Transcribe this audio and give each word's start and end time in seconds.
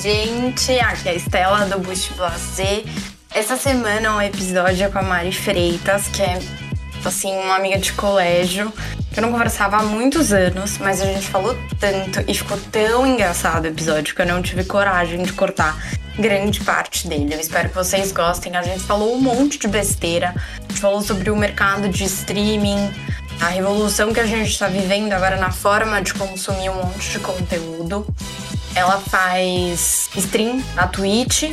gente! 0.00 0.78
Aqui 0.78 1.08
é 1.08 1.12
a 1.12 1.14
Estela 1.14 1.66
do 1.66 1.80
Boost 1.80 2.12
Blazer. 2.14 2.84
Essa 3.34 3.56
semana 3.56 4.16
um 4.16 4.22
episódio 4.22 4.86
é 4.86 4.88
com 4.88 4.98
a 4.98 5.02
Mari 5.02 5.32
Freitas, 5.32 6.06
que 6.08 6.22
é, 6.22 6.38
assim, 7.04 7.32
uma 7.32 7.56
amiga 7.56 7.78
de 7.78 7.92
colégio 7.94 8.72
que 9.12 9.18
eu 9.18 9.22
não 9.22 9.32
conversava 9.32 9.78
há 9.78 9.82
muitos 9.82 10.32
anos, 10.32 10.78
mas 10.78 11.00
a 11.00 11.04
gente 11.04 11.26
falou 11.26 11.56
tanto 11.80 12.22
e 12.28 12.34
ficou 12.34 12.56
tão 12.70 13.04
engraçado 13.06 13.64
o 13.64 13.68
episódio 13.68 14.14
que 14.14 14.22
eu 14.22 14.26
não 14.26 14.40
tive 14.40 14.64
coragem 14.64 15.22
de 15.22 15.32
cortar 15.32 15.76
grande 16.16 16.60
parte 16.60 17.08
dele. 17.08 17.34
Eu 17.34 17.40
espero 17.40 17.68
que 17.68 17.74
vocês 17.74 18.12
gostem. 18.12 18.56
A 18.56 18.62
gente 18.62 18.80
falou 18.80 19.16
um 19.16 19.20
monte 19.20 19.58
de 19.58 19.66
besteira, 19.66 20.32
a 20.58 20.60
gente 20.62 20.80
falou 20.80 21.02
sobre 21.02 21.28
o 21.28 21.36
mercado 21.36 21.88
de 21.88 22.04
streaming, 22.04 22.92
a 23.40 23.48
revolução 23.48 24.12
que 24.12 24.20
a 24.20 24.26
gente 24.26 24.50
está 24.50 24.68
vivendo 24.68 25.12
agora 25.12 25.36
na 25.36 25.50
forma 25.50 26.00
de 26.00 26.14
consumir 26.14 26.70
um 26.70 26.84
monte 26.84 27.10
de 27.10 27.18
conteúdo. 27.18 28.06
Ela 28.74 28.98
faz 28.98 30.08
stream 30.16 30.62
na 30.74 30.86
Twitch. 30.86 31.44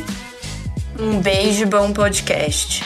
Um 0.98 1.20
beijo 1.20 1.62
e 1.62 1.66
bom 1.66 1.92
podcast. 1.92 2.82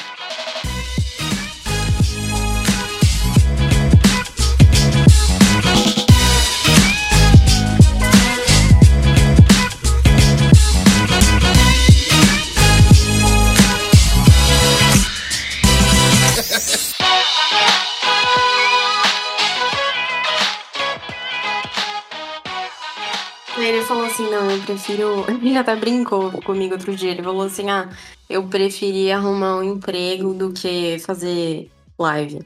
Assim, 24.20 24.30
não, 24.30 24.50
eu 24.50 24.62
prefiro. 24.62 25.24
Ele 25.42 25.56
até 25.56 25.74
brincou 25.76 26.30
comigo 26.42 26.74
outro 26.74 26.94
dia. 26.94 27.10
Ele 27.10 27.22
falou 27.22 27.42
assim, 27.42 27.70
ah, 27.70 27.88
eu 28.28 28.46
preferia 28.46 29.16
arrumar 29.16 29.56
um 29.56 29.62
emprego 29.62 30.34
do 30.34 30.52
que 30.52 30.98
fazer 31.00 31.70
live. 31.98 32.40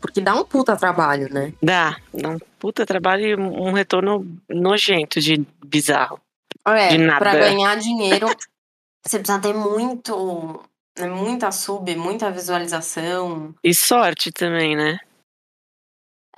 Porque 0.00 0.20
dá 0.20 0.34
um 0.34 0.44
puta 0.44 0.76
trabalho, 0.76 1.32
né? 1.32 1.52
Dá, 1.62 1.96
dá 2.14 2.30
um 2.30 2.38
puta 2.58 2.86
trabalho 2.86 3.26
e 3.26 3.34
um 3.36 3.72
retorno 3.72 4.26
nojento 4.48 5.20
de 5.20 5.44
bizarro. 5.64 6.18
É, 6.66 6.88
de 6.88 6.98
nada. 6.98 7.18
pra 7.18 7.34
ganhar 7.34 7.76
dinheiro, 7.76 8.28
você 9.04 9.18
precisa 9.18 9.40
ter 9.40 9.54
muito. 9.54 10.62
Né, 10.98 11.08
muita 11.08 11.52
sub, 11.52 11.94
muita 11.96 12.30
visualização. 12.30 13.54
E 13.62 13.74
sorte 13.74 14.32
também, 14.32 14.74
né? 14.74 14.98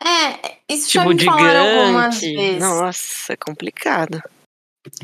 É, 0.05 0.59
isso 0.69 0.89
tipo 0.89 1.05
já 1.05 1.09
me 1.09 1.25
falaram 1.25 1.81
algumas 1.81 2.21
vezes. 2.21 2.61
Nossa, 2.61 3.33
é 3.33 3.37
complicado. 3.37 4.23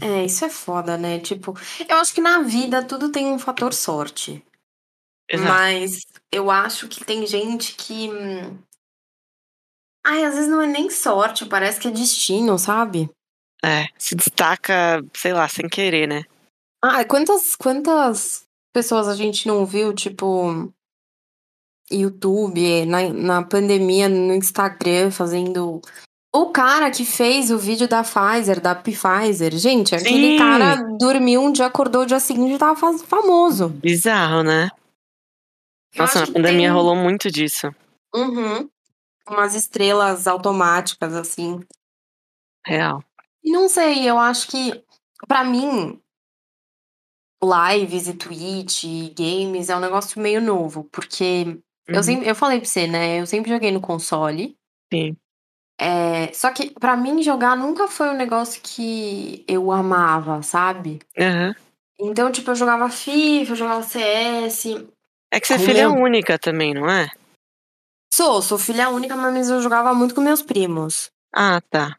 É, 0.00 0.24
isso 0.24 0.44
é 0.44 0.50
foda, 0.50 0.96
né? 0.96 1.18
Tipo, 1.20 1.54
eu 1.88 1.96
acho 1.96 2.14
que 2.14 2.20
na 2.20 2.42
vida 2.42 2.84
tudo 2.84 3.12
tem 3.12 3.26
um 3.26 3.38
fator 3.38 3.72
sorte. 3.72 4.44
Exato. 5.30 5.48
Mas 5.48 6.06
eu 6.32 6.50
acho 6.50 6.88
que 6.88 7.04
tem 7.04 7.26
gente 7.26 7.74
que. 7.76 8.10
hum, 8.10 8.58
Ai, 10.04 10.24
às 10.24 10.34
vezes 10.34 10.50
não 10.50 10.62
é 10.62 10.66
nem 10.66 10.88
sorte, 10.88 11.44
parece 11.44 11.78
que 11.78 11.86
é 11.88 11.90
destino, 11.90 12.58
sabe? 12.58 13.10
É, 13.62 13.88
se 13.98 14.14
destaca, 14.14 15.04
sei 15.14 15.34
lá, 15.34 15.46
sem 15.48 15.68
querer, 15.68 16.06
né? 16.06 16.24
Ah, 16.82 17.04
quantas, 17.04 17.54
quantas 17.54 18.44
pessoas 18.72 19.06
a 19.06 19.14
gente 19.14 19.46
não 19.46 19.66
viu, 19.66 19.92
tipo, 19.92 20.72
YouTube, 21.90 22.86
na, 22.86 23.08
na 23.12 23.42
pandemia, 23.44 24.08
no 24.08 24.32
Instagram, 24.34 25.10
fazendo. 25.10 25.82
O 26.34 26.50
cara 26.52 26.90
que 26.90 27.04
fez 27.04 27.50
o 27.50 27.58
vídeo 27.58 27.88
da 27.88 28.02
Pfizer, 28.02 28.60
da 28.60 28.74
Pfizer, 28.74 29.56
gente, 29.56 29.94
aquele 29.94 30.32
Sim. 30.32 30.38
cara 30.38 30.74
dormiu 30.98 31.40
um 31.42 31.50
dia, 31.50 31.66
acordou 31.66 32.02
o 32.02 32.06
dia 32.06 32.20
seguinte 32.20 32.54
e 32.54 32.58
tava 32.58 32.76
fa- 32.76 32.98
famoso. 32.98 33.70
Bizarro, 33.70 34.42
né? 34.42 34.68
Eu 35.94 36.02
Nossa, 36.02 36.20
na 36.20 36.26
pandemia 36.26 36.68
tem- 36.68 36.70
rolou 36.70 36.94
muito 36.94 37.30
disso. 37.30 37.74
Uhum. 38.14 38.68
Umas 39.28 39.54
estrelas 39.54 40.26
automáticas, 40.26 41.14
assim. 41.14 41.60
Real. 42.66 43.02
E 43.42 43.50
não 43.50 43.68
sei, 43.68 44.08
eu 44.08 44.18
acho 44.18 44.48
que, 44.48 44.84
pra 45.26 45.44
mim, 45.44 45.98
lives 47.42 48.06
e 48.06 48.14
Twitch 48.14 48.84
e 48.84 49.14
games 49.16 49.70
é 49.70 49.76
um 49.76 49.80
negócio 49.80 50.20
meio 50.20 50.42
novo, 50.42 50.84
porque 50.92 51.58
eu, 51.86 51.96
Uhum. 51.96 52.02
sempre, 52.02 52.28
eu 52.28 52.34
falei 52.34 52.58
pra 52.60 52.68
você, 52.68 52.86
né? 52.86 53.18
Eu 53.20 53.26
sempre 53.26 53.50
joguei 53.50 53.70
no 53.70 53.80
console. 53.80 54.54
Sim. 54.92 55.16
É, 55.80 56.32
só 56.32 56.50
que 56.52 56.70
pra 56.70 56.96
mim 56.96 57.22
jogar 57.22 57.56
nunca 57.56 57.86
foi 57.86 58.08
um 58.08 58.16
negócio 58.16 58.60
que 58.62 59.44
eu 59.46 59.70
amava, 59.70 60.42
sabe? 60.42 60.98
Aham. 61.16 61.54
Então, 62.00 62.30
tipo, 62.32 62.50
eu 62.50 62.54
jogava 62.56 62.88
FIFA, 62.90 63.52
eu 63.52 63.56
jogava 63.56 63.82
CS. 63.82 64.86
É 65.32 65.38
que 65.40 65.46
você 65.46 65.54
é 65.54 65.58
filha 65.58 65.88
meu- 65.88 66.02
única 66.02 66.38
também, 66.38 66.72
não 66.74 66.88
é? 66.90 67.08
Sou, 68.12 68.40
sou 68.42 68.58
filha 68.58 68.88
única, 68.88 69.14
mas 69.16 69.50
eu 69.50 69.60
jogava 69.60 69.92
muito 69.94 70.14
com 70.14 70.20
meus 70.20 70.42
primos. 70.42 71.10
Ah, 71.32 71.60
tá. 71.60 71.96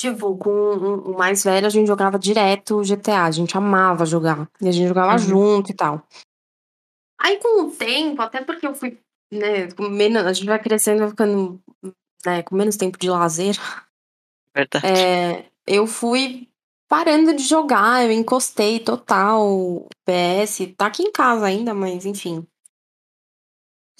Tipo, 0.00 0.36
com 0.36 0.50
o 0.50 1.16
mais 1.16 1.42
velho, 1.44 1.66
a 1.66 1.70
gente 1.70 1.86
jogava 1.86 2.18
direto 2.18 2.82
GTA. 2.84 3.24
A 3.24 3.30
gente 3.30 3.56
amava 3.56 4.04
jogar. 4.04 4.48
E 4.60 4.68
a 4.68 4.72
gente 4.72 4.88
jogava 4.88 5.12
Uhum. 5.12 5.18
junto 5.18 5.70
e 5.70 5.74
tal. 5.74 6.02
Aí, 7.20 7.38
com 7.38 7.62
o 7.62 7.70
tempo, 7.70 8.20
até 8.20 8.44
porque 8.44 8.66
eu 8.66 8.74
fui, 8.74 8.98
né, 9.32 9.68
menos, 9.78 10.24
a 10.24 10.32
gente 10.32 10.46
vai 10.46 10.58
crescendo, 10.62 11.00
vai 11.00 11.08
ficando, 11.10 11.60
né, 12.26 12.42
com 12.42 12.54
menos 12.56 12.76
tempo 12.76 12.98
de 12.98 13.08
lazer. 13.08 13.56
Verdade. 14.54 14.86
É, 14.86 15.46
eu 15.66 15.86
fui 15.86 16.48
parando 16.88 17.34
de 17.34 17.42
jogar, 17.42 18.04
eu 18.04 18.12
encostei 18.12 18.80
total 18.80 19.86
PS. 20.04 20.74
Tá 20.76 20.86
aqui 20.86 21.02
em 21.02 21.12
casa 21.12 21.46
ainda, 21.46 21.72
mas 21.72 22.04
enfim. 22.04 22.46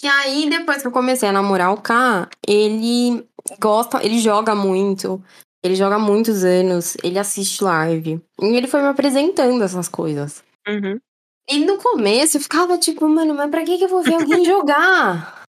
E 0.02 0.06
aí, 0.06 0.50
depois 0.50 0.82
que 0.82 0.88
eu 0.88 0.92
comecei 0.92 1.28
a 1.28 1.32
namorar 1.32 1.72
o 1.72 1.80
K, 1.80 2.28
ele 2.46 3.26
gosta, 3.58 4.04
ele 4.04 4.18
joga 4.18 4.54
muito. 4.54 5.22
Ele 5.64 5.74
joga 5.74 5.96
há 5.96 5.98
muitos 5.98 6.44
anos, 6.44 6.96
ele 7.02 7.18
assiste 7.18 7.64
live. 7.64 8.22
E 8.40 8.44
ele 8.44 8.68
foi 8.68 8.82
me 8.82 8.88
apresentando 8.88 9.64
essas 9.64 9.88
coisas. 9.88 10.44
Uhum. 10.68 11.00
E 11.48 11.64
no 11.64 11.78
começo 11.78 12.36
eu 12.36 12.40
ficava 12.40 12.76
tipo, 12.76 13.08
mano, 13.08 13.34
mas 13.34 13.50
pra 13.50 13.64
que, 13.64 13.78
que 13.78 13.84
eu 13.84 13.88
vou 13.88 14.02
ver 14.02 14.14
alguém 14.14 14.44
jogar? 14.44 15.42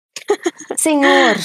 Senhor! 0.76 1.36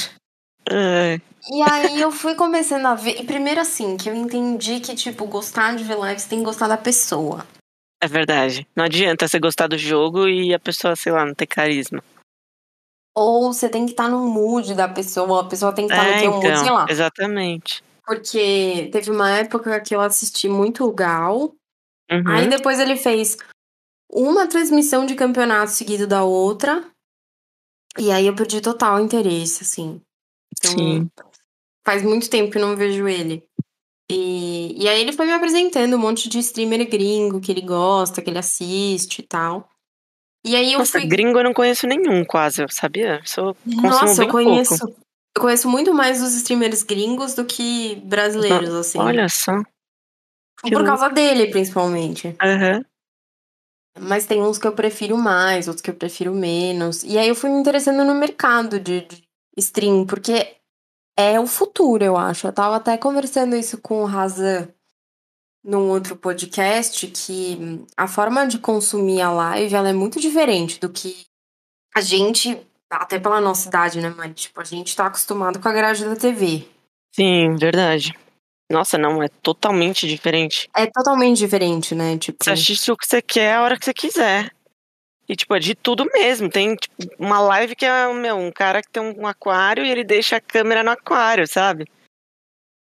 É, 0.69 1.19
E 1.51 1.61
aí 1.61 1.99
eu 2.01 2.11
fui 2.11 2.35
começando 2.35 2.85
a 2.85 2.95
ver. 2.95 3.19
E 3.21 3.25
primeiro 3.25 3.59
assim, 3.61 3.97
que 3.97 4.09
eu 4.09 4.15
entendi 4.15 4.79
que, 4.79 4.95
tipo, 4.95 5.25
gostar 5.25 5.75
de 5.75 5.83
ver 5.83 5.97
lives 5.99 6.25
tem 6.25 6.39
que 6.39 6.45
gostar 6.45 6.67
da 6.67 6.77
pessoa. 6.77 7.45
é 8.01 8.07
verdade. 8.07 8.67
Não 8.75 8.85
adianta 8.85 9.27
você 9.27 9.39
gostar 9.39 9.67
do 9.67 9.77
jogo 9.77 10.27
e 10.27 10.53
a 10.53 10.59
pessoa, 10.59 10.95
sei 10.95 11.11
lá, 11.11 11.25
não 11.25 11.33
ter 11.33 11.47
carisma. 11.47 12.03
Ou 13.15 13.51
você 13.51 13.67
tem 13.67 13.85
que 13.85 13.91
estar 13.91 14.07
no 14.07 14.25
mood 14.27 14.73
da 14.73 14.87
pessoa, 14.87 15.41
a 15.41 15.47
pessoa 15.49 15.73
tem 15.73 15.85
que 15.87 15.93
estar 15.93 16.05
no 16.05 16.11
É, 16.13 16.19
teu 16.21 16.31
mood, 16.31 16.59
sei 16.59 16.71
lá. 16.71 16.83
então, 16.83 16.85
exatamente. 16.89 17.83
Porque 18.05 18.89
teve 18.91 19.11
uma 19.11 19.29
época 19.31 19.79
que 19.81 19.93
eu 19.93 20.01
assisti 20.01 20.47
muito 20.47 20.85
o 20.85 20.93
Gal. 20.93 21.53
Uhum. 22.09 22.23
Aí 22.27 22.47
depois 22.49 22.79
ele 22.79 22.95
fez 22.95 23.37
uma 24.11 24.47
transmissão 24.47 25.05
de 25.05 25.15
campeonato 25.15 25.71
seguido 25.71 26.07
da 26.07 26.23
outra. 26.23 26.85
E 27.97 28.09
aí 28.11 28.25
eu 28.27 28.35
perdi 28.35 28.61
total 28.61 28.99
interesse, 29.01 29.63
assim. 29.63 30.01
Então, 30.63 30.75
Sim. 30.75 31.09
faz 31.85 32.03
muito 32.03 32.29
tempo 32.29 32.51
que 32.51 32.57
eu 32.57 32.67
não 32.67 32.75
vejo 32.75 33.07
ele. 33.07 33.43
E, 34.09 34.83
e 34.83 34.89
aí 34.89 35.01
ele 35.01 35.13
foi 35.13 35.25
me 35.25 35.31
apresentando 35.31 35.95
um 35.95 35.99
monte 35.99 36.27
de 36.27 36.39
streamer 36.39 36.87
gringo 36.89 37.39
que 37.39 37.51
ele 37.51 37.61
gosta, 37.61 38.21
que 38.21 38.29
ele 38.29 38.39
assiste 38.39 39.19
e 39.19 39.23
tal. 39.23 39.69
E 40.45 40.55
aí 40.55 40.73
eu 40.73 40.79
Nossa, 40.79 40.99
fui. 40.99 41.07
gringo 41.07 41.39
eu 41.39 41.43
não 41.43 41.53
conheço 41.53 41.87
nenhum, 41.87 42.25
quase, 42.25 42.65
sabia? 42.69 43.21
Sou, 43.25 43.55
Nossa, 43.65 44.23
eu 44.23 44.27
conheço. 44.27 44.79
pouco. 44.79 45.01
Eu 45.35 45.41
conheço 45.41 45.69
muito 45.69 45.93
mais 45.93 46.21
os 46.21 46.33
streamers 46.33 46.83
gringos 46.83 47.33
do 47.33 47.45
que 47.45 47.95
brasileiros, 48.03 48.73
assim. 48.73 48.99
Olha 48.99 49.29
só. 49.29 49.53
que 50.61 50.71
Por 50.71 50.85
causa 50.85 51.09
dele, 51.09 51.47
principalmente. 51.47 52.35
Aham. 52.41 52.83
Mas 53.97 54.25
tem 54.25 54.41
uns 54.41 54.57
que 54.57 54.67
eu 54.67 54.73
prefiro 54.73 55.17
mais, 55.17 55.67
outros 55.67 55.81
que 55.81 55.89
eu 55.89 55.95
prefiro 55.95 56.33
menos. 56.33 57.03
E 57.03 57.17
aí 57.17 57.27
eu 57.27 57.35
fui 57.35 57.49
me 57.49 57.59
interessando 57.59 58.03
no 58.03 58.15
mercado 58.15 58.79
de, 58.79 59.01
de 59.01 59.23
stream, 59.57 60.05
porque 60.05 60.57
é 61.21 61.39
o 61.39 61.47
futuro, 61.47 62.03
eu 62.03 62.17
acho. 62.17 62.47
Eu 62.47 62.53
tava 62.53 62.75
até 62.75 62.97
conversando 62.97 63.55
isso 63.55 63.77
com 63.79 64.01
o 64.01 64.05
Razan 64.05 64.67
num 65.63 65.89
outro 65.89 66.15
podcast, 66.15 67.05
que 67.07 67.85
a 67.95 68.07
forma 68.07 68.47
de 68.47 68.57
consumir 68.57 69.21
a 69.21 69.31
live 69.31 69.75
ela 69.75 69.89
é 69.89 69.93
muito 69.93 70.19
diferente 70.19 70.79
do 70.79 70.89
que 70.89 71.25
a 71.95 72.01
gente, 72.01 72.59
até 72.89 73.19
pela 73.19 73.39
nossa 73.39 73.67
idade, 73.67 74.01
né, 74.01 74.09
Mari? 74.09 74.33
Tipo, 74.33 74.59
a 74.59 74.63
gente 74.63 74.95
tá 74.95 75.05
acostumado 75.05 75.59
com 75.59 75.69
a 75.69 75.73
grade 75.73 76.03
da 76.03 76.15
TV. 76.15 76.67
Sim, 77.13 77.55
verdade. 77.55 78.17
Nossa, 78.71 78.97
não, 78.97 79.21
é 79.21 79.27
totalmente 79.27 80.07
diferente. 80.07 80.69
É 80.75 80.87
totalmente 80.87 81.37
diferente, 81.37 81.93
né? 81.93 82.17
Tipo, 82.17 82.43
Você 82.43 82.51
assiste 82.51 82.91
o 82.91 82.97
que 82.97 83.05
você 83.05 83.21
quer 83.21 83.55
a 83.55 83.61
hora 83.61 83.77
que 83.77 83.85
você 83.85 83.93
quiser. 83.93 84.51
E, 85.31 85.35
tipo, 85.37 85.55
é 85.55 85.59
de 85.59 85.73
tudo 85.73 86.03
mesmo. 86.11 86.49
Tem, 86.49 86.75
tipo, 86.75 86.93
uma 87.17 87.39
live 87.39 87.73
que 87.73 87.85
é, 87.85 88.13
meu, 88.13 88.35
um 88.35 88.51
cara 88.51 88.81
que 88.81 88.89
tem 88.91 89.01
um 89.01 89.25
aquário 89.25 89.85
e 89.85 89.89
ele 89.89 90.03
deixa 90.03 90.35
a 90.35 90.41
câmera 90.41 90.83
no 90.83 90.91
aquário, 90.91 91.47
sabe? 91.47 91.85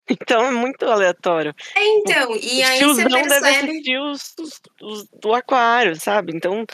Então 0.09 0.43
é 0.43 0.49
muito 0.49 0.85
aleatório. 0.85 1.53
É, 1.75 1.85
então, 1.97 2.35
e 2.35 2.63
aí 2.63 2.79
você 2.79 3.03
tiozão 3.03 3.05
deve 3.09 3.29
percebe. 3.29 3.69
assistir 3.71 3.99
os, 3.99 4.33
os- 4.39 4.61
os 4.81 5.07
do 5.21 5.33
aquário, 5.35 5.95
sabe? 5.99 6.35
Então 6.35 6.65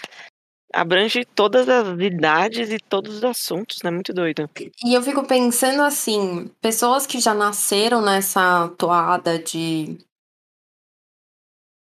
abrange 0.74 1.26
todas 1.26 1.68
as 1.68 2.00
idades 2.00 2.72
e 2.72 2.78
todos 2.78 3.16
os 3.18 3.24
assuntos, 3.26 3.82
né? 3.84 3.92
Muito 3.92 4.14
doido. 4.14 4.50
E 4.86 4.94
eu 4.94 5.02
fico 5.02 5.26
pensando 5.28 5.82
assim, 5.82 6.48
pessoas 6.62 7.06
que 7.06 7.20
já 7.20 7.34
nasceram 7.34 8.02
nessa 8.02 8.70
toada 8.78 9.38
de 9.38 9.98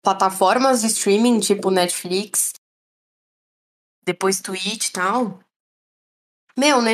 plataformas 0.05 0.83
de 0.83 0.89
streaming, 0.89 1.41
tipo 1.41 1.71
Netflix, 1.71 2.53
depois 4.05 4.41
Twitch 4.41 4.89
e 4.89 4.93
tal. 4.93 5.39
Meu, 6.59 6.83
né, 6.83 6.93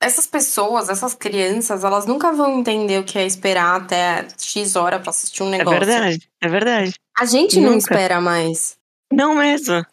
essas 0.00 0.26
pessoas, 0.26 0.88
essas 0.88 1.14
crianças, 1.14 1.84
elas 1.84 2.06
nunca 2.06 2.32
vão 2.32 2.58
entender 2.60 2.98
o 3.00 3.04
que 3.04 3.18
é 3.18 3.26
esperar 3.26 3.82
até 3.82 4.26
X 4.38 4.76
hora 4.76 4.98
pra 4.98 5.10
assistir 5.10 5.42
um 5.42 5.48
É 5.52 5.58
negócio. 5.58 5.80
verdade, 5.80 6.30
é 6.40 6.48
verdade. 6.48 6.94
A 7.18 7.26
gente 7.26 7.56
não 7.60 7.72
Nunca. 7.72 7.78
espera 7.78 8.20
mais. 8.20 8.76
Não 9.12 9.34
mesmo. 9.34 9.84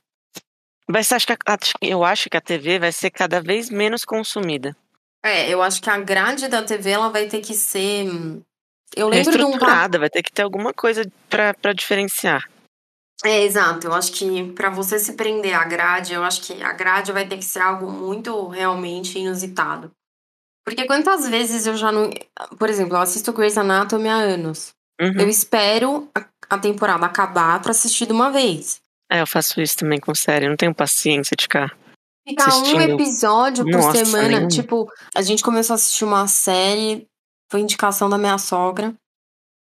Vai 0.90 1.04
ser, 1.04 1.16
acho 1.16 1.28
que 1.28 1.34
a- 1.34 1.38
eu 1.82 2.04
acho 2.06 2.30
que 2.30 2.38
a 2.38 2.42
TV 2.42 2.80
vai 2.80 2.92
ser 2.92 3.12
cada 3.12 3.42
vez 3.42 3.70
menos 3.70 4.06
consumida. 4.06 4.76
É, 5.24 5.50
eu 5.50 5.62
acho 5.62 5.82
que 5.82 5.90
a 5.90 5.98
grade 6.00 6.48
da 6.48 6.64
TV 6.64 6.90
ela 6.92 7.10
vai 7.10 7.28
ter 7.28 7.42
que 7.42 7.54
ser. 7.54 8.06
Eu 8.96 9.08
É 9.08 9.12
lembro 9.16 9.38
de 9.38 9.44
um 9.44 9.58
vai 10.00 10.10
ter 10.10 10.24
que 10.24 10.32
ter 10.32 10.42
alguma 10.42 10.74
coisa 10.74 11.04
pra, 11.30 11.54
pra 11.54 11.74
diferenciar. 11.74 12.50
É, 13.24 13.44
exato. 13.44 13.88
Eu 13.88 13.94
acho 13.94 14.12
que 14.14 14.52
pra 14.54 14.70
você 14.70 14.98
se 14.98 15.14
prender 15.14 15.54
à 15.54 15.64
grade, 15.64 16.14
eu 16.14 16.24
acho 16.24 16.42
que 16.42 16.62
a 16.64 16.74
grade 16.74 17.12
vai 17.12 17.28
ter 17.28 17.38
que 17.38 17.46
ser 17.46 17.60
algo 17.60 17.90
muito 17.92 18.48
realmente 18.48 19.20
inusitado. 19.20 19.92
Porque 20.66 20.86
quantas 20.86 21.28
vezes 21.28 21.66
eu 21.66 21.76
já 21.76 21.92
não. 21.92 22.10
Por 22.58 22.70
exemplo, 22.70 22.96
eu 22.96 23.02
assisto 23.02 23.34
Grey's 23.34 23.58
Anatomy 23.58 24.10
há 24.10 24.16
anos. 24.16 24.74
Uhum. 25.00 25.20
Eu 25.20 25.30
espero 25.30 26.10
a, 26.50 26.58
temporada 26.60 27.06
acabar 27.06 27.60
pra 27.62 27.72
assistir 27.72 28.06
de 28.06 28.12
uma 28.12 28.32
vez. 28.32 28.80
É, 29.12 29.22
eu 29.22 29.28
faço 29.28 29.60
isso 29.60 29.78
também 29.78 30.00
com 30.00 30.14
série, 30.14 30.46
eu 30.46 30.50
não 30.50 30.58
tenho 30.58 30.76
paciência 30.76 31.36
de 31.36 31.44
ficar. 31.44 31.76
Ficar 32.28 32.46
um 32.46 32.62
Assistindo. 32.62 32.82
episódio 32.94 33.66
por 33.66 33.74
Nossa, 33.74 34.06
semana. 34.06 34.28
nenhum. 34.28 34.48
Tipo, 34.48 34.88
a 35.16 35.22
gente 35.24 35.42
começou 35.42 35.74
a 35.74 35.76
assistir 35.76 36.06
uma 36.06 36.28
série, 36.28 37.08
foi 37.52 37.62
indicação 37.62 38.08
da 38.08 38.18
minha 38.18 38.38
sogra. 38.38 38.94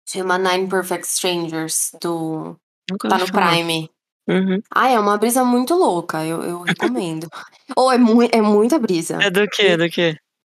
Chama 0.08 0.38
Nine 0.38 0.68
Perfect 0.68 1.06
Strangers, 1.06 1.92
do. 2.00 2.56
Nunca 2.90 3.08
Tá 3.08 3.18
no 3.18 3.26
falar. 3.26 3.50
Prime. 3.50 3.90
Uhum. 4.28 4.60
Ah, 4.74 4.88
é 4.88 4.98
uma 5.00 5.16
brisa 5.16 5.42
muito 5.44 5.74
louca, 5.74 6.24
eu, 6.24 6.42
eu 6.42 6.60
recomendo. 6.60 7.28
Ou 7.74 7.90
é, 7.90 7.96
mui- 7.96 8.28
é 8.32 8.42
muita 8.42 8.78
brisa. 8.78 9.18
É 9.22 9.30
do 9.30 9.46
que? 9.48 9.76
Do 9.76 9.88
que? 9.88 10.16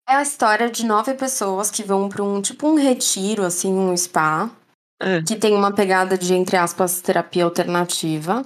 É 0.09 0.15
a 0.15 0.23
história 0.23 0.71
de 0.71 0.87
nove 0.87 1.13
pessoas 1.15 1.71
que 1.71 1.83
vão 1.83 2.09
pra 2.09 2.23
um 2.23 2.41
tipo 2.41 2.67
um 2.67 2.77
retiro, 2.77 3.45
assim, 3.45 3.71
um 3.73 3.95
spa, 3.95 4.51
É. 5.01 5.21
que 5.23 5.37
tem 5.37 5.55
uma 5.55 5.71
pegada 5.71 6.17
de, 6.17 6.33
entre 6.33 6.57
aspas, 6.57 7.01
terapia 7.03 7.45
alternativa. 7.45 8.43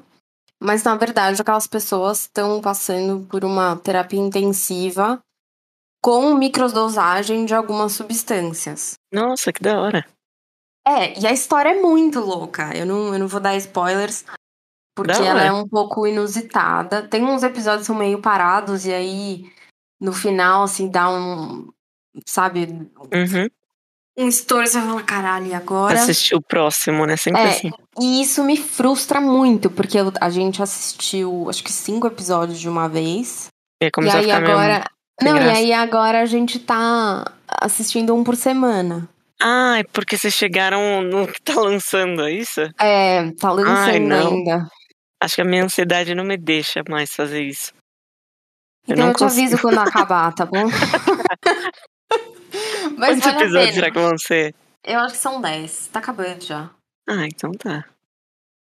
Mas 0.60 0.82
na 0.82 0.96
verdade, 0.96 1.40
aquelas 1.40 1.68
pessoas 1.68 2.22
estão 2.22 2.60
passando 2.60 3.24
por 3.28 3.44
uma 3.44 3.76
terapia 3.76 4.18
intensiva 4.20 5.20
com 6.02 6.34
microdosagem 6.34 7.44
de 7.44 7.54
algumas 7.54 7.92
substâncias. 7.92 8.94
Nossa, 9.12 9.52
que 9.52 9.62
da 9.62 9.80
hora. 9.80 10.04
É, 10.86 11.18
e 11.18 11.26
a 11.26 11.32
história 11.32 11.70
é 11.70 11.80
muito 11.80 12.20
louca. 12.20 12.76
Eu 12.76 12.84
não, 12.84 13.12
eu 13.12 13.18
não 13.18 13.28
vou 13.28 13.40
dar 13.40 13.56
spoilers, 13.56 14.24
porque 14.96 15.12
Da 15.12 15.18
ela 15.18 15.34
hora. 15.40 15.44
é 15.44 15.52
um 15.52 15.66
pouco 15.68 16.06
inusitada. 16.06 17.02
Tem 17.02 17.24
uns 17.24 17.42
episódios 17.42 17.82
que 17.82 17.86
são 17.86 17.96
meio 17.96 18.20
parados, 18.20 18.84
e 18.84 18.92
aí 18.92 19.52
no 20.00 20.12
final, 20.12 20.64
assim, 20.64 20.88
dá 20.90 21.08
um. 21.08 21.68
Sabe? 22.26 22.66
Uhum. 23.14 23.48
Um 24.18 24.28
estouro, 24.28 24.66
você 24.66 24.78
fala, 24.78 25.02
caralho, 25.02 25.46
e 25.46 25.54
agora? 25.54 25.94
Assistir 25.98 26.34
o 26.34 26.42
próximo, 26.42 27.06
né? 27.06 27.16
Sempre 27.16 27.40
É, 27.40 27.48
assim. 27.48 27.70
E 27.98 28.20
isso 28.20 28.44
me 28.44 28.58
frustra 28.58 29.20
muito, 29.20 29.70
porque 29.70 29.96
a 30.20 30.28
gente 30.28 30.62
assistiu, 30.62 31.48
acho 31.48 31.64
que 31.64 31.72
cinco 31.72 32.06
episódios 32.06 32.60
de 32.60 32.68
uma 32.68 32.88
vez. 32.88 33.46
E 33.82 33.86
e 33.86 34.10
aí 34.10 34.30
agora. 34.30 34.84
Não, 35.22 35.36
e 35.36 35.40
graça. 35.40 35.58
aí 35.58 35.72
agora 35.72 36.20
a 36.20 36.26
gente 36.26 36.58
tá 36.58 37.24
assistindo 37.48 38.14
um 38.14 38.22
por 38.22 38.36
semana. 38.36 39.08
Ah, 39.44 39.78
é 39.78 39.84
porque 39.84 40.16
vocês 40.16 40.34
chegaram 40.34 41.02
no 41.02 41.26
que 41.26 41.40
tá 41.42 41.54
lançando, 41.60 42.22
é 42.22 42.30
isso? 42.32 42.60
É, 42.78 43.30
tá 43.32 43.50
lançando 43.50 43.76
Ai, 43.76 43.98
não. 43.98 44.34
ainda. 44.34 44.68
Acho 45.20 45.36
que 45.36 45.40
a 45.40 45.44
minha 45.44 45.64
ansiedade 45.64 46.14
não 46.14 46.24
me 46.24 46.36
deixa 46.36 46.82
mais 46.88 47.14
fazer 47.14 47.42
isso. 47.42 47.72
Eu 48.86 48.94
Então 48.94 49.08
eu, 49.08 49.14
te 49.14 49.24
aviso 49.24 49.56
consigo. 49.56 49.62
quando 49.62 49.78
acabar, 49.78 50.32
tá 50.34 50.44
bom? 50.46 50.66
Mas 52.98 53.20
Quantos 53.20 53.24
vale 53.24 53.42
episódios 53.42 53.74
será 53.74 53.90
que 53.90 53.98
vão 53.98 54.18
ser? 54.18 54.54
Eu 54.84 54.98
acho 55.00 55.14
que 55.14 55.20
são 55.20 55.40
10. 55.40 55.88
Tá 55.88 55.98
acabando 56.00 56.44
já. 56.44 56.70
Ah, 57.08 57.26
então 57.26 57.52
tá. 57.52 57.84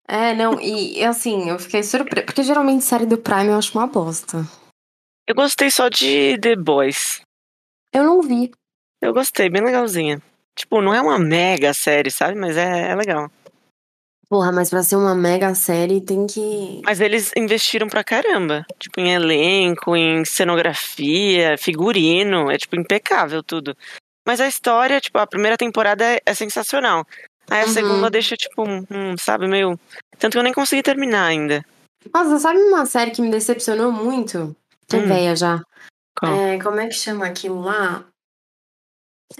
É, 0.08 0.34
não, 0.34 0.60
e 0.60 1.04
assim, 1.04 1.50
eu 1.50 1.58
fiquei 1.58 1.82
surpresa. 1.82 2.24
Porque 2.24 2.42
geralmente 2.42 2.84
série 2.84 3.06
do 3.06 3.18
Prime 3.18 3.48
eu 3.48 3.58
acho 3.58 3.76
uma 3.76 3.86
bosta. 3.86 4.38
Eu 5.26 5.34
gostei 5.34 5.70
só 5.70 5.88
de 5.88 6.38
The 6.40 6.56
Boys. 6.56 7.20
Eu 7.92 8.04
não 8.04 8.22
vi. 8.22 8.50
Eu 9.02 9.12
gostei, 9.12 9.50
bem 9.50 9.62
legalzinha. 9.62 10.22
Tipo, 10.56 10.80
não 10.80 10.94
é 10.94 11.00
uma 11.00 11.18
mega 11.18 11.74
série, 11.74 12.10
sabe? 12.10 12.34
Mas 12.34 12.56
é, 12.56 12.90
é 12.90 12.94
legal. 12.94 13.30
Porra, 14.28 14.50
mas 14.50 14.70
pra 14.70 14.82
ser 14.82 14.96
uma 14.96 15.14
mega 15.14 15.54
série 15.54 16.00
tem 16.00 16.26
que. 16.26 16.80
Mas 16.84 17.00
eles 17.00 17.30
investiram 17.36 17.88
pra 17.88 18.02
caramba. 18.02 18.64
Tipo, 18.78 18.98
em 19.00 19.12
elenco, 19.12 19.94
em 19.94 20.24
cenografia, 20.24 21.56
figurino. 21.58 22.50
É, 22.50 22.58
tipo, 22.58 22.74
impecável 22.74 23.42
tudo. 23.42 23.76
Mas 24.26 24.40
a 24.40 24.48
história, 24.48 25.00
tipo, 25.00 25.18
a 25.18 25.26
primeira 25.26 25.56
temporada 25.56 26.04
é, 26.04 26.20
é 26.26 26.34
sensacional. 26.34 27.06
Aí 27.48 27.60
a 27.60 27.66
Uhum. 27.66 27.72
segunda 27.72 28.10
deixa, 28.10 28.36
tipo, 28.36 28.64
um, 28.68 28.84
um, 28.90 29.16
sabe, 29.16 29.46
meio. 29.46 29.78
Tanto 30.18 30.32
que 30.32 30.38
eu 30.38 30.42
nem 30.42 30.52
consegui 30.52 30.82
terminar 30.82 31.26
ainda. 31.26 31.64
Nossa, 32.12 32.38
sabe 32.40 32.58
uma 32.60 32.84
série 32.86 33.12
que 33.12 33.22
me 33.22 33.30
decepcionou 33.30 33.92
muito? 33.92 34.56
Tô 34.88 34.96
Hum. 34.96 35.06
velha 35.06 35.36
já. 35.36 35.60
Qual? 36.18 36.32
É, 36.32 36.58
como 36.60 36.80
é 36.80 36.86
que 36.88 36.94
chama 36.94 37.26
aquilo 37.26 37.60
lá? 37.60 38.04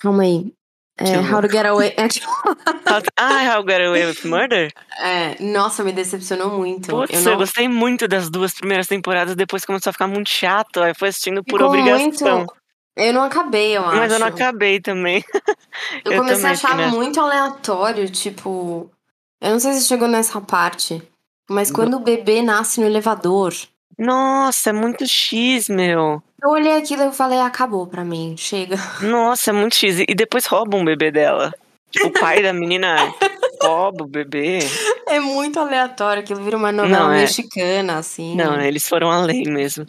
Calma 0.00 0.22
aí. 0.22 0.52
É, 0.98 1.18
How 1.18 1.42
to 1.42 1.48
Get 1.50 1.66
Away. 1.66 1.94
How- 2.88 3.02
ah, 3.18 3.54
How 3.56 3.62
Got 3.62 3.80
Away 3.86 4.06
with 4.06 4.24
Murder? 4.24 4.72
é, 4.98 5.36
nossa, 5.42 5.84
me 5.84 5.92
decepcionou 5.92 6.50
muito. 6.56 6.88
Putz, 6.88 7.12
eu 7.12 7.20
eu, 7.20 7.24
não 7.24 7.36
gostei 7.36 7.68
muito 7.68 8.08
das 8.08 8.30
duas 8.30 8.54
primeiras 8.54 8.86
temporadas, 8.86 9.36
depois 9.36 9.64
começou 9.64 9.90
a 9.90 9.92
ficar 9.92 10.06
muito 10.06 10.30
chato, 10.30 10.80
aí 10.80 10.94
foi 10.94 11.08
assistindo 11.08 11.44
por 11.44 11.58
Ficou 11.60 11.66
obrigação. 11.68 12.38
muito- 12.38 12.54
Eu 12.96 13.12
não 13.12 13.22
acabei, 13.24 13.76
eu 13.76 13.84
acho. 13.84 13.96
Mas 13.96 14.10
eu 14.12 14.18
não 14.18 14.26
acabei 14.28 14.80
também. 14.80 15.22
Eu 16.02 16.12
Eu 16.12 16.18
comecei 16.18 16.36
também, 16.36 16.50
a 16.50 16.52
achar 16.52 16.76
nessa. 16.76 16.96
muito 16.96 17.20
aleatório, 17.20 18.08
tipo. 18.08 18.90
Eu 19.38 19.50
não 19.50 19.60
sei 19.60 19.74
se 19.74 19.86
chegou 19.86 20.08
nessa 20.08 20.40
parte, 20.40 21.02
mas 21.50 21.70
quando 21.70 21.98
o 21.98 22.00
bebê 22.00 22.40
nasce 22.40 22.80
no 22.80 22.86
elevador, 22.86 23.52
Nossa, 23.98 24.70
é 24.70 24.72
muito 24.72 25.06
X, 25.06 25.68
meu. 25.68 26.22
Eu 26.46 26.50
olhei 26.52 26.76
aquilo 26.76 27.02
e 27.02 27.06
eu 27.06 27.12
falei, 27.12 27.38
acabou 27.40 27.86
pra 27.86 28.04
mim, 28.04 28.36
chega. 28.36 28.76
Nossa, 29.02 29.50
é 29.50 29.52
muito 29.52 29.76
X. 29.76 30.00
E 30.00 30.14
depois 30.14 30.46
roubam 30.46 30.82
o 30.82 30.84
bebê 30.84 31.10
dela. 31.10 31.52
Tipo, 31.90 32.08
o 32.08 32.12
pai 32.12 32.42
da 32.42 32.52
menina 32.52 32.96
rouba 33.62 34.04
o 34.04 34.08
bebê. 34.08 34.58
É 35.06 35.20
muito 35.20 35.58
aleatório, 35.60 36.22
aquilo 36.22 36.42
vira 36.42 36.56
uma 36.56 36.72
novela 36.72 36.98
Não, 37.04 37.12
é. 37.12 37.20
mexicana, 37.20 37.98
assim. 37.98 38.34
Não, 38.34 38.56
né, 38.56 38.68
eles 38.68 38.88
foram 38.88 39.10
além 39.10 39.44
mesmo. 39.44 39.86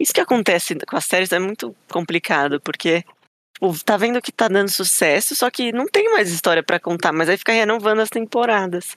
Isso 0.00 0.12
que 0.12 0.20
acontece 0.20 0.74
com 0.86 0.96
as 0.96 1.04
séries 1.04 1.32
é 1.32 1.38
muito 1.38 1.74
complicado, 1.90 2.60
porque 2.60 3.04
tipo, 3.52 3.84
tá 3.84 3.96
vendo 3.96 4.20
que 4.20 4.32
tá 4.32 4.48
dando 4.48 4.68
sucesso, 4.68 5.36
só 5.36 5.50
que 5.50 5.70
não 5.72 5.86
tem 5.86 6.10
mais 6.10 6.30
história 6.30 6.62
pra 6.62 6.80
contar, 6.80 7.12
mas 7.12 7.28
aí 7.28 7.36
fica 7.36 7.52
renovando 7.52 8.00
as 8.00 8.08
temporadas. 8.10 8.96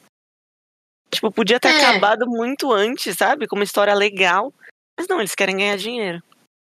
Tipo, 1.11 1.31
podia 1.31 1.59
ter 1.59 1.69
É. 1.69 1.85
acabado 1.85 2.25
muito 2.27 2.71
antes, 2.73 3.15
sabe? 3.17 3.47
Com 3.47 3.55
uma 3.55 3.63
história 3.63 3.93
legal. 3.93 4.51
Mas 4.97 5.07
não, 5.07 5.19
eles 5.19 5.35
querem 5.35 5.57
ganhar 5.57 5.77
dinheiro. 5.77 6.21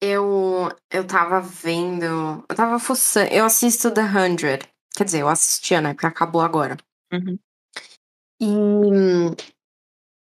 Eu, 0.03 0.69
eu 0.91 1.07
tava 1.07 1.41
vendo. 1.41 2.45
Eu 2.49 2.57
tava 2.57 2.79
fuçando. 2.79 3.31
Eu 3.33 3.45
assisto 3.45 3.93
The 3.93 4.03
Hundred. 4.03 4.69
Quer 4.97 5.05
dizer, 5.05 5.21
eu 5.21 5.29
assistia, 5.29 5.81
né? 5.81 5.93
Porque 5.93 6.07
acabou 6.07 6.41
agora. 6.41 6.77
Uhum. 7.13 7.39
E 8.41 9.51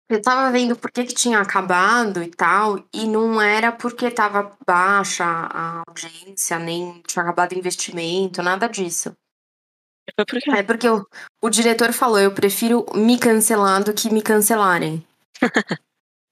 eu 0.09 0.21
tava 0.21 0.50
vendo 0.51 0.77
por 0.77 0.89
que, 0.89 1.03
que 1.03 1.13
tinha 1.13 1.39
acabado 1.39 2.24
e 2.24 2.29
tal. 2.29 2.77
E 2.93 3.05
não 3.05 3.41
era 3.41 3.71
porque 3.71 4.09
tava 4.09 4.55
baixa 4.65 5.25
a 5.25 5.83
audiência, 5.86 6.57
nem 6.57 7.01
tinha 7.01 7.24
acabado 7.24 7.51
o 7.51 7.57
investimento, 7.57 8.41
nada 8.41 8.67
disso. 8.67 9.13
Foi 10.15 10.25
porque 10.25 10.51
É 10.51 10.63
porque 10.63 10.89
o, 10.89 11.05
o 11.41 11.50
diretor 11.50 11.91
falou: 11.91 12.19
eu 12.19 12.33
prefiro 12.33 12.86
me 12.95 13.19
cancelar 13.19 13.83
do 13.83 13.93
que 13.93 14.09
me 14.09 14.21
cancelarem. 14.21 15.05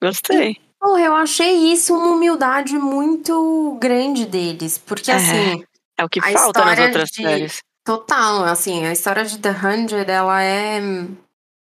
gostei. 0.02 0.65
Porra, 0.86 1.02
eu 1.02 1.16
achei 1.16 1.72
isso 1.74 1.96
uma 1.96 2.16
humildade 2.16 2.78
muito 2.78 3.78
grande 3.82 4.26
deles. 4.26 4.78
Porque 4.78 5.10
É. 5.12 5.16
assim. 5.16 5.64
É 5.98 6.04
o 6.04 6.10
que 6.10 6.22
falta 6.22 6.64
nas 6.66 6.78
outras 6.80 7.10
de- 7.10 7.24
séries. 7.24 7.60
Total, 7.84 8.44
assim, 8.46 8.86
a 8.86 8.92
história 8.92 9.24
de 9.26 9.38
The 9.40 9.50
Hundred, 9.52 10.10
ela 10.12 10.42
é. 10.44 10.80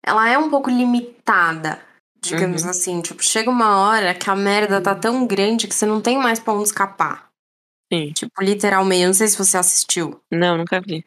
Ela 0.05 0.29
é 0.29 0.37
um 0.37 0.49
pouco 0.49 0.69
limitada, 0.69 1.81
digamos 2.21 2.63
Uhum. 2.63 2.69
assim. 2.69 3.01
Tipo, 3.01 3.21
chega 3.23 3.49
uma 3.49 3.77
hora 3.87 4.13
que 4.13 4.29
a 4.29 4.35
merda 4.35 4.81
tá 4.81 4.95
tão 4.95 5.25
grande 5.27 5.67
que 5.67 5.75
você 5.75 5.85
não 5.85 6.01
tem 6.01 6.17
mais 6.17 6.39
pra 6.39 6.53
onde 6.53 6.63
escapar. 6.63 7.27
Sim. 7.93 8.11
Tipo, 8.13 8.41
literalmente. 8.41 9.01
Eu 9.03 9.07
não 9.07 9.13
sei 9.13 9.27
se 9.27 9.37
você 9.37 9.57
assistiu. 9.57 10.19
Não, 10.31 10.57
nunca 10.57 10.81
vi. 10.81 11.05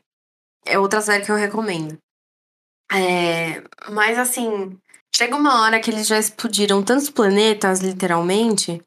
É 0.67 0.79
outra 0.79 1.01
série 1.01 1.25
que 1.25 1.33
eu 1.33 1.37
recomendo. 1.37 1.99
É, 2.93 3.63
mas 3.91 4.19
assim, 4.19 4.77
chega 5.21 5.37
uma 5.37 5.61
hora 5.61 5.79
que 5.81 5.91
eles 5.91 6.07
já 6.07 6.19
explodiram 6.19 6.83
tantos 6.83 7.11
planetas, 7.11 7.81
literalmente. 7.81 8.83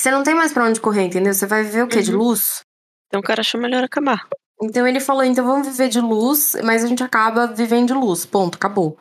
Você 0.00 0.10
não 0.10 0.22
tem 0.22 0.34
mais 0.34 0.50
pra 0.52 0.64
onde 0.64 0.80
correr, 0.80 1.04
entendeu? 1.04 1.34
Você 1.34 1.46
vai 1.46 1.64
viver 1.64 1.82
o 1.82 1.88
quê? 1.88 2.00
De 2.00 2.12
Uhum. 2.12 2.18
luz? 2.18 2.60
Então 3.08 3.20
o 3.20 3.22
cara 3.22 3.42
achou 3.42 3.60
melhor 3.60 3.84
acabar. 3.84 4.26
Então 4.62 4.86
ele 4.86 5.00
falou: 5.00 5.22
então 5.22 5.44
vamos 5.44 5.66
viver 5.68 5.88
de 5.90 6.00
luz, 6.00 6.56
mas 6.64 6.82
a 6.82 6.86
gente 6.86 7.02
acaba 7.02 7.46
vivendo 7.46 7.88
de 7.88 7.92
luz. 7.92 8.24
Ponto, 8.24 8.56
acabou. 8.56 8.96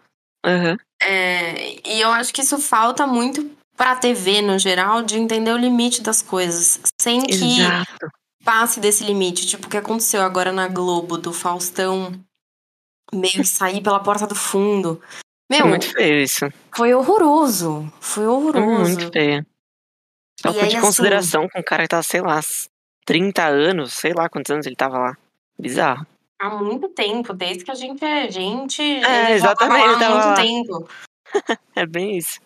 Aham. 0.45 0.75
É, 1.01 1.89
e 1.89 2.01
eu 2.01 2.09
acho 2.11 2.33
que 2.33 2.41
isso 2.41 2.57
falta 2.59 3.07
muito 3.07 3.49
pra 3.77 3.95
TV 3.95 4.41
no 4.41 4.59
geral, 4.59 5.01
de 5.01 5.17
entender 5.17 5.51
o 5.51 5.57
limite 5.57 6.01
das 6.01 6.21
coisas. 6.21 6.79
Sem 7.01 7.21
que 7.25 7.33
Exato. 7.33 8.09
passe 8.43 8.79
desse 8.81 9.03
limite. 9.05 9.47
Tipo, 9.47 9.67
o 9.67 9.69
que 9.69 9.77
aconteceu 9.77 10.21
agora 10.21 10.51
na 10.51 10.67
Globo, 10.67 11.17
do 11.17 11.31
Faustão 11.31 12.13
meio 13.13 13.33
que 13.33 13.45
sair 13.45 13.81
pela 13.81 13.99
porta 13.99 14.27
do 14.27 14.35
fundo. 14.35 15.01
Meu, 15.49 15.67
muito 15.67 15.91
feio 15.91 16.21
isso. 16.21 16.45
foi 16.75 16.93
horroroso. 16.93 17.91
Foi 17.99 18.25
horroroso. 18.25 18.97
Muito 18.97 19.11
feio. 19.11 19.45
Falta 20.41 20.59
de 20.67 20.75
assim- 20.75 20.81
consideração 20.85 21.47
com 21.49 21.59
um 21.59 21.63
cara 21.63 21.83
que 21.83 21.89
tava, 21.89 22.03
sei 22.03 22.21
lá, 22.21 22.39
30 23.05 23.45
anos, 23.45 23.93
sei 23.93 24.13
lá 24.13 24.27
quantos 24.29 24.51
anos 24.51 24.65
ele 24.65 24.75
tava 24.75 24.97
lá. 24.97 25.17
Bizarro. 25.57 26.05
Há 26.41 26.49
muito 26.49 26.89
tempo, 26.89 27.33
desde 27.33 27.63
que 27.63 27.71
a 27.71 27.75
gente 27.75 28.03
é 28.03 28.29
gente. 28.29 28.81
É, 28.81 29.01
tava 29.01 29.31
exatamente, 29.31 29.81
lá 29.81 29.85
ele 29.85 29.95
há 29.95 29.99
tava 29.99 30.15
muito 30.15 30.27
lá. 30.27 30.35
tempo. 30.35 30.89
É 31.75 31.85
bem 31.85 32.17
isso. 32.17 32.39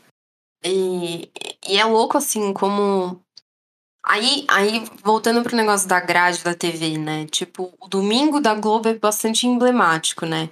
E, 0.64 1.30
e 1.68 1.78
é 1.78 1.86
louco, 1.86 2.18
assim, 2.18 2.54
como. 2.54 3.22
Aí, 4.04 4.46
aí, 4.50 4.84
voltando 5.04 5.44
pro 5.44 5.56
negócio 5.56 5.88
da 5.88 6.00
grade 6.00 6.44
da 6.44 6.56
TV, 6.56 6.98
né? 6.98 7.26
Tipo, 7.28 7.74
o 7.80 7.88
domingo 7.88 8.40
da 8.40 8.56
Globo 8.56 8.88
é 8.90 8.94
bastante 8.94 9.46
emblemático, 9.46 10.26
né? 10.26 10.50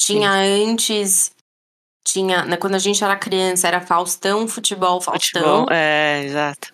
Tinha 0.00 0.30
antes. 0.30 1.34
Tinha. 2.06 2.44
Né, 2.44 2.56
quando 2.56 2.76
a 2.76 2.78
gente 2.78 3.02
era 3.02 3.16
criança, 3.16 3.66
era 3.66 3.80
Faustão, 3.80 4.46
futebol, 4.46 5.00
Faustão. 5.00 5.42
Futebol, 5.42 5.66
é, 5.70 6.24
exato. 6.24 6.72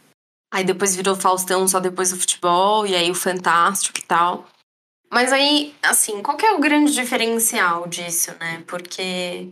Aí 0.53 0.65
depois 0.65 0.95
virou 0.95 1.17
Faustão 1.17 1.67
só 1.67 1.81
depois 1.81 2.11
do 2.11 2.19
futebol, 2.19 2.87
e 2.87 2.95
aí 2.95 3.11
o 3.11 3.15
Fantástico 3.15 3.99
e 3.99 4.03
tal. 4.03 4.47
Mas 5.11 5.33
aí, 5.33 5.75
assim, 5.83 6.23
qual 6.23 6.37
que 6.37 6.45
é 6.45 6.53
o 6.53 6.61
grande 6.61 6.93
diferencial 6.93 7.87
disso, 7.87 8.33
né? 8.39 8.63
Porque 8.67 9.49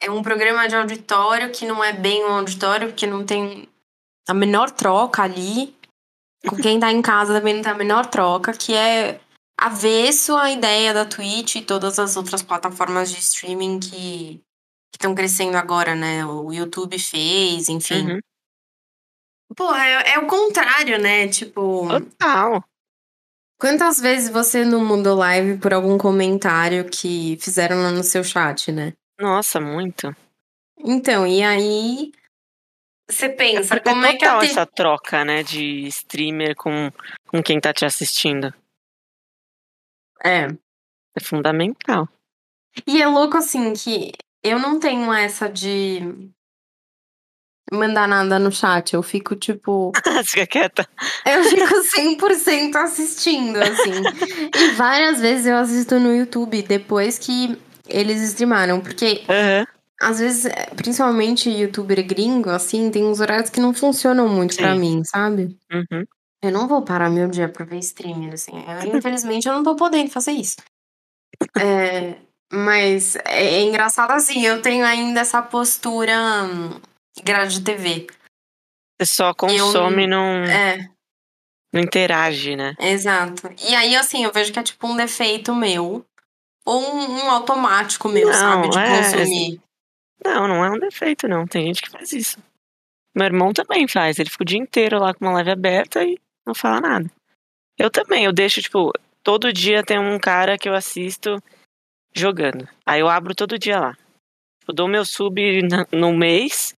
é 0.00 0.10
um 0.10 0.22
programa 0.22 0.66
de 0.68 0.74
auditório 0.74 1.50
que 1.50 1.66
não 1.66 1.82
é 1.84 1.92
bem 1.92 2.24
um 2.24 2.32
auditório, 2.32 2.88
porque 2.88 3.06
não 3.06 3.24
tem 3.24 3.68
a 4.28 4.34
menor 4.34 4.70
troca 4.70 5.22
ali. 5.22 5.76
Com 6.46 6.56
quem 6.56 6.78
tá 6.78 6.90
em 6.90 7.02
casa 7.02 7.34
também 7.34 7.54
não 7.54 7.62
tem 7.62 7.72
a 7.72 7.76
menor 7.76 8.06
troca, 8.06 8.52
que 8.52 8.72
é 8.74 9.20
avesso 9.58 10.36
à 10.36 10.50
ideia 10.50 10.94
da 10.94 11.04
Twitch 11.04 11.56
e 11.56 11.62
todas 11.62 11.98
as 11.98 12.16
outras 12.16 12.42
plataformas 12.42 13.10
de 13.10 13.18
streaming 13.18 13.80
que 13.80 14.40
estão 14.94 15.14
crescendo 15.14 15.56
agora, 15.56 15.94
né? 15.94 16.24
O 16.24 16.52
YouTube 16.52 16.98
fez, 16.98 17.68
enfim. 17.68 18.12
Uhum. 18.12 18.20
Pô, 19.56 19.74
é, 19.74 20.12
é 20.12 20.18
o 20.18 20.26
contrário, 20.26 20.98
né? 21.00 21.26
Tipo, 21.28 21.88
Total. 21.88 22.62
quantas 23.58 23.98
vezes 23.98 24.30
você 24.30 24.64
não 24.64 24.84
mudou 24.84 25.16
live 25.16 25.58
por 25.58 25.72
algum 25.72 25.96
comentário 25.96 26.88
que 26.88 27.36
fizeram 27.40 27.82
lá 27.82 27.90
no 27.90 28.02
seu 28.04 28.22
chat, 28.22 28.70
né? 28.70 28.92
Nossa, 29.18 29.60
muito. 29.60 30.14
Então, 30.78 31.26
e 31.26 31.42
aí 31.42 32.12
você 33.10 33.28
pensa, 33.28 33.74
Porque 33.74 33.88
como 33.90 34.04
é 34.04 34.10
é 34.10 34.12
que 34.12 34.18
total 34.18 34.40
te- 34.40 34.46
essa 34.46 34.66
troca, 34.66 35.24
né, 35.24 35.42
de 35.42 35.86
streamer 35.88 36.54
com, 36.54 36.90
com 37.26 37.42
quem 37.42 37.58
tá 37.58 37.72
te 37.72 37.84
assistindo. 37.84 38.52
É. 40.24 40.46
É 41.16 41.20
fundamental. 41.20 42.08
E 42.86 43.00
é 43.02 43.06
louco 43.06 43.38
assim 43.38 43.72
que 43.72 44.12
eu 44.42 44.58
não 44.58 44.78
tenho 44.78 45.12
essa 45.12 45.48
de 45.48 46.30
mandar 47.72 48.08
nada 48.08 48.38
no 48.38 48.50
chat, 48.50 48.94
eu 48.94 49.02
fico 49.02 49.36
tipo, 49.36 49.92
Fica 50.26 50.46
quieta. 50.46 50.88
eu 51.26 51.44
fico 51.44 51.74
100% 51.82 52.76
assistindo 52.76 53.56
assim. 53.58 53.92
e 54.56 54.70
várias 54.72 55.20
vezes 55.20 55.46
eu 55.46 55.56
assisto 55.56 55.98
no 55.98 56.14
YouTube 56.14 56.62
depois 56.62 57.18
que 57.18 57.58
eles 57.86 58.22
streamaram, 58.22 58.80
porque 58.80 59.24
Aham. 59.28 59.66
Às 60.00 60.20
vezes, 60.20 60.46
é, 60.46 60.66
principalmente 60.76 61.50
youtuber 61.50 62.06
gringo, 62.06 62.50
assim, 62.50 62.88
tem 62.88 63.04
uns 63.04 63.18
horários 63.18 63.50
que 63.50 63.58
não 63.60 63.74
funcionam 63.74 64.28
muito 64.28 64.56
pra 64.56 64.72
Sim. 64.74 64.78
mim, 64.78 65.02
sabe? 65.04 65.58
Uhum. 65.72 66.04
Eu 66.40 66.52
não 66.52 66.68
vou 66.68 66.82
parar 66.82 67.10
meu 67.10 67.28
dia 67.28 67.48
pra 67.48 67.64
ver 67.64 67.78
streamer, 67.80 68.34
assim. 68.34 68.52
Eu, 68.84 68.96
infelizmente, 68.96 69.48
eu 69.48 69.54
não 69.54 69.64
tô 69.64 69.74
podendo 69.74 70.08
fazer 70.08 70.30
isso. 70.30 70.54
É, 71.58 72.16
mas 72.52 73.16
é, 73.16 73.44
é 73.44 73.62
engraçado 73.62 74.10
assim, 74.12 74.44
eu 74.44 74.62
tenho 74.62 74.84
ainda 74.84 75.20
essa 75.20 75.42
postura 75.42 76.14
hum, 76.44 76.80
grade 77.22 77.58
de 77.58 77.64
TV. 77.64 78.06
Você 79.00 79.14
só 79.14 79.32
consome 79.34 80.04
e 80.04 80.06
não, 80.06 80.44
É, 80.44 80.88
não 81.72 81.80
interage, 81.80 82.56
né? 82.56 82.74
exato. 82.80 83.48
E 83.68 83.74
aí, 83.74 83.94
assim, 83.94 84.24
eu 84.24 84.32
vejo 84.32 84.52
que 84.52 84.58
é 84.58 84.62
tipo 84.62 84.86
um 84.86 84.96
defeito 84.96 85.54
meu. 85.54 86.04
Ou 86.64 86.82
um, 86.82 87.24
um 87.24 87.30
automático 87.30 88.08
meu, 88.08 88.26
Não, 88.26 88.34
sabe? 88.34 88.68
De 88.68 88.78
é, 88.78 89.02
consumir. 89.02 89.60
Não, 90.22 90.48
não 90.48 90.64
é 90.64 90.70
um 90.70 90.78
defeito, 90.78 91.26
não. 91.28 91.46
Tem 91.46 91.66
gente 91.66 91.80
que 91.80 91.90
faz 91.90 92.12
isso. 92.12 92.38
Meu 93.14 93.26
irmão 93.26 93.52
também 93.52 93.88
faz. 93.88 94.18
Ele 94.18 94.28
fica 94.28 94.42
o 94.42 94.46
dia 94.46 94.58
inteiro 94.58 94.98
lá 94.98 95.14
com 95.14 95.24
uma 95.24 95.34
live 95.34 95.50
aberta 95.50 96.04
e 96.04 96.18
não 96.46 96.54
fala 96.54 96.80
nada. 96.80 97.10
Eu 97.78 97.90
também, 97.90 98.24
eu 98.24 98.32
deixo, 98.32 98.60
tipo, 98.60 98.92
todo 99.22 99.52
dia 99.52 99.82
tem 99.82 99.98
um 99.98 100.18
cara 100.18 100.58
que 100.58 100.68
eu 100.68 100.74
assisto 100.74 101.42
jogando. 102.18 102.68
Aí 102.86 103.00
eu 103.00 103.08
abro 103.08 103.34
todo 103.34 103.58
dia 103.58 103.78
lá. 103.80 103.96
Eu 104.66 104.74
dou 104.74 104.88
meu 104.88 105.04
sub 105.04 105.62
na- 105.62 105.86
no 105.92 106.12
mês, 106.16 106.74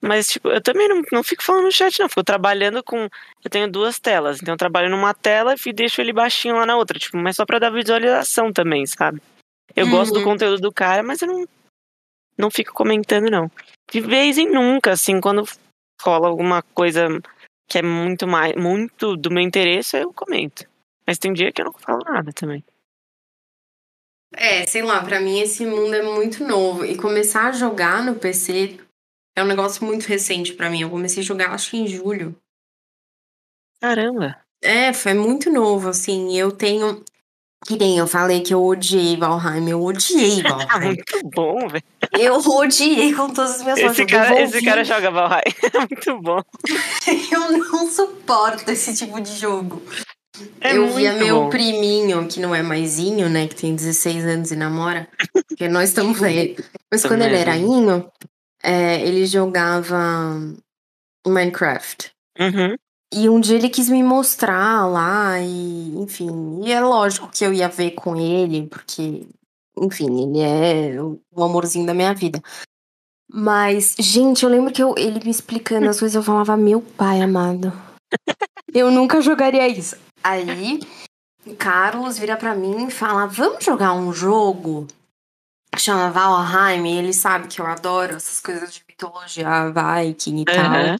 mas, 0.00 0.28
tipo, 0.28 0.48
eu 0.48 0.60
também 0.62 0.88
não, 0.88 1.02
não 1.12 1.22
fico 1.22 1.42
falando 1.42 1.64
no 1.64 1.72
chat, 1.72 1.98
não. 1.98 2.08
Fico 2.08 2.24
trabalhando 2.24 2.82
com. 2.82 3.08
Eu 3.44 3.50
tenho 3.50 3.70
duas 3.70 3.98
telas, 3.98 4.40
então 4.40 4.54
eu 4.54 4.58
trabalho 4.58 4.88
numa 4.90 5.12
tela 5.12 5.54
e 5.66 5.72
deixo 5.72 6.00
ele 6.00 6.12
baixinho 6.12 6.56
lá 6.56 6.64
na 6.64 6.76
outra, 6.76 6.98
tipo, 6.98 7.16
mas 7.16 7.36
só 7.36 7.44
pra 7.44 7.58
dar 7.58 7.70
visualização 7.70 8.52
também, 8.52 8.86
sabe? 8.86 9.20
Eu 9.76 9.86
gosto 9.88 10.12
do 10.12 10.20
Uhum. 10.20 10.24
conteúdo 10.24 10.60
do 10.60 10.72
cara, 10.72 11.02
mas 11.02 11.20
eu 11.20 11.28
não, 11.28 11.46
não 12.36 12.50
fico 12.50 12.72
comentando, 12.72 13.30
não. 13.30 13.50
De 13.90 14.00
vez 14.00 14.38
em 14.38 14.50
nunca, 14.50 14.92
assim, 14.92 15.20
quando 15.20 15.44
rola 16.00 16.28
alguma 16.28 16.62
coisa 16.62 17.06
que 17.68 17.78
é 17.78 17.82
muito 17.82 18.26
mais, 18.26 18.54
muito 18.56 19.16
do 19.16 19.30
meu 19.30 19.42
interesse, 19.42 19.98
eu 19.98 20.12
comento. 20.12 20.64
Mas 21.06 21.18
tem 21.18 21.32
dia 21.32 21.52
que 21.52 21.60
eu 21.60 21.66
não 21.66 21.72
falo 21.74 22.02
nada 22.04 22.32
também. 22.32 22.64
É, 24.34 24.66
sei 24.66 24.82
lá, 24.82 25.02
pra 25.02 25.20
mim 25.20 25.40
esse 25.40 25.64
mundo 25.64 25.94
é 25.94 26.02
muito 26.02 26.44
novo. 26.44 26.84
E 26.84 26.96
começar 26.96 27.48
a 27.48 27.52
jogar 27.52 28.04
no 28.04 28.14
PC 28.14 28.78
é 29.36 29.42
um 29.42 29.46
negócio 29.46 29.84
muito 29.84 30.06
recente 30.06 30.52
pra 30.52 30.68
mim. 30.68 30.82
Eu 30.82 30.90
comecei 30.90 31.22
a 31.22 31.26
jogar, 31.26 31.52
acho 31.52 31.70
que 31.70 31.76
em 31.78 31.86
julho. 31.86 32.36
Caramba. 33.80 34.36
É, 34.62 34.92
foi 34.92 35.14
muito 35.14 35.50
novo, 35.50 35.88
assim. 35.88 36.36
Eu 36.36 36.50
tenho. 36.52 37.04
Que 37.66 37.76
nem 37.76 37.98
eu 37.98 38.06
falei 38.06 38.40
que 38.40 38.54
eu 38.54 38.64
odiei 38.64 39.16
Valheim. 39.16 39.68
Eu 39.68 39.82
odiei 39.82 40.42
Valheim. 40.42 40.94
muito 40.94 41.28
bom, 41.34 41.68
velho. 41.68 41.84
eu 42.12 42.34
odiei 42.34 43.12
com 43.14 43.30
todas 43.30 43.56
as 43.56 43.62
minhas. 43.62 43.78
Esse 43.78 44.06
cara, 44.06 44.40
esse 44.42 44.64
cara 44.64 44.84
joga 44.84 45.10
Valheim. 45.10 45.42
É 45.72 45.78
muito 45.78 46.22
bom. 46.22 46.42
Eu 47.32 47.52
não 47.52 47.90
suporto 47.90 48.70
esse 48.70 48.94
tipo 48.94 49.20
de 49.20 49.36
jogo. 49.36 49.82
É 50.60 50.76
eu 50.76 50.88
via 50.94 51.12
meu 51.14 51.42
bom. 51.42 51.50
priminho, 51.50 52.26
que 52.28 52.40
não 52.40 52.54
é 52.54 52.62
maisinho, 52.62 53.28
né? 53.28 53.46
Que 53.48 53.54
tem 53.54 53.74
16 53.74 54.24
anos 54.24 54.50
e 54.50 54.56
namora. 54.56 55.08
Porque 55.48 55.68
nós 55.68 55.88
estamos 55.90 56.18
velhos. 56.18 56.64
Mas 56.90 57.04
quando 57.04 57.22
ele 57.22 57.36
era 57.36 57.52
né? 57.54 57.58
inho, 57.58 58.10
é, 58.62 59.00
ele 59.06 59.26
jogava 59.26 60.38
Minecraft. 61.26 62.10
Uhum. 62.38 62.74
E 63.12 63.28
um 63.28 63.40
dia 63.40 63.56
ele 63.56 63.68
quis 63.70 63.88
me 63.88 64.02
mostrar 64.02 64.86
lá, 64.86 65.40
e 65.40 65.96
enfim. 65.98 66.60
E 66.64 66.72
é 66.72 66.80
lógico 66.80 67.30
que 67.32 67.44
eu 67.44 67.52
ia 67.52 67.68
ver 67.68 67.92
com 67.92 68.14
ele, 68.16 68.66
porque, 68.66 69.26
enfim, 69.78 70.22
ele 70.22 70.40
é 70.40 71.02
o 71.02 71.18
o 71.34 71.42
amorzinho 71.42 71.86
da 71.86 71.94
minha 71.94 72.12
vida. 72.12 72.42
Mas, 73.30 73.94
gente, 73.98 74.42
eu 74.42 74.48
lembro 74.50 74.72
que 74.72 74.82
eu- 74.82 74.94
ele 74.98 75.20
me 75.24 75.30
explicando 75.30 75.88
as 75.88 75.98
coisas, 76.00 76.14
eu 76.16 76.22
falava, 76.22 76.56
meu 76.56 76.80
pai 76.80 77.20
amado. 77.20 77.72
Eu 78.74 78.90
nunca 78.90 79.20
jogaria 79.20 79.66
isso. 79.68 79.96
Aí, 80.22 80.80
Carlos 81.58 82.18
vira 82.18 82.36
pra 82.36 82.54
mim 82.54 82.86
e 82.86 82.90
fala: 82.90 83.26
Vamos 83.26 83.64
jogar 83.64 83.92
um 83.92 84.12
jogo 84.12 84.86
que 85.72 85.80
chama 85.80 86.10
Valheim. 86.10 86.86
E 86.86 86.98
ele 86.98 87.12
sabe 87.12 87.48
que 87.48 87.60
eu 87.60 87.66
adoro 87.66 88.16
essas 88.16 88.40
coisas 88.40 88.72
de 88.72 88.84
mitologia 88.88 89.48
Viking 89.70 90.42
e 90.42 90.44
tal. 90.44 90.56
Aham. 90.56 90.96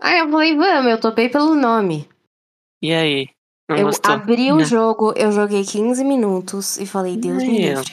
Aí 0.00 0.18
eu 0.18 0.30
falei: 0.30 0.56
Vamos, 0.56 0.90
eu 0.90 1.00
topei 1.00 1.28
pelo 1.28 1.54
nome. 1.54 2.08
E 2.82 2.92
aí? 2.92 3.28
Não 3.68 3.78
eu 3.78 3.86
gostou? 3.86 4.14
abri 4.14 4.52
o 4.52 4.58
Não. 4.58 4.64
jogo, 4.64 5.12
eu 5.16 5.30
joguei 5.32 5.64
15 5.64 6.04
minutos 6.04 6.78
e 6.78 6.86
falei: 6.86 7.16
Deus 7.16 7.42
me 7.42 7.58
livre. 7.58 7.90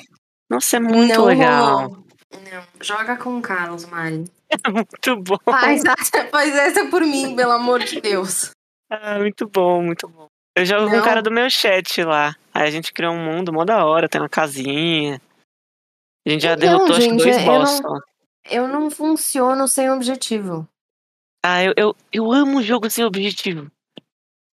Nossa, 0.49 0.77
é 0.77 0.79
muito 0.79 1.13
Não 1.13 1.25
legal. 1.25 1.77
rolou. 1.89 2.05
Não, 2.31 2.63
joga 2.81 3.15
com 3.17 3.37
o 3.37 3.41
Carlos, 3.41 3.85
Mari. 3.85 4.25
É 4.65 4.69
muito 4.69 5.15
bom. 5.21 5.37
Faz, 5.45 5.83
faz 6.31 6.55
essa 6.55 6.87
por 6.87 7.01
mim, 7.01 7.35
pelo 7.35 7.51
amor 7.51 7.83
de 7.83 8.01
Deus. 8.01 8.49
Ah, 8.89 9.19
muito 9.19 9.47
bom, 9.47 9.83
muito 9.83 10.07
bom. 10.07 10.27
Eu 10.55 10.65
jogo 10.65 10.87
com 10.87 10.95
Não. 10.95 11.01
o 11.01 11.05
cara 11.05 11.21
do 11.21 11.31
meu 11.31 11.49
chat 11.49 12.03
lá. 12.03 12.35
Aí 12.53 12.67
a 12.67 12.71
gente 12.71 12.91
criou 12.91 13.13
um 13.13 13.23
mundo 13.23 13.53
mó 13.53 13.63
da 13.63 13.85
hora, 13.85 14.09
tem 14.09 14.19
uma 14.19 14.29
casinha. 14.29 15.21
A 16.25 16.29
gente 16.29 16.41
já 16.41 16.53
Então, 16.53 16.59
derrotou 16.59 16.95
acho 16.95 17.05
que 17.05 17.09
gente, 17.09 17.23
dois 17.23 17.37
eu 17.37 17.45
boss. 17.45 17.81
Eu 18.49 18.67
não 18.67 18.89
funciono 18.89 19.67
sem 19.67 19.89
objetivo. 19.89 20.67
Ah, 21.45 21.63
eu, 21.63 21.73
eu, 21.77 21.95
eu 22.11 22.31
amo 22.31 22.61
jogo 22.61 22.89
sem 22.89 23.05
objetivo. 23.05 23.71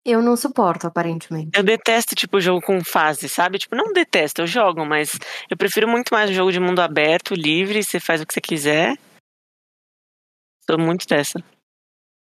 Eu 0.05 0.23
não 0.23 0.37
suporto, 0.37 0.87
aparentemente. 0.87 1.51
Eu 1.53 1.65
detesto, 1.65 2.15
tipo, 2.15 2.41
jogo 2.41 2.61
com 2.65 2.85
fase, 2.85 3.29
sabe? 3.29 3.59
Tipo, 3.59 3.75
não 3.75 3.93
detesto, 3.93 4.43
eu 4.43 4.47
jogo, 4.47 4.87
mas 4.87 5.19
eu 5.51 5.57
prefiro 5.57 5.89
muito 5.89 6.15
mais 6.15 6.31
o 6.31 6.33
jogo 6.33 6.53
de 6.53 6.61
mundo 6.61 6.79
aberto, 6.81 7.35
livre, 7.35 7.83
você 7.83 7.99
faz 7.99 8.21
o 8.21 8.27
que 8.27 8.33
você 8.33 8.41
quiser. 8.41 8.97
Sou 10.71 10.79
muito 10.79 11.09
dessa. 11.09 11.43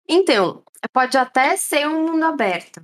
Então, 0.10 0.62
pode 0.92 1.18
até 1.18 1.56
ser 1.56 1.88
um 1.88 2.08
mundo 2.08 2.26
aberto, 2.26 2.82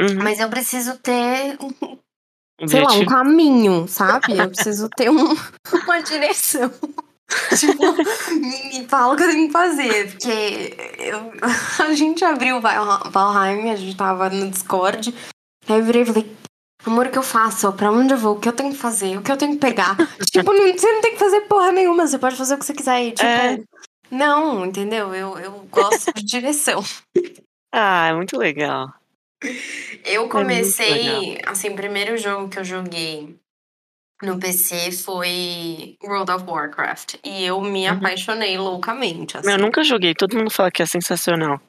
Uhum, 0.00 0.22
mas 0.22 0.40
eu 0.40 0.48
preciso 0.48 0.98
ter, 0.98 1.56
um- 1.60 1.98
sei 2.68 2.80
lá, 2.82 2.92
um 2.92 3.06
caminho, 3.06 3.86
sabe? 3.88 4.36
Eu 4.38 4.48
preciso 4.50 4.88
ter 4.90 5.10
um- 5.10 5.34
uma 5.84 6.00
direção. 6.02 6.70
tipo, 7.58 7.82
me, 8.32 8.68
me 8.80 8.86
fala 8.88 9.14
o 9.14 9.16
que 9.16 9.22
eu 9.22 9.28
tenho 9.30 9.46
que 9.46 9.52
fazer. 9.52 10.10
Porque 10.10 10.76
eu- 10.98 11.32
a 11.86 11.94
gente 11.94 12.24
abriu 12.24 12.56
o 12.56 12.60
Val- 12.60 13.10
Valheim, 13.10 13.70
a 13.70 13.76
gente 13.76 13.96
tava 13.96 14.28
no 14.30 14.50
Discord. 14.50 15.14
Aí 15.68 15.78
eu 15.78 15.84
virei 15.84 16.02
e 16.02 16.06
falei, 16.06 16.36
amor, 16.84 17.06
o 17.06 17.10
que 17.10 17.18
eu 17.18 17.22
faço? 17.22 17.72
Pra 17.72 17.90
onde 17.90 18.12
eu 18.12 18.18
vou? 18.18 18.36
O 18.36 18.40
que 18.40 18.48
eu 18.48 18.52
tenho 18.52 18.72
que 18.72 18.78
fazer? 18.78 19.16
O 19.16 19.22
que 19.22 19.32
eu 19.32 19.36
tenho 19.36 19.52
que 19.52 19.58
pegar? 19.58 19.96
tipo, 20.30 20.52
não, 20.52 20.72
você 20.72 20.92
não 20.92 21.00
tem 21.00 21.12
que 21.12 21.18
fazer 21.18 21.40
porra 21.42 21.72
nenhuma, 21.72 22.06
você 22.06 22.18
pode 22.18 22.36
fazer 22.36 22.54
o 22.54 22.58
que 22.58 22.66
você 22.66 22.74
quiser. 22.74 23.02
E, 23.04 23.12
tipo, 23.12 23.24
É. 23.26 23.58
não, 24.10 24.66
entendeu? 24.66 25.14
Eu, 25.14 25.38
eu 25.38 25.52
gosto 25.70 26.12
de 26.12 26.22
direção. 26.24 26.84
Ah, 27.72 28.08
é 28.08 28.12
muito 28.14 28.36
legal. 28.36 28.92
Eu 30.04 30.22
muito 30.22 30.32
comecei, 30.32 31.38
assim, 31.46 31.68
o 31.70 31.74
primeiro 31.76 32.16
jogo 32.16 32.48
que 32.48 32.58
eu 32.58 32.64
joguei 32.64 33.36
no 34.22 34.38
PC 34.38 34.92
foi 34.92 35.96
World 36.02 36.30
of 36.30 36.44
Warcraft. 36.46 37.16
E 37.24 37.44
eu 37.44 37.60
me 37.60 37.88
Uhum. 37.88 37.96
apaixonei 37.96 38.56
loucamente, 38.58 39.36
assim. 39.36 39.50
Eu 39.50 39.58
nunca 39.58 39.82
joguei, 39.82 40.14
todo 40.14 40.36
mundo 40.36 40.50
fala 40.50 40.70
que 40.70 40.82
é 40.82 40.86
sensacional. 40.86 41.60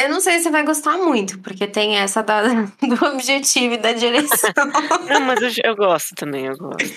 Eu 0.00 0.08
não 0.08 0.20
sei 0.20 0.38
se 0.38 0.44
você 0.44 0.50
vai 0.50 0.64
gostar 0.64 0.96
muito, 0.98 1.38
porque 1.38 1.66
tem 1.68 1.96
essa 1.96 2.20
da, 2.22 2.42
do 2.82 3.06
objetivo 3.06 3.74
e 3.74 3.78
da 3.78 3.92
direção. 3.92 4.50
Não, 5.08 5.20
mas 5.20 5.40
eu, 5.40 5.50
eu 5.64 5.76
gosto 5.76 6.14
também, 6.16 6.46
eu 6.46 6.56
gosto. 6.56 6.92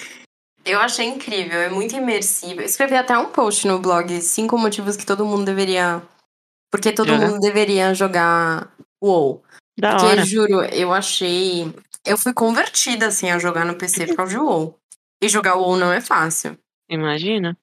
eu 0.66 0.80
achei 0.80 1.06
incrível, 1.06 1.60
é 1.62 1.70
muito 1.70 1.96
imersivo. 1.96 2.62
Eu 2.62 2.66
escrevi 2.66 2.96
até 2.96 3.16
um 3.18 3.28
post 3.28 3.68
no 3.68 3.78
blog, 3.80 4.20
cinco 4.22 4.58
motivos 4.58 4.98
que 4.98 5.06
todo 5.06 5.26
mundo 5.26 5.46
deveria... 5.46 6.02
Porque 6.72 6.92
todo 6.92 7.14
mundo 7.16 7.40
deveria 7.40 7.94
jogar 7.94 8.74
WoW. 9.02 9.44
Da 9.78 9.92
Porque, 9.92 10.06
hora. 10.06 10.26
juro, 10.26 10.62
eu 10.66 10.92
achei. 10.94 11.72
Eu 12.06 12.18
fui 12.18 12.34
convertida, 12.34 13.08
assim, 13.08 13.30
a 13.30 13.38
jogar 13.38 13.66
no 13.66 13.76
PC 13.78 14.08
por 14.08 14.16
causa 14.16 14.32
de 14.32 14.40
WoW. 14.40 14.78
E 15.22 15.28
jogar 15.30 15.56
WoW 15.56 15.78
não 15.78 15.92
é 15.92 16.02
fácil. 16.02 16.58
Imagina. 16.90 17.58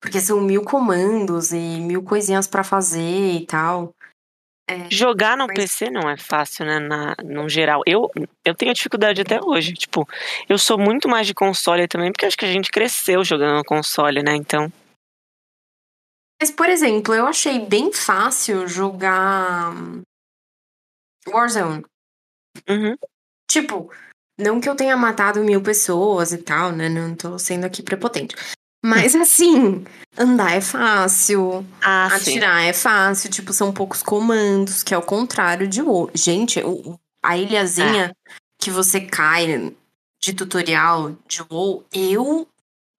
Porque 0.00 0.20
são 0.20 0.40
mil 0.40 0.62
comandos 0.64 1.52
e 1.52 1.56
mil 1.80 2.02
coisinhas 2.02 2.46
pra 2.46 2.64
fazer 2.64 3.32
e 3.32 3.46
tal. 3.46 3.94
Jogar 4.90 5.36
no 5.36 5.46
Mas- 5.46 5.56
PC 5.56 5.90
não 5.90 6.08
é 6.08 6.16
fácil, 6.16 6.64
né? 6.64 6.78
Na, 6.78 7.14
no 7.22 7.48
geral. 7.48 7.82
Eu, 7.86 8.10
eu 8.44 8.54
tenho 8.54 8.72
dificuldade 8.72 9.20
até 9.20 9.38
hoje. 9.42 9.74
Tipo, 9.74 10.08
eu 10.48 10.58
sou 10.58 10.78
muito 10.78 11.06
mais 11.08 11.26
de 11.26 11.34
console 11.34 11.86
também, 11.86 12.10
porque 12.10 12.24
acho 12.26 12.36
que 12.36 12.46
a 12.46 12.52
gente 12.52 12.70
cresceu 12.70 13.22
jogando 13.22 13.56
no 13.58 13.64
console, 13.64 14.22
né? 14.22 14.34
Então. 14.34 14.72
Mas, 16.40 16.50
por 16.50 16.68
exemplo, 16.68 17.14
eu 17.14 17.26
achei 17.26 17.58
bem 17.60 17.92
fácil 17.92 18.66
jogar. 18.66 19.72
Warzone. 21.28 21.84
Uhum. 22.68 22.96
Tipo, 23.50 23.90
não 24.38 24.60
que 24.60 24.68
eu 24.68 24.74
tenha 24.74 24.96
matado 24.96 25.42
mil 25.44 25.62
pessoas 25.62 26.32
e 26.32 26.38
tal, 26.38 26.72
né? 26.72 26.88
Não 26.88 27.14
tô 27.14 27.38
sendo 27.38 27.64
aqui 27.64 27.82
prepotente. 27.82 28.34
Mas, 28.84 29.14
assim, 29.14 29.84
andar 30.16 30.52
é 30.52 30.60
fácil. 30.60 31.66
Ah, 31.80 32.08
sim. 32.20 32.32
Atirar 32.32 32.64
é 32.64 32.72
fácil, 32.72 33.30
tipo, 33.30 33.52
são 33.52 33.72
poucos 33.72 34.02
comandos, 34.02 34.82
que 34.82 34.92
é 34.92 34.98
o 34.98 35.02
contrário 35.02 35.66
de 35.66 35.80
WoW. 35.80 36.10
Gente, 36.14 36.62
a 37.22 37.38
ilhazinha 37.38 38.14
que 38.58 38.70
você 38.70 39.00
cai 39.00 39.74
de 40.22 40.34
tutorial 40.34 41.16
de 41.26 41.42
WoW, 41.50 41.86
eu 41.92 42.46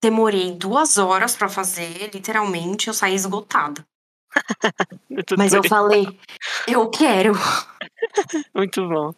demorei 0.02 0.54
duas 0.56 0.97
horas 0.97 1.36
pra 1.36 1.50
fazer, 1.50 2.10
literalmente, 2.13 2.88
eu 2.88 2.93
saí 2.93 3.13
esgotada. 3.13 3.86
Mas 5.38 5.54
eu 5.54 5.63
falei, 5.63 6.08
eu 6.67 6.89
quero. 6.89 7.34
Muito 8.54 8.88
bom. 8.88 9.13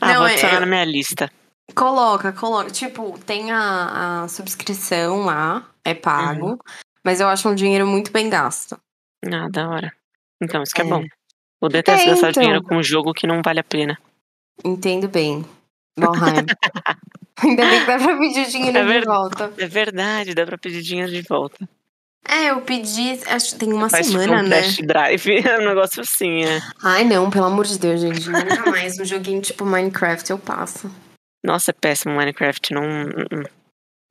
Ah, 0.00 0.08
Não, 0.14 0.18
vou 0.20 0.26
é- 0.26 0.32
adicionar 0.32 0.56
é- 0.56 0.60
na 0.60 0.66
minha 0.66 0.84
lista. 0.84 1.30
Coloca, 1.74 2.32
coloca. 2.32 2.70
Tipo, 2.70 3.18
tem 3.20 3.52
a, 3.52 4.22
a 4.24 4.28
subscrição 4.28 5.24
lá, 5.24 5.68
é 5.84 5.94
pago. 5.94 6.58
Mas 7.04 7.20
eu 7.20 7.28
acho 7.28 7.48
um 7.48 7.54
dinheiro 7.54 7.86
muito 7.86 8.10
bem 8.12 8.28
gasto. 8.28 8.78
Ah, 9.26 9.48
da 9.48 9.68
hora. 9.68 9.92
Então, 10.42 10.62
isso 10.62 10.74
que 10.74 10.82
é, 10.82 10.84
É. 10.84 10.88
bom. 10.88 11.04
Eu 11.62 11.68
detesto 11.68 12.06
É, 12.08 12.10
gastar 12.10 12.30
então. 12.30 12.42
dinheiro 12.42 12.62
com 12.64 12.76
um 12.76 12.82
jogo 12.82 13.12
que 13.12 13.26
não 13.26 13.42
vale 13.42 13.60
a 13.60 13.64
pena. 13.64 13.98
Entendo 14.64 15.08
bem. 15.08 15.44
Valheim. 15.98 16.46
Ainda 17.42 17.64
bem 17.66 17.80
que 17.80 17.86
dá 17.86 17.98
pra 17.98 18.18
pedir 18.18 18.46
dinheiro 18.48 18.78
É 18.78 18.82
de 18.82 18.88
verdade. 18.88 19.06
volta. 19.16 19.52
É 19.58 19.66
verdade, 19.66 20.34
dá 20.34 20.44
pra 20.46 20.58
pedir 20.58 20.82
dinheiro 20.82 21.10
de 21.10 21.22
volta. 21.22 21.68
É, 22.28 22.50
eu 22.50 22.60
pedi, 22.60 23.18
acho 23.26 23.52
que 23.54 23.58
tem 23.60 23.72
uma 23.72 23.88
Faz 23.88 24.06
tipo 24.06 24.20
semana, 24.20 24.42
um 24.42 24.48
né? 24.48 24.60
dash 24.60 24.76
drive, 24.78 25.26
é 25.46 25.58
um 25.58 25.68
negócio 25.68 26.02
assim, 26.02 26.44
é. 26.44 26.60
Ai, 26.82 27.04
não, 27.04 27.30
pelo 27.30 27.46
amor 27.46 27.66
de 27.66 27.78
Deus, 27.78 28.00
gente. 28.00 28.28
Nunca 28.28 28.70
mais 28.70 28.98
um 28.98 29.04
joguinho 29.04 29.40
tipo 29.40 29.64
Minecraft 29.64 30.30
eu 30.30 30.38
passo. 30.38 30.90
Nossa, 31.44 31.70
é 31.70 31.74
péssimo 31.74 32.14
Minecraft, 32.14 32.72
não... 32.74 32.82
não- 32.82 33.26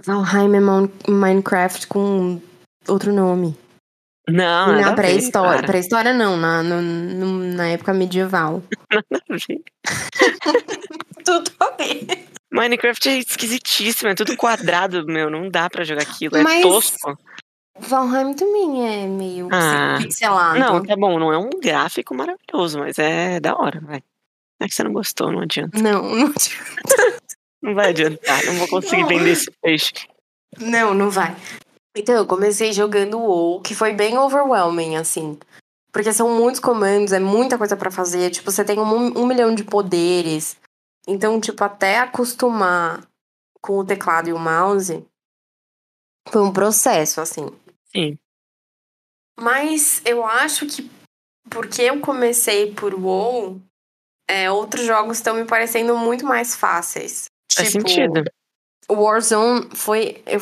não. 0.08 0.24
Valheim 0.24 0.56
é 0.56 1.12
Minecraft 1.12 1.88
com 1.88 2.42
outro 2.88 3.14
nome. 3.14 3.58
Não, 4.28 4.68
nada 4.74 4.82
na 4.82 4.94
pré-história. 4.96 5.64
Pré-história 5.64 6.14
não, 6.14 6.38
na, 6.38 6.64
no- 6.64 6.82
no- 6.82 7.54
na 7.56 7.68
época 7.70 7.94
medieval. 7.94 8.64
Nada 8.92 9.06
a 9.30 9.34
ver. 9.36 9.62
Tudo 11.26 11.52
a 11.60 11.72
ver. 11.72 12.26
Minecraft 12.52 13.10
é 13.10 13.18
esquisitíssimo, 13.20 14.10
é 14.10 14.16
tudo 14.16 14.36
quadrado, 14.36 15.06
meu, 15.06 15.30
não 15.30 15.50
dá 15.50 15.70
pra 15.70 15.84
jogar 15.84 16.02
aquilo, 16.02 16.38
é 16.38 16.44
Mas- 16.44 16.62
tosco. 16.64 17.18
Valheim 17.82 18.34
também 18.34 18.88
é 19.04 19.08
meio 19.08 19.48
Ah. 19.52 19.98
pixelado. 20.02 20.60
Não, 20.60 20.84
tá 20.84 20.96
bom, 20.96 21.18
não 21.20 21.32
é 21.34 21.38
um 21.38 21.50
gráfico 21.50 22.14
maravilhoso, 22.14 22.80
mas 22.80 22.98
é 23.00 23.40
da 23.40 23.56
hora, 23.56 23.80
vai. 23.82 24.04
É 24.62 24.68
que 24.68 24.74
você 24.76 24.84
não 24.84 24.92
gostou, 24.94 25.32
não 25.32 25.42
adianta. 25.42 25.78
Não, 25.80 26.04
não, 26.04 26.34
Não 27.62 27.76
vai 27.76 27.90
adiantar, 27.90 28.44
não 28.46 28.54
vou 28.56 28.68
conseguir 28.70 29.02
Não. 29.02 29.08
vender 29.10 29.32
esse 29.32 29.52
peixe. 29.62 29.92
não, 30.58 30.94
não 30.94 31.10
vai. 31.10 31.36
Então, 31.96 32.16
eu 32.16 32.26
comecei 32.26 32.72
jogando 32.72 33.18
WoW, 33.20 33.62
que 33.62 33.76
foi 33.76 33.94
bem 33.94 34.18
overwhelming, 34.18 34.96
assim. 34.96 35.38
Porque 35.92 36.14
são 36.14 36.30
muitos 36.38 36.60
comandos, 36.62 37.12
é 37.12 37.20
muita 37.20 37.58
coisa 37.58 37.76
pra 37.76 37.90
fazer. 37.92 38.30
Tipo, 38.30 38.52
você 38.52 38.64
tem 38.64 38.80
um, 38.80 39.20
um 39.20 39.26
milhão 39.26 39.54
de 39.54 39.64
poderes. 39.64 40.56
Então, 41.08 41.40
tipo, 41.42 41.62
até 41.64 42.00
acostumar 42.00 43.02
com 43.62 43.80
o 43.80 43.84
teclado 43.86 44.30
e 44.30 44.34
o 44.34 44.40
mouse 44.40 45.04
foi 46.30 46.42
um 46.42 46.54
processo, 46.54 47.20
assim. 47.20 47.48
Sim. 47.92 48.18
Mas 49.40 50.02
eu 50.06 50.26
acho 50.26 50.66
que 50.68 50.90
porque 51.50 51.82
eu 51.82 52.00
comecei 52.00 52.74
por 52.74 52.94
WoW, 52.94 53.62
é, 54.30 54.52
outros 54.52 54.86
jogos 54.86 55.18
estão 55.18 55.36
me 55.36 55.46
parecendo 55.46 55.98
muito 55.98 56.26
mais 56.26 56.56
fáceis. 56.56 57.26
Faz 57.52 57.72
Tipo, 57.72 57.90
sentido. 57.90 58.24
O 58.88 58.96
Warzone 58.96 59.70
foi. 59.76 60.22
Eu, 60.26 60.40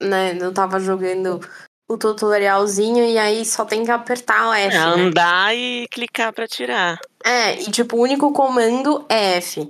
né, 0.00 0.36
eu 0.40 0.52
tava 0.54 0.78
jogando 0.78 1.40
o 1.88 1.98
tutorialzinho 1.98 3.04
e 3.04 3.18
aí 3.18 3.44
só 3.44 3.64
tem 3.64 3.84
que 3.84 3.90
apertar 3.90 4.48
o 4.48 4.52
F. 4.52 4.76
É 4.76 4.78
né? 4.78 4.84
andar 4.86 5.54
e 5.56 5.88
clicar 5.88 6.32
pra 6.32 6.46
tirar. 6.46 6.98
É, 7.24 7.60
e 7.60 7.70
tipo, 7.70 7.96
o 7.96 8.00
único 8.02 8.32
comando 8.32 9.04
é 9.08 9.36
F. 9.38 9.60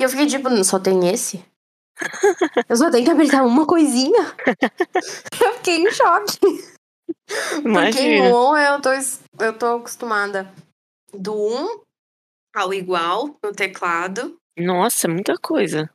E 0.00 0.02
eu 0.02 0.08
fiquei 0.08 0.26
tipo, 0.26 0.48
só 0.64 0.78
tem 0.78 1.08
esse? 1.08 1.44
Eu 2.68 2.76
só 2.76 2.90
tenho 2.90 3.04
que 3.04 3.10
apertar 3.10 3.44
uma 3.44 3.66
coisinha? 3.66 4.34
eu 5.44 5.54
fiquei 5.54 5.78
em 5.78 5.90
choque. 5.90 6.38
Porque 7.62 8.00
em 8.00 8.16
Imagina. 8.18 8.28
Eu 8.28 8.80
tô, 8.80 8.90
eu 9.40 9.58
tô 9.58 9.66
acostumada 9.76 10.52
do 11.12 11.34
1 11.34 11.80
ao 12.54 12.72
igual 12.72 13.36
no 13.42 13.52
teclado. 13.52 14.36
Nossa, 14.56 15.08
muita 15.08 15.34
coisa. 15.36 15.90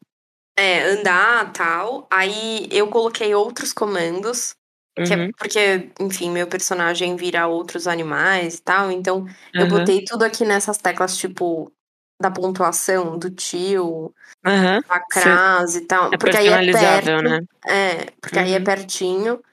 É, 0.57 0.83
andar, 0.89 1.53
tal. 1.53 2.07
Aí 2.11 2.67
eu 2.71 2.89
coloquei 2.89 3.33
outros 3.33 3.71
comandos. 3.71 4.53
é 4.97 5.15
Uhum, 5.15 5.31
porque, 5.37 5.89
enfim, 5.99 6.29
meu 6.29 6.47
personagem 6.47 7.15
vira 7.15 7.47
outros 7.47 7.87
animais 7.87 8.55
e 8.55 8.61
tal. 8.61 8.91
Então, 8.91 9.25
eu 9.53 9.61
aham, 9.61 9.79
botei 9.79 10.03
tudo 10.03 10.23
aqui 10.23 10.43
nessas 10.43 10.77
teclas, 10.77 11.15
tipo, 11.17 11.71
da 12.21 12.29
pontuação, 12.29 13.17
do 13.17 13.29
tio, 13.29 14.13
da 14.43 14.99
crase 15.01 15.79
e 15.79 15.85
tal. 15.85 16.13
É 16.13 16.17
porque 16.17 16.37
aí 16.37 16.47
é 16.47 16.71
perto. 16.71 17.21
né? 17.21 17.41
É, 17.67 18.11
porque 18.21 18.39
aí 18.39 18.53
é 18.53 18.57
Uhum. 18.57 18.63
pertinho. 18.63 19.43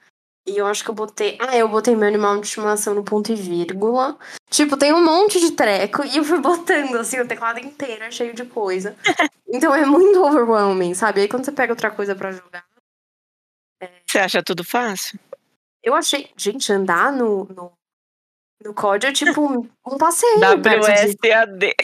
E 0.47 0.57
eu 0.57 0.65
acho 0.65 0.81
que 0.83 0.89
eu 0.89 0.95
botei. 0.95 1.37
Ah, 1.41 1.57
eu 1.57 1.67
botei 1.67 1.93
meu 1.93 2.07
animal 2.07 2.39
de 2.39 2.47
estimação 2.47 2.95
no 2.95 3.03
ponto 3.03 3.29
e 3.31 3.35
vírgula. 3.35 4.17
Tipo, 4.49 4.77
tem 4.77 4.93
um 4.93 5.03
monte 5.03 5.41
de 5.41 5.51
treco 5.51 6.05
e 6.05 6.15
eu 6.17 6.23
fui 6.23 6.39
botando 6.41 6.95
assim 6.95 7.19
o 7.19 7.27
teclado 7.27 7.59
inteiro, 7.59 8.05
é 8.05 8.11
cheio 8.11 8.33
de 8.33 8.45
coisa. 8.45 8.95
então 9.45 9.75
é 9.75 9.85
muito 9.85 10.23
overwhelming, 10.23 10.93
sabe? 10.93 11.21
Aí 11.21 11.27
quando 11.27 11.43
você 11.43 11.51
pega 11.51 11.73
outra 11.73 11.91
coisa 11.91 12.15
para 12.15 12.31
jogar. 12.31 12.63
É... 13.81 13.89
Você 14.05 14.19
acha 14.19 14.41
tudo 14.41 14.63
fácil? 14.63 15.19
Eu 15.83 15.93
achei. 15.93 16.31
Gente, 16.37 16.71
andar 16.71 17.11
no, 17.11 17.43
no, 17.45 17.71
no 18.63 18.73
COD 18.73 19.07
é 19.07 19.11
tipo 19.13 19.69
um 19.85 19.97
passeio. 19.97 20.39
WSAD. 20.39 21.75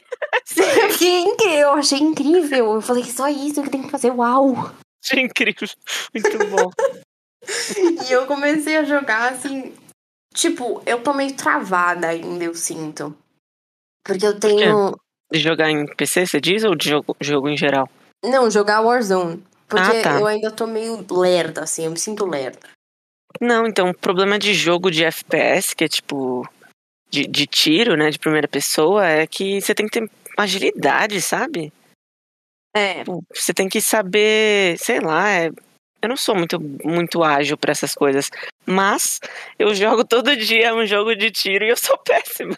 eu 1.45 1.71
achei 1.71 1.99
incrível. 1.99 2.73
Eu 2.75 2.81
falei, 2.81 3.03
só 3.03 3.27
isso 3.29 3.61
que 3.63 3.69
tem 3.69 3.83
que 3.83 3.91
fazer, 3.91 4.11
uau! 4.11 4.71
Achei 5.03 5.23
incrível. 5.23 5.67
Muito 6.13 6.37
bom. 6.49 6.71
e 8.07 8.11
eu 8.11 8.25
comecei 8.25 8.77
a 8.77 8.83
jogar 8.83 9.33
assim. 9.33 9.73
Tipo, 10.33 10.81
eu 10.85 11.01
tô 11.01 11.13
meio 11.13 11.35
travada 11.35 12.07
ainda, 12.07 12.43
eu 12.43 12.55
sinto. 12.55 13.15
Porque 14.03 14.25
eu 14.25 14.39
tenho. 14.39 14.95
De 15.31 15.39
jogar 15.39 15.69
em 15.69 15.85
PC, 15.85 16.25
você 16.25 16.41
diz, 16.41 16.63
ou 16.63 16.75
de 16.75 16.89
jogo, 16.89 17.15
jogo 17.21 17.49
em 17.49 17.57
geral? 17.57 17.89
Não, 18.23 18.49
jogar 18.49 18.81
Warzone. 18.81 19.43
Porque 19.67 19.97
ah, 19.97 20.01
tá. 20.01 20.19
eu 20.19 20.27
ainda 20.27 20.51
tô 20.51 20.67
meio 20.67 21.05
lerda, 21.09 21.63
assim, 21.63 21.85
eu 21.85 21.91
me 21.91 21.97
sinto 21.97 22.25
lerda. 22.25 22.69
Não, 23.41 23.65
então, 23.65 23.89
o 23.89 23.97
problema 23.97 24.37
de 24.37 24.53
jogo 24.53 24.91
de 24.91 25.03
FPS, 25.03 25.75
que 25.75 25.83
é 25.83 25.87
tipo. 25.87 26.47
De, 27.13 27.27
de 27.27 27.45
tiro, 27.45 27.95
né? 27.95 28.09
De 28.09 28.17
primeira 28.17 28.47
pessoa, 28.47 29.05
é 29.05 29.27
que 29.27 29.61
você 29.61 29.75
tem 29.75 29.87
que 29.87 29.99
ter 29.99 30.09
agilidade, 30.35 31.21
sabe? 31.21 31.71
É. 32.75 33.03
Você 33.35 33.53
tem 33.53 33.69
que 33.69 33.79
saber, 33.79 34.79
sei 34.79 34.99
lá, 34.99 35.29
é, 35.29 35.51
eu 36.01 36.09
não 36.09 36.17
sou 36.17 36.35
muito, 36.35 36.59
muito 36.83 37.23
ágil 37.23 37.55
para 37.55 37.71
essas 37.71 37.93
coisas. 37.93 38.31
Mas 38.65 39.19
eu 39.59 39.75
jogo 39.75 40.03
todo 40.03 40.35
dia 40.35 40.73
um 40.73 40.87
jogo 40.87 41.15
de 41.15 41.29
tiro 41.29 41.65
e 41.65 41.69
eu 41.69 41.77
sou 41.77 41.97
péssima. 42.03 42.57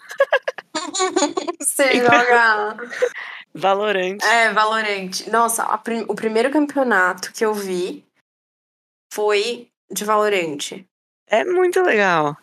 Você 1.59 1.97
joga. 1.97 2.77
Valorante. 3.53 4.25
É, 4.25 4.53
Valorante. 4.53 5.29
Nossa, 5.29 5.65
prim... 5.79 6.05
o 6.07 6.15
primeiro 6.15 6.49
campeonato 6.49 7.33
que 7.33 7.43
eu 7.43 7.53
vi 7.53 8.05
foi 9.13 9.67
de 9.91 10.05
Valorante. 10.05 10.85
É 11.27 11.43
muito 11.43 11.81
legal. 11.81 12.37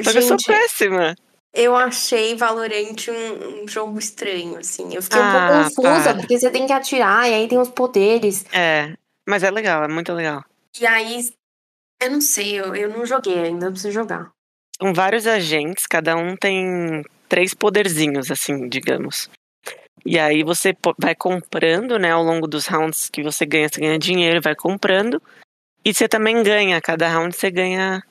Só 0.00 0.10
que 0.10 0.18
eu 0.18 0.22
sou 0.22 0.36
péssima. 0.44 1.14
Eu 1.54 1.76
achei 1.76 2.34
Valorante 2.34 3.12
um, 3.12 3.62
um, 3.62 3.68
jogo 3.68 3.96
estranho, 3.96 4.58
assim. 4.58 4.92
Eu 4.92 5.00
fiquei 5.00 5.20
ah, 5.20 5.24
um 5.24 5.30
pouco 5.30 5.52
ah, 5.52 5.64
confusa, 5.64 6.02
para. 6.02 6.14
porque 6.16 6.38
você 6.38 6.50
tem 6.50 6.66
que 6.66 6.72
atirar 6.72 7.30
e 7.30 7.34
aí 7.34 7.48
tem 7.48 7.58
os 7.58 7.68
poderes. 7.68 8.44
É. 8.52 8.92
Mas 9.26 9.44
é 9.44 9.50
legal, 9.50 9.84
é 9.84 9.88
muito 9.88 10.12
legal. 10.12 10.44
E 10.80 10.84
aí, 10.84 11.20
eu 12.02 12.10
não 12.10 12.20
sei, 12.20 12.60
eu, 12.60 12.74
eu 12.74 12.90
não 12.90 13.06
joguei 13.06 13.38
ainda, 13.38 13.66
eu 13.66 13.70
preciso 13.70 13.92
jogar. 13.92 14.32
São 14.82 14.92
vários 14.92 15.28
agentes, 15.28 15.86
cada 15.86 16.16
um 16.16 16.36
tem 16.36 17.04
três 17.28 17.54
poderzinhos, 17.54 18.30
assim, 18.32 18.68
digamos. 18.68 19.30
E 20.04 20.18
aí 20.18 20.42
você 20.42 20.76
vai 20.98 21.14
comprando, 21.14 21.98
né, 21.98 22.10
ao 22.10 22.22
longo 22.22 22.48
dos 22.48 22.66
rounds 22.66 23.08
que 23.08 23.22
você 23.22 23.46
ganha, 23.46 23.68
você 23.68 23.80
ganha 23.80 23.98
dinheiro, 23.98 24.42
vai 24.42 24.56
comprando. 24.56 25.22
E 25.84 25.94
você 25.94 26.08
também 26.08 26.42
ganha, 26.42 26.80
cada 26.80 27.08
round 27.08 27.34
você 27.34 27.50
ganha 27.50 28.02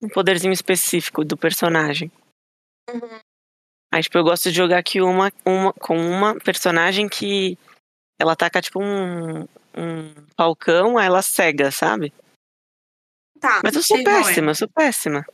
um 0.00 0.08
poderzinho 0.08 0.52
específico 0.52 1.24
do 1.24 1.36
personagem. 1.36 2.10
Uhum. 2.90 3.20
Aí, 3.92 4.02
tipo, 4.02 4.16
eu 4.16 4.24
gosto 4.24 4.50
de 4.50 4.56
jogar 4.56 4.78
aqui 4.78 5.00
uma, 5.00 5.30
uma, 5.44 5.72
com 5.74 5.96
uma 5.96 6.34
personagem 6.36 7.08
que 7.08 7.58
ela 8.18 8.34
taca, 8.34 8.62
tipo, 8.62 8.82
um, 8.82 9.42
um 9.76 10.14
falcão, 10.36 10.96
aí 10.96 11.06
ela 11.06 11.20
cega, 11.20 11.70
sabe? 11.70 12.12
Tá. 13.38 13.60
Mas 13.62 13.74
eu 13.74 13.82
sou 13.82 14.02
péssima, 14.02 14.52
eu 14.52 14.54
sou 14.54 14.68
péssima. 14.68 15.26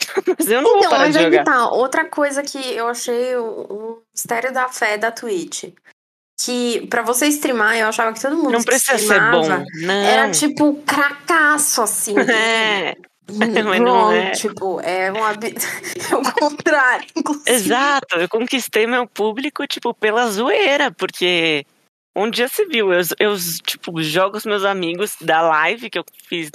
mas 0.38 0.48
eu 0.48 0.62
não 0.62 0.70
então, 0.70 0.80
vou 0.80 0.90
parar 0.90 1.04
mas 1.06 1.16
de 1.16 1.22
jogar. 1.22 1.44
tá. 1.44 1.68
Outra 1.70 2.08
coisa 2.08 2.42
que 2.42 2.58
eu 2.58 2.88
achei 2.88 3.36
o, 3.36 4.02
mistério 4.14 4.52
da 4.52 4.68
fé 4.68 4.96
da 4.96 5.10
Twitch. 5.10 5.64
Que 6.40 6.86
pra 6.88 7.02
você 7.02 7.26
streamar, 7.26 7.76
eu 7.76 7.86
achava 7.86 8.12
que 8.12 8.20
todo 8.20 8.36
mundo 8.36 8.52
Não 8.52 8.64
precisa 8.64 8.98
ser 8.98 9.20
bom. 9.30 9.46
Não. 9.46 9.94
Era 9.94 10.30
tipo 10.30 10.82
cracaço, 10.82 11.82
assim. 11.82 12.14
É. 12.30 12.96
Mas 13.32 13.48
não 13.80 14.12
é. 14.12 14.32
Tipo, 14.32 14.80
é 14.80 15.12
um 15.12 15.18
é 15.26 16.16
o 16.16 16.32
contrário, 16.34 17.06
inclusive. 17.16 17.50
Exato, 17.50 18.16
eu 18.16 18.28
conquistei 18.28 18.86
meu 18.86 19.06
público, 19.06 19.66
tipo, 19.66 19.94
pela 19.94 20.28
zoeira, 20.28 20.90
porque 20.90 21.64
um 22.14 22.30
dia 22.30 22.48
se 22.48 22.64
viu, 22.66 22.92
eu, 22.92 23.02
eu, 23.18 23.36
tipo, 23.64 24.02
jogo 24.02 24.40
com 24.40 24.48
meus 24.48 24.64
amigos 24.64 25.16
da 25.20 25.40
live, 25.42 25.90
que 25.90 25.98
eu 25.98 26.04
fiz 26.28 26.50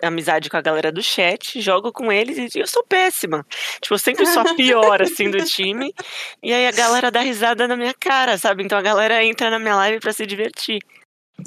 amizade 0.00 0.48
com 0.48 0.56
a 0.56 0.62
galera 0.62 0.90
do 0.90 1.02
chat, 1.02 1.60
jogo 1.60 1.92
com 1.92 2.10
eles 2.10 2.54
e 2.54 2.58
eu 2.58 2.66
sou 2.66 2.82
péssima. 2.84 3.44
Tipo, 3.80 3.94
eu 3.94 3.98
sempre 3.98 4.26
sou 4.26 4.42
a 4.42 4.54
pior, 4.54 5.02
assim, 5.02 5.30
do 5.30 5.44
time. 5.44 5.94
E 6.42 6.52
aí 6.52 6.66
a 6.66 6.72
galera 6.72 7.10
dá 7.10 7.20
risada 7.20 7.68
na 7.68 7.76
minha 7.76 7.94
cara, 7.94 8.38
sabe? 8.38 8.62
Então 8.62 8.78
a 8.78 8.82
galera 8.82 9.22
entra 9.22 9.50
na 9.50 9.58
minha 9.58 9.76
live 9.76 10.00
para 10.00 10.12
se 10.12 10.24
divertir. 10.24 10.80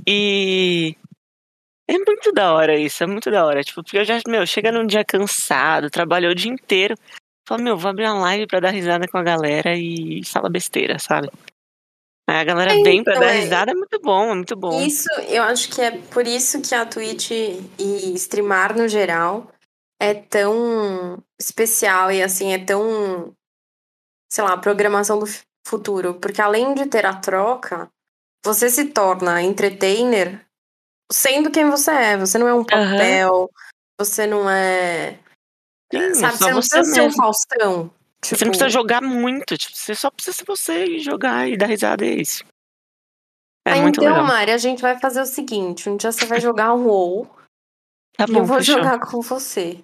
E 0.06 0.96
é 1.88 1.98
muito 2.00 2.32
da 2.32 2.54
hora 2.54 2.78
isso, 2.78 3.04
é 3.04 3.08
muito 3.08 3.30
da 3.30 3.46
hora. 3.46 3.64
Tipo, 3.64 3.84
porque 3.84 3.98
eu 3.98 4.06
já, 4.06 4.20
meu, 4.28 4.46
chega 4.46 4.72
num 4.72 4.86
dia 4.86 5.06
cansado, 5.06 5.90
trabalhou 5.90 6.32
o 6.32 6.36
dia 6.36 6.52
inteiro. 6.52 6.96
Fala, 7.48 7.62
meu, 7.62 7.78
vou 7.78 7.90
abrir 7.90 8.06
uma 8.06 8.20
live 8.22 8.48
pra 8.48 8.60
dar 8.60 8.72
risada 8.72 9.08
com 9.08 9.18
a 9.18 9.24
galera 9.24 9.76
e 9.78 10.24
fala 10.26 10.50
besteira, 10.50 10.98
sabe? 10.98 11.30
A 12.28 12.44
galera 12.44 12.74
é, 12.74 12.82
vem 12.82 13.04
pra 13.04 13.14
então, 13.14 13.28
dar 13.28 13.36
é 13.36 13.40
risada, 13.40 13.72
é 13.72 13.76
muito 13.76 14.00
bom, 14.02 14.32
é 14.32 14.36
muito 14.36 14.56
bom. 14.56 14.82
Isso, 14.82 15.08
eu 15.28 15.44
acho 15.44 15.70
que 15.70 15.80
é 15.80 15.92
por 15.92 16.26
isso 16.26 16.60
que 16.60 16.74
a 16.74 16.84
Twitch 16.86 17.30
e 17.30 18.14
streamar 18.16 18.76
no 18.76 18.88
geral 18.88 19.52
é 20.02 20.14
tão 20.16 21.24
especial 21.40 22.12
e 22.12 22.24
assim, 22.24 22.52
é 22.52 22.58
tão, 22.58 23.32
sei 24.32 24.44
lá, 24.44 24.58
programação 24.58 25.20
do 25.20 25.26
futuro. 25.68 26.16
Porque 26.16 26.42
além 26.42 26.74
de 26.74 26.88
ter 26.88 27.06
a 27.06 27.14
troca, 27.14 27.88
você 28.44 28.72
se 28.72 28.86
torna 28.86 29.44
entertainer 29.44 30.45
sendo 31.12 31.52
quem 31.52 31.70
você 31.70 31.92
é. 31.92 32.18
Você 32.18 32.38
não 32.38 32.48
é 32.48 32.54
um 32.54 32.64
papel, 32.64 33.42
uhum. 33.42 33.50
você 34.00 34.26
não 34.26 34.50
é. 34.50 35.18
Sim, 35.94 36.16
sabe, 36.16 36.38
você 36.38 36.52
não 36.52 36.60
precisa 36.60 36.84
ser 36.84 37.02
um 37.02 37.12
Faustão. 37.12 37.92
Tipo... 38.22 38.38
Você 38.38 38.46
não 38.46 38.52
precisa 38.52 38.70
jogar 38.70 39.02
muito, 39.02 39.58
tipo, 39.58 39.78
você 39.78 39.94
só 39.94 40.10
precisa 40.10 40.36
ser 40.36 40.46
você 40.46 40.86
e 40.86 41.00
jogar 41.00 41.48
e 41.48 41.56
dar 41.56 41.68
risada, 41.68 42.04
é 42.04 42.10
isso. 42.10 42.44
É 43.68 43.82
muito 43.82 44.00
então, 44.00 44.14
legal. 44.14 44.28
Mari, 44.28 44.52
a 44.52 44.58
gente 44.58 44.82
vai 44.82 45.00
fazer 45.00 45.22
o 45.22 45.26
seguinte: 45.26 45.90
um 45.90 45.98
dia 45.98 46.12
você 46.12 46.26
vai 46.26 46.40
jogar 46.40 46.74
um 46.74 46.86
WoW. 46.86 47.28
Tá 48.18 48.28
bom, 48.28 48.40
eu 48.40 48.46
vou 48.46 48.58
fechou. 48.58 48.78
jogar 48.78 49.00
com 49.00 49.22
você. 49.22 49.84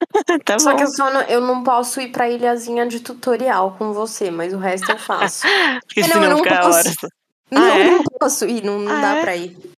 tá 0.44 0.58
só 0.58 0.72
bom. 0.72 0.76
que 0.76 0.82
eu, 0.84 0.88
só 0.88 1.10
não, 1.10 1.22
eu 1.22 1.40
não 1.40 1.62
posso 1.64 2.00
ir 2.00 2.12
pra 2.12 2.28
ilhazinha 2.28 2.86
de 2.86 3.00
tutorial 3.00 3.76
com 3.78 3.92
você, 3.92 4.30
mas 4.30 4.52
o 4.52 4.58
resto 4.58 4.90
eu 4.90 4.98
faço. 4.98 5.46
Porque 5.86 6.00
não, 6.02 6.08
senão 6.08 6.24
eu 6.24 6.30
não 6.30 6.42
posso. 6.42 7.06
Não, 7.50 7.62
ah, 7.62 7.78
é? 7.78 7.90
não 7.90 8.04
posso 8.04 8.44
ir, 8.46 8.62
não, 8.62 8.78
não 8.78 8.92
ah, 8.92 9.00
dá 9.00 9.14
é? 9.16 9.22
pra 9.22 9.36
ir. 9.36 9.71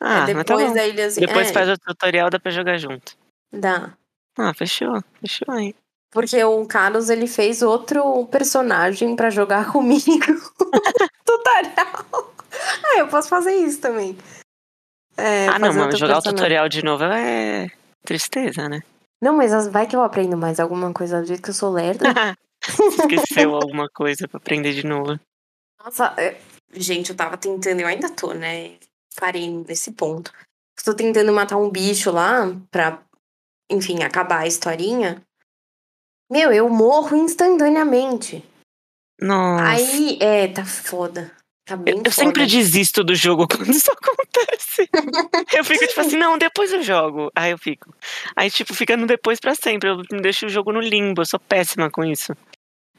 Ah, 0.00 0.22
é 0.22 0.34
depois 0.34 0.68
tá 0.68 0.74
da 0.74 0.86
ilhazinha. 0.86 1.26
Depois 1.26 1.48
é. 1.48 1.52
faz 1.52 1.68
o 1.68 1.78
tutorial, 1.78 2.30
dá 2.30 2.38
pra 2.38 2.50
jogar 2.50 2.76
junto. 2.78 3.16
Dá. 3.52 3.94
Ah, 4.36 4.52
fechou. 4.52 5.02
Fechou 5.20 5.54
aí. 5.54 5.74
Porque 6.10 6.42
o 6.44 6.64
Carlos, 6.66 7.10
ele 7.10 7.26
fez 7.26 7.62
outro 7.62 8.26
personagem 8.26 9.16
para 9.16 9.30
jogar 9.30 9.70
comigo. 9.72 10.04
tutorial. 11.24 12.34
Ah, 12.84 12.98
eu 12.98 13.08
posso 13.08 13.28
fazer 13.28 13.54
isso 13.54 13.80
também. 13.80 14.16
É, 15.16 15.48
ah, 15.48 15.58
não, 15.58 15.72
mas 15.72 15.98
jogar 15.98 16.14
personagem. 16.14 16.18
o 16.18 16.22
tutorial 16.22 16.68
de 16.68 16.84
novo 16.84 17.04
é 17.04 17.70
tristeza, 18.04 18.68
né? 18.68 18.82
Não, 19.20 19.36
mas 19.36 19.68
vai 19.68 19.86
que 19.86 19.96
eu 19.96 20.02
aprendo 20.02 20.36
mais 20.36 20.60
alguma 20.60 20.92
coisa 20.92 21.20
do 21.20 21.26
jeito 21.26 21.42
que 21.42 21.50
eu 21.50 21.54
sou 21.54 21.72
lerda. 21.72 22.04
Esqueceu 22.62 23.54
alguma 23.54 23.88
coisa 23.88 24.28
pra 24.28 24.38
aprender 24.38 24.72
de 24.72 24.86
novo. 24.86 25.18
Nossa, 25.82 26.14
é, 26.16 26.36
gente, 26.72 27.10
eu 27.10 27.16
tava 27.16 27.36
tentando, 27.36 27.80
eu 27.80 27.86
ainda 27.86 28.08
tô, 28.10 28.32
né? 28.32 28.72
Parei 29.18 29.48
nesse 29.48 29.92
ponto. 29.92 30.32
Estou 30.76 30.94
tentando 30.94 31.32
matar 31.32 31.56
um 31.56 31.70
bicho 31.70 32.10
lá 32.10 32.54
pra, 32.70 33.00
enfim, 33.70 34.02
acabar 34.02 34.40
a 34.40 34.46
historinha. 34.46 35.22
Meu, 36.30 36.52
eu 36.52 36.68
morro 36.68 37.16
instantaneamente. 37.16 38.44
Nossa. 39.20 39.64
Aí, 39.64 40.18
é, 40.20 40.48
tá 40.48 40.64
foda. 40.64 41.30
Tá 41.66 41.76
bem 41.76 41.94
eu, 41.94 42.02
eu 42.04 42.12
sempre 42.12 42.44
desisto 42.46 43.02
do 43.02 43.14
jogo 43.14 43.46
quando 43.48 43.70
isso 43.70 43.90
acontece. 43.90 44.88
eu 45.56 45.64
fico 45.64 45.86
tipo 45.86 46.00
assim, 46.00 46.16
não, 46.16 46.36
depois 46.36 46.72
eu 46.72 46.82
jogo. 46.82 47.30
Aí 47.34 47.52
eu 47.52 47.58
fico. 47.58 47.94
Aí, 48.36 48.50
tipo, 48.50 48.74
fica 48.74 48.96
no 48.96 49.06
depois 49.06 49.40
para 49.40 49.54
sempre. 49.54 49.88
Eu 49.88 50.02
deixo 50.20 50.46
o 50.46 50.50
jogo 50.50 50.72
no 50.72 50.80
limbo. 50.80 51.22
Eu 51.22 51.26
sou 51.26 51.40
péssima 51.40 51.90
com 51.90 52.04
isso. 52.04 52.36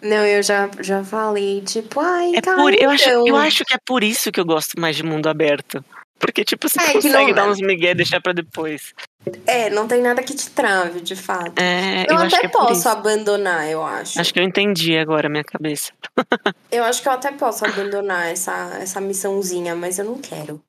Não, 0.01 0.25
eu 0.25 0.43
já, 0.43 0.69
já 0.81 1.03
falei, 1.03 1.61
tipo, 1.61 1.99
ai, 1.99 2.35
é 2.35 2.41
cara, 2.41 2.57
por, 2.57 2.73
eu, 2.73 2.77
então. 2.77 2.91
acho, 2.91 3.09
eu 3.09 3.35
acho 3.35 3.65
que 3.65 3.73
é 3.73 3.77
por 3.83 4.03
isso 4.03 4.31
que 4.31 4.39
eu 4.39 4.45
gosto 4.45 4.79
mais 4.79 4.95
de 4.95 5.03
mundo 5.03 5.27
aberto. 5.27 5.83
Porque, 6.19 6.43
tipo, 6.43 6.67
você 6.67 6.79
é, 6.81 6.93
consegue 6.93 7.27
não... 7.27 7.33
dar 7.33 7.49
uns 7.49 7.59
migué 7.59 7.91
e 7.91 7.95
deixar 7.95 8.21
pra 8.21 8.33
depois. 8.33 8.93
É, 9.45 9.69
não 9.69 9.87
tem 9.87 10.01
nada 10.01 10.23
que 10.23 10.33
te 10.33 10.49
trave, 10.49 11.01
de 11.01 11.15
fato. 11.15 11.59
É, 11.59 12.03
eu, 12.09 12.15
eu 12.15 12.17
até 12.17 12.45
é 12.45 12.47
posso 12.47 12.87
abandonar, 12.87 13.69
eu 13.69 13.83
acho. 13.83 14.19
Acho 14.19 14.33
que 14.33 14.39
eu 14.39 14.43
entendi 14.43 14.97
agora 14.97 15.27
a 15.27 15.29
minha 15.29 15.43
cabeça. 15.43 15.91
eu 16.71 16.83
acho 16.83 17.01
que 17.01 17.07
eu 17.07 17.13
até 17.13 17.31
posso 17.31 17.65
abandonar 17.65 18.27
essa, 18.27 18.77
essa 18.81 19.01
missãozinha, 19.01 19.75
mas 19.75 19.99
eu 19.99 20.05
não 20.05 20.17
quero. 20.17 20.61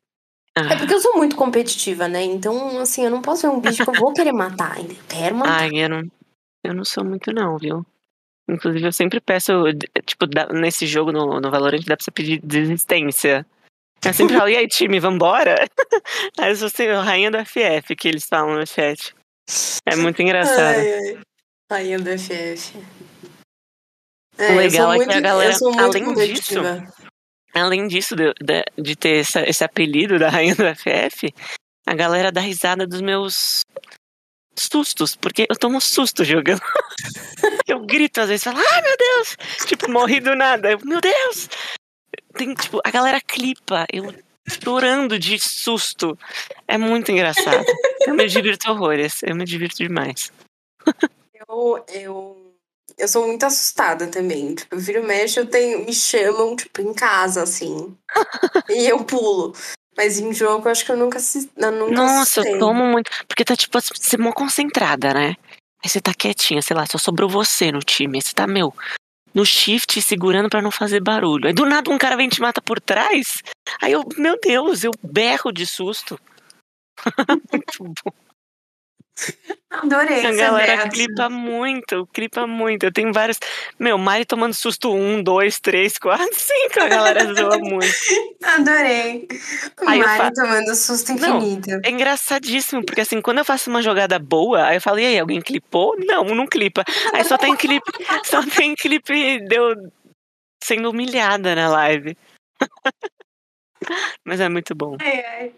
Ah, 0.56 0.72
É 0.72 0.76
porque 0.78 0.94
eu 0.94 1.00
sou 1.00 1.16
muito 1.16 1.36
competitiva, 1.36 2.08
né? 2.08 2.24
Então, 2.24 2.80
assim, 2.80 3.04
eu 3.04 3.10
não 3.10 3.20
posso 3.20 3.42
ver 3.42 3.54
um 3.54 3.60
bicho 3.60 3.84
que 3.84 3.90
eu 3.90 4.00
vou 4.00 4.14
querer 4.14 4.32
matar. 4.32 4.78
Eu 4.78 4.96
quero 5.06 5.36
matar. 5.36 5.60
Ai, 5.60 5.70
eu 5.74 5.88
não, 5.88 6.02
eu 6.64 6.74
não 6.74 6.84
sou 6.84 7.04
muito 7.04 7.30
não, 7.32 7.58
viu? 7.58 7.84
Inclusive, 8.48 8.86
eu 8.86 8.92
sempre 8.92 9.20
peço, 9.20 9.52
tipo, 10.04 10.26
nesse 10.52 10.86
jogo, 10.86 11.12
no, 11.12 11.40
no 11.40 11.50
Valorant, 11.50 11.84
dá 11.84 11.96
pra 11.96 12.04
você 12.04 12.10
pedir 12.10 12.40
desistência. 12.42 13.44
Eu 14.04 14.12
sempre 14.14 14.36
falo, 14.38 14.48
e 14.48 14.56
aí, 14.56 14.68
time, 14.68 15.00
vambora? 15.00 15.56
Aí 16.38 16.50
eu 16.50 16.56
sou 16.56 16.66
assim, 16.66 16.86
a 16.88 17.02
rainha 17.02 17.30
do 17.30 17.38
FF, 17.44 17.96
que 17.96 18.08
eles 18.08 18.24
falam 18.26 18.54
no 18.58 18.66
chat. 18.66 19.14
É 19.86 19.96
muito 19.96 20.20
engraçado. 20.22 20.78
Ai, 20.78 20.92
ai. 20.92 21.18
Rainha 21.70 21.98
do 21.98 22.10
FF. 22.18 22.78
O 24.38 24.54
legal 24.54 24.92
é 24.92 24.98
sou 24.98 25.06
que 25.08 25.14
a 25.14 25.20
galera, 25.20 25.56
muito 25.60 25.80
além 25.80 26.04
competitiva. 26.04 26.92
Além 27.54 27.88
disso, 27.88 28.14
de, 28.14 28.34
de, 28.34 28.64
de 28.82 28.94
ter 28.96 29.20
essa- 29.20 29.48
esse 29.48 29.64
apelido 29.64 30.18
da 30.18 30.28
rainha 30.28 30.54
do 30.54 30.62
FF, 30.74 31.32
a 31.86 31.94
galera 31.94 32.30
dá 32.30 32.40
risada 32.40 32.86
dos 32.86 33.00
meus 33.00 33.60
sustos, 34.58 35.16
porque 35.16 35.46
eu 35.48 35.56
tomo 35.56 35.80
susto 35.80 36.22
jogando. 36.22 36.60
eu 37.66 37.80
grito 37.86 38.20
às 38.20 38.28
vezes, 38.28 38.44
falo, 38.44 38.58
ai 38.58 38.82
meu 38.82 38.96
Deus! 38.98 39.36
Tipo, 39.66 39.90
morri 39.90 40.20
do 40.20 40.34
nada. 40.36 40.70
Eu, 40.70 40.80
meu 40.84 41.00
Deus! 41.00 41.48
Tem, 42.34 42.54
tipo, 42.54 42.80
a 42.84 42.90
galera 42.90 43.20
clipa, 43.20 43.86
eu 43.92 44.12
chorando 44.48 45.18
de 45.18 45.38
susto. 45.38 46.18
É 46.66 46.78
muito 46.78 47.10
engraçado. 47.10 47.64
Eu 48.06 48.14
me 48.14 48.26
divirto 48.26 48.70
horrores, 48.70 49.22
eu 49.22 49.34
me 49.34 49.44
divirto 49.44 49.76
demais. 49.76 50.32
Eu, 51.34 51.84
eu, 51.88 52.54
eu 52.96 53.08
sou 53.08 53.26
muito 53.26 53.44
assustada 53.44 54.06
também. 54.06 54.54
Tipo, 54.54 54.74
eu 54.74 54.78
viro 54.78 55.02
e 55.02 55.06
mexo, 55.06 55.40
eu 55.40 55.46
tenho, 55.46 55.84
me 55.84 55.92
chamam, 55.92 56.56
tipo, 56.56 56.80
em 56.80 56.94
casa, 56.94 57.42
assim. 57.42 57.96
e 58.70 58.86
eu 58.86 59.04
pulo. 59.04 59.54
Mas 59.96 60.18
em 60.18 60.32
jogo, 60.32 60.68
eu 60.68 60.72
acho 60.72 60.84
que 60.84 60.92
eu 60.92 60.96
nunca 60.96 61.18
assisti. 61.18 61.50
Eu 61.56 61.72
nunca 61.72 61.92
Nossa, 61.92 62.46
eu 62.46 62.58
tomo 62.58 62.84
muito. 62.84 63.10
Porque 63.26 63.44
tá, 63.44 63.56
tipo, 63.56 63.78
você 63.80 64.16
é 64.16 64.18
mó 64.18 64.32
concentrada, 64.32 65.14
né? 65.14 65.36
Aí 65.82 65.88
você 65.88 66.00
tá 66.00 66.12
quietinha, 66.12 66.60
sei 66.60 66.76
lá, 66.76 66.84
só 66.86 66.98
sobrou 66.98 67.28
você 67.28 67.72
no 67.72 67.80
time. 67.80 68.18
Aí 68.18 68.22
você 68.22 68.34
tá, 68.34 68.46
meu, 68.46 68.74
no 69.36 69.44
shift 69.44 70.00
segurando 70.00 70.48
pra 70.48 70.62
não 70.62 70.70
fazer 70.70 71.02
barulho. 71.02 71.46
Aí 71.46 71.52
do 71.52 71.66
nada 71.66 71.90
um 71.90 71.98
cara 71.98 72.16
vem 72.16 72.26
te 72.26 72.40
mata 72.40 72.62
por 72.62 72.80
trás. 72.80 73.42
Aí 73.82 73.92
eu, 73.92 74.02
meu 74.16 74.40
Deus, 74.42 74.82
eu 74.82 74.92
berro 75.02 75.52
de 75.52 75.66
susto. 75.66 76.18
Muito 77.52 77.84
bom. 78.02 78.12
Adorei 79.82 80.24
A 80.26 80.32
galera 80.34 80.74
ideia. 80.74 80.88
clipa 80.88 81.28
muito, 81.28 82.06
clipa 82.12 82.46
muito. 82.46 82.84
Eu 82.84 82.92
tenho 82.92 83.12
vários. 83.12 83.38
Meu, 83.78 83.98
Mari 83.98 84.24
tomando 84.24 84.54
susto 84.54 84.92
um, 84.94 85.22
dois, 85.22 85.60
três, 85.60 85.98
quatro, 85.98 86.26
cinco. 86.34 86.80
A 86.80 86.88
galera 86.88 87.34
zoa 87.34 87.58
muito. 87.58 87.86
Adorei. 88.42 89.28
Aí 89.86 89.98
Mari 90.00 90.16
fa- 90.18 90.32
tomando 90.32 90.74
susto 90.74 91.12
Não. 91.14 91.38
infinito. 91.38 91.70
É 91.84 91.90
engraçadíssimo, 91.90 92.84
porque 92.84 93.00
assim, 93.02 93.20
quando 93.20 93.38
eu 93.38 93.44
faço 93.44 93.68
uma 93.70 93.82
jogada 93.82 94.18
boa, 94.18 94.66
aí 94.66 94.76
eu 94.76 94.80
falo, 94.80 94.98
e 94.98 95.06
aí, 95.06 95.18
alguém 95.18 95.40
clipou? 95.40 95.94
Não, 95.98 96.24
não 96.24 96.46
clipa. 96.46 96.82
Aí 97.12 97.24
só 97.24 97.36
tem 97.36 97.54
clipe, 97.56 97.90
só 98.24 98.42
tem 98.44 98.74
clipe 98.74 99.40
deu 99.46 99.74
sendo 100.62 100.90
humilhada 100.90 101.54
na 101.54 101.68
live. 101.68 102.16
Mas 104.24 104.40
é 104.40 104.48
muito 104.48 104.74
bom. 104.74 104.96
Ai, 105.00 105.24
ai. 105.24 105.52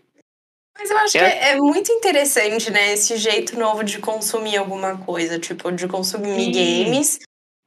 Mas 0.79 0.91
eu 0.91 0.99
acho 0.99 1.12
que 1.12 1.19
é, 1.19 1.51
é 1.51 1.57
muito 1.57 1.91
interessante, 1.91 2.71
né? 2.71 2.93
Esse 2.93 3.17
jeito 3.17 3.59
novo 3.59 3.83
de 3.83 3.99
consumir 3.99 4.57
alguma 4.57 4.97
coisa. 4.99 5.38
Tipo, 5.38 5.73
de 5.73 5.88
consumir 5.88 6.37
Sim. 6.37 6.85
games 6.85 7.19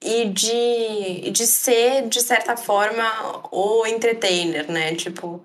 e 0.02 0.30
de, 0.30 1.30
de 1.30 1.46
ser, 1.46 2.08
de 2.08 2.22
certa 2.22 2.56
forma, 2.56 3.04
o 3.52 3.86
entertainer, 3.86 4.72
né? 4.72 4.96
Tipo, 4.96 5.44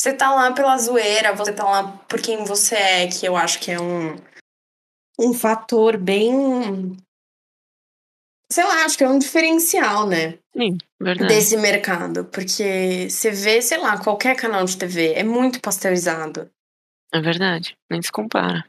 você 0.00 0.12
tá 0.12 0.32
lá 0.32 0.52
pela 0.52 0.78
zoeira, 0.78 1.34
você 1.34 1.52
tá 1.52 1.64
lá 1.64 1.98
por 2.08 2.22
quem 2.22 2.44
você 2.44 2.76
é, 2.76 3.08
que 3.08 3.26
eu 3.26 3.36
acho 3.36 3.58
que 3.58 3.72
é 3.72 3.80
um, 3.80 4.16
um 5.18 5.34
fator 5.34 5.96
bem. 5.96 6.96
Sei 8.50 8.64
lá, 8.64 8.84
acho 8.84 8.96
que 8.96 9.04
é 9.04 9.08
um 9.08 9.18
diferencial, 9.18 10.06
né? 10.06 10.38
Sim, 10.56 10.78
verdade. 10.98 11.34
Desse 11.34 11.56
mercado. 11.56 12.24
Porque 12.26 13.08
você 13.10 13.30
vê, 13.30 13.60
sei 13.60 13.78
lá, 13.78 14.02
qualquer 14.02 14.36
canal 14.36 14.64
de 14.64 14.78
TV, 14.78 15.14
é 15.14 15.24
muito 15.24 15.60
pasteurizado. 15.60 16.48
É 17.12 17.20
verdade. 17.20 17.76
Nem 17.90 18.02
se 18.02 18.12
compara. 18.12 18.64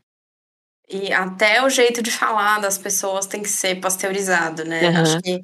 E 0.87 1.13
até 1.13 1.63
o 1.63 1.69
jeito 1.69 2.01
de 2.01 2.11
falar 2.11 2.59
das 2.59 2.77
pessoas 2.77 3.27
tem 3.27 3.43
que 3.43 3.49
ser 3.49 3.79
pasteurizado, 3.79 4.65
né? 4.65 4.87
Aham. 4.87 5.01
Acho 5.01 5.21
que 5.21 5.39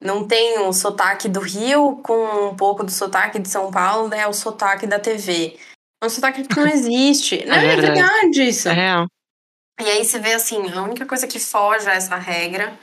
não 0.00 0.28
tem 0.28 0.58
o 0.60 0.72
sotaque 0.72 1.28
do 1.28 1.40
Rio 1.40 1.96
com 2.02 2.50
um 2.50 2.56
pouco 2.56 2.84
do 2.84 2.90
sotaque 2.90 3.38
de 3.38 3.48
São 3.48 3.70
Paulo, 3.70 4.08
né? 4.08 4.26
O 4.26 4.32
sotaque 4.32 4.86
da 4.86 5.00
TV. 5.00 5.58
É 6.02 6.06
um 6.06 6.10
sotaque 6.10 6.46
que 6.46 6.56
não 6.56 6.66
existe. 6.68 7.44
Não, 7.44 7.56
é 7.56 7.60
verdade. 7.60 8.00
verdade 8.00 8.48
isso. 8.48 8.68
É 8.68 8.72
real. 8.72 9.06
E 9.80 9.84
aí 9.84 10.04
você 10.04 10.20
vê 10.20 10.34
assim, 10.34 10.70
a 10.70 10.82
única 10.82 11.04
coisa 11.04 11.26
que 11.26 11.40
foge 11.40 11.88
a 11.88 11.94
essa 11.94 12.16
regra 12.16 12.78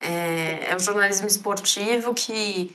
é, 0.00 0.70
é 0.70 0.76
o 0.76 0.80
jornalismo 0.80 1.28
esportivo, 1.28 2.12
que 2.12 2.74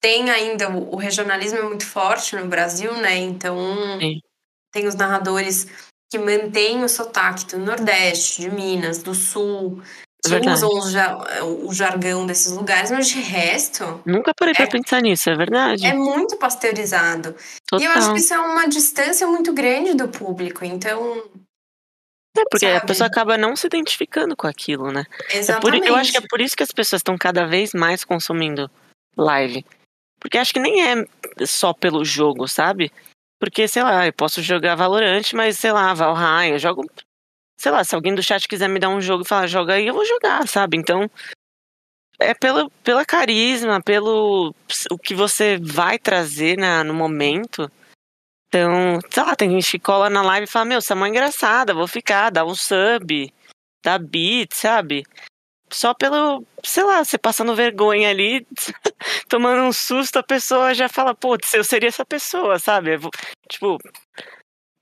tem 0.00 0.28
ainda, 0.30 0.68
o, 0.68 0.94
o 0.94 0.96
regionalismo 0.96 1.58
é 1.58 1.62
muito 1.62 1.86
forte 1.86 2.34
no 2.34 2.48
Brasil, 2.48 2.92
né? 2.96 3.16
Então 3.16 3.56
Sim. 4.00 4.20
Tem 4.72 4.86
os 4.86 4.94
narradores 4.94 5.66
que 6.10 6.18
mantêm 6.18 6.82
o 6.82 6.88
sotaque 6.88 7.46
do 7.46 7.58
Nordeste, 7.58 8.40
de 8.42 8.50
Minas, 8.50 9.02
do 9.02 9.14
Sul, 9.14 9.82
que 10.24 10.30
Verdade. 10.30 10.56
usam 10.64 10.70
o, 10.70 10.90
ja- 10.90 11.44
o 11.44 11.72
jargão 11.74 12.26
desses 12.26 12.52
lugares, 12.52 12.90
mas 12.90 13.08
de 13.08 13.20
resto 13.20 14.02
Nunca 14.06 14.32
parei 14.38 14.54
pra 14.54 14.64
É- 14.64 14.68
pensar 14.68 15.00
nisso, 15.00 15.28
é 15.30 15.34
verdade. 15.36 15.86
é 15.86 15.92
muito 15.94 16.36
pasteurizado. 16.36 17.34
E 17.78 17.84
eu 17.84 17.90
acho 17.90 18.00
Total. 18.00 18.14
que 18.14 18.20
isso 18.20 18.34
é 18.34 18.38
uma 18.38 18.66
distância 18.68 19.26
muito 19.26 19.52
grande 19.52 19.94
do 19.94 20.08
público, 20.08 20.64
então. 20.64 21.24
É 22.36 22.44
porque 22.50 22.64
a 22.66 22.74
sabe? 22.76 22.86
pessoa 22.86 23.06
acaba 23.08 23.36
não 23.36 23.54
se 23.56 23.66
identificando 23.66 24.34
com 24.36 24.46
aquilo, 24.46 24.90
né? 24.90 25.04
É 25.10 25.14
por- 25.14 25.36
Exatamente. 25.36 25.86
eu 25.88 25.94
acho 25.96 26.12
que 26.12 26.18
é 26.18 26.22
por 26.28 26.40
isso 26.40 26.56
que 26.56 26.62
as 26.62 26.72
pessoas 26.72 27.00
estão 27.00 27.16
cada 27.18 27.46
vez 27.46 27.72
mais 27.74 28.04
consumindo 28.04 28.70
live. 29.16 29.64
Porque 30.20 30.38
acho 30.38 30.52
que 30.52 30.60
nem 30.60 30.82
é 30.86 31.04
só 31.46 31.72
pelo 31.74 32.04
jogo, 32.04 32.46
sabe? 32.48 32.90
Porque, 33.42 33.66
sei 33.66 33.82
lá, 33.82 34.06
eu 34.06 34.12
posso 34.12 34.40
jogar 34.40 34.76
Valorant, 34.76 35.32
mas, 35.34 35.58
sei 35.58 35.72
lá, 35.72 35.92
Valheim, 35.92 36.52
eu 36.52 36.60
jogo. 36.60 36.88
Sei 37.58 37.72
lá, 37.72 37.82
se 37.82 37.92
alguém 37.92 38.14
do 38.14 38.22
chat 38.22 38.46
quiser 38.46 38.68
me 38.68 38.78
dar 38.78 38.88
um 38.88 39.00
jogo 39.00 39.24
e 39.24 39.26
falar, 39.26 39.48
joga 39.48 39.74
aí, 39.74 39.88
eu 39.88 39.94
vou 39.94 40.06
jogar, 40.06 40.46
sabe? 40.46 40.76
Então. 40.76 41.10
É 42.20 42.34
pelo, 42.34 42.70
pela 42.84 43.04
carisma, 43.04 43.82
pelo 43.82 44.54
o 44.88 44.96
que 44.96 45.12
você 45.12 45.58
vai 45.60 45.98
trazer 45.98 46.56
na, 46.56 46.84
no 46.84 46.94
momento. 46.94 47.68
Então, 48.46 49.00
sei 49.10 49.22
lá, 49.24 49.34
tem 49.34 49.50
gente 49.50 49.72
que 49.72 49.80
cola 49.80 50.08
na 50.08 50.22
live 50.22 50.44
e 50.44 50.48
fala, 50.48 50.64
meu, 50.64 50.80
você 50.80 50.92
é 50.92 50.96
mó 50.96 51.04
engraçada, 51.04 51.74
vou 51.74 51.88
ficar, 51.88 52.30
dá 52.30 52.44
um 52.44 52.54
sub, 52.54 53.34
dá 53.84 53.98
beat, 53.98 54.54
sabe? 54.54 55.02
Só 55.72 55.94
pelo, 55.94 56.44
sei 56.62 56.84
lá, 56.84 57.02
você 57.02 57.16
passando 57.16 57.56
vergonha 57.56 58.10
ali, 58.10 58.46
tomando 59.28 59.62
um 59.62 59.72
susto, 59.72 60.18
a 60.18 60.22
pessoa 60.22 60.74
já 60.74 60.88
fala, 60.88 61.14
putz, 61.14 61.54
eu 61.54 61.64
seria 61.64 61.88
essa 61.88 62.04
pessoa, 62.04 62.58
sabe? 62.58 62.90
Tipo, 63.48 63.78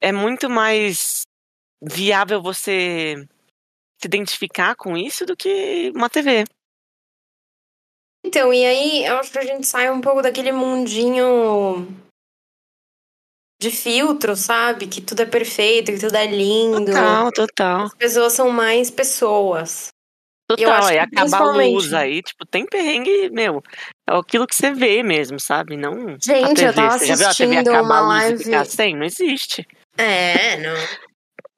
é 0.01 0.11
muito 0.11 0.51
mais 0.51 1.23
viável 1.81 2.43
você 2.43 3.15
se 4.01 4.07
identificar 4.07 4.75
com 4.75 4.97
isso 4.97 5.25
do 5.25 5.37
que 5.37 5.93
uma 5.95 6.11
TV. 6.11 6.45
Então, 8.25 8.53
e 8.53 8.67
aí 8.67 9.07
eu 9.07 9.17
acho 9.19 9.31
que 9.31 9.39
a 9.39 9.45
gente 9.45 9.67
sai 9.67 9.91
um 9.91 10.01
pouco 10.01 10.21
daquele 10.21 10.53
mundinho 10.53 11.87
de 13.61 13.71
filtro, 13.71 14.35
sabe? 14.35 14.89
Que 14.89 15.01
tudo 15.01 15.23
é 15.23 15.27
perfeito, 15.27 15.93
que 15.93 16.01
tudo 16.01 16.17
é 16.17 16.27
lindo. 16.27 16.87
Total, 16.87 17.31
total. 17.33 17.85
As 17.85 17.95
pessoas 17.95 18.33
são 18.33 18.51
mais 18.51 18.91
pessoas. 18.91 19.89
Eu 20.53 20.57
Total, 20.57 20.73
acho 20.75 20.89
aí 20.89 20.95
que 21.09 21.19
acaba 21.19 21.37
a 21.39 21.53
luz 21.57 21.93
aí, 21.95 22.23
tipo, 22.23 22.45
tem 22.47 22.67
perrengue, 22.67 23.31
meu, 23.31 23.63
é 24.09 24.17
aquilo 24.17 24.47
que 24.47 24.55
você 24.55 24.73
vê 24.73 25.03
mesmo, 25.03 25.39
sabe? 25.41 25.77
Não 25.77 26.17
Gente, 26.23 26.63
eu 26.63 26.73
tava 26.75 26.99
você 26.99 27.07
já 27.07 27.15
viu 27.17 27.27
a 27.29 27.35
TV 27.35 27.57
assistindo 27.57 27.69
acabar 27.71 27.83
uma 27.85 27.97
a 27.97 28.01
luz 28.01 28.15
e 28.23 28.27
live- 28.29 28.45
ficar 28.45 28.67
sem? 28.67 28.97
Não 28.97 29.05
existe. 29.05 29.67
É, 29.99 30.57
não. 30.59 30.75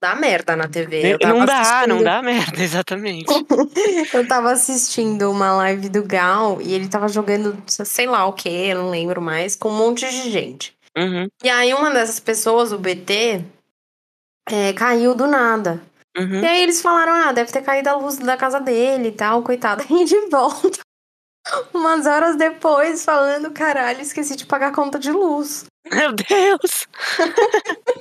Dá 0.00 0.16
merda 0.16 0.57
na 0.57 0.66
TV. 0.66 1.16
Não 1.22 1.44
dá, 1.46 1.61
assistindo- 1.61 1.94
não 1.94 2.02
dá 2.02 2.20
merda, 2.22 2.61
exatamente. 2.61 3.26
Eu 4.12 4.26
tava 4.26 4.50
assistindo 4.50 5.31
uma 5.31 5.52
live 5.55 5.88
do 5.88 6.02
Gal 6.02 6.61
e 6.61 6.74
ele 6.74 6.88
tava 6.88 7.07
jogando, 7.07 7.57
sei 7.68 8.07
lá 8.09 8.26
o 8.26 8.33
que, 8.33 8.48
eu 8.48 8.78
não 8.78 8.90
lembro 8.90 9.22
mais, 9.22 9.55
com 9.55 9.68
um 9.68 9.76
monte 9.76 10.00
de 10.11 10.28
gente. 10.31 10.74
Uhum, 10.98 11.28
E 11.44 11.48
aí 11.48 11.72
uma 11.72 11.90
dessas 11.92 12.18
pessoas, 12.18 12.72
o 12.72 12.78
BT, 12.78 13.44
é, 14.50 14.72
caiu 14.72 15.14
do 15.14 15.26
nada. 15.28 15.81
Uhum. 16.16 16.40
E 16.40 16.46
aí 16.46 16.62
eles 16.62 16.81
falaram, 16.81 17.12
ah, 17.12 17.33
deve 17.33 17.53
ter 17.53 17.62
caído 17.62 17.88
a 17.88 17.96
luz 17.96 18.18
da 18.18 18.37
casa 18.37 18.61
dele 18.61 19.09
e 19.09 19.12
tal, 19.12 19.42
coitado. 19.42 19.85
E 19.90 20.05
de 20.05 20.29
volta, 20.29 20.81
umas 21.72 22.07
horas 22.07 22.37
depois, 22.37 23.05
falando, 23.05 23.51
caralho, 23.51 24.01
esqueci 24.01 24.37
de 24.37 24.46
pagar 24.46 24.68
a 24.68 24.75
conta 24.75 24.98
de 24.98 25.11
luz. 25.11 25.64
Meu 25.90 26.12
Deus! 26.12 26.87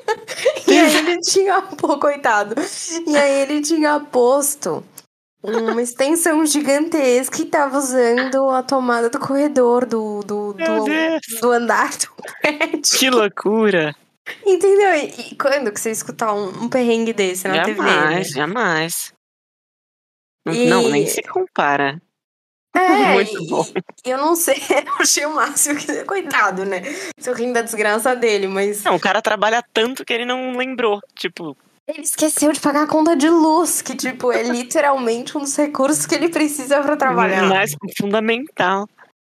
E 0.67 0.79
aí 0.79 0.95
ele 0.95 1.19
tinha, 1.19 1.61
pô, 1.61 1.99
coitado. 1.99 2.55
E 3.05 3.17
aí 3.17 3.41
ele 3.41 3.61
tinha 3.61 3.99
posto 3.99 4.83
uma 5.43 5.81
extensão 5.81 6.45
gigantesca 6.45 7.41
e 7.41 7.45
tava 7.45 7.77
usando 7.77 8.49
a 8.49 8.61
tomada 8.61 9.09
do 9.09 9.19
corredor 9.19 9.85
do, 9.85 10.21
do, 10.21 10.53
do, 10.53 10.85
do 11.41 11.51
andar 11.51 11.89
do 11.89 12.07
prédio. 12.41 12.99
Que 12.99 13.09
loucura! 13.09 13.95
Entendeu? 14.45 14.93
E, 14.95 15.31
e 15.31 15.35
quando 15.35 15.71
que 15.71 15.79
você 15.79 15.91
escutar 15.91 16.33
um, 16.33 16.63
um 16.63 16.69
perrengue 16.69 17.13
desse 17.13 17.47
na 17.47 17.63
TV? 17.63 17.77
jamais, 17.77 18.15
né? 18.15 18.23
jamais. 18.23 19.13
Não, 20.45 20.53
E- 20.53 20.65
não, 20.67 20.89
nem 20.89 21.05
se 21.07 21.21
compara. 21.23 22.01
É, 22.75 22.77
Muito 23.13 23.43
e- 23.43 23.47
bom. 23.47 23.65
e 24.05 24.09
eu 24.09 24.17
não 24.17 24.35
sei, 24.35 24.55
eu 24.87 24.93
achei 24.99 25.25
o 25.25 25.35
máximo 25.35 25.77
que 25.79 26.03
coitado, 26.05 26.65
né? 26.65 26.81
Tô 27.23 27.33
rindo 27.33 27.53
da 27.53 27.61
desgraça 27.61 28.15
dele, 28.15 28.47
mas 28.47 28.83
Não, 28.83 28.95
o 28.95 28.99
cara 28.99 29.21
trabalha 29.21 29.63
tanto 29.73 30.05
que 30.05 30.13
ele 30.13 30.25
não 30.25 30.55
lembrou. 30.55 30.99
Tipo, 31.15 31.57
ele 31.87 32.01
esqueceu 32.01 32.51
de 32.53 32.59
pagar 32.61 32.83
a 32.83 32.87
conta 32.87 33.15
de 33.15 33.27
luz, 33.29 33.81
que 33.81 33.95
tipo 33.95 34.31
é 34.31 34.43
literalmente 34.43 35.37
um 35.37 35.41
dos 35.41 35.55
recursos 35.57 36.05
que 36.05 36.15
ele 36.15 36.29
precisa 36.29 36.79
pra 36.81 36.95
trabalhar. 36.95 37.43
mais 37.49 37.75
fundamental. 37.97 38.87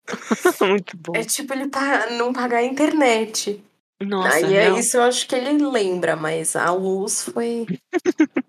Muito 0.62 0.96
bom. 0.98 1.14
É 1.16 1.24
tipo 1.24 1.54
ele 1.54 1.70
pa- 1.70 2.08
não 2.12 2.32
pagar 2.34 2.58
a 2.58 2.64
internet. 2.64 3.64
Nossa, 4.06 4.36
Aí 4.36 4.56
é 4.56 4.70
isso 4.72 4.98
eu 4.98 5.04
acho 5.04 5.28
que 5.28 5.36
ele 5.36 5.66
lembra, 5.66 6.16
mas 6.16 6.56
a 6.56 6.72
luz 6.72 7.24
foi. 7.24 7.66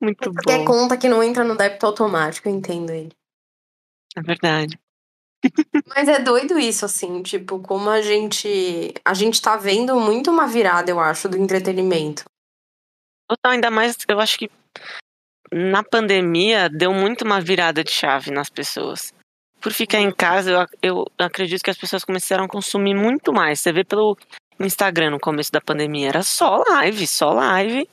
muito 0.00 0.32
Qualquer 0.32 0.58
bom. 0.58 0.64
conta 0.64 0.96
que 0.96 1.08
não 1.08 1.22
entra 1.22 1.42
no 1.44 1.56
débito 1.56 1.86
automático, 1.86 2.48
eu 2.48 2.54
entendo 2.54 2.90
ele. 2.90 3.12
É 4.16 4.22
verdade. 4.22 4.78
Mas 5.94 6.08
é 6.08 6.18
doido 6.18 6.58
isso, 6.58 6.84
assim, 6.84 7.22
tipo, 7.22 7.60
como 7.60 7.90
a 7.90 8.00
gente. 8.00 8.94
A 9.04 9.12
gente 9.12 9.40
tá 9.40 9.56
vendo 9.56 9.98
muito 10.00 10.30
uma 10.30 10.46
virada, 10.46 10.90
eu 10.90 10.98
acho, 10.98 11.28
do 11.28 11.36
entretenimento. 11.36 12.24
Total, 13.28 13.52
ainda 13.52 13.70
mais, 13.70 13.96
eu 14.08 14.18
acho 14.18 14.38
que 14.38 14.50
na 15.52 15.82
pandemia 15.82 16.68
deu 16.68 16.92
muito 16.92 17.24
uma 17.24 17.40
virada 17.40 17.84
de 17.84 17.90
chave 17.90 18.30
nas 18.30 18.48
pessoas. 18.48 19.12
Por 19.66 19.72
ficar 19.72 19.98
em 19.98 20.12
casa, 20.12 20.68
eu, 20.80 21.04
eu 21.18 21.26
acredito 21.26 21.60
que 21.60 21.70
as 21.70 21.76
pessoas 21.76 22.04
começaram 22.04 22.44
a 22.44 22.48
consumir 22.48 22.94
muito 22.94 23.32
mais. 23.32 23.58
Você 23.58 23.72
vê 23.72 23.82
pelo 23.82 24.16
Instagram 24.60 25.10
no 25.10 25.18
começo 25.18 25.50
da 25.50 25.60
pandemia, 25.60 26.08
era 26.08 26.22
só 26.22 26.62
live, 26.68 27.04
só 27.04 27.32
live. 27.32 27.88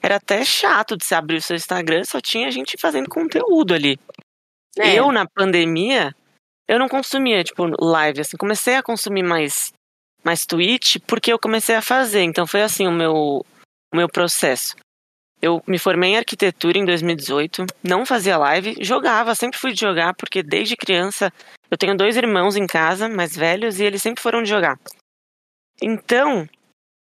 Era 0.00 0.14
até 0.18 0.44
chato 0.44 0.96
de 0.96 1.04
se 1.04 1.12
abrir 1.12 1.38
o 1.38 1.42
seu 1.42 1.56
Instagram, 1.56 2.04
só 2.04 2.20
tinha 2.20 2.48
gente 2.52 2.76
fazendo 2.78 3.08
conteúdo 3.08 3.74
ali. 3.74 3.98
É. 4.78 4.94
Eu, 4.94 5.10
na 5.10 5.26
pandemia, 5.26 6.14
eu 6.68 6.78
não 6.78 6.88
consumia, 6.88 7.42
tipo, 7.42 7.66
live, 7.84 8.20
assim, 8.20 8.36
comecei 8.36 8.76
a 8.76 8.82
consumir 8.82 9.24
mais, 9.24 9.72
mais 10.22 10.46
Twitch 10.46 10.98
porque 11.08 11.32
eu 11.32 11.40
comecei 11.40 11.74
a 11.74 11.82
fazer, 11.82 12.22
então 12.22 12.46
foi 12.46 12.62
assim 12.62 12.86
o 12.86 12.92
meu, 12.92 13.44
o 13.92 13.96
meu 13.96 14.08
processo. 14.08 14.76
Eu 15.42 15.62
me 15.66 15.78
formei 15.78 16.10
em 16.10 16.16
arquitetura 16.18 16.78
em 16.78 16.84
2018, 16.84 17.64
não 17.82 18.04
fazia 18.04 18.36
live, 18.36 18.76
jogava, 18.80 19.34
sempre 19.34 19.58
fui 19.58 19.72
de 19.72 19.80
jogar, 19.80 20.14
porque 20.14 20.42
desde 20.42 20.76
criança 20.76 21.32
eu 21.70 21.78
tenho 21.78 21.96
dois 21.96 22.16
irmãos 22.16 22.56
em 22.56 22.66
casa, 22.66 23.08
mais 23.08 23.34
velhos, 23.34 23.80
e 23.80 23.84
eles 23.84 24.02
sempre 24.02 24.22
foram 24.22 24.42
de 24.42 24.50
jogar. 24.50 24.78
Então, 25.82 26.46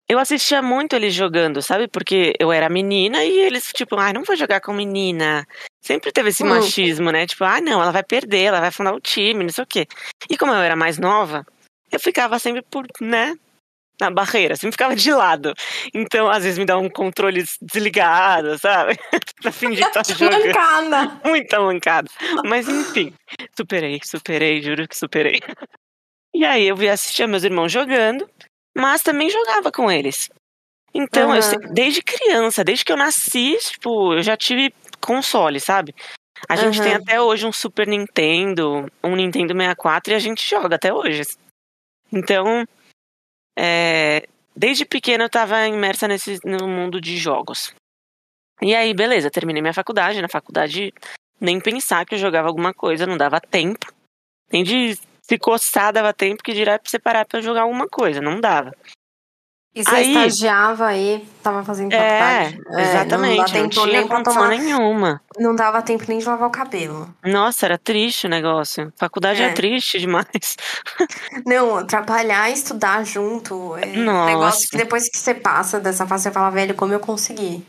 eu 0.10 0.20
assistia 0.20 0.62
muito 0.62 0.96
eles 0.96 1.14
jogando, 1.14 1.62
sabe? 1.62 1.88
Porque 1.88 2.34
eu 2.40 2.52
era 2.52 2.70
menina 2.70 3.24
e 3.24 3.40
eles, 3.40 3.72
tipo, 3.74 3.96
ai, 3.98 4.14
não 4.14 4.24
vou 4.24 4.36
jogar 4.36 4.60
com 4.62 4.74
menina. 4.74 5.48
Sempre 5.82 6.12
teve 6.12 6.30
esse 6.30 6.44
Hum. 6.44 6.50
machismo, 6.50 7.12
né? 7.12 7.26
Tipo, 7.26 7.44
ah, 7.46 7.62
não, 7.62 7.82
ela 7.82 7.92
vai 7.92 8.04
perder, 8.04 8.44
ela 8.44 8.60
vai 8.60 8.72
fundar 8.72 8.94
o 8.94 9.00
time, 9.00 9.44
não 9.44 9.50
sei 9.52 9.64
o 9.64 9.68
quê. 9.68 9.88
E 10.30 10.38
como 10.38 10.52
eu 10.52 10.58
era 10.62 10.76
mais 10.76 10.98
nova, 11.00 11.46
eu 11.92 12.00
ficava 12.00 12.38
sempre 12.38 12.62
por, 12.64 12.86
né? 13.00 13.36
Na 14.00 14.10
barreira, 14.12 14.56
sempre 14.56 14.74
ficava 14.74 14.96
de 14.96 15.12
lado. 15.12 15.54
Então, 15.94 16.30
às 16.30 16.44
vezes 16.44 16.60
me 16.60 16.66
dá 16.66 16.78
um 16.78 16.90
controle 16.90 17.44
desligado, 17.62 18.58
sabe? 18.60 18.98
pra 19.42 19.52
fingir 19.52 19.86
que 19.88 19.94
tá 19.94 20.04
jogando. 20.04 20.46
Mancada! 20.48 21.22
Muita 21.26 21.60
mancada. 21.62 22.10
Mas 22.46 22.68
enfim, 22.68 23.14
superei, 23.56 24.02
superei, 24.04 24.62
juro 24.62 24.88
que 24.88 24.98
superei. 24.98 25.40
E 26.34 26.44
aí 26.44 26.68
eu 26.68 26.76
vi 26.76 26.90
assistir 26.90 27.26
meus 27.28 27.44
irmãos 27.46 27.72
jogando, 27.72 28.30
mas 28.78 29.02
também 29.02 29.30
jogava 29.30 29.72
com 29.72 29.90
eles. 29.90 30.30
Então, 30.94 31.34
eu 31.34 31.42
Aham. 31.42 31.42
se- 31.42 31.74
desde 31.74 32.02
criança, 32.02 32.64
desde 32.64 32.84
que 32.86 32.92
eu 32.92 32.98
nasci, 32.98 33.58
tipo, 33.62 34.14
eu 34.14 34.22
já 34.24 34.36
tive 34.36 34.74
console, 35.00 35.60
sabe? 35.60 35.96
A 36.50 36.56
gente 36.58 36.82
tem 36.82 36.94
Aham. 36.94 37.02
até 37.02 37.22
hoje 37.22 37.46
um 37.46 37.52
Super 37.52 37.88
Nintendo, 37.88 38.86
um 39.04 39.16
Nintendo 39.16 39.54
64 39.54 40.12
e 40.12 40.16
a 40.16 40.20
gente 40.20 40.48
joga 40.50 40.76
até 40.76 40.94
hoje. 40.94 41.24
Então, 42.12 42.66
é, 43.58 44.28
desde 44.56 44.86
pequena 44.86 45.26
eu 45.26 45.30
tava 45.30 45.68
imersa 45.68 46.08
nesse, 46.08 46.40
no 46.44 46.68
mundo 46.68 47.00
de 47.00 47.18
jogos. 47.18 47.74
E 48.62 48.74
aí, 48.74 48.94
beleza, 48.94 49.30
terminei 49.30 49.62
minha 49.62 49.74
faculdade. 49.74 50.22
Na 50.22 50.30
faculdade, 50.30 50.94
nem 51.40 51.60
pensar 51.60 52.06
que 52.06 52.16
eu 52.16 52.20
jogava 52.20 52.48
alguma 52.48 52.74
coisa, 52.74 53.06
não 53.06 53.18
dava 53.18 53.40
tempo. 53.40 53.94
Nem 54.52 54.64
de 54.64 54.98
se 55.22 55.38
coçar 55.38 55.92
dava 55.92 56.14
tempo, 56.14 56.44
que 56.44 56.54
dirá 56.54 56.80
pra 56.80 56.90
você 56.90 57.00
parar 57.00 57.26
pra 57.26 57.42
jogar 57.42 57.64
alguma 57.64 57.88
coisa, 57.88 58.22
não 58.22 58.40
dava. 58.40 58.76
E 59.76 59.84
você 59.84 59.94
Aí- 59.96 60.08
estagiava 60.16 60.86
aí, 60.86 61.28
tava 61.44 61.62
fazendo 61.62 61.92
É, 61.92 62.50
faculdade? 62.50 62.82
exatamente, 62.90 63.36
não, 63.38 63.44
não, 63.46 63.70
tempo 63.70 63.70
tinha 63.88 64.08
condição 64.08 64.34
tomar, 64.34 64.48
nenhuma. 64.48 65.22
não 65.38 65.54
dava 65.54 65.82
tempo 65.82 66.06
nem 66.08 66.18
de 66.20 66.26
lavar 66.26 66.48
o 66.48 66.52
cabelo. 66.52 67.14
Nossa, 67.26 67.66
era 67.66 67.78
triste 67.78 68.26
o 68.26 68.30
negócio. 68.30 68.94
Faculdade 68.96 69.42
é, 69.44 69.48
É. 69.48 69.52
triste 69.52 70.00
demais. 70.00 70.56
Não, 71.46 71.86
trabalhar 71.86 72.50
e 72.50 72.54
estudar 72.54 73.04
junto 73.04 73.76
é 73.76 73.86
um 73.88 74.04
Nossa. 74.06 74.26
negócio 74.32 74.70
que 74.70 74.78
depois 74.78 75.10
que 75.10 75.18
você 75.18 75.34
passa 75.34 75.78
dessa 75.78 76.08
fase, 76.08 76.24
você 76.24 76.32
fala, 76.32 76.50
velho, 76.52 76.74
como 76.74 76.94
eu 76.94 77.00
consegui. 77.02 77.62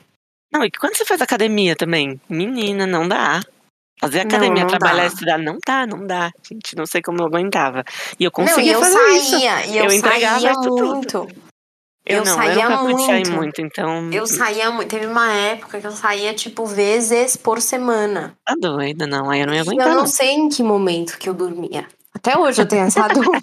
Não, 0.52 0.64
e 0.64 0.70
quando 0.70 0.96
você 0.96 1.04
faz 1.04 1.20
academia 1.20 1.74
também? 1.74 2.20
Menina, 2.28 2.86
não 2.86 3.08
dá. 3.08 3.40
Fazer 4.00 4.18
Não, 4.18 4.26
academia, 4.26 4.62
não 4.62 4.68
trabalhar 4.68 4.96
dá. 4.96 5.04
e 5.04 5.08
estudar, 5.08 5.38
não 5.38 5.58
dá, 5.66 5.86
não 5.86 6.06
dá. 6.06 6.30
Gente, 6.48 6.76
não 6.76 6.86
sei 6.86 7.02
como 7.02 7.20
eu 7.20 7.26
aguentava. 7.26 7.82
E 8.20 8.24
eu 8.24 8.30
Não, 8.36 8.44
e 8.44 8.48
conseguia 8.48 8.72
eu 8.74 8.80
fazer 8.80 8.98
isso. 9.16 9.30
saía, 9.30 9.66
e 9.66 9.78
eu, 9.78 9.84
Eu 9.86 9.92
entregava 9.92 10.38
saía 10.40 10.52
isso 10.52 10.62
tudo. 10.62 11.28
Eu, 12.08 12.18
eu 12.18 12.24
não, 12.24 12.34
saía 12.36 12.64
eu 12.64 12.70
nunca 12.84 13.02
sair 13.04 13.26
muito. 13.26 13.32
muito, 13.32 13.60
então. 13.60 14.10
Eu 14.12 14.26
saía 14.28 14.70
muito. 14.70 14.88
Teve 14.88 15.06
uma 15.06 15.32
época 15.32 15.80
que 15.80 15.86
eu 15.86 15.90
saía, 15.90 16.32
tipo, 16.34 16.64
vezes 16.64 17.36
por 17.36 17.60
semana. 17.60 18.34
Tá 18.44 18.54
doida, 18.58 19.06
não. 19.08 19.28
Aí 19.28 19.40
eu 19.40 19.46
não 19.48 19.54
ia 19.54 19.62
aguentar, 19.62 19.86
eu 19.88 19.90
não. 19.94 20.00
não 20.02 20.06
sei 20.06 20.30
em 20.34 20.48
que 20.48 20.62
momento 20.62 21.18
que 21.18 21.28
eu 21.28 21.34
dormia. 21.34 21.86
Até 22.14 22.38
hoje 22.38 22.62
eu 22.62 22.66
tenho 22.68 22.84
essa 22.86 23.08
dúvida. 23.10 23.42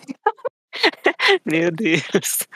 Meu 1.46 1.70
Deus. 1.72 2.48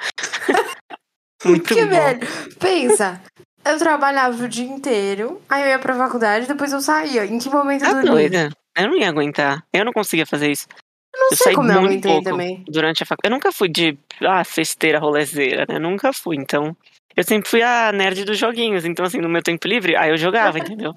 Muito 1.45 1.63
Porque, 1.67 1.85
bom. 1.85 1.91
velho, 1.91 2.27
pensa. 2.59 3.21
Eu 3.63 3.77
trabalhava 3.77 4.43
o 4.45 4.47
dia 4.47 4.65
inteiro, 4.65 5.41
aí 5.49 5.61
eu 5.63 5.67
ia 5.67 5.79
pra 5.79 5.93
faculdade, 5.93 6.47
depois 6.47 6.71
eu 6.71 6.79
saía. 6.79 7.25
Em 7.25 7.37
que 7.37 7.49
momento 7.49 7.83
eu 7.83 7.87
Tá 7.91 7.93
dormia? 8.01 8.11
doida. 8.11 8.49
Eu 8.77 8.87
não 8.87 8.95
ia 8.97 9.09
aguentar. 9.09 9.61
Eu 9.73 9.83
não 9.85 9.91
conseguia 9.91 10.25
fazer 10.25 10.49
isso. 10.51 10.67
Eu 11.13 11.19
não 11.21 11.27
Eu 11.31 11.37
sei 11.37 11.43
saí 11.45 11.55
como 11.55 11.71
eu 11.71 11.81
muito 11.81 11.87
aguentei 11.87 12.11
pouco. 12.11 12.29
também. 12.29 12.63
Durante 12.67 13.03
a 13.03 13.05
faculdade. 13.05 13.31
Eu 13.31 13.35
nunca 13.35 13.51
fui 13.51 13.69
de 13.69 13.97
ah, 14.21 14.43
festeira, 14.43 14.99
rolezeira, 14.99 15.65
né? 15.67 15.79
Nunca 15.79 16.13
fui. 16.13 16.35
Então, 16.37 16.75
eu 17.15 17.23
sempre 17.23 17.49
fui 17.49 17.61
a 17.61 17.91
nerd 17.91 18.23
dos 18.23 18.37
joguinhos. 18.37 18.85
Então, 18.85 19.05
assim, 19.05 19.19
no 19.19 19.29
meu 19.29 19.41
tempo 19.41 19.67
livre, 19.67 19.95
aí 19.95 20.09
eu 20.11 20.17
jogava, 20.17 20.59
entendeu? 20.59 20.93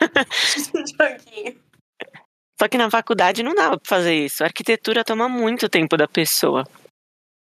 Joguinho. 0.00 1.56
Só 2.60 2.68
que 2.68 2.78
na 2.78 2.90
faculdade 2.90 3.42
não 3.42 3.54
dava 3.54 3.78
pra 3.78 3.88
fazer 3.88 4.14
isso. 4.14 4.42
A 4.42 4.46
arquitetura 4.46 5.04
toma 5.04 5.28
muito 5.28 5.68
tempo 5.68 5.96
da 5.96 6.06
pessoa. 6.06 6.64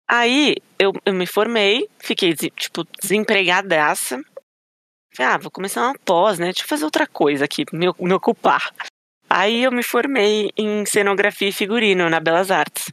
Aí 0.10 0.56
eu, 0.80 0.94
eu 1.06 1.14
me 1.14 1.26
formei, 1.26 1.88
fiquei, 2.00 2.34
tipo, 2.34 2.86
desempregadaça. 3.02 4.22
Falei, 5.14 5.34
ah, 5.34 5.38
vou 5.38 5.52
começar 5.52 5.84
uma 5.84 5.98
pós, 6.06 6.40
né? 6.40 6.46
Deixa 6.48 6.64
eu 6.64 6.68
fazer 6.68 6.86
outra 6.86 7.08
coisa 7.08 7.46
aqui, 7.46 7.66
me, 7.74 7.88
me 8.00 8.14
ocupar. 8.14 8.72
Aí 9.30 9.63
eu 9.63 9.72
me 9.72 9.84
formei 9.84 10.50
em 10.58 10.86
cenografia 10.86 11.50
e 11.50 11.54
figurino 11.54 12.10
na 12.10 12.20
Belas 12.20 12.50
Artes. 12.52 12.92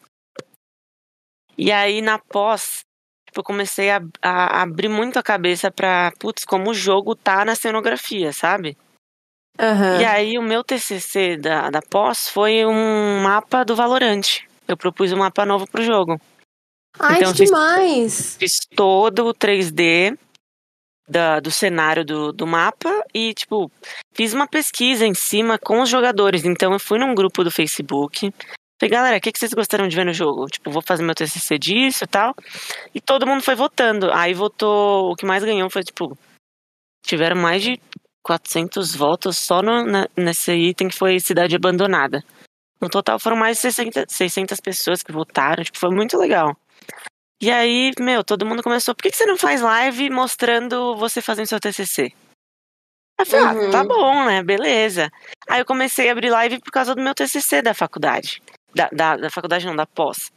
E 1.56 1.70
aí 1.70 2.02
na 2.02 2.18
pós, 2.18 2.80
tipo, 3.26 3.40
eu 3.40 3.44
comecei 3.44 3.90
a, 3.90 4.00
a 4.20 4.62
abrir 4.62 4.88
muito 4.88 5.18
a 5.18 5.22
cabeça 5.22 5.70
pra, 5.70 6.12
putz, 6.18 6.44
como 6.44 6.70
o 6.70 6.74
jogo 6.74 7.14
tá 7.14 7.44
na 7.44 7.54
cenografia, 7.54 8.32
sabe? 8.32 8.76
Aham. 9.58 10.00
E 10.00 10.04
aí 10.04 10.36
o 10.38 10.42
meu 10.42 10.64
TCC 10.64 11.36
da, 11.36 11.70
da 11.70 11.80
pós 11.80 12.28
foi 12.28 12.66
um 12.66 13.22
mapa 13.22 13.64
do 13.64 13.76
Valorante. 13.76 14.48
Eu 14.66 14.76
propus 14.76 15.12
um 15.12 15.18
mapa 15.18 15.46
novo 15.46 15.66
pro 15.68 15.84
jogo. 15.84 16.20
Ai, 16.98 17.18
então, 17.18 17.32
que 17.32 17.38
fiz- 17.38 17.50
demais! 17.50 18.36
Fiz 18.36 18.58
todo 18.74 19.26
o 19.28 19.34
3D 19.34 20.18
da, 21.08 21.40
do 21.40 21.50
cenário 21.50 22.04
do, 22.04 22.32
do 22.32 22.46
mapa 22.46 22.90
e, 23.12 23.34
tipo, 23.34 23.70
fiz 24.14 24.32
uma 24.32 24.46
pesquisa 24.46 25.06
em 25.06 25.14
cima 25.14 25.58
com 25.58 25.80
os 25.80 25.88
jogadores. 25.88 26.44
Então 26.44 26.72
eu 26.72 26.78
fui 26.78 26.98
num 26.98 27.14
grupo 27.14 27.44
do 27.44 27.50
Facebook. 27.50 28.32
Falei, 28.80 28.90
galera, 28.90 29.16
o 29.18 29.20
que, 29.20 29.30
que 29.32 29.38
vocês 29.38 29.54
gostaram 29.54 29.86
de 29.86 29.94
ver 29.94 30.04
no 30.04 30.12
jogo? 30.12 30.46
Tipo, 30.46 30.70
vou 30.70 30.82
fazer 30.82 31.02
meu 31.02 31.14
TCC 31.14 31.58
disso 31.58 32.04
e 32.04 32.06
tal. 32.06 32.34
E 32.94 33.00
todo 33.00 33.26
mundo 33.26 33.42
foi 33.42 33.54
votando. 33.54 34.10
Aí 34.12 34.34
votou, 34.34 35.12
o 35.12 35.16
que 35.16 35.24
mais 35.24 35.44
ganhou 35.44 35.70
foi, 35.70 35.82
tipo, 35.84 36.18
tiveram 37.04 37.36
mais 37.36 37.62
de 37.62 37.80
400 38.22 38.94
votos 38.94 39.38
só 39.38 39.62
no, 39.62 39.84
na- 39.84 40.08
nesse 40.16 40.52
item 40.52 40.88
que 40.88 40.96
foi 40.96 41.20
cidade 41.20 41.54
abandonada. 41.54 42.24
No 42.80 42.88
total 42.88 43.18
foram 43.18 43.36
mais 43.36 43.56
de 43.58 43.62
60, 43.62 44.06
600 44.08 44.60
pessoas 44.60 45.02
que 45.02 45.12
votaram, 45.12 45.62
tipo, 45.62 45.78
foi 45.78 45.90
muito 45.90 46.18
legal. 46.18 46.56
E 47.44 47.50
aí, 47.50 47.90
meu, 48.00 48.24
todo 48.24 48.46
mundo 48.46 48.62
começou, 48.62 48.94
por 48.94 49.02
que, 49.02 49.10
que 49.10 49.18
você 49.18 49.26
não 49.26 49.36
faz 49.36 49.60
live 49.60 50.08
mostrando 50.08 50.96
você 50.96 51.20
fazendo 51.20 51.44
seu 51.46 51.60
TCC? 51.60 52.04
Aí 52.04 52.10
eu 53.18 53.26
falei, 53.26 53.44
ah, 53.44 53.52
Uhum. 53.52 53.70
tá 53.70 53.84
bom, 53.84 54.24
né, 54.24 54.42
beleza. 54.42 55.12
Aí 55.46 55.60
eu 55.60 55.66
comecei 55.66 56.08
a 56.08 56.12
abrir 56.12 56.30
live 56.30 56.58
por 56.60 56.72
causa 56.72 56.94
do 56.94 57.02
meu 57.02 57.14
TCC 57.14 57.60
da 57.60 57.74
faculdade. 57.74 58.42
Da, 58.74 58.88
da, 58.90 59.18
da 59.18 59.30
faculdade 59.30 59.66
não, 59.66 59.76
da 59.76 59.84
pós. 59.84 60.32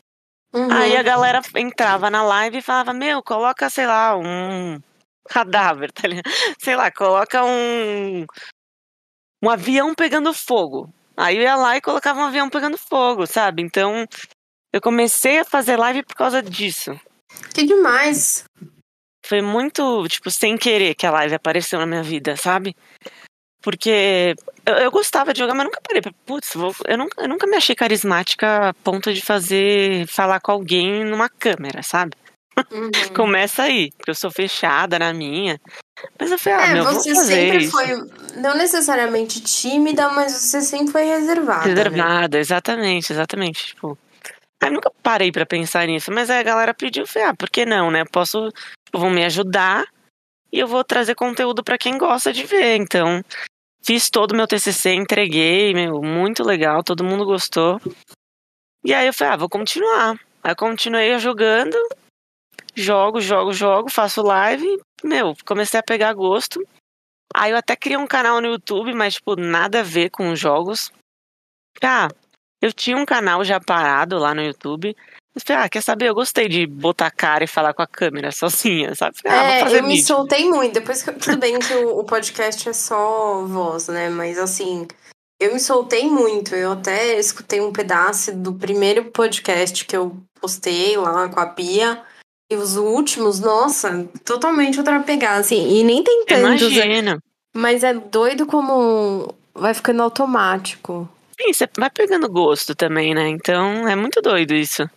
Uhum. 0.53 0.67
Aí 0.69 0.97
a 0.97 1.01
galera 1.01 1.39
entrava 1.55 2.09
na 2.09 2.23
live 2.23 2.57
e 2.57 2.61
falava, 2.61 2.93
meu, 2.93 3.23
coloca, 3.23 3.69
sei 3.69 3.87
lá, 3.87 4.17
um 4.17 4.77
cadáver, 5.29 5.93
tá 5.93 6.09
ligado? 6.09 6.25
Sei 6.59 6.75
lá, 6.75 6.91
coloca 6.91 7.41
um. 7.45 8.25
Um 9.41 9.49
avião 9.49 9.95
pegando 9.95 10.33
fogo. 10.33 10.93
Aí 11.15 11.37
eu 11.37 11.43
ia 11.43 11.55
lá 11.55 11.77
e 11.77 11.81
colocava 11.81 12.19
um 12.19 12.25
avião 12.25 12.49
pegando 12.49 12.77
fogo, 12.77 13.25
sabe? 13.25 13.61
Então 13.61 14.05
eu 14.73 14.81
comecei 14.81 15.39
a 15.39 15.45
fazer 15.45 15.77
live 15.77 16.03
por 16.03 16.15
causa 16.15 16.41
disso. 16.41 16.99
Que 17.53 17.65
demais. 17.65 18.43
Foi 19.25 19.41
muito, 19.41 20.07
tipo, 20.07 20.29
sem 20.31 20.57
querer 20.57 20.95
que 20.95 21.05
a 21.05 21.11
live 21.11 21.35
apareceu 21.35 21.79
na 21.79 21.85
minha 21.85 22.03
vida, 22.03 22.35
sabe? 22.37 22.75
Porque 23.61 24.35
eu, 24.65 24.73
eu 24.75 24.91
gostava 24.91 25.33
de 25.33 25.39
jogar, 25.39 25.53
mas 25.53 25.65
nunca 25.65 25.81
parei. 25.81 26.01
Putz, 26.25 26.53
vou- 26.53 26.75
eu, 26.85 26.97
nunca, 26.97 27.21
eu 27.21 27.27
nunca 27.27 27.47
me 27.47 27.57
achei 27.57 27.75
carismática 27.75 28.69
a 28.69 28.73
ponto 28.73 29.13
de 29.13 29.21
fazer. 29.21 30.07
falar 30.07 30.39
com 30.39 30.51
alguém 30.51 31.03
numa 31.03 31.27
câmera, 31.27 31.83
sabe? 31.83 32.13
Uhum. 32.71 32.89
Começa 33.15 33.63
aí, 33.63 33.91
porque 33.97 34.11
eu 34.11 34.15
sou 34.15 34.31
fechada 34.31 34.97
na 34.97 35.13
minha. 35.13 35.59
Mas 36.19 36.31
eu 36.31 36.39
falei, 36.39 36.59
ah, 36.59 36.67
É, 36.69 36.73
meu, 36.75 36.83
você 36.85 37.15
sempre 37.15 37.57
isso. 37.57 37.71
foi, 37.71 37.87
não 38.39 38.55
necessariamente 38.55 39.41
tímida, 39.41 40.09
mas 40.09 40.31
você 40.31 40.61
sempre 40.61 40.91
foi 40.91 41.03
reservada. 41.03 41.67
né? 41.67 41.73
Reservada, 41.73 42.37
exatamente, 42.39 43.11
exatamente. 43.11 43.65
Tipo, 43.67 43.97
aí 44.61 44.71
nunca 44.71 44.91
parei 45.03 45.31
pra 45.31 45.45
pensar 45.45 45.85
nisso, 45.87 46.11
mas 46.11 46.29
a 46.29 46.41
galera 46.43 46.73
pediu, 46.73 47.03
eu 47.03 47.07
falei, 47.07 47.29
ah, 47.29 47.35
por 47.35 47.49
que 47.49 47.65
não, 47.65 47.91
né? 47.91 48.03
Posso, 48.05 48.51
tipo, 48.85 48.99
vão 48.99 49.09
me 49.09 49.23
ajudar 49.25 49.85
e 50.51 50.59
eu 50.59 50.67
vou 50.67 50.83
trazer 50.83 51.15
conteúdo 51.15 51.63
pra 51.63 51.77
quem 51.77 51.97
gosta 51.97 52.33
de 52.33 52.43
ver. 52.43 52.75
Então, 52.75 53.23
fiz 53.83 54.09
todo 54.09 54.31
o 54.31 54.35
meu 54.35 54.47
TCC, 54.47 54.93
entreguei, 54.93 55.73
meu, 55.73 56.01
muito 56.01 56.43
legal, 56.43 56.83
todo 56.83 57.03
mundo 57.03 57.25
gostou. 57.25 57.79
E 58.83 58.93
aí 58.93 59.07
eu 59.07 59.13
falei, 59.13 59.33
ah, 59.33 59.37
vou 59.37 59.49
continuar. 59.49 60.19
Aí 60.43 60.51
eu 60.51 60.55
continuei 60.55 61.17
jogando, 61.19 61.75
jogo, 62.75 63.19
jogo, 63.19 63.51
jogo, 63.51 63.91
faço 63.91 64.21
live, 64.21 64.79
meu, 65.03 65.35
comecei 65.45 65.79
a 65.79 65.83
pegar 65.83 66.13
gosto. 66.13 66.65
Aí 67.35 67.51
eu 67.51 67.57
até 67.57 67.75
criei 67.75 67.97
um 67.97 68.07
canal 68.07 68.41
no 68.41 68.47
YouTube, 68.47 68.93
mas, 68.93 69.15
tipo, 69.15 69.35
nada 69.35 69.81
a 69.81 69.83
ver 69.83 70.09
com 70.09 70.31
os 70.31 70.39
jogos. 70.39 70.91
Ah, 71.83 72.07
eu 72.67 72.73
tinha 72.73 72.97
um 72.97 73.05
canal 73.05 73.43
já 73.43 73.59
parado 73.59 74.17
lá 74.17 74.33
no 74.33 74.41
YouTube. 74.43 74.95
Eu 75.35 75.41
falei, 75.45 75.63
ah, 75.63 75.69
quer 75.69 75.81
saber? 75.83 76.09
Eu 76.09 76.15
gostei 76.15 76.47
de 76.49 76.65
botar 76.65 77.07
a 77.07 77.11
cara 77.11 77.43
e 77.43 77.47
falar 77.47 77.73
com 77.73 77.81
a 77.81 77.87
câmera 77.87 78.31
sozinha, 78.33 78.95
sabe? 78.95 79.17
Ah, 79.25 79.35
É, 79.43 79.59
fazer 79.63 79.79
eu 79.79 79.83
me 79.83 79.89
vídeo. 79.95 80.05
soltei 80.07 80.49
muito. 80.49 80.73
Depois 80.73 81.03
que 81.03 81.09
eu- 81.09 81.17
tudo 81.19 81.37
bem 81.37 81.59
que 81.59 81.73
o, 81.73 81.99
o 81.99 82.03
podcast 82.03 82.67
é 82.67 82.73
só 82.73 83.43
voz, 83.45 83.87
né? 83.87 84.09
Mas 84.09 84.37
assim, 84.39 84.87
eu 85.39 85.53
me 85.53 85.59
soltei 85.59 86.07
muito. 86.09 86.55
Eu 86.55 86.71
até 86.71 87.19
escutei 87.19 87.61
um 87.61 87.71
pedaço 87.71 88.35
do 88.35 88.53
primeiro 88.53 89.05
podcast 89.11 89.85
que 89.85 89.95
eu 89.95 90.17
postei 90.41 90.97
lá 90.97 91.29
com 91.29 91.39
a 91.39 91.45
Pia. 91.45 92.01
E 92.49 92.55
os 92.55 92.77
últimos, 92.77 93.39
nossa, 93.41 94.07
totalmente 94.23 94.79
outra 94.79 94.99
pegada, 95.01 95.39
assim. 95.41 95.67
E 95.79 95.83
nem 95.83 96.01
tem 96.01 96.25
tantos, 96.25 96.61
né? 96.73 96.85
Imagina. 96.85 97.19
mas 97.55 97.83
é 97.83 97.93
doido 97.93 98.45
como 98.47 99.35
vai 99.53 99.73
ficando 99.73 100.01
automático. 100.01 101.09
Sim, 101.39 101.53
você 101.53 101.69
vai 101.77 101.89
pegando 101.89 102.27
gosto 102.29 102.73
também, 102.75 103.13
né? 103.13 103.27
Então 103.29 103.87
é 103.87 103.95
muito 103.95 104.21
doido 104.21 104.53
isso. 104.55 104.89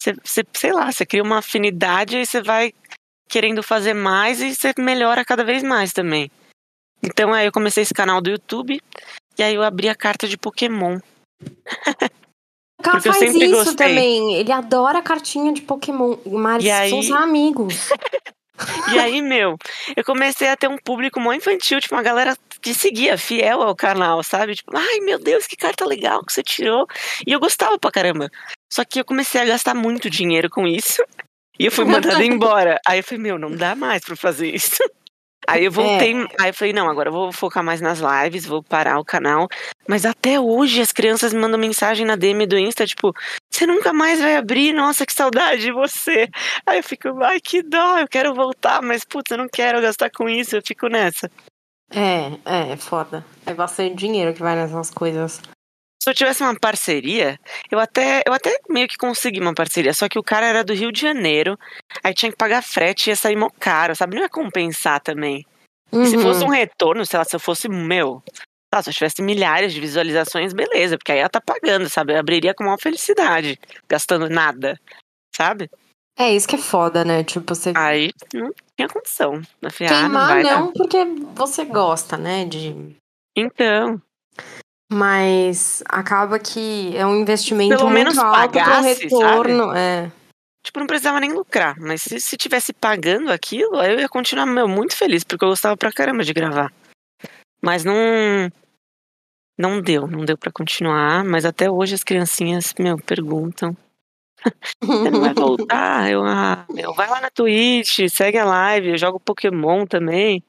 Você, 0.00 0.12
você, 0.24 0.44
sei 0.54 0.72
lá, 0.72 0.90
você 0.92 1.04
cria 1.04 1.22
uma 1.22 1.38
afinidade 1.38 2.16
e 2.18 2.26
você 2.26 2.40
vai 2.40 2.72
querendo 3.28 3.62
fazer 3.62 3.92
mais 3.94 4.40
e 4.40 4.54
você 4.54 4.72
melhora 4.78 5.24
cada 5.24 5.44
vez 5.44 5.62
mais 5.62 5.92
também. 5.92 6.30
Então 7.02 7.32
aí 7.32 7.46
eu 7.46 7.52
comecei 7.52 7.82
esse 7.82 7.92
canal 7.94 8.20
do 8.20 8.30
YouTube 8.30 8.80
e 9.38 9.42
aí 9.42 9.54
eu 9.54 9.62
abri 9.62 9.88
a 9.88 9.94
carta 9.96 10.28
de 10.28 10.36
Pokémon. 10.38 10.98
O 12.78 12.82
cara 12.82 13.00
faz 13.00 13.34
isso 13.34 13.50
gostei. 13.50 13.74
também. 13.88 14.34
Ele 14.36 14.52
adora 14.52 15.02
cartinha 15.02 15.52
de 15.52 15.62
Pokémon. 15.62 16.16
Mas 16.26 16.62
E 16.62 16.70
aí- 16.70 16.90
são 16.90 17.00
os 17.00 17.10
amigos. 17.10 17.88
E 18.94 18.98
aí, 18.98 19.20
meu, 19.20 19.56
eu 19.96 20.04
comecei 20.04 20.48
a 20.48 20.56
ter 20.56 20.68
um 20.68 20.78
público 20.78 21.20
mó 21.20 21.32
infantil, 21.32 21.80
tipo, 21.80 21.94
uma 21.94 22.02
galera 22.02 22.36
que 22.60 22.72
seguia, 22.72 23.18
fiel 23.18 23.62
ao 23.62 23.74
canal, 23.74 24.22
sabe? 24.22 24.54
Tipo, 24.54 24.76
ai 24.76 25.00
meu 25.00 25.18
Deus, 25.18 25.46
que 25.46 25.56
carta 25.56 25.84
legal 25.84 26.24
que 26.24 26.32
você 26.32 26.42
tirou. 26.42 26.86
E 27.26 27.32
eu 27.32 27.40
gostava 27.40 27.78
pra 27.78 27.90
caramba. 27.90 28.30
Só 28.72 28.84
que 28.84 29.00
eu 29.00 29.04
comecei 29.04 29.40
a 29.40 29.44
gastar 29.44 29.74
muito 29.74 30.10
dinheiro 30.10 30.48
com 30.50 30.66
isso. 30.66 31.02
E 31.58 31.66
eu 31.66 31.72
fui 31.72 31.84
mandada 31.86 32.24
embora. 32.24 32.80
Aí 32.86 33.00
eu 33.00 33.04
falei, 33.04 33.22
meu, 33.22 33.38
não 33.38 33.50
dá 33.50 33.74
mais 33.74 34.02
pra 34.02 34.16
fazer 34.16 34.54
isso. 34.54 34.82
Aí 35.46 35.64
eu 35.64 35.70
voltei, 35.70 36.14
aí 36.40 36.50
eu 36.50 36.54
falei, 36.54 36.72
não, 36.72 36.88
agora 36.88 37.08
eu 37.08 37.12
vou 37.12 37.32
focar 37.32 37.62
mais 37.62 37.80
nas 37.80 38.00
lives, 38.00 38.44
vou 38.44 38.62
parar 38.62 38.98
o 38.98 39.04
canal. 39.04 39.46
Mas 39.86 40.04
até 40.04 40.40
hoje 40.40 40.80
as 40.80 40.92
crianças 40.92 41.32
me 41.32 41.40
mandam 41.40 41.58
mensagem 41.58 42.04
na 42.04 42.16
DM 42.16 42.46
do 42.46 42.58
Insta, 42.58 42.84
tipo, 42.84 43.12
você 43.50 43.66
nunca 43.66 43.92
mais 43.92 44.20
vai 44.20 44.36
abrir, 44.36 44.72
nossa, 44.72 45.06
que 45.06 45.14
saudade 45.14 45.62
de 45.62 45.72
você. 45.72 46.28
Aí 46.66 46.78
eu 46.78 46.82
fico, 46.82 47.22
ai, 47.22 47.40
que 47.40 47.62
dó, 47.62 47.98
eu 47.98 48.08
quero 48.08 48.34
voltar, 48.34 48.82
mas 48.82 49.04
putz, 49.04 49.30
eu 49.30 49.38
não 49.38 49.48
quero 49.48 49.80
gastar 49.80 50.10
com 50.10 50.28
isso, 50.28 50.56
eu 50.56 50.62
fico 50.64 50.88
nessa. 50.88 51.30
É, 51.90 52.32
é, 52.44 52.72
é 52.72 52.76
foda. 52.76 53.24
É 53.44 53.54
bastante 53.54 53.94
dinheiro 53.94 54.34
que 54.34 54.42
vai 54.42 54.56
nessas 54.56 54.90
coisas. 54.90 55.40
Se 56.02 56.10
eu 56.10 56.14
tivesse 56.14 56.42
uma 56.42 56.54
parceria, 56.58 57.38
eu 57.70 57.78
até, 57.78 58.22
eu 58.26 58.32
até 58.32 58.58
meio 58.68 58.86
que 58.86 58.96
consegui 58.96 59.40
uma 59.40 59.54
parceria, 59.54 59.92
só 59.92 60.08
que 60.08 60.18
o 60.18 60.22
cara 60.22 60.46
era 60.46 60.62
do 60.62 60.72
Rio 60.74 60.92
de 60.92 61.00
Janeiro, 61.00 61.58
aí 62.02 62.14
tinha 62.14 62.30
que 62.30 62.36
pagar 62.38 62.62
frete 62.62 63.06
e 63.06 63.10
ia 63.10 63.16
sair 63.16 63.34
mó 63.36 63.48
caro, 63.58 63.96
sabe? 63.96 64.14
Não 64.14 64.22
ia 64.22 64.28
compensar 64.28 65.00
também. 65.00 65.44
E 65.92 66.06
se 66.06 66.16
Uhum. 66.16 66.22
fosse 66.22 66.44
um 66.44 66.48
retorno, 66.48 67.04
sei 67.04 67.18
lá, 67.18 67.24
se 67.24 67.34
eu 67.34 67.40
fosse 67.40 67.68
meu, 67.68 68.22
tá, 68.70 68.82
se 68.82 68.90
eu 68.90 68.94
tivesse 68.94 69.22
milhares 69.22 69.72
de 69.72 69.80
visualizações, 69.80 70.52
beleza, 70.52 70.96
porque 70.98 71.12
aí 71.12 71.18
ela 71.18 71.28
tá 71.28 71.40
pagando, 71.40 71.88
sabe? 71.88 72.12
Eu 72.12 72.18
abriria 72.18 72.54
com 72.54 72.64
maior 72.64 72.78
felicidade, 72.80 73.58
gastando 73.88 74.28
nada, 74.28 74.78
sabe? 75.34 75.68
É 76.18 76.32
isso 76.32 76.48
que 76.48 76.56
é 76.56 76.58
foda, 76.58 77.04
né? 77.04 77.22
Tipo, 77.24 77.54
você 77.54 77.72
Aí 77.76 78.10
não 78.32 78.50
tinha 78.76 78.88
condição. 78.88 79.42
Eu 79.60 79.70
falei, 79.70 79.92
ah, 79.92 80.02
não 80.02 80.08
queimar 80.08 80.28
vai 80.28 80.42
não, 80.42 80.66
dar. 80.66 80.72
porque 80.72 81.04
você 81.34 81.64
gosta, 81.64 82.16
né? 82.16 82.44
De... 82.46 82.96
Então, 83.36 84.00
Mas 84.90 85.82
acaba 85.86 86.38
que 86.38 86.96
é 86.96 87.04
um 87.04 87.20
investimento 87.20 87.76
Pelo 87.76 87.90
muito 87.90 87.94
menos 87.94 88.18
alto 88.18 88.30
pro 88.30 88.60
pagasse, 88.60 89.02
retorno. 89.04 89.74
É. 89.74 90.12
tipo, 90.64 90.78
não 90.78 90.86
precisava 90.86 91.18
nem 91.18 91.32
lucrar, 91.32 91.76
mas 91.80 92.02
se, 92.02 92.20
se 92.20 92.36
tivesse 92.36 92.72
pagando 92.72 93.32
aquilo, 93.32 93.78
aí 93.78 93.92
eu 93.92 94.00
ia 94.00 94.08
continuar, 94.08 94.46
meu, 94.46 94.68
muito 94.68 94.96
feliz, 94.96 95.24
porque 95.24 95.44
eu 95.44 95.48
gostava 95.48 95.76
pra 95.76 95.92
caramba 95.92 96.22
de 96.22 96.32
gravar. 96.32 96.72
Mas 97.60 97.84
não. 97.84 97.96
Não 99.58 99.80
deu, 99.80 100.06
não 100.06 100.24
deu 100.24 100.36
pra 100.36 100.52
continuar, 100.52 101.24
mas 101.24 101.46
até 101.46 101.70
hoje 101.70 101.94
as 101.94 102.04
criancinhas, 102.04 102.74
meu, 102.78 102.98
perguntam. 102.98 103.76
Você 104.84 105.10
não 105.10 105.20
vai 105.20 105.34
voltar? 105.34 106.10
Eu, 106.10 106.24
ah, 106.24 106.66
meu, 106.70 106.92
vai 106.94 107.08
lá 107.08 107.20
na 107.20 107.30
Twitch, 107.30 108.08
segue 108.10 108.38
a 108.38 108.44
live, 108.44 108.90
eu 108.90 108.98
jogo 108.98 109.18
Pokémon 109.18 109.86
também. 109.86 110.44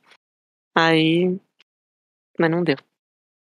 Aí. 0.75 1.39
Mas 2.37 2.51
não 2.51 2.63
deu. 2.63 2.77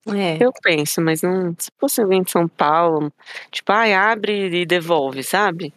É. 0.07 0.37
Eu 0.39 0.51
penso, 0.61 1.01
mas 1.01 1.21
não. 1.21 1.55
Se 1.57 1.69
fosse 1.79 2.01
alguém 2.01 2.23
de 2.23 2.31
São 2.31 2.47
Paulo, 2.47 3.11
tipo, 3.51 3.71
ai, 3.71 3.93
abre 3.93 4.61
e 4.61 4.65
devolve, 4.65 5.23
sabe? 5.23 5.73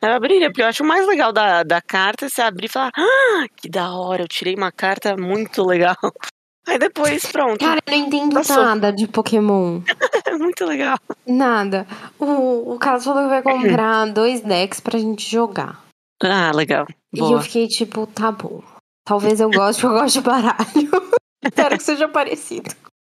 Eu 0.00 0.10
abriria, 0.14 0.48
porque 0.48 0.62
eu 0.62 0.66
acho 0.66 0.82
o 0.82 0.86
mais 0.86 1.06
legal 1.06 1.32
da, 1.32 1.62
da 1.62 1.80
carta 1.80 2.26
é 2.26 2.28
você 2.28 2.42
abrir 2.42 2.66
e 2.66 2.68
falar, 2.68 2.90
ah, 2.96 3.46
que 3.56 3.68
da 3.68 3.92
hora, 3.94 4.22
eu 4.24 4.28
tirei 4.28 4.54
uma 4.56 4.72
carta 4.72 5.16
muito 5.16 5.64
legal. 5.64 5.96
Aí 6.66 6.78
depois, 6.78 7.24
pronto, 7.26 7.58
Cara, 7.58 7.80
eu 7.86 7.92
não 7.92 8.06
entendo 8.06 8.34
Passou. 8.34 8.64
nada 8.64 8.92
de 8.92 9.06
Pokémon. 9.08 9.80
é 10.24 10.32
muito 10.38 10.64
legal. 10.64 10.96
Nada. 11.26 11.86
O, 12.18 12.74
o 12.74 12.78
Carlos 12.78 13.04
falou 13.04 13.22
que 13.24 13.28
vai 13.28 13.42
comprar 13.42 14.06
dois 14.12 14.40
decks 14.40 14.78
pra 14.80 14.98
gente 14.98 15.28
jogar. 15.28 15.82
Ah, 16.22 16.52
legal. 16.54 16.86
E 17.12 17.18
eu 17.18 17.26
Boa. 17.26 17.42
fiquei 17.42 17.66
tipo, 17.66 18.06
tá 18.06 18.30
bom. 18.30 18.62
Talvez 19.04 19.40
eu 19.40 19.50
goste, 19.50 19.82
eu 19.84 19.90
gosto 19.90 20.14
de 20.14 20.20
baralho. 20.20 21.12
Espero 21.44 21.76
que 21.76 21.82
seja 21.82 22.08
parecido. 22.08 22.70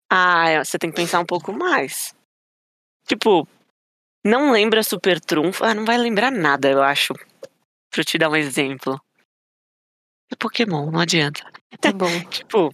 Ah, 0.10 0.50
é, 0.50 0.64
você 0.64 0.78
tem 0.78 0.90
que 0.90 0.96
pensar 0.96 1.20
um 1.20 1.26
pouco 1.26 1.52
mais. 1.52 2.14
Tipo, 3.08 3.48
não 4.24 4.52
lembra 4.52 4.84
Super 4.84 5.20
Trunfo? 5.20 5.64
Ah, 5.64 5.74
não 5.74 5.86
vai 5.86 5.98
lembrar 5.98 6.32
nada, 6.32 6.70
eu 6.70 6.82
acho. 6.82 7.14
Pra 7.14 8.02
eu 8.02 8.06
te 8.06 8.18
dar 8.18 8.30
um 8.30 8.36
exemplo. 8.36 9.00
É 10.32 10.36
Pokémon, 10.36 10.90
não 10.92 11.00
adianta. 11.00 11.44
Tá 11.80 11.92
bom. 11.92 12.08
Tipo, 12.30 12.74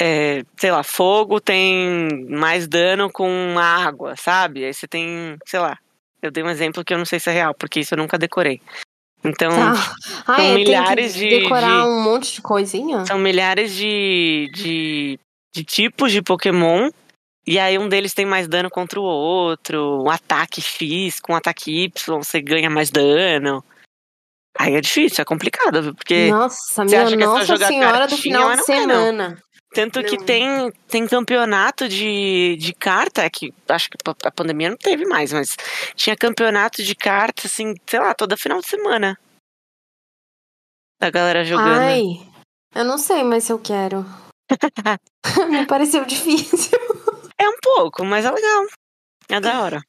é, 0.00 0.44
sei 0.58 0.70
lá, 0.70 0.82
fogo 0.82 1.40
tem 1.40 2.26
mais 2.28 2.68
dano 2.68 3.10
com 3.10 3.58
água, 3.58 4.16
sabe? 4.16 4.64
Aí 4.64 4.72
você 4.74 4.86
tem, 4.86 5.36
sei 5.46 5.58
lá. 5.60 5.78
Eu 6.22 6.30
dei 6.30 6.42
um 6.44 6.50
exemplo 6.50 6.84
que 6.84 6.92
eu 6.92 6.98
não 6.98 7.06
sei 7.06 7.18
se 7.18 7.30
é 7.30 7.32
real, 7.32 7.54
porque 7.54 7.80
isso 7.80 7.94
eu 7.94 7.98
nunca 7.98 8.18
decorei. 8.18 8.60
Então, 9.24 9.50
Tá. 9.50 9.72
Ah, 10.26 10.36
são 10.36 10.44
é, 10.44 10.54
milhares 10.54 11.14
de- 11.14 11.28
decorar 11.40 11.82
de- 11.82 11.88
um 11.88 12.02
monte 12.02 12.34
de 12.34 12.42
coisinha? 12.42 13.04
são 13.06 13.18
milhares 13.18 13.74
de, 13.74 14.50
de, 14.54 15.18
de 15.54 15.64
tipos 15.64 16.12
de 16.12 16.22
Pokémon. 16.22 16.90
E 17.46 17.58
aí 17.58 17.78
um 17.78 17.88
deles 17.88 18.14
tem 18.14 18.26
mais 18.26 18.46
dano 18.46 18.70
contra 18.70 19.00
o 19.00 19.04
outro. 19.04 20.02
Um 20.02 20.10
ataque 20.10 20.60
X 20.60 21.20
com 21.20 21.32
um 21.32 21.36
ataque 21.36 21.84
Y, 21.84 22.18
você 22.18 22.40
ganha 22.40 22.70
mais 22.70 22.90
dano. 22.90 23.64
Aí 24.58 24.74
é 24.74 24.80
difícil, 24.80 25.22
é 25.22 25.24
complicado, 25.24 25.82
viu? 25.82 25.94
Porque 25.94 26.30
Nossa, 26.30 26.84
minha 26.84 27.02
acha 27.02 27.16
que 27.16 27.22
é 27.22 27.26
Nossa 27.26 27.56
Senhora 27.56 28.06
do 28.06 28.16
final 28.16 28.48
mas 28.48 28.66
de 28.66 28.72
é, 28.72 28.86
não. 28.86 28.86
semana. 28.86 29.42
Tanto 29.72 30.02
que 30.02 30.16
Não. 30.16 30.24
tem, 30.24 30.72
tem 30.88 31.06
campeonato 31.06 31.88
de, 31.88 32.56
de 32.56 32.74
carta, 32.74 33.28
que 33.30 33.54
acho 33.68 33.88
que 33.88 33.96
a 34.24 34.30
pandemia 34.32 34.68
não 34.68 34.76
teve 34.76 35.06
mais, 35.06 35.32
mas 35.32 35.56
tinha 35.94 36.16
campeonato 36.16 36.82
de 36.82 36.94
carta, 36.94 37.46
assim, 37.46 37.74
sei 37.86 38.00
lá, 38.00 38.12
toda 38.12 38.36
final 38.36 38.60
de 38.60 38.66
semana. 38.66 39.16
Da 41.00 41.08
galera 41.08 41.44
jogando. 41.44 41.78
Ai, 41.78 42.02
eu 42.74 42.84
não 42.84 42.98
sei 42.98 43.22
mais 43.22 43.44
se 43.44 43.52
eu 43.52 43.60
quero. 43.60 44.04
Me 45.50 45.66
pareceu 45.66 46.04
difícil. 46.04 46.78
É 47.38 47.48
um 47.48 47.56
pouco, 47.62 48.04
mas 48.04 48.24
é 48.24 48.30
legal. 48.30 48.66
É 49.28 49.40
da 49.40 49.60
hora. 49.62 49.80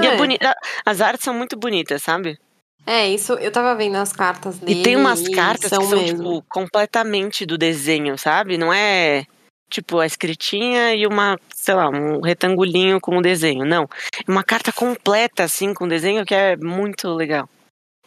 E 0.00 0.06
é 0.06 0.14
É. 0.14 0.16
bonita. 0.16 0.54
As 0.84 1.00
artes 1.00 1.24
são 1.24 1.34
muito 1.34 1.56
bonitas, 1.56 2.02
sabe? 2.02 2.38
É, 2.86 3.06
isso, 3.08 3.34
eu 3.34 3.52
tava 3.52 3.74
vendo 3.74 3.96
as 3.96 4.12
cartas 4.12 4.58
dele. 4.58 4.80
E 4.80 4.82
tem 4.82 4.96
umas 4.96 5.28
cartas 5.28 5.68
são 5.70 5.80
que 5.80 5.86
são, 5.88 5.98
mesmo. 6.00 6.16
tipo, 6.18 6.44
completamente 6.48 7.44
do 7.44 7.58
desenho, 7.58 8.16
sabe? 8.16 8.56
Não 8.56 8.72
é, 8.72 9.26
tipo, 9.70 9.98
a 9.98 10.06
escritinha 10.06 10.94
e 10.94 11.06
uma, 11.06 11.38
sei 11.54 11.74
lá, 11.74 11.88
um 11.90 12.20
retangulinho 12.20 12.98
com 13.00 13.18
o 13.18 13.22
desenho. 13.22 13.64
Não. 13.66 13.86
É 14.26 14.30
uma 14.30 14.42
carta 14.42 14.72
completa, 14.72 15.44
assim, 15.44 15.74
com 15.74 15.86
desenho 15.86 16.24
que 16.24 16.34
é 16.34 16.56
muito 16.56 17.12
legal. 17.14 17.48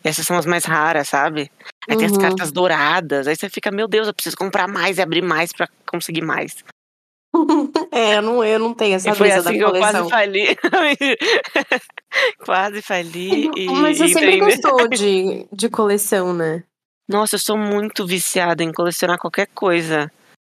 Essas 0.03 0.25
são 0.25 0.37
as 0.37 0.45
mais 0.45 0.65
raras, 0.65 1.07
sabe? 1.07 1.49
Aí 1.89 1.95
tem 1.95 2.05
as 2.05 2.11
Uhum. 2.13 2.19
cartas 2.19 2.51
douradas. 2.51 3.27
Aí 3.27 3.35
você 3.35 3.49
fica, 3.49 3.71
meu 3.71 3.87
Deus, 3.87 4.07
eu 4.07 4.13
preciso 4.13 4.35
comprar 4.37 4.67
mais 4.67 4.97
e 4.97 5.01
abrir 5.01 5.21
mais 5.21 5.53
pra 5.53 5.67
conseguir 5.87 6.21
mais. 6.21 6.63
É, 7.91 8.17
eu 8.17 8.21
não, 8.23 8.43
eu 8.43 8.57
não 8.59 8.73
tenho 8.73 8.95
essa 8.95 9.09
E 9.09 9.15
foi 9.15 9.31
assim 9.31 9.53
que 9.53 9.57
da 9.59 9.63
eu 9.65 9.67
coleção. 9.71 9.91
quase 10.09 10.09
fali. 10.09 10.57
quase 12.45 12.81
fali. 12.81 13.49
E, 13.55 13.65
Mas 13.69 13.97
você 13.97 14.05
e 14.05 14.13
sempre 14.13 14.35
entrei- 14.37 14.39
gostou 14.61 14.87
de, 14.89 15.47
de 15.51 15.69
coleção, 15.69 16.33
né? 16.33 16.63
Nossa, 17.07 17.35
eu 17.35 17.39
sou 17.39 17.57
muito 17.57 18.05
viciada 18.05 18.63
em 18.63 18.71
colecionar 18.71 19.17
qualquer 19.19 19.47
coisa. 19.47 20.11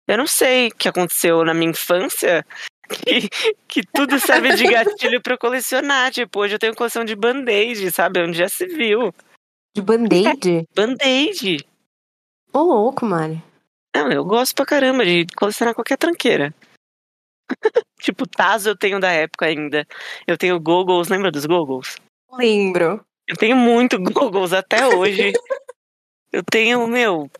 Eu 0.08 0.16
não 0.18 0.26
sei 0.26 0.68
o 0.68 0.74
que 0.74 0.88
aconteceu 0.88 1.44
na 1.44 1.52
minha 1.54 1.70
infância. 1.70 2.44
Que, 2.88 3.28
que 3.68 3.82
tudo 3.92 4.18
serve 4.18 4.54
de 4.54 4.64
gatilho 4.64 5.20
pra 5.20 5.34
eu 5.34 5.38
colecionar. 5.38 6.10
Tipo, 6.10 6.40
hoje 6.40 6.54
eu 6.54 6.58
tenho 6.58 6.74
coleção 6.74 7.04
de 7.04 7.14
band-aid, 7.14 7.90
sabe? 7.92 8.20
Onde 8.22 8.38
já 8.38 8.48
se 8.48 8.66
viu. 8.66 9.14
De 9.78 9.82
band-aid? 9.82 10.66
Band-aid. 10.74 11.64
Ô, 12.52 12.58
louco, 12.62 13.06
Mari. 13.06 13.40
Não, 13.94 14.10
eu 14.10 14.24
gosto 14.24 14.54
pra 14.56 14.66
caramba 14.66 15.04
de 15.04 15.24
colecionar 15.36 15.72
qualquer 15.72 15.96
tranqueira. 15.96 16.52
tipo, 18.00 18.26
Tazo 18.26 18.70
eu 18.70 18.76
tenho 18.76 18.98
da 18.98 19.10
época 19.12 19.46
ainda. 19.46 19.86
Eu 20.26 20.36
tenho 20.36 20.58
goggles, 20.58 21.08
lembra 21.08 21.30
dos 21.30 21.46
goggles? 21.46 21.96
Lembro. 22.32 23.04
Eu 23.28 23.36
tenho 23.36 23.56
muito 23.56 23.98
goggles 24.02 24.52
até 24.52 24.84
hoje. 24.88 25.32
eu 26.32 26.42
tenho, 26.42 26.84
meu, 26.88 27.30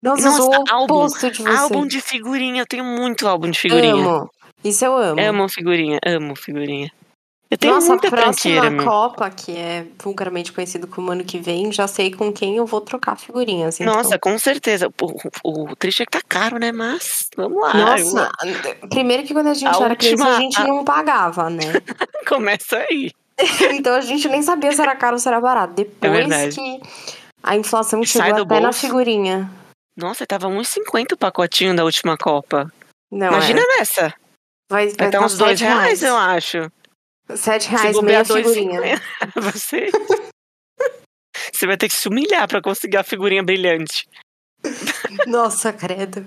Nossa, 0.00 0.28
Nossa, 0.30 0.42
o 0.60 0.64
álbum. 0.70 1.06
de 1.06 1.12
você. 1.14 1.48
álbum 1.48 1.86
de 1.86 2.00
figurinha. 2.00 2.62
Eu 2.62 2.66
tenho 2.66 2.84
muito 2.84 3.26
álbum 3.26 3.50
de 3.50 3.58
figurinha. 3.58 3.92
Amo. 3.94 4.30
Isso 4.62 4.84
eu 4.84 4.96
amo. 4.96 5.20
Amo 5.20 5.48
figurinha, 5.48 5.98
amo 6.06 6.36
figurinha. 6.36 6.92
Eu 7.54 7.58
tenho 7.58 7.74
Nossa, 7.74 7.86
muita 7.88 8.08
a 8.08 8.10
próxima 8.10 8.60
tranqueira. 8.62 8.84
Copa, 8.84 9.30
que 9.30 9.56
é 9.56 9.86
vulgarmente 10.02 10.52
conhecido 10.52 10.88
como 10.88 11.12
ano 11.12 11.22
que 11.22 11.38
vem, 11.38 11.70
já 11.70 11.86
sei 11.86 12.10
com 12.12 12.32
quem 12.32 12.56
eu 12.56 12.66
vou 12.66 12.80
trocar 12.80 13.14
figurinhas. 13.16 13.80
Então. 13.80 13.94
Nossa, 13.94 14.18
com 14.18 14.36
certeza. 14.40 14.88
O, 15.00 15.06
o, 15.44 15.70
o 15.70 15.76
triste 15.76 16.02
é 16.02 16.04
que 16.06 16.10
tá 16.10 16.20
caro, 16.28 16.58
né? 16.58 16.72
Mas, 16.72 17.28
vamos 17.36 17.62
lá. 17.62 17.72
Nossa, 17.74 18.28
primeiro 18.90 19.22
que 19.22 19.32
quando 19.32 19.46
a 19.50 19.54
gente 19.54 19.68
A 19.68 19.84
era 19.84 19.94
criança, 19.94 20.24
última- 20.24 20.36
a 20.36 20.40
gente 20.40 20.60
a- 20.60 20.66
não 20.66 20.84
pagava, 20.84 21.48
né? 21.48 21.62
Começa 22.26 22.76
aí. 22.90 23.12
então 23.72 23.94
a 23.94 24.00
gente 24.00 24.28
nem 24.28 24.42
sabia 24.42 24.72
se 24.72 24.82
era 24.82 24.96
caro 24.96 25.14
ou 25.14 25.20
se 25.20 25.28
era 25.28 25.40
barato. 25.40 25.74
Depois 25.74 26.28
É 26.32 26.48
que 26.48 26.80
a 27.40 27.54
inflação 27.56 28.02
chegou 28.04 28.42
até 28.42 28.54
na 28.56 28.60
bolso. 28.62 28.80
figurinha. 28.80 29.48
Nossa, 29.96 30.26
tava 30.26 30.48
1,50 30.48 31.12
o 31.12 31.16
pacotinho 31.16 31.76
da 31.76 31.84
última 31.84 32.16
Copa. 32.16 32.68
Não, 33.12 33.28
Imagina 33.28 33.60
é. 33.60 33.78
nessa. 33.78 34.12
Vai, 34.68 34.86
Vai 34.88 34.96
vai 34.96 35.06
estar 35.06 35.10
tá 35.20 35.24
uns 35.24 35.38
dois 35.38 35.56
sete 35.60 35.68
reais, 35.68 36.02
eu 36.02 36.16
acho. 36.16 36.68
Sete 37.36 37.64
Se 37.64 37.70
reais 37.70 38.00
meia 38.00 38.24
figurinha. 38.24 38.80
2,50. 38.80 39.42
Você... 39.52 39.90
Você 41.52 41.66
vai 41.66 41.76
ter 41.76 41.88
que 41.88 41.96
se 41.96 42.08
humilhar 42.08 42.46
pra 42.48 42.60
conseguir 42.60 42.96
a 42.96 43.04
figurinha 43.04 43.42
brilhante. 43.42 44.06
Nossa, 45.26 45.72
credo. 45.72 46.26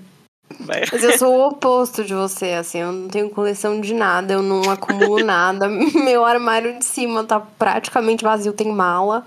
Vai. 0.60 0.82
Mas 0.90 1.02
eu 1.02 1.18
sou 1.18 1.34
o 1.34 1.48
oposto 1.48 2.04
de 2.04 2.14
você, 2.14 2.52
assim, 2.52 2.78
eu 2.78 2.92
não 2.92 3.08
tenho 3.08 3.28
coleção 3.30 3.80
de 3.80 3.92
nada, 3.92 4.32
eu 4.32 4.42
não 4.42 4.70
acumulo 4.70 5.18
nada. 5.24 5.68
Meu 5.68 6.24
armário 6.24 6.78
de 6.78 6.84
cima 6.84 7.24
tá 7.24 7.38
praticamente 7.40 8.24
vazio, 8.24 8.52
tem 8.52 8.72
mala. 8.72 9.26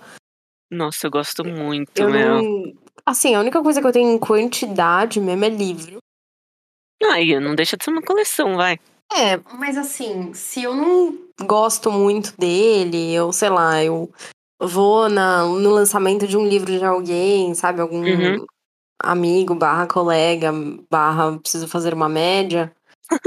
Nossa, 0.71 1.07
eu 1.07 1.11
gosto 1.11 1.43
muito, 1.43 1.99
Eu 1.99 2.09
meu. 2.09 2.41
não. 2.41 2.73
Assim, 3.05 3.35
a 3.35 3.39
única 3.39 3.61
coisa 3.61 3.81
que 3.81 3.87
eu 3.87 3.91
tenho 3.91 4.11
em 4.11 4.19
quantidade 4.19 5.19
mesmo 5.19 5.45
é 5.45 5.49
livro. 5.49 5.97
Aí, 7.11 7.39
não 7.39 7.55
deixa 7.55 7.75
de 7.75 7.83
ser 7.83 7.91
uma 7.91 8.01
coleção, 8.01 8.55
vai. 8.55 8.79
É, 9.13 9.37
mas 9.57 9.77
assim, 9.77 10.33
se 10.33 10.63
eu 10.63 10.73
não 10.73 11.17
gosto 11.43 11.91
muito 11.91 12.33
dele, 12.37 13.13
eu 13.13 13.31
sei 13.33 13.49
lá, 13.49 13.83
eu 13.83 14.09
vou 14.61 15.09
na, 15.09 15.43
no 15.45 15.69
lançamento 15.71 16.27
de 16.27 16.37
um 16.37 16.45
livro 16.47 16.71
de 16.77 16.83
alguém, 16.85 17.53
sabe? 17.55 17.81
Algum 17.81 18.05
Uhum. 18.07 18.45
amigo, 19.01 19.55
barra 19.55 19.87
colega, 19.87 20.51
barra 20.89 21.37
preciso 21.39 21.67
fazer 21.67 21.93
uma 21.93 22.09
média. 22.09 22.71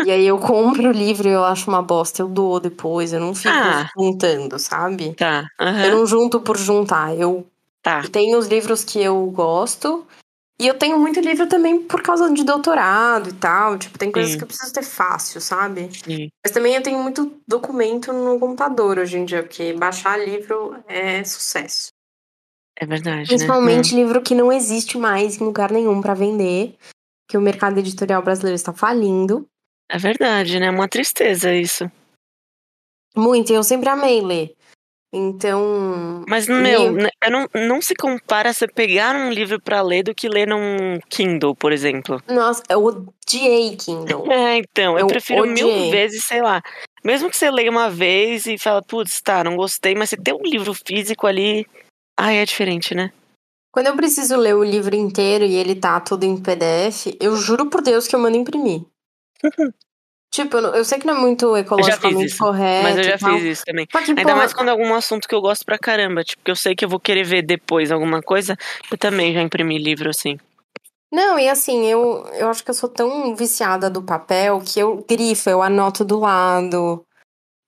e 0.05 0.11
aí 0.11 0.27
eu 0.27 0.39
compro 0.39 0.89
o 0.89 0.93
livro 0.93 1.29
e 1.29 1.33
eu 1.33 1.45
acho 1.45 1.69
uma 1.71 1.83
bosta, 1.83 2.23
eu 2.23 2.29
dou 2.29 2.61
depois, 2.61 3.12
eu 3.12 3.21
não 3.21 3.35
fico 3.35 3.55
Ah. 3.55 3.89
juntando, 3.99 4.59
sabe? 4.59 5.15
Tá. 5.15 5.45
aham, 5.61 5.85
Eu 5.87 5.91
não 5.99 6.07
junto 6.07 6.41
por 6.41 6.57
juntar, 6.57 7.17
eu 7.19 7.47
Tá. 7.83 8.03
tenho 8.11 8.39
os 8.39 8.47
livros 8.47 8.83
que 8.85 8.99
eu 9.01 9.27
gosto. 9.31 10.07
E 10.61 10.68
eu 10.68 10.78
tenho 10.78 10.98
muito 10.98 11.18
livro 11.20 11.48
também 11.48 11.82
por 11.82 12.00
causa 12.00 12.32
de 12.32 12.44
doutorado 12.44 13.30
e 13.30 13.32
tal. 13.32 13.76
Tipo, 13.76 13.98
tem 13.98 14.12
coisas 14.12 14.32
Sim. 14.32 14.38
que 14.38 14.44
eu 14.44 14.48
preciso 14.48 14.72
ter 14.72 14.84
fácil, 14.84 15.40
sabe? 15.40 15.88
Sim. 15.92 16.28
Mas 16.44 16.52
também 16.52 16.74
eu 16.74 16.82
tenho 16.82 17.02
muito 17.02 17.40
documento 17.46 18.12
no 18.12 18.38
computador 18.38 18.98
hoje 18.98 19.18
em 19.18 19.24
dia, 19.24 19.42
porque 19.42 19.72
baixar 19.72 20.16
livro 20.18 20.76
é 20.86 21.24
sucesso. 21.24 21.88
É 22.76 22.86
verdade, 22.86 23.28
Principalmente 23.28 23.94
livro 23.94 24.20
que 24.20 24.34
não 24.34 24.52
existe 24.52 24.98
mais 24.98 25.40
em 25.40 25.44
lugar 25.44 25.70
nenhum 25.70 26.00
pra 26.00 26.14
vender. 26.14 26.76
Que 27.28 27.38
o 27.38 27.40
mercado 27.40 27.78
editorial 27.78 28.22
brasileiro 28.22 28.55
está 28.55 28.72
falindo. 28.72 29.40
né? 29.40 29.46
É 29.90 29.98
verdade, 29.98 30.61
né? 30.61 30.66
É 30.66 30.70
uma 30.70 30.88
tristeza 30.88 31.55
isso. 31.55 31.90
Muito, 33.16 33.52
e 33.52 33.55
eu 33.55 33.62
sempre 33.62 33.88
amei 33.88 34.20
ler. 34.20 34.55
Então. 35.17 36.25
Mas, 36.29 36.49
meu, 36.49 36.91
né, 36.93 37.09
eu 37.23 37.31
não, 37.31 37.49
não 37.55 37.81
se 37.81 37.95
compara 37.95 38.53
você 38.53 38.67
pegar 38.67 39.15
um 39.15 39.31
livro 39.31 39.61
pra 39.61 39.81
ler 39.81 40.03
do 40.03 40.12
que 40.12 40.29
ler 40.29 40.49
num 40.49 40.99
Kindle, 41.09 41.55
por 41.55 41.71
exemplo. 41.71 42.21
Nossa, 42.29 42.62
eu 42.69 42.85
odiei 42.85 43.77
Kindle. 43.77 44.25
É, 44.35 44.57
então, 44.57 44.95
eu, 44.95 45.01
Eu 45.01 45.07
prefiro 45.07 45.47
mil 45.47 45.69
odiei. 45.69 45.91
vezes, 45.93 46.25
sei 46.25 46.43
lá. 46.43 46.61
Mesmo 47.05 47.31
que 47.31 47.37
você 47.37 47.49
leia 47.49 47.71
uma 47.71 47.89
vez 47.89 48.47
e 48.47 48.59
fala, 48.59 48.83
putz, 48.83 49.21
tá, 49.21 49.45
não 49.45 49.57
gostei, 49.57 49.95
mas 49.95 50.11
você 50.11 50.17
tem 50.17 50.35
um 50.35 50.43
livro 50.43 50.75
físico 50.75 51.27
ali. 51.29 51.65
Ai, 52.19 52.39
é 52.39 52.45
diferente, 52.45 52.95
né? 52.95 53.12
Quando 53.73 53.87
eu 53.87 53.97
preciso 53.97 54.37
ler 54.37 54.55
o 54.57 54.65
livro 54.65 54.97
inteiro 54.97 55.45
e 55.45 55.55
ele 55.55 55.75
tá 55.77 56.01
todo 56.01 56.25
em 56.25 56.37
PDF, 56.41 57.17
eu 57.21 57.37
juro 57.37 57.71
por 57.71 57.83
Deus 57.83 58.09
que 58.09 58.17
eu 58.17 58.21
mando 58.21 58.37
imprimir. 58.37 58.83
tipo, 60.31 60.57
eu, 60.57 60.85
sei 60.85 60.99
que 60.99 61.07
não 61.07 61.16
é 61.16 61.20
muito 61.20 61.57
ecologicamente 61.57 62.27
isso, 62.27 62.39
correto. 62.39 62.83
mas 62.83 62.97
eu 62.99 63.05
já 63.05 63.18
fiz 63.18 63.43
isso 63.43 63.64
também. 63.64 63.87
Só 63.91 64.01
que, 64.03 64.11
Ainda 64.11 64.35
mais 64.35 64.53
quando 64.53 64.68
é 64.68 64.70
algum 64.70 64.95
assunto 64.95 65.29
que 65.29 65.35
eu 65.35 65.41
gosto 65.41 65.64
pra 65.64 65.79
caramba. 65.79 66.22
Tipo, 66.25 66.43
que 66.45 66.51
eu 66.51 66.57
sei 66.57 66.75
que 66.75 66.85
eu 66.85 66.89
vou 66.89 67.01
querer 67.01 67.25
ver 67.25 67.43
depois 67.43 67.93
alguma 67.93 68.22
coisa. 68.22 68.57
Eu 68.91 68.99
também 68.99 69.33
já 69.33 69.41
imprimi 69.41 69.79
livro 69.79 70.11
assim. 70.11 70.39
Não, 71.12 71.39
e 71.39 71.49
assim, 71.49 71.87
eu, 71.87 72.27
eu 72.33 72.49
acho 72.49 72.64
que 72.64 72.70
eu 72.70 72.75
sou 72.75 72.89
tão 72.89 73.37
viciada 73.37 73.89
do 73.89 74.03
papel 74.03 74.61
que 74.61 74.81
eu 74.81 75.05
grifo, 75.09 75.49
eu 75.49 75.62
anoto 75.62 76.05
do 76.05 76.18
lado. 76.18 77.05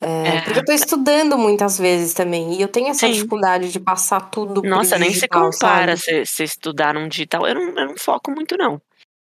É, 0.01 0.29
É. 0.29 0.41
Porque 0.43 0.59
eu 0.59 0.65
tô 0.65 0.73
estudando 0.73 1.39
muitas 1.39 1.79
vezes 1.79 2.13
também. 2.13 2.55
E 2.55 2.63
eu 2.63 2.69
tenho 2.69 2.89
essa 2.89 3.07
Sim. 3.07 3.13
dificuldade 3.13 3.71
de 3.71 3.81
passar 3.81 4.21
tudo 4.31 4.61
pro 4.61 4.69
Nossa, 4.69 4.99
nem 4.99 5.11
se 5.11 5.15
digital, 5.21 5.51
compara 5.51 5.97
se, 5.97 6.27
se 6.27 6.43
estudar 6.45 6.95
num 6.95 7.09
digital. 7.09 7.47
Eu 7.47 7.55
não, 7.55 7.63
eu 7.69 7.87
não 7.87 7.97
foco 7.97 8.31
muito, 8.31 8.57
não. 8.57 8.81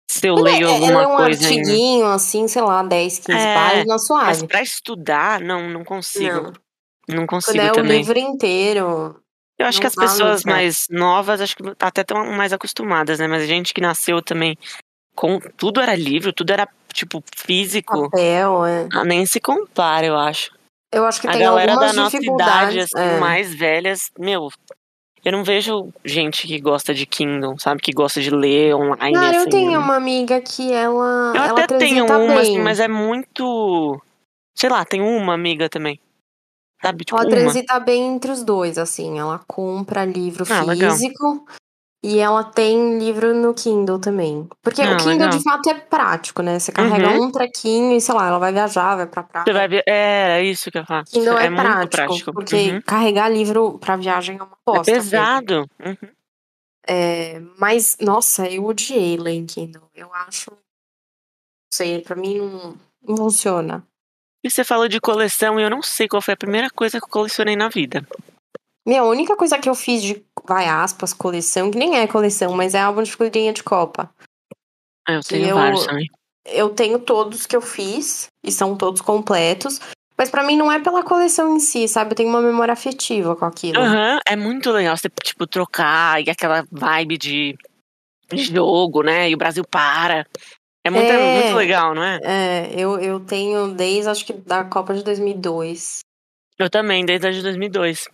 Se 0.10 0.26
eu 0.26 0.34
Mas 0.36 0.44
leio 0.44 0.68
é, 0.68 0.72
alguma 0.72 1.04
é 1.04 1.08
um 1.08 1.16
coisa 1.18 1.46
artiguinho, 1.46 2.08
assim, 2.08 2.48
sei 2.48 2.64
lá, 2.64 2.82
10, 2.82 3.20
15 3.20 3.32
É, 3.38 3.54
páginas, 3.54 3.86
Mas 3.88 4.06
suave. 4.08 4.48
pra 4.48 4.62
estudar, 4.64 5.40
não, 5.40 5.70
não 5.70 5.84
consigo. 5.84 6.42
Não. 6.42 6.54
Não, 7.08 7.28
Quando 7.28 7.44
consigo 7.44 7.64
é 7.64 7.72
o 7.72 7.76
também. 7.76 8.00
livro 8.00 8.18
inteiro. 8.18 9.20
Eu 9.58 9.68
acho 9.68 9.80
que 9.80 9.86
as 9.86 9.94
pessoas 9.94 10.44
mais 10.44 10.88
novas, 10.90 11.42
acho 11.42 11.56
que 11.56 11.64
até 11.80 12.02
estão 12.02 12.26
mais 12.26 12.52
acostumadas, 12.52 13.20
né? 13.20 13.28
Mas 13.28 13.44
a 13.44 13.46
gente 13.46 13.72
que 13.74 13.82
nasceu 13.82 14.20
também 14.22 14.58
com. 15.16 15.40
Tudo 15.58 15.80
era 15.80 15.94
livro, 15.96 16.34
tudo 16.34 16.52
era, 16.54 16.68
tipo, 16.92 17.24
físico. 17.36 18.10
Papel, 18.10 18.66
é. 18.66 18.88
Ah, 18.92 19.04
Nem 19.04 19.26
se 19.28 19.40
compara, 19.40 20.08
eu 20.08 20.18
acho. 20.18 20.52
Eu 20.92 21.06
acho 21.06 21.22
que 21.22 21.28
A 21.28 21.32
tem 21.32 21.42
galera 21.42 21.74
algumas 21.74 21.96
da 21.96 22.02
nossa 22.02 22.18
idade, 22.18 22.80
assim, 22.80 22.98
é. 22.98 23.20
mais 23.20 23.54
velhas, 23.54 24.10
meu. 24.18 24.50
Eu 25.24 25.32
não 25.32 25.44
vejo 25.44 25.90
gente 26.04 26.48
que 26.48 26.60
gosta 26.60 26.94
de 26.94 27.06
Kindle, 27.06 27.60
sabe? 27.60 27.82
Que 27.82 27.92
gosta 27.92 28.22
de 28.22 28.30
ler 28.30 28.74
online. 28.74 29.14
Cara, 29.14 29.36
eu 29.36 29.42
assim. 29.42 29.50
tenho 29.50 29.80
uma 29.80 29.96
amiga 29.96 30.40
que 30.42 30.72
ela. 30.72 31.34
Eu 31.36 31.44
ela 31.44 31.64
até 31.64 31.78
tenho 31.78 32.06
uma, 32.06 32.18
bem. 32.18 32.38
assim, 32.38 32.60
mas 32.60 32.80
é 32.80 32.88
muito. 32.88 34.02
Sei 34.56 34.70
lá, 34.70 34.84
tenho 34.86 35.06
uma 35.06 35.34
amiga 35.34 35.70
também. 35.70 36.00
Sabe? 36.82 37.04
Tipo, 37.04 37.18
Ela 37.18 37.28
uma. 37.28 37.36
transita 37.36 37.80
bem 37.80 38.16
entre 38.16 38.32
os 38.32 38.44
dois, 38.44 38.78
assim. 38.78 39.20
Ela 39.20 39.40
compra 39.46 40.06
livro 40.06 40.46
Ah, 40.50 40.64
legal. 40.64 40.96
E 42.02 42.18
ela 42.18 42.46
tem 42.46 42.98
livro 42.98 43.34
no 43.36 43.54
Kindle 43.54 44.00
também. 44.00 44.48
Porque 44.62 44.82
Ah, 44.82 44.94
o 44.94 44.98
Kindle, 44.98 45.12
legal. 45.28 45.30
de 45.32 45.44
fato, 45.44 45.70
é 45.70 45.74
prático, 45.74 46.42
né? 46.42 46.58
Você 46.58 46.72
carrega 46.72 47.10
Uhum. 47.10 47.26
um 47.26 47.32
trequinho 47.32 47.94
e, 47.98 48.00
sei 48.00 48.16
lá, 48.16 48.28
ela 48.28 48.40
vai 48.40 48.54
viajar, 48.54 48.96
vai 48.96 49.06
pra 49.06 49.22
praia. 49.22 49.44
Você 49.46 49.52
vai 49.52 49.68
ver. 49.68 49.84
É, 49.86 50.42
isso 50.42 50.72
que 50.72 50.78
eu 50.78 50.86
falar. 50.86 51.04
Kindle 51.04 51.38
é, 51.38 51.50
muito 51.50 51.62
prático, 51.62 51.90
prático. 51.90 52.34
porque 52.34 52.72
Uhum. 52.72 52.82
carregar 52.84 53.28
livro 53.30 53.78
pra 53.80 53.98
viagem 53.98 54.38
é 54.38 54.42
uma 54.44 54.54
É 54.54 54.56
bosta. 54.66 54.92
mesmo. 54.92 55.04
pesado. 55.12 55.70
Uhum. 55.86 56.10
É, 56.88 57.42
mas, 57.58 57.98
nossa, 58.00 58.48
eu 58.48 58.64
odiei 58.66 59.18
ler 59.18 59.34
em 59.34 59.46
Kindle. 59.46 59.84
Eu 59.94 60.14
acho. 60.14 60.52
Não 60.52 60.58
sei, 61.74 62.00
pra 62.02 62.16
mim 62.16 62.40
não, 62.40 62.76
não 63.04 63.18
funciona. 63.18 63.86
E 64.42 64.50
você 64.50 64.64
falou 64.64 64.88
de 64.88 65.02
coleção 65.02 65.60
e 65.60 65.64
eu 65.64 65.70
não 65.70 65.82
sei 65.82 66.08
qual 66.08 66.22
foi 66.22 66.34
a 66.34 66.38
primeira 66.38 66.70
coisa 66.70 66.98
que 66.98 67.04
eu 67.06 67.10
colecionei 67.10 67.58
na 67.58 67.68
vida. 67.68 68.08
Minha 68.88 69.04
única 69.04 69.36
coisa 69.36 69.60
que 69.60 69.70
eu 69.70 69.76
fiz 69.76 70.02
de, 70.02 70.26
vai 70.50 70.68
aspas, 70.68 71.14
coleção, 71.14 71.70
que 71.70 71.78
nem 71.78 71.98
é 72.00 72.08
coleção, 72.08 72.54
mas 72.54 72.74
é 72.74 72.80
álbum 72.82 73.04
de 73.04 73.12
figurinha 73.12 73.54
de 73.54 73.64
Copa. 73.64 74.10
Ah, 75.08 75.14
eu 75.14 75.22
tenho 75.22 75.48
eu- 75.48 75.56
vários 75.56 75.86
também. 75.86 76.08
Eu 76.46 76.70
tenho 76.72 76.98
todos 77.00 77.46
que 77.46 77.56
eu 77.56 77.62
fiz, 77.62 78.28
e 78.44 78.52
são 78.52 78.76
todos 78.76 79.02
completos. 79.02 79.80
Mas 80.18 80.30
pra 80.32 80.44
mim 80.44 80.58
não 80.58 80.72
é 80.72 80.80
pela 80.80 81.04
coleção 81.04 81.56
em 81.56 81.60
si, 81.60 81.88
sabe? 81.88 82.12
Eu 82.12 82.16
tenho 82.16 82.30
uma 82.30 82.42
memória 82.42 82.74
afetiva 82.74 83.36
com 83.36 83.46
aquilo. 83.46 83.80
Aham, 83.80 84.20
é 84.28 84.36
muito 84.36 84.72
legal 84.72 84.98
você, 84.98 85.08
tipo, 85.24 85.46
trocar 85.46 86.22
e 86.26 86.30
aquela 86.30 86.66
vibe 86.72 87.18
de 87.18 87.56
jogo, 88.34 89.04
né? 89.04 89.30
E 89.30 89.36
o 89.36 89.38
Brasil 89.38 89.64
para. 89.64 90.26
É 90.84 90.90
muito, 90.90 91.12
É. 91.12 91.44
muito 91.44 91.56
legal, 91.56 91.94
não 91.94 92.04
é? 92.04 92.20
É, 92.24 92.72
eu, 92.76 93.00
eu 93.00 93.20
tenho 93.20 93.68
desde 93.74 94.10
acho 94.10 94.26
que 94.26 94.34
da 94.34 94.64
Copa 94.64 94.94
de 94.94 95.04
2002. 95.04 96.00
Eu 96.58 96.70
também, 96.70 97.06
desde 97.06 97.28
a 97.28 97.32
de 97.32 97.42
2002. 97.42 98.10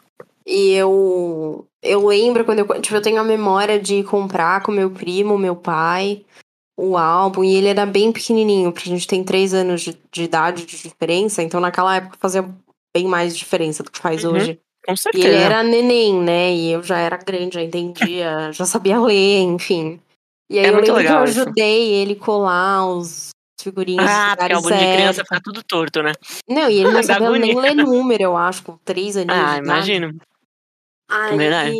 E 0.45 0.73
eu 0.73 1.65
eu 1.85 2.05
lembro 2.07 2.43
quando 2.45 2.59
eu, 2.59 2.81
tipo, 2.81 2.95
eu 2.95 3.01
tenho 3.01 3.19
a 3.19 3.23
memória 3.23 3.79
de 3.79 4.03
comprar 4.03 4.61
com 4.63 4.71
meu 4.71 4.89
primo, 4.89 5.37
meu 5.37 5.55
pai, 5.55 6.25
o 6.77 6.97
álbum, 6.97 7.43
e 7.43 7.55
ele 7.55 7.67
era 7.67 7.85
bem 7.85 8.11
pequenininho, 8.11 8.71
porque 8.71 8.89
a 8.89 8.91
gente 8.93 9.07
tem 9.07 9.23
três 9.23 9.53
anos 9.53 9.81
de, 9.81 9.97
de 10.11 10.23
idade 10.23 10.65
de 10.65 10.77
diferença, 10.81 11.41
então 11.41 11.59
naquela 11.59 11.95
época 11.95 12.17
fazia 12.19 12.43
bem 12.95 13.07
mais 13.07 13.37
diferença 13.37 13.83
do 13.83 13.91
que 13.91 13.99
faz 13.99 14.23
Uhum, 14.23 14.33
hoje. 14.35 14.59
Com 14.85 14.95
E 14.95 14.97
certeza. 14.99 15.27
ele 15.27 15.37
era 15.37 15.63
neném, 15.63 16.13
né? 16.21 16.53
E 16.53 16.71
eu 16.71 16.83
já 16.83 16.97
era 16.97 17.17
grande, 17.17 17.55
já 17.55 17.61
entendia, 17.61 18.51
já 18.53 18.65
sabia 18.65 18.99
ler, 18.99 19.41
enfim. 19.41 19.99
E 20.49 20.59
aí 20.59 20.65
É 20.65 20.69
eu 20.69 20.73
lembro 20.73 20.85
que 20.85 20.91
eu 20.91 20.95
legal 20.97 21.25
isso. 21.25 21.41
ajudei 21.41 21.93
ele 21.93 22.15
colar 22.15 22.85
os 22.87 23.29
figurinhos 23.59 24.05
Ah, 24.07 24.35
porque 24.37 24.53
álbum 24.53 24.69
de 24.69 24.87
criança 24.91 25.23
fica 25.23 25.41
tudo 25.41 25.63
torto, 25.63 26.03
né? 26.03 26.11
Não, 26.47 26.69
e 26.69 26.79
ele 26.79 26.91
não 26.91 27.01
sabia 27.03 27.31
nem 27.31 27.59
ler 27.59 27.73
número, 27.73 28.23
eu 28.23 28.37
acho, 28.37 28.63
com 28.63 28.77
três 28.77 29.17
aninhos 29.17 29.37
Ah, 29.37 29.55
de 29.55 29.63
idade. 29.63 30.19
Aí, 31.09 31.37
Verdade. 31.37 31.75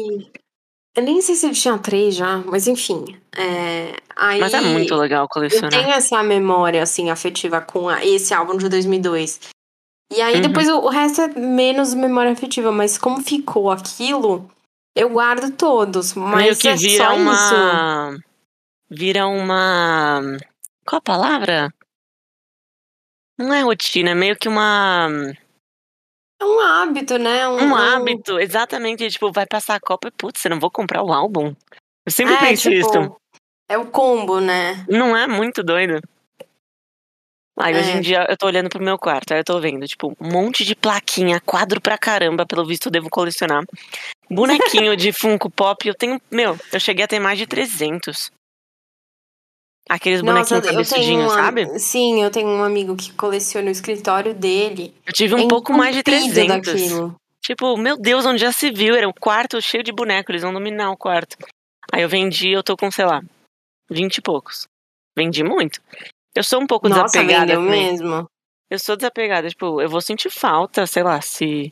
eu 0.95 1.03
nem 1.03 1.21
sei 1.21 1.35
se 1.35 1.45
ele 1.47 1.55
tinha 1.55 1.77
três 1.77 2.15
já, 2.15 2.37
mas 2.37 2.67
enfim. 2.67 3.19
É, 3.35 3.95
aí 4.15 4.39
Mas 4.39 4.53
é 4.53 4.61
muito 4.61 4.95
legal 4.95 5.23
eu 5.23 5.29
colecionar. 5.29 5.71
tenho 5.71 5.89
essa 5.89 6.21
memória, 6.23 6.81
assim, 6.83 7.09
afetiva 7.09 7.59
com 7.61 7.89
a- 7.89 8.05
esse 8.05 8.33
álbum 8.33 8.57
de 8.57 8.69
2002. 8.69 9.39
E 10.13 10.21
aí 10.21 10.35
Uhum. 10.35 10.41
depois 10.41 10.69
o, 10.69 10.77
o 10.81 10.89
resto 10.89 11.21
é 11.21 11.27
menos 11.29 11.93
memória 11.93 12.31
afetiva, 12.31 12.71
mas 12.71 12.97
como 12.97 13.21
ficou 13.23 13.71
aquilo, 13.71 14.49
eu 14.95 15.09
guardo 15.09 15.51
todos. 15.55 16.13
Mas 16.13 16.35
Meio 16.43 16.55
que 16.57 16.67
é 16.67 16.75
vira 16.75 17.05
só 17.05 17.11
isso. 17.13 17.21
uma. 17.21 18.17
Vira 18.89 19.27
uma. 19.27 20.21
Qual 20.85 20.99
a 20.99 21.01
palavra? 21.01 21.73
Não 23.37 23.51
é 23.53 23.61
rotina, 23.61 24.11
é 24.11 24.15
meio 24.15 24.37
que 24.37 24.47
uma. 24.47 25.09
É 26.45 26.47
um 26.47 26.59
hábito, 26.59 27.17
né? 27.17 27.47
Um 27.47 27.75
hábito, 27.75 28.39
exatamente. 28.39 29.09
Tipo, 29.09 29.31
vai 29.31 29.47
passar 29.47 29.75
a 29.75 29.79
Copa 29.79 30.09
e, 30.09 30.11
putz, 30.11 30.45
eu 30.45 30.51
não 30.51 30.59
vou 30.59 30.69
comprar 30.69 31.01
o 31.01 31.11
álbum. 31.11 31.55
Eu 32.05 32.11
sempre 32.11 32.35
é, 32.35 32.39
penso 32.39 32.69
tipo, 32.69 32.87
isso. 32.87 33.15
É 33.67 33.77
o 33.77 33.87
combo, 33.87 34.39
né? 34.39 34.85
Não 34.87 35.17
é 35.17 35.25
muito 35.25 35.63
doido? 35.63 35.99
Aí 37.57 37.73
hoje 37.73 37.89
É. 37.91 37.97
em 37.97 38.01
dia 38.01 38.27
eu 38.29 38.37
tô 38.37 38.45
olhando 38.47 38.69
pro 38.69 38.83
meu 38.83 38.99
quarto, 38.99 39.31
aí 39.33 39.39
eu 39.39 39.43
tô 39.43 39.59
vendo, 39.59 39.87
tipo, 39.87 40.15
um 40.19 40.29
monte 40.29 40.65
de 40.65 40.75
plaquinha, 40.75 41.39
quadro 41.39 41.79
pra 41.79 41.97
caramba, 41.97 42.45
pelo 42.45 42.65
visto 42.65 42.87
eu 42.87 42.91
devo 42.91 43.09
colecionar. 43.09 43.63
Bonequinho 44.29 44.95
de 44.95 45.13
Funko 45.13 45.49
Pop, 45.49 45.87
eu 45.87 45.95
tenho, 45.95 46.21
meu, 46.29 46.57
eu 46.71 46.79
cheguei 46.79 47.05
a 47.05 47.07
ter 47.07 47.19
mais 47.19 47.39
de 47.39 47.47
300. 47.47 48.29
Aqueles 49.89 50.21
Nossa, 50.23 50.55
bonequinhos 50.55 50.71
cabeçudinhos, 50.89 51.31
um, 51.31 51.35
sabe? 51.35 51.79
Sim, 51.79 52.23
eu 52.23 52.31
tenho 52.31 52.47
um 52.47 52.63
amigo 52.63 52.95
que 52.95 53.13
coleciona 53.13 53.67
o 53.67 53.71
escritório 53.71 54.33
dele. 54.33 54.93
Eu 55.05 55.13
tive 55.13 55.35
um 55.35 55.45
É 55.45 55.47
pouco 55.47 55.71
mais 55.71 55.93
de 55.93 55.99
entupido 55.99 56.33
300. 56.33 56.73
daquilo. 56.73 57.15
Tipo, 57.41 57.77
meu 57.77 57.95
Deus, 57.95 58.25
onde 58.25 58.39
já 58.41 58.51
se 58.51 58.71
viu? 58.71 58.95
Era 58.95 59.07
um 59.07 59.13
quarto 59.13 59.61
cheio 59.61 59.83
de 59.83 59.91
boneco, 59.91 60.31
eles 60.31 60.41
vão 60.41 60.51
dominar 60.51 60.89
o 60.89 60.97
quarto. 60.97 61.37
Aí 61.91 62.01
eu 62.01 62.09
vendi, 62.09 62.49
eu 62.49 62.63
tô 62.63 62.75
com, 62.75 62.89
sei 62.89 63.05
lá, 63.05 63.21
20 63.91 64.17
e 64.17 64.21
poucos. 64.21 64.67
Vendi 65.15 65.43
muito. 65.43 65.79
Eu 66.35 66.43
sou 66.43 66.59
um 66.59 66.65
pouco 66.65 66.89
Nossa, 66.89 67.03
desapegada 67.03 67.53
também. 67.53 67.91
mesmo. 67.91 68.25
Eu 68.71 68.79
sou 68.79 68.95
desapegada, 68.95 69.47
tipo, 69.47 69.79
eu 69.79 69.87
vou 69.87 70.01
sentir 70.01 70.31
falta, 70.31 70.87
sei 70.87 71.03
lá, 71.03 71.21
se 71.21 71.71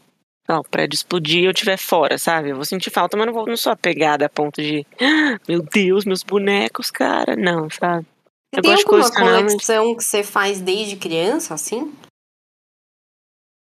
lá, 0.49 0.59
o 0.59 0.63
prédio 0.63 0.95
explodir 0.95 1.41
e 1.41 1.45
eu 1.45 1.51
estiver 1.51 1.77
fora, 1.77 2.17
sabe? 2.17 2.49
Eu 2.49 2.55
vou 2.55 2.65
sentir 2.65 2.89
falta, 2.89 3.15
mas 3.17 3.25
não, 3.27 3.33
vou, 3.33 3.45
não 3.47 3.57
sou 3.57 3.71
apegada 3.71 4.25
a 4.25 4.29
ponto 4.29 4.61
de, 4.61 4.85
"Ah, 5.01 5.39
meu 5.47 5.61
Deus, 5.61 6.05
meus 6.05 6.23
bonecos, 6.23 6.91
cara. 6.91 7.35
Não, 7.35 7.69
sabe? 7.69 8.05
Eu 8.51 8.61
tem 8.61 8.71
gosto 8.71 8.87
alguma 8.87 9.41
mas- 9.41 9.51
coleção 9.53 9.95
que 9.95 10.03
você 10.03 10.21
faz 10.23 10.59
desde 10.61 10.95
criança, 10.95 11.53
assim? 11.53 11.91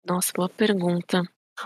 Nossa, 0.06 0.32
boa 0.36 0.50
pergunta. 0.50 1.22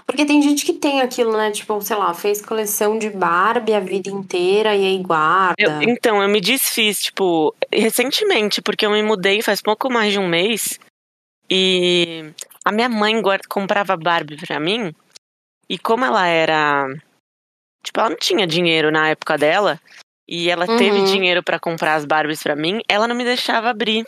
Porque 0.07 0.25
tem 0.25 0.41
gente 0.41 0.65
que 0.65 0.73
tem 0.73 1.01
aquilo, 1.01 1.37
né? 1.37 1.51
Tipo, 1.51 1.79
sei 1.81 1.95
lá, 1.95 2.13
fez 2.15 2.41
coleção 2.41 2.97
de 2.97 3.11
Barbie 3.11 3.75
a 3.75 3.79
vida 3.79 4.09
inteira 4.09 4.75
e 4.75 4.85
aí 4.85 4.97
guarda. 4.97 5.53
Eu- 5.59 5.83
então, 5.83 6.21
eu 6.21 6.27
me 6.27 6.41
desfiz, 6.41 6.99
tipo, 6.99 7.55
recentemente, 7.71 8.59
porque 8.61 8.85
eu 8.85 8.91
me 8.91 9.03
mudei 9.03 9.41
faz 9.43 9.61
pouco 9.61 9.91
mais 9.91 10.11
de 10.11 10.17
um 10.19 10.27
mês. 10.27 10.79
E 11.49 12.31
a 12.65 12.71
minha 12.71 12.89
mãe 12.89 13.21
guarda- 13.21 13.47
comprava 13.47 13.95
Barbie 13.95 14.37
pra 14.37 14.59
mim. 14.59 14.93
E 15.69 15.77
como 15.77 16.05
ela 16.05 16.25
era. 16.27 16.85
Tipo, 17.83 17.99
ela 17.99 18.09
não 18.11 18.17
tinha 18.17 18.47
dinheiro 18.47 18.91
na 18.91 19.09
época 19.09 19.37
dela. 19.37 19.79
E 20.27 20.49
ela 20.49 20.65
teve 20.65 20.99
Uhum. 20.99 21.05
dinheiro 21.05 21.43
pra 21.43 21.59
comprar 21.59 21.95
as 21.95 22.05
Barbies 22.05 22.41
pra 22.41 22.55
mim, 22.55 22.79
ela 22.87 23.07
não 23.07 23.15
me 23.15 23.25
deixava 23.25 23.69
abrir. 23.69 24.05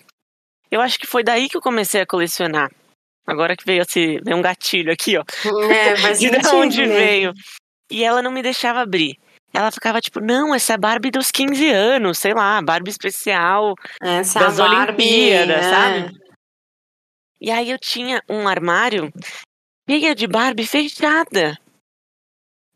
Eu 0.72 0.80
acho 0.82 0.97
que 0.97 1.06
foi 1.06 1.24
daí 1.24 1.49
que 1.49 1.58
eu 1.58 1.62
comecei 1.62 2.01
a 2.01 2.06
colecionar. 2.06 2.72
Agora 3.28 3.56
que 3.56 3.66
veio 3.66 3.82
esse. 3.82 4.20
Veio 4.24 4.38
um 4.38 4.41
gatilho 4.41 4.91
aqui, 4.93 5.18
ó. 5.18 5.24
É, 5.72 5.95
faz 5.97 6.20
De 6.22 6.30
sentido, 6.30 6.56
onde 6.56 6.86
né? 6.86 6.95
veio? 6.95 7.34
E 7.91 8.03
ela 8.03 8.22
não 8.22 8.32
me 8.32 8.41
deixava 8.41 8.82
abrir. 8.82 9.18
Ela 9.53 9.72
ficava 9.72 10.01
tipo, 10.01 10.20
não, 10.20 10.53
essa 10.53 10.74
é 10.74 10.76
a 10.76 10.78
Barbie 10.78 11.12
dos 11.12 11.32
15 11.32 11.70
anos, 11.70 12.18
sei 12.18 12.34
lá, 12.34 12.62
Barbie 12.62 12.89
especial 12.91 13.74
Essa 14.01 14.39
das 14.39 14.60
a 14.60 14.68
Barbie, 14.68 15.03
Olimpíadas, 15.03 15.66
é. 15.66 15.70
sabe? 15.70 16.12
E 17.39 17.51
aí 17.51 17.70
eu 17.70 17.78
tinha 17.80 18.22
um 18.30 18.47
armário 18.47 19.12
cheia 19.88 20.15
de 20.15 20.27
Barbie 20.27 20.65
fechada. 20.65 21.57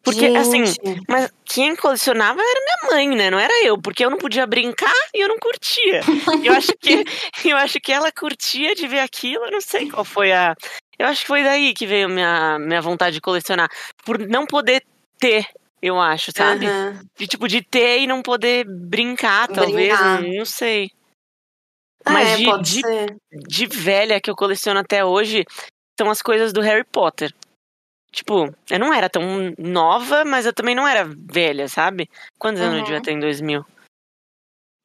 Porque, 0.01 0.26
assim, 0.28 0.66
Gente, 0.66 1.01
mas 1.10 1.30
quem 1.43 1.76
colecionava 1.76 2.39
era 2.41 2.60
minha 2.62 2.91
mãe, 2.95 3.18
né? 3.18 3.30
Não 3.30 3.38
era 3.38 3.53
eu, 3.66 3.80
porque 3.80 4.03
eu 4.03 4.10
não 4.10 4.18
podia 4.18 4.47
brincar 4.47 4.93
e 5.14 5.20
eu 5.22 5.28
não 5.28 5.38
curtia. 5.38 6.01
Eu 6.43 6.53
acho 6.53 6.72
que, 6.80 7.03
eu 7.45 7.57
acho 7.57 7.80
que 7.82 7.91
ela 7.91 8.12
curtia 8.12 8.74
de 8.74 8.88
ver 8.88 8.99
aquilo, 8.99 9.45
eu 9.45 9.51
não 9.51 9.62
sei 9.62 9.89
qual 9.89 10.05
foi 10.05 10.32
a. 10.32 10.55
Eu 10.97 11.05
acho 11.05 11.22
que 11.22 11.28
foi 11.28 11.43
daí 11.43 11.74
que 11.74 11.86
veio 11.86 12.10
minha, 12.10 12.57
minha 12.60 12.82
vontade 12.82 13.16
de 13.16 13.22
colecionar. 13.22 13.70
Por 14.05 14.18
não 14.20 14.45
poder 14.45 14.84
ter, 15.20 15.45
eu 15.82 15.99
acho, 15.99 16.32
sabe? 16.36 16.66
aham. 16.68 17.01
De 17.18 17.28
tipo, 17.28 17.47
de 17.47 17.62
ter 17.62 17.99
e 17.99 18.07
não 18.07 18.22
poder 18.22 18.66
brincar, 18.66 19.47
talvez. 19.49 19.89
Brincar. 19.89 20.22
Não, 20.22 20.30
não 20.39 20.45
sei. 20.45 20.89
Mas 22.05 22.30
é, 22.30 22.36
de- 22.38 22.82
de-. 22.82 23.18
De 23.47 23.68
velha 23.68 24.20
que 24.22 24.30
eu 24.32 24.36
coleciono 24.36 24.80
até 24.80 25.03
hoje 25.05 25.45
são 26.00 26.10
as 26.10 26.22
coisas 26.22 26.54
do 26.54 26.62
Harry 26.62 26.86
Potter. 26.86 27.34
Tipo, 28.12 28.56
eu 28.72 28.80
não 28.80 28.93
era 28.93 29.10
tão 29.10 29.54
nova, 29.58 30.24
mas 30.24 30.45
eu 30.45 30.54
também 30.54 30.74
não 30.74 30.88
era 30.88 31.04
velha, 31.06 31.68
sabe? 31.68 32.10
Quantos 32.39 32.62
anos 32.62 32.76
eu 32.76 32.80
Uhum. 32.80 32.86
devia 32.86 33.02
ter 33.02 33.12
em 33.12 33.20
2000? 33.20 33.66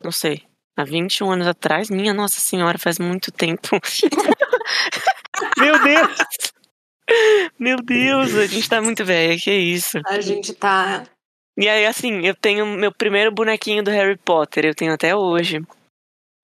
Não 0.02 0.10
sei. 0.10 0.42
Há 0.76 0.82
21 0.84 1.30
anos 1.30 1.46
atrás? 1.46 1.88
Minha 1.88 2.12
Nossa 2.12 2.40
Senhora, 2.40 2.76
faz 2.78 2.98
muito 2.98 3.30
tempo. 3.30 3.78
Meu 5.56 5.80
Deus! 5.82 6.16
Meu 7.60 7.76
Deus, 7.76 8.34
a 8.34 8.46
gente 8.46 8.68
tá 8.68 8.82
muito 8.82 9.04
velha, 9.04 9.38
que 9.38 9.52
isso. 9.52 10.00
A 10.06 10.20
gente 10.20 10.52
tá. 10.52 11.04
E 11.56 11.68
aí, 11.68 11.86
assim, 11.86 12.26
eu 12.26 12.34
tenho 12.34 12.66
meu 12.66 12.90
primeiro 12.92 13.30
bonequinho 13.30 13.84
do 13.84 13.90
Harry 13.90 14.16
Potter, 14.18 14.64
eu 14.64 14.74
tenho 14.74 14.92
até 14.92 15.14
hoje. 15.14 15.62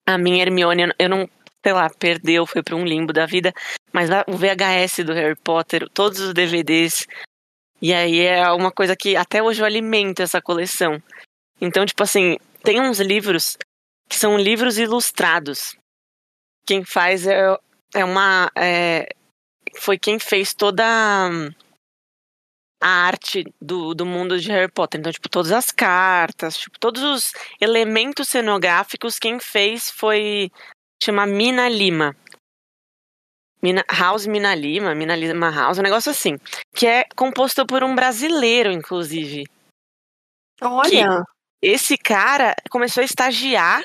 A 0.07 0.16
minha 0.16 0.43
Hermione, 0.43 0.93
eu 0.99 1.09
não, 1.09 1.29
sei 1.64 1.73
lá, 1.73 1.91
perdeu, 1.91 2.47
foi 2.47 2.62
pra 2.62 2.77
um 2.77 2.85
limbo 2.85 3.12
da 3.12 3.27
vida. 3.27 3.53
Mas 3.93 4.09
o 4.26 4.36
VHS 4.36 5.05
do 5.05 5.12
Harry 5.12 5.36
Potter, 5.36 5.88
todos 5.91 6.20
os 6.20 6.34
DVDs. 6.34 7.07
E 7.82 7.93
aí 7.93 8.20
é 8.20 8.51
uma 8.53 8.70
coisa 8.70 8.95
que 8.95 9.16
até 9.16 9.43
hoje 9.43 9.62
eu 9.62 9.66
alimento 9.66 10.20
essa 10.20 10.41
coleção. 10.41 11.03
Então, 11.61 11.84
tipo 11.84 12.03
assim, 12.03 12.36
tem 12.62 12.80
uns 12.80 13.01
livros 13.01 13.57
que 14.09 14.18
são 14.18 14.36
livros 14.36 14.78
ilustrados. 14.78 15.76
Quem 16.66 16.84
faz 16.84 17.26
é, 17.26 17.57
é 17.95 18.05
uma. 18.05 18.51
é, 18.57 19.09
foi 19.78 19.99
quem 19.99 20.18
fez 20.18 20.53
toda. 20.53 20.84
a 22.82 22.88
arte 22.88 23.45
do, 23.61 23.95
do 23.95 24.05
mundo 24.07 24.38
de 24.38 24.51
Harry 24.51 24.70
Potter. 24.70 25.01
Então, 25.01 25.12
tipo, 25.12 25.28
todas 25.28 25.53
as 25.53 25.70
cartas, 25.70 26.57
tipo, 26.57 26.78
todos 26.78 27.03
os 27.03 27.32
elementos 27.61 28.28
cenográficos, 28.28 29.18
quem 29.18 29.38
fez 29.38 29.91
foi. 29.91 30.51
chama 31.03 31.26
Mina 31.26 31.68
Lima. 31.68 32.16
Mina, 33.63 33.85
House 33.91 34.27
Mina 34.27 34.55
Lima, 34.55 34.95
Mina 34.95 35.15
Lima 35.15 35.51
House, 35.51 35.79
um 35.79 35.83
negócio 35.83 36.11
assim. 36.11 36.39
Que 36.75 36.87
é 36.87 37.05
composto 37.15 37.67
por 37.67 37.85
um 37.85 37.95
brasileiro, 37.95 38.71
inclusive. 38.71 39.45
Olha! 40.61 41.25
Esse 41.63 41.99
cara 41.99 42.55
começou 42.71 43.03
a 43.03 43.05
estagiar 43.05 43.85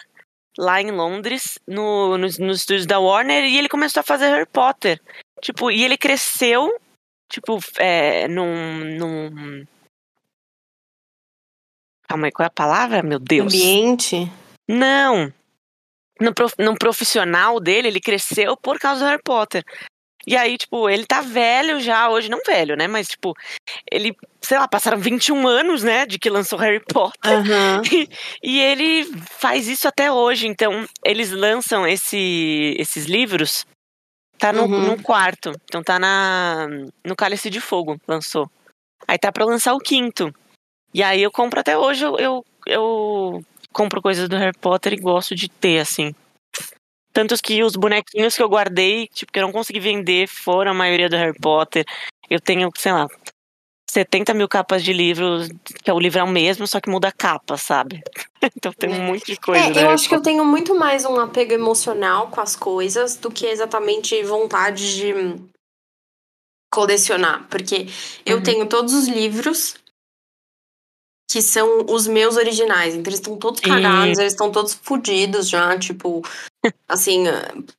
lá 0.58 0.82
em 0.82 0.92
Londres, 0.92 1.60
no, 1.68 2.18
nos, 2.18 2.38
nos 2.38 2.58
estúdios 2.60 2.86
da 2.86 3.00
Warner, 3.00 3.44
e 3.44 3.58
ele 3.58 3.68
começou 3.68 4.00
a 4.00 4.04
fazer 4.04 4.30
Harry 4.30 4.46
Potter. 4.46 5.02
Tipo, 5.42 5.70
e 5.70 5.84
ele 5.84 5.98
cresceu, 5.98 6.74
tipo, 7.30 7.60
é, 7.78 8.28
num, 8.30 8.98
num. 8.98 9.66
Calma 12.08 12.28
aí, 12.28 12.32
qual 12.32 12.46
é 12.46 12.48
a 12.48 12.52
palavra? 12.52 13.04
Meu 13.04 13.20
Deus. 13.20 13.54
Ambiente. 13.54 14.32
Não. 14.68 15.34
No, 16.20 16.34
prof, 16.34 16.54
no 16.60 16.76
profissional 16.76 17.60
dele, 17.60 17.88
ele 17.90 18.00
cresceu 18.00 18.56
por 18.58 18.80
causa 18.80 19.02
do 19.02 19.08
Harry 19.08 19.22
Potter. 19.24 19.64
E 20.28 20.36
aí, 20.36 20.58
tipo, 20.58 20.90
ele 20.90 21.06
tá 21.06 21.22
velho 21.22 21.80
já, 21.80 22.10
hoje 22.10 22.30
não 22.32 22.40
velho, 22.46 22.76
né? 22.76 22.88
Mas, 22.88 23.08
tipo, 23.08 23.34
ele, 23.92 24.16
sei 24.42 24.58
lá, 24.58 24.68
passaram 24.68 24.98
21 24.98 25.48
anos, 25.48 25.84
né, 25.84 26.06
de 26.06 26.18
que 26.18 26.30
lançou 26.32 26.58
Harry 26.58 26.80
Potter. 26.84 27.32
Aham. 27.32 27.82
E, 27.94 28.10
e 28.44 28.60
ele 28.60 29.04
faz 29.38 29.68
isso 29.68 29.88
até 29.88 30.12
hoje. 30.12 30.48
Então, 30.48 30.88
eles 31.04 31.32
lançam 31.32 31.86
esse, 31.88 32.76
esses 32.80 33.06
livros. 33.06 33.66
Tá 34.40 34.52
no, 34.52 34.64
Uhum. 34.66 34.88
no 34.96 35.04
quarto. 35.04 35.52
Então 35.66 35.82
tá 35.84 35.98
na, 36.00 36.68
no 37.06 37.16
Cálice 37.16 37.50
de 37.50 37.62
Fogo, 37.62 37.98
lançou. 38.08 38.50
Aí 39.08 39.18
tá 39.18 39.32
pra 39.32 39.46
lançar 39.46 39.74
o 39.74 39.80
quinto. 39.80 40.34
E 40.94 41.02
aí 41.04 41.22
eu 41.22 41.32
compro 41.32 41.60
até 41.60 41.78
hoje, 41.78 42.04
eu, 42.04 42.18
eu, 42.18 42.46
eu 42.66 43.42
compro 43.76 44.02
coisas 44.02 44.30
do 44.30 44.38
Harry 44.38 44.58
Potter 44.58 44.94
e 44.94 44.98
gosto 44.98 45.36
de 45.36 45.50
ter, 45.50 45.80
assim. 45.80 46.16
Tantos 47.12 47.42
que 47.42 47.62
os 47.62 47.76
bonequinhos 47.76 48.36
que 48.36 48.42
eu 48.42 48.48
guardei, 48.48 49.08
tipo, 49.08 49.32
que 49.32 49.40
eu 49.40 49.44
não 49.44 49.52
consegui 49.52 49.82
vender, 49.82 50.28
foram 50.28 50.72
a 50.72 50.74
maioria 50.74 51.10
do 51.10 51.18
Harry 51.18 51.38
Potter. 51.38 51.86
Eu 52.30 52.40
tenho, 52.40 52.70
sei 52.78 52.94
lá, 52.94 53.08
70 53.90 54.34
mil 54.34 54.48
capas 54.48 54.82
de 54.84 54.94
livros, 54.94 55.50
que 55.84 55.90
é 55.90 55.94
o 55.94 56.00
livro 56.00 56.20
é 56.20 56.24
o 56.24 56.28
mesmo, 56.28 56.66
só 56.66 56.80
que 56.80 56.90
muda 56.90 57.10
a 57.10 57.12
capa, 57.12 57.58
sabe? 57.58 58.02
então 58.56 58.72
tem 58.72 58.90
um 58.90 58.96
É. 58.96 59.08
monte 59.08 59.26
de 59.26 59.38
coisa. 59.38 59.80
É, 59.80 59.84
eu 59.84 59.90
acho 59.90 60.08
que 60.08 60.16
eu 60.16 60.22
tenho 60.22 60.46
muito 60.46 60.74
mais 60.74 61.06
um 61.06 61.20
apego 61.20 61.54
emocional 61.54 62.30
com 62.30 62.40
as 62.40 62.56
coisas 62.56 63.18
do 63.18 63.30
que 63.30 63.46
exatamente 63.46 64.22
vontade 64.24 64.96
de 64.96 65.14
colecionar. 66.74 67.46
Porque 67.50 67.88
eu 68.26 68.38
Uhum. 68.38 68.44
tenho 68.44 68.66
todos 68.68 68.94
os 68.94 69.08
livros 69.08 69.76
que 71.30 71.42
são 71.42 71.86
os 71.90 72.08
meus 72.08 72.36
originais. 72.38 72.94
Então 72.94 73.10
eles 73.12 73.20
estão 73.20 73.38
todos 73.38 73.60
cagados, 73.62 74.18
eles 74.20 74.34
estão 74.34 74.52
todos 74.52 74.74
fodidos 74.74 75.50
já, 75.50 75.78
tipo, 75.78 76.22
assim, 76.88 77.24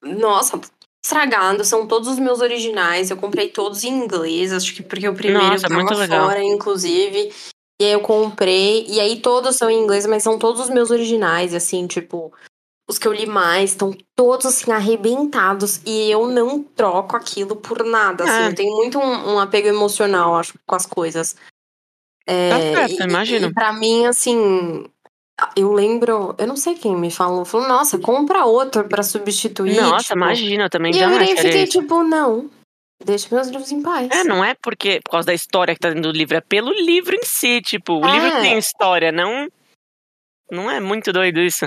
nossa, 0.03 0.61
estragados, 1.05 1.69
são 1.69 1.87
todos 1.87 2.09
os 2.09 2.19
meus 2.19 2.41
originais. 2.41 3.11
Eu 3.11 3.17
comprei 3.17 3.49
todos 3.49 3.85
em 3.85 3.91
inglês, 3.91 4.53
acho 4.53 4.75
que 4.75 4.83
porque 4.83 5.09
o 5.09 5.15
primeiro 5.15 5.47
Nossa, 5.49 5.69
tava 5.69 5.75
muito 5.75 5.95
legal. 5.95 6.27
fora, 6.27 6.43
inclusive. 6.43 7.33
E 7.81 7.85
aí 7.85 7.93
eu 7.93 8.01
comprei, 8.01 8.87
e 8.89 8.99
aí 8.99 9.21
todos 9.21 9.57
são 9.57 9.69
em 9.69 9.83
inglês, 9.83 10.07
mas 10.07 10.23
são 10.23 10.39
todos 10.39 10.63
os 10.63 10.71
meus 10.71 10.91
originais, 10.91 11.53
assim, 11.55 11.87
tipo, 11.87 12.33
os 12.89 12.99
que 12.99 13.07
eu 13.07 13.13
li 13.13 13.27
mais, 13.27 13.71
estão 13.71 13.95
todos 14.17 14.47
assim, 14.47 14.73
arrebentados. 14.73 15.81
E 15.85 16.11
eu 16.11 16.27
não 16.27 16.63
troco 16.63 17.15
aquilo 17.17 17.55
por 17.55 17.85
nada. 17.85 18.25
Assim, 18.25 18.33
Ah. 18.33 18.49
eu 18.51 18.55
tenho 18.55 18.75
muito 18.77 18.99
um, 18.99 19.35
um 19.35 19.39
apego 19.39 19.69
emocional, 19.69 20.35
acho, 20.37 20.55
com 20.67 20.75
as 20.75 20.87
coisas. 20.87 21.37
É, 22.27 22.51
Tá 22.51 22.59
certo, 22.61 23.01
e- 23.01 23.05
imagino. 23.05 23.47
E, 23.49 23.55
pra 23.55 23.73
mim, 23.73 24.05
assim, 24.07 24.85
eu 25.57 25.73
lembro, 25.73 26.35
eu 26.39 26.47
não 26.47 26.57
sei 26.57 26.75
quem 26.75 26.97
me 26.97 27.11
falou, 27.11 27.45
falou, 27.45 27.69
nossa, 27.69 27.99
compra 27.99 28.45
outro 28.45 28.89
pra 28.89 29.03
substituir. 29.03 29.77
Nossa, 29.77 30.05
tipo. 30.09 30.17
imagina, 30.19 30.65
eu 30.65 30.71
também 30.71 30.93
E 30.93 30.97
eu 30.97 31.01
jamais 31.01 31.19
virei 31.21 31.33
e 31.33 31.37
faria 31.37 31.51
fiquei 31.53 31.65
isso. 31.65 31.81
tipo, 31.81 32.03
não, 32.03 32.51
deixa 33.05 33.33
meus 33.35 33.49
livros 33.49 33.71
em 33.71 33.83
paz. 33.83 34.09
É, 34.11 34.25
não 34.25 34.45
é 34.45 34.55
porque 34.55 35.01
por 35.05 35.11
causa 35.13 35.27
da 35.27 35.35
história 35.35 35.75
que 35.75 35.81
tá 35.81 35.89
dentro 35.91 36.11
do 36.11 36.17
livro, 36.17 36.37
é 36.37 36.41
pelo 36.41 36.73
livro 36.73 37.15
em 37.15 37.25
si, 37.25 37.61
tipo, 37.61 37.93
o 37.95 38.07
É. 38.07 38.13
livro 38.13 38.31
tem 38.41 38.59
história, 38.59 39.13
não 39.13 39.49
não 40.51 40.71
é 40.71 40.79
muito 40.81 41.13
doido 41.13 41.41
isso. 41.41 41.67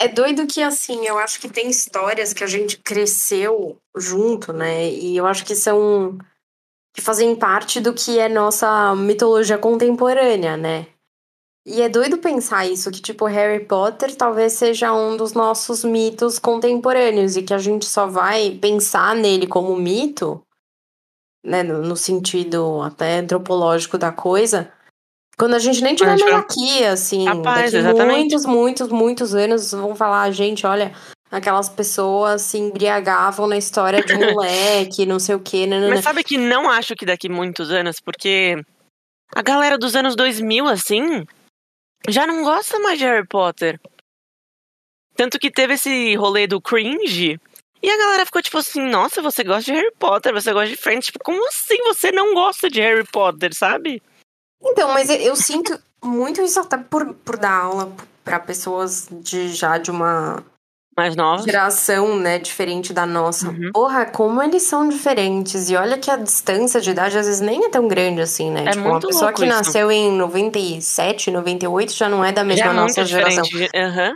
É 0.00 0.06
doido 0.08 0.46
que, 0.46 0.62
assim, 0.62 1.06
eu 1.06 1.18
acho 1.18 1.40
que 1.40 1.48
tem 1.48 1.68
histórias 1.70 2.32
que 2.34 2.44
a 2.44 2.46
gente 2.46 2.76
cresceu 2.78 3.78
junto, 3.96 4.52
né? 4.52 4.88
E 4.90 5.16
eu 5.16 5.26
acho 5.26 5.44
que 5.44 5.54
são. 5.54 6.18
Que 6.96 7.02
fazem 7.02 7.36
parte 7.36 7.78
do 7.78 7.92
que 7.92 8.18
é 8.18 8.26
nossa 8.26 8.96
mitologia 8.96 9.58
contemporânea, 9.58 10.56
né? 10.56 10.86
E 11.66 11.82
é 11.82 11.88
doido 11.90 12.16
pensar 12.16 12.64
isso, 12.64 12.90
que, 12.90 13.02
tipo, 13.02 13.26
Harry 13.26 13.64
Potter 13.66 14.14
talvez 14.16 14.54
seja 14.54 14.94
um 14.94 15.14
dos 15.16 15.34
nossos 15.34 15.84
mitos 15.84 16.38
contemporâneos 16.38 17.36
e 17.36 17.42
que 17.42 17.52
a 17.52 17.58
gente 17.58 17.84
só 17.84 18.06
vai 18.06 18.56
pensar 18.62 19.14
nele 19.14 19.46
como 19.46 19.76
mito, 19.76 20.40
né? 21.44 21.62
No, 21.62 21.82
no 21.82 21.96
sentido 21.96 22.80
até 22.80 23.18
antropológico 23.18 23.98
da 23.98 24.10
coisa. 24.10 24.72
Quando 25.36 25.54
a 25.54 25.58
gente 25.58 25.82
nem 25.82 25.94
tiver 25.94 26.18
mais 26.18 26.34
aqui, 26.34 26.82
assim, 26.84 27.26
Rapaz, 27.26 27.72
daqui 27.72 27.76
exatamente. 27.76 28.16
muitos, 28.16 28.46
muitos, 28.46 28.88
muitos 28.88 29.34
anos 29.34 29.72
vão 29.72 29.94
falar, 29.94 30.30
gente, 30.30 30.66
olha, 30.66 30.94
aquelas 31.36 31.68
pessoas 31.68 32.42
se 32.42 32.58
embriagavam 32.58 33.46
na 33.46 33.58
história 33.58 34.02
de 34.02 34.14
um 34.14 34.32
moleque, 34.32 35.04
não 35.04 35.18
sei 35.18 35.34
o 35.34 35.40
quê, 35.40 35.66
nanana. 35.66 35.94
Mas 35.94 36.04
sabe 36.04 36.24
que 36.24 36.38
não 36.38 36.70
acho 36.70 36.96
que 36.96 37.04
daqui 37.04 37.28
muitos 37.28 37.70
anos, 37.70 38.00
porque 38.00 38.56
a 39.34 39.42
galera 39.42 39.76
dos 39.76 39.94
anos 39.94 40.16
2000 40.16 40.66
assim, 40.66 41.26
já 42.08 42.26
não 42.26 42.42
gosta 42.42 42.78
mais 42.78 42.98
de 42.98 43.04
Harry 43.04 43.26
Potter. 43.26 43.78
Tanto 45.14 45.38
que 45.38 45.50
teve 45.50 45.74
esse 45.74 46.14
rolê 46.16 46.46
do 46.46 46.60
cringe. 46.60 47.38
E 47.82 47.90
a 47.90 47.96
galera 47.98 48.24
ficou 48.24 48.42
tipo 48.42 48.58
assim, 48.58 48.80
nossa, 48.80 49.20
você 49.20 49.44
gosta 49.44 49.70
de 49.70 49.72
Harry 49.72 49.92
Potter, 49.98 50.32
você 50.32 50.52
gosta 50.52 50.70
de 50.70 50.76
Friends. 50.76 51.06
Tipo, 51.06 51.18
como 51.22 51.46
assim 51.48 51.76
você 51.84 52.10
não 52.10 52.34
gosta 52.34 52.70
de 52.70 52.80
Harry 52.80 53.06
Potter, 53.06 53.54
sabe? 53.54 54.02
Então, 54.62 54.92
mas 54.92 55.10
eu, 55.10 55.16
eu 55.16 55.36
sinto 55.36 55.78
muito 56.02 56.40
isso 56.40 56.60
até 56.60 56.78
por, 56.78 57.14
por 57.14 57.36
dar 57.36 57.52
aula 57.52 57.92
para 58.24 58.40
pessoas 58.40 59.08
de 59.10 59.50
já 59.50 59.78
de 59.78 59.90
uma 59.90 60.42
Mais 60.98 61.14
novos. 61.14 61.44
geração, 61.44 62.18
né, 62.18 62.38
diferente 62.38 62.92
da 62.92 63.04
nossa. 63.04 63.48
Uhum. 63.50 63.70
Porra, 63.72 64.06
como 64.06 64.42
eles 64.42 64.62
são 64.62 64.88
diferentes. 64.88 65.68
E 65.68 65.76
olha 65.76 65.98
que 65.98 66.10
a 66.10 66.16
distância 66.16 66.80
de 66.80 66.90
idade 66.90 67.18
às 67.18 67.26
vezes 67.26 67.40
nem 67.42 67.66
é 67.66 67.68
tão 67.68 67.86
grande 67.86 68.22
assim, 68.22 68.50
né? 68.50 68.64
É 68.64 68.70
tipo, 68.70 68.82
uma 68.82 68.92
muito 68.92 69.06
pessoa 69.08 69.24
louco 69.26 69.40
que 69.40 69.46
isso. 69.46 69.54
nasceu 69.56 69.90
em 69.90 70.10
97, 70.12 71.30
98 71.30 71.92
já 71.92 72.08
não 72.08 72.24
é 72.24 72.32
da 72.32 72.40
Já 72.40 72.46
mesma 72.46 72.64
é 72.64 72.68
muito 72.68 72.80
nossa 72.80 73.04
geração. 73.04 73.44
Aham. 73.74 74.14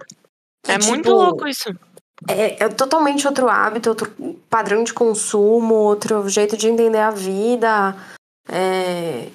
E, 0.66 0.72
É 0.72 0.78
muito 0.78 1.02
tipo, 1.02 1.10
louco 1.14 1.46
isso. 1.46 1.70
É, 2.28 2.64
é 2.64 2.68
totalmente 2.68 3.26
outro 3.26 3.48
hábito, 3.48 3.88
outro 3.90 4.10
padrão 4.48 4.84
de 4.84 4.92
consumo, 4.92 5.74
outro 5.74 6.28
jeito 6.28 6.56
de 6.56 6.68
entender 6.68 6.98
a 6.98 7.10
vida. 7.10 7.94
É... 8.48 9.28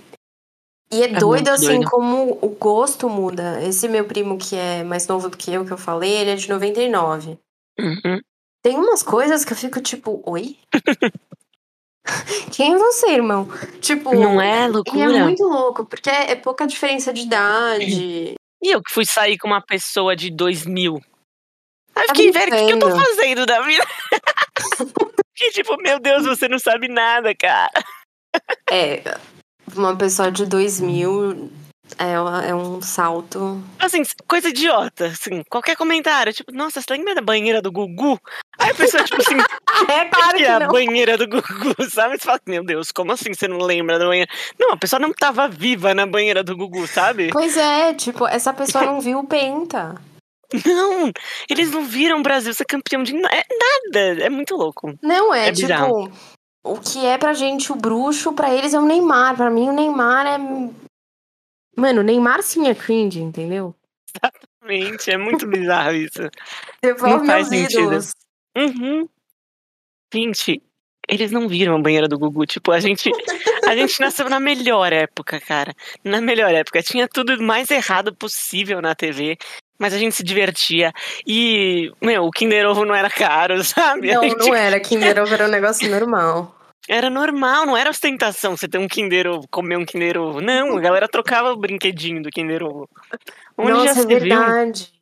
E 0.91 1.03
é, 1.03 1.07
doido, 1.07 1.47
muito 1.47 1.49
assim, 1.51 1.65
doido. 1.79 1.89
como 1.89 2.38
o 2.41 2.49
gosto 2.49 3.09
muda. 3.09 3.61
Esse 3.63 3.88
meu 3.88 4.05
primo, 4.05 4.38
que 4.38 4.55
é 4.55 4.83
mais 4.83 5.07
novo 5.07 5.29
do 5.29 5.38
que 5.38 5.51
eu, 5.51 5.65
que 5.65 5.71
eu 5.73 5.77
falei, 5.77 6.11
ele 6.11 6.31
é 6.31 6.36
de 6.36 6.47
99. 6.49 7.38
Uhum. 7.79 8.21
Tem 8.61 8.77
umas 8.77 9.03
coisas 9.03 9.43
que 9.43 9.53
eu 9.53 9.57
fico 9.57 9.81
tipo, 9.81 10.21
oi? 10.25 10.57
Quem 12.51 12.73
é 12.73 12.77
você, 12.77 13.11
irmão? 13.11 13.47
Tipo, 13.81 14.13
Não 14.13 14.39
é 14.39 14.61
e 14.61 14.63
é 14.63 14.67
loucura? 14.67 15.23
muito 15.23 15.43
louco, 15.43 15.86
porque 15.86 16.09
é, 16.09 16.31
é 16.31 16.36
pouca 16.36 16.67
diferença 16.67 17.11
de 17.11 17.21
idade. 17.21 18.36
E 18.61 18.71
eu 18.71 18.81
que 18.81 18.93
fui 18.93 19.05
sair 19.05 19.38
com 19.38 19.47
uma 19.47 19.61
pessoa 19.61 20.15
de 20.15 20.29
2000. 20.29 20.95
Aí 21.95 22.03
eu 22.03 22.07
Tá 22.07 22.15
fiquei, 22.15 22.31
velho, 22.31 22.53
o 22.53 22.57
que, 22.57 22.65
que 22.67 22.73
eu 22.73 22.79
tô 22.79 22.91
fazendo 22.95 23.45
da 23.45 23.61
vida? 23.61 23.86
que 25.36 25.51
tipo, 25.51 25.77
meu 25.77 25.99
Deus, 25.99 26.25
você 26.25 26.47
não 26.47 26.59
sabe 26.59 26.88
nada, 26.88 27.33
cara. 27.36 27.71
É, 28.69 29.01
uma 29.76 29.95
pessoa 29.95 30.32
de 30.32 30.45
2000 30.45 31.49
é, 31.97 32.13
é 32.49 32.55
um 32.55 32.82
salto. 32.82 33.61
Assim, 33.80 34.01
coisa 34.28 34.49
idiota, 34.49 35.05
assim, 35.05 35.43
qualquer 35.49 35.76
comentário, 35.78 36.34
tipo, 36.34 36.51
nossa, 36.51 36.82
você 36.82 36.93
lembra 36.93 37.13
da 37.16 37.22
banheira 37.22 37.61
do 37.61 37.72
Gugu? 37.72 38.20
Aí 38.57 38.72
a 38.72 38.76
pessoa, 38.76 39.03
tipo 39.03 39.22
assim, 39.22 39.38
É 39.89 40.05
que 40.36 40.43
é 40.43 40.51
a 40.53 40.68
banheira 40.68 41.18
do 41.18 41.28
Gugu, 41.28 41.43
sabe? 41.91 42.18
Você 42.18 42.26
fala, 42.26 42.39
meu 42.47 42.63
Deus, 42.66 42.91
como 42.91 43.11
assim 43.11 43.34
você 43.34 43.47
não 43.47 43.57
lembra 43.59 43.99
da 43.99 44.05
banheira? 44.07 44.30
Não, 44.59 44.72
a 44.72 44.78
pessoa 44.78 44.99
não 44.99 45.13
tava 45.13 45.47
viva 45.47 45.93
na 45.93 46.05
banheira 46.07 46.43
do 46.43 46.55
Gugu, 46.57 46.88
sabe? 46.88 47.30
Pois 47.32 47.55
é, 47.55 47.93
tipo, 47.93 48.26
essa 48.28 48.51
pessoa 48.53 48.84
não 48.86 48.99
viu 48.99 49.20
o 49.20 49.28
Penta. 49.28 49.95
Não, 50.63 51.11
eles 51.49 51.72
não 51.72 51.84
viram 51.84 52.20
o 52.20 52.24
Brasil 52.24 52.53
ser 52.53 52.66
campeão 52.66 53.01
de 53.01 53.13
na- 53.13 53.30
é 53.30 53.43
nada. 53.49 54.24
É 54.24 54.30
muito 54.30 54.55
louco. 54.55 54.93
Não, 55.01 55.34
é, 55.34 55.47
É 55.49 55.51
tipo, 55.51 55.68
bizarro. 55.68 56.11
O 56.66 56.80
que 56.80 57.05
é 57.05 57.18
pra 57.18 57.34
gente 57.34 57.72
o 57.72 57.76
bruxo, 57.76 58.34
pra 58.34 58.53
eles 58.53 58.74
é 58.74 58.80
o 58.80 58.86
Neymar. 58.86 59.36
Pra 59.36 59.49
mim, 59.51 59.70
o 59.70 59.74
Neymar 59.74 60.26
é. 60.26 60.38
Mano, 61.78 62.01
o 62.01 62.03
Neymar 62.03 62.41
sim 62.41 62.68
é 62.68 62.74
cringe, 62.74 63.22
entendeu? 63.22 63.76
Realmente, 64.61 65.11
é 65.11 65.18
muito 65.18 65.45
bizarro 65.45 65.93
isso. 65.93 66.22
Devolve 66.82 67.18
Não 67.18 67.26
faz 67.26 67.49
meus 67.49 67.61
sentido. 67.63 67.82
ídolos. 67.82 68.11
Uhum. 68.57 69.07
Gente, 70.13 70.61
eles 71.07 71.32
não 71.32 71.47
viram 71.47 71.76
a 71.76 71.80
banheira 71.80 72.07
do 72.07 72.18
Gugu. 72.18 72.45
Tipo, 72.45 72.72
a 72.72 72.80
gente, 72.80 73.11
A 73.68 73.76
gente 73.76 73.99
nasceu 73.99 74.30
na 74.30 74.39
melhor 74.39 74.91
época, 74.91 75.39
cara. 75.39 75.74
Na 76.03 76.22
melhor 76.22 76.53
época. 76.53 76.82
Tinha 76.82 77.07
tudo 77.07 77.41
mais 77.41 77.70
errado 77.70 78.16
possível 78.16 78.82
na 78.82 78.95
TV. 78.95 79.38
Mas 79.78 79.93
a 79.93 79.97
gente 79.97 80.16
se 80.16 80.24
divertia. 80.24 80.93
E, 81.28 81.91
meu, 82.01 82.26
o 82.26 82.32
Kinder 82.32 82.66
Ovo 82.68 82.86
não 82.86 82.95
era 82.95 83.09
caro, 83.09 83.61
sabe? 83.63 84.13
Não, 84.13 84.24
gente... 84.24 84.38
não 84.38 84.55
era. 84.55 84.80
Kinder 84.80 85.22
Ovo 85.22 85.34
era 85.34 85.45
um 85.45 85.49
negócio 85.49 85.89
normal. 85.89 86.55
Era 86.88 87.09
normal, 87.09 87.66
não 87.66 87.76
era 87.76 87.89
ostentação 87.89 88.55
você 88.55 88.68
ter 88.68 88.78
um 88.78 88.88
Kinder 88.88 89.28
Ovo, 89.28 89.47
comer 89.49 89.76
um 89.76 89.86
Kinder 89.86 90.18
Ovo. 90.18 90.39
Não, 90.39 90.78
a 90.78 90.80
galera 90.80 91.07
trocava 91.07 91.51
o 91.51 91.57
brinquedinho 91.57 92.22
do 92.22 92.30
Kinder 92.30 92.63
Ovo. 92.63 92.88
Onde 93.57 93.72
Nossa, 93.72 93.95
já 93.95 94.01
é 94.01 94.05
verdade. 94.05 94.91
Viu? 94.91 94.95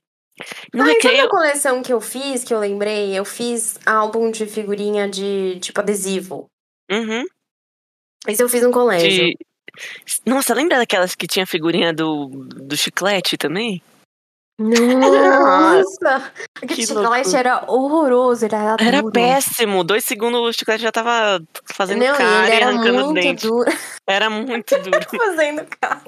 No 0.73 0.83
ah, 0.83 0.87
recreio... 0.87 1.17
sabe 1.17 1.27
a 1.27 1.29
coleção 1.29 1.83
que 1.83 1.93
eu 1.93 2.01
fiz, 2.01 2.43
que 2.43 2.53
eu 2.53 2.59
lembrei? 2.59 3.17
Eu 3.17 3.25
fiz 3.25 3.77
álbum 3.85 4.31
de 4.31 4.47
figurinha 4.47 5.07
de, 5.07 5.59
tipo, 5.59 5.79
adesivo. 5.79 6.47
Uhum. 6.89 7.23
Esse 8.27 8.43
eu 8.43 8.49
fiz 8.49 8.61
no 8.63 8.71
colégio. 8.71 9.09
De... 9.09 9.37
Nossa, 10.25 10.53
lembra 10.53 10.77
daquelas 10.77 11.15
que 11.15 11.27
tinha 11.27 11.45
figurinha 11.47 11.93
do, 11.93 12.27
do 12.27 12.77
chiclete 12.77 13.37
também? 13.37 13.81
Nossa! 14.59 16.31
Aquele 16.61 16.85
chiclete 16.85 17.35
era 17.35 17.63
horroroso, 17.67 18.45
era 18.45 18.75
Era 18.79 19.01
duro. 19.01 19.11
péssimo. 19.11 19.83
Dois 19.83 20.05
segundos 20.05 20.41
o 20.41 20.53
chiclete 20.53 20.83
já 20.83 20.91
tava 20.91 21.43
fazendo 21.65 22.03
Não, 22.05 22.15
cara 22.15 22.55
e, 22.55 22.63
arrancando 22.63 23.09
o 23.09 23.13
dente. 23.13 23.47
Duro. 23.47 23.71
Era 24.07 24.29
muito 24.29 24.77
duro. 24.83 24.99
fazendo 25.17 25.65
cara. 25.81 26.01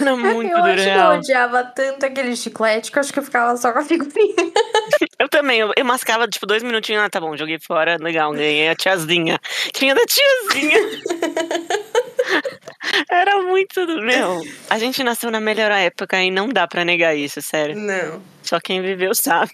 Era 0.00 0.16
muito 0.16 0.50
eu 0.50 0.56
duro. 0.56 0.68
Eu 0.68 0.74
acho 0.74 0.84
que 0.84 0.90
eu 0.90 1.18
odiava 1.18 1.64
tanto 1.64 2.06
aquele 2.06 2.36
chiclete 2.36 2.90
que 2.90 2.98
eu 2.98 3.00
acho 3.00 3.12
que 3.12 3.18
eu 3.18 3.22
ficava 3.22 3.56
só 3.56 3.72
com 3.72 3.78
a 3.78 3.84
figurinha. 3.84 4.34
eu 5.18 5.28
também, 5.28 5.60
eu, 5.60 5.72
eu 5.76 5.84
mascava 5.84 6.28
tipo 6.28 6.46
dois 6.46 6.62
minutinhos, 6.62 7.02
ah, 7.02 7.10
tá 7.10 7.20
bom, 7.20 7.36
joguei 7.36 7.58
fora, 7.58 7.96
legal, 8.00 8.32
ganhei 8.32 8.68
a 8.68 8.74
tiazinha. 8.74 9.38
Tinha 9.72 9.94
da 9.94 10.02
tiazinha. 10.04 10.78
Era 13.10 13.42
muito 13.42 13.86
do 13.86 14.02
meu. 14.02 14.42
A 14.68 14.78
gente 14.78 15.02
nasceu 15.02 15.30
na 15.30 15.40
melhor 15.40 15.70
época 15.70 16.22
e 16.22 16.30
não 16.30 16.48
dá 16.48 16.66
para 16.66 16.84
negar 16.84 17.16
isso, 17.16 17.40
sério. 17.40 17.76
Não. 17.76 18.22
Só 18.42 18.60
quem 18.60 18.82
viveu 18.82 19.14
sabe. 19.14 19.52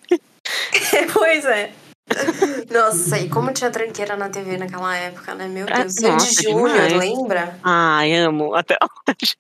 pois 1.12 1.44
é. 1.44 1.70
Nossa, 2.70 3.18
e 3.18 3.28
como 3.28 3.52
tinha 3.52 3.70
tranqueira 3.70 4.16
na 4.16 4.28
TV 4.28 4.56
naquela 4.56 4.96
época, 4.96 5.34
né? 5.34 5.46
Meu 5.46 5.66
Deus. 5.66 6.04
Ah, 6.04 6.18
Sandy 6.18 6.42
Júnior, 6.42 6.98
lembra? 6.98 7.58
Ai, 7.62 8.14
amo. 8.14 8.54
Até 8.54 8.76
hoje. 9.08 9.36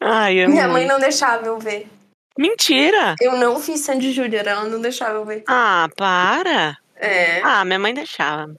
Ai. 0.00 0.46
Minha 0.46 0.68
mãe 0.68 0.86
não 0.86 0.98
deixava 0.98 1.46
eu 1.46 1.58
ver. 1.58 1.86
Mentira! 2.38 3.16
Eu 3.20 3.36
não 3.36 3.60
fiz 3.60 3.80
Sandy 3.80 4.12
Júnior, 4.12 4.46
ela 4.46 4.64
não 4.64 4.80
deixava 4.80 5.14
eu 5.14 5.24
ver. 5.24 5.44
Ah, 5.46 5.88
para! 5.96 6.78
É. 6.96 7.40
Ah, 7.42 7.64
minha 7.64 7.78
mãe 7.78 7.92
deixava. 7.92 8.54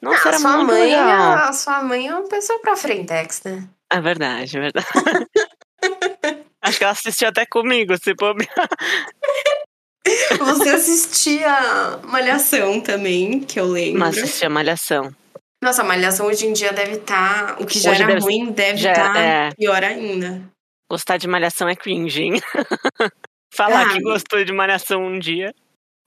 Nossa, 0.00 0.28
ah, 0.28 0.28
era 0.28 0.38
sua 0.38 0.56
muito 0.56 0.66
mãe, 0.68 0.82
legal. 0.82 1.32
A 1.38 1.52
sua 1.52 1.82
mãe 1.82 2.06
é 2.06 2.14
uma 2.14 2.28
pessoa 2.28 2.60
pra 2.60 2.76
frentex, 2.76 3.42
né? 3.44 3.68
É 3.90 4.00
verdade, 4.00 4.56
é 4.56 4.60
verdade. 4.60 4.86
Acho 6.60 6.78
que 6.78 6.84
ela 6.84 6.92
assistiu 6.92 7.28
até 7.28 7.46
comigo, 7.46 7.96
se 7.96 8.14
bobear. 8.14 8.68
Você 10.38 10.70
assistia 10.70 11.98
Malhação 12.04 12.80
também, 12.80 13.40
que 13.40 13.60
eu 13.60 13.66
lembro. 13.66 14.00
Mas 14.00 14.18
assistia 14.18 14.48
Malhação. 14.48 15.14
Nossa, 15.62 15.82
Malhação 15.82 16.26
hoje 16.26 16.46
em 16.46 16.52
dia 16.52 16.72
deve 16.72 16.96
estar. 16.96 17.56
Tá, 17.56 17.62
o 17.62 17.66
que 17.66 17.78
já 17.78 17.90
hoje 17.90 18.02
era 18.02 18.14
deve, 18.14 18.24
ruim 18.24 18.50
deve 18.52 18.78
estar 18.78 19.12
tá 19.12 19.20
é... 19.20 19.50
pior 19.54 19.82
ainda. 19.82 20.42
Gostar 20.90 21.18
de 21.18 21.28
Malhação 21.28 21.68
é 21.68 21.76
cringe, 21.76 22.22
hein? 22.22 22.32
Falar 23.54 23.82
ah, 23.82 23.92
que 23.92 24.00
gostou 24.02 24.44
de 24.44 24.52
Malhação 24.52 25.02
um 25.04 25.18
dia. 25.18 25.54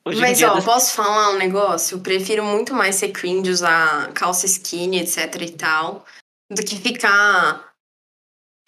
Mas, 0.06 0.42
ó, 0.42 0.56
das... 0.56 0.66
posso 0.66 0.96
falar 0.96 1.32
um 1.32 1.38
negócio? 1.38 1.98
Eu 1.98 2.02
prefiro 2.02 2.44
muito 2.44 2.74
mais 2.74 2.96
ser 2.96 3.10
cringe, 3.10 3.52
usar 3.52 4.12
calça 4.14 4.48
skinny, 4.48 5.00
etc 5.00 5.42
e 5.42 5.52
tal, 5.52 6.06
do 6.52 6.64
que 6.64 6.76
ficar 6.76 7.72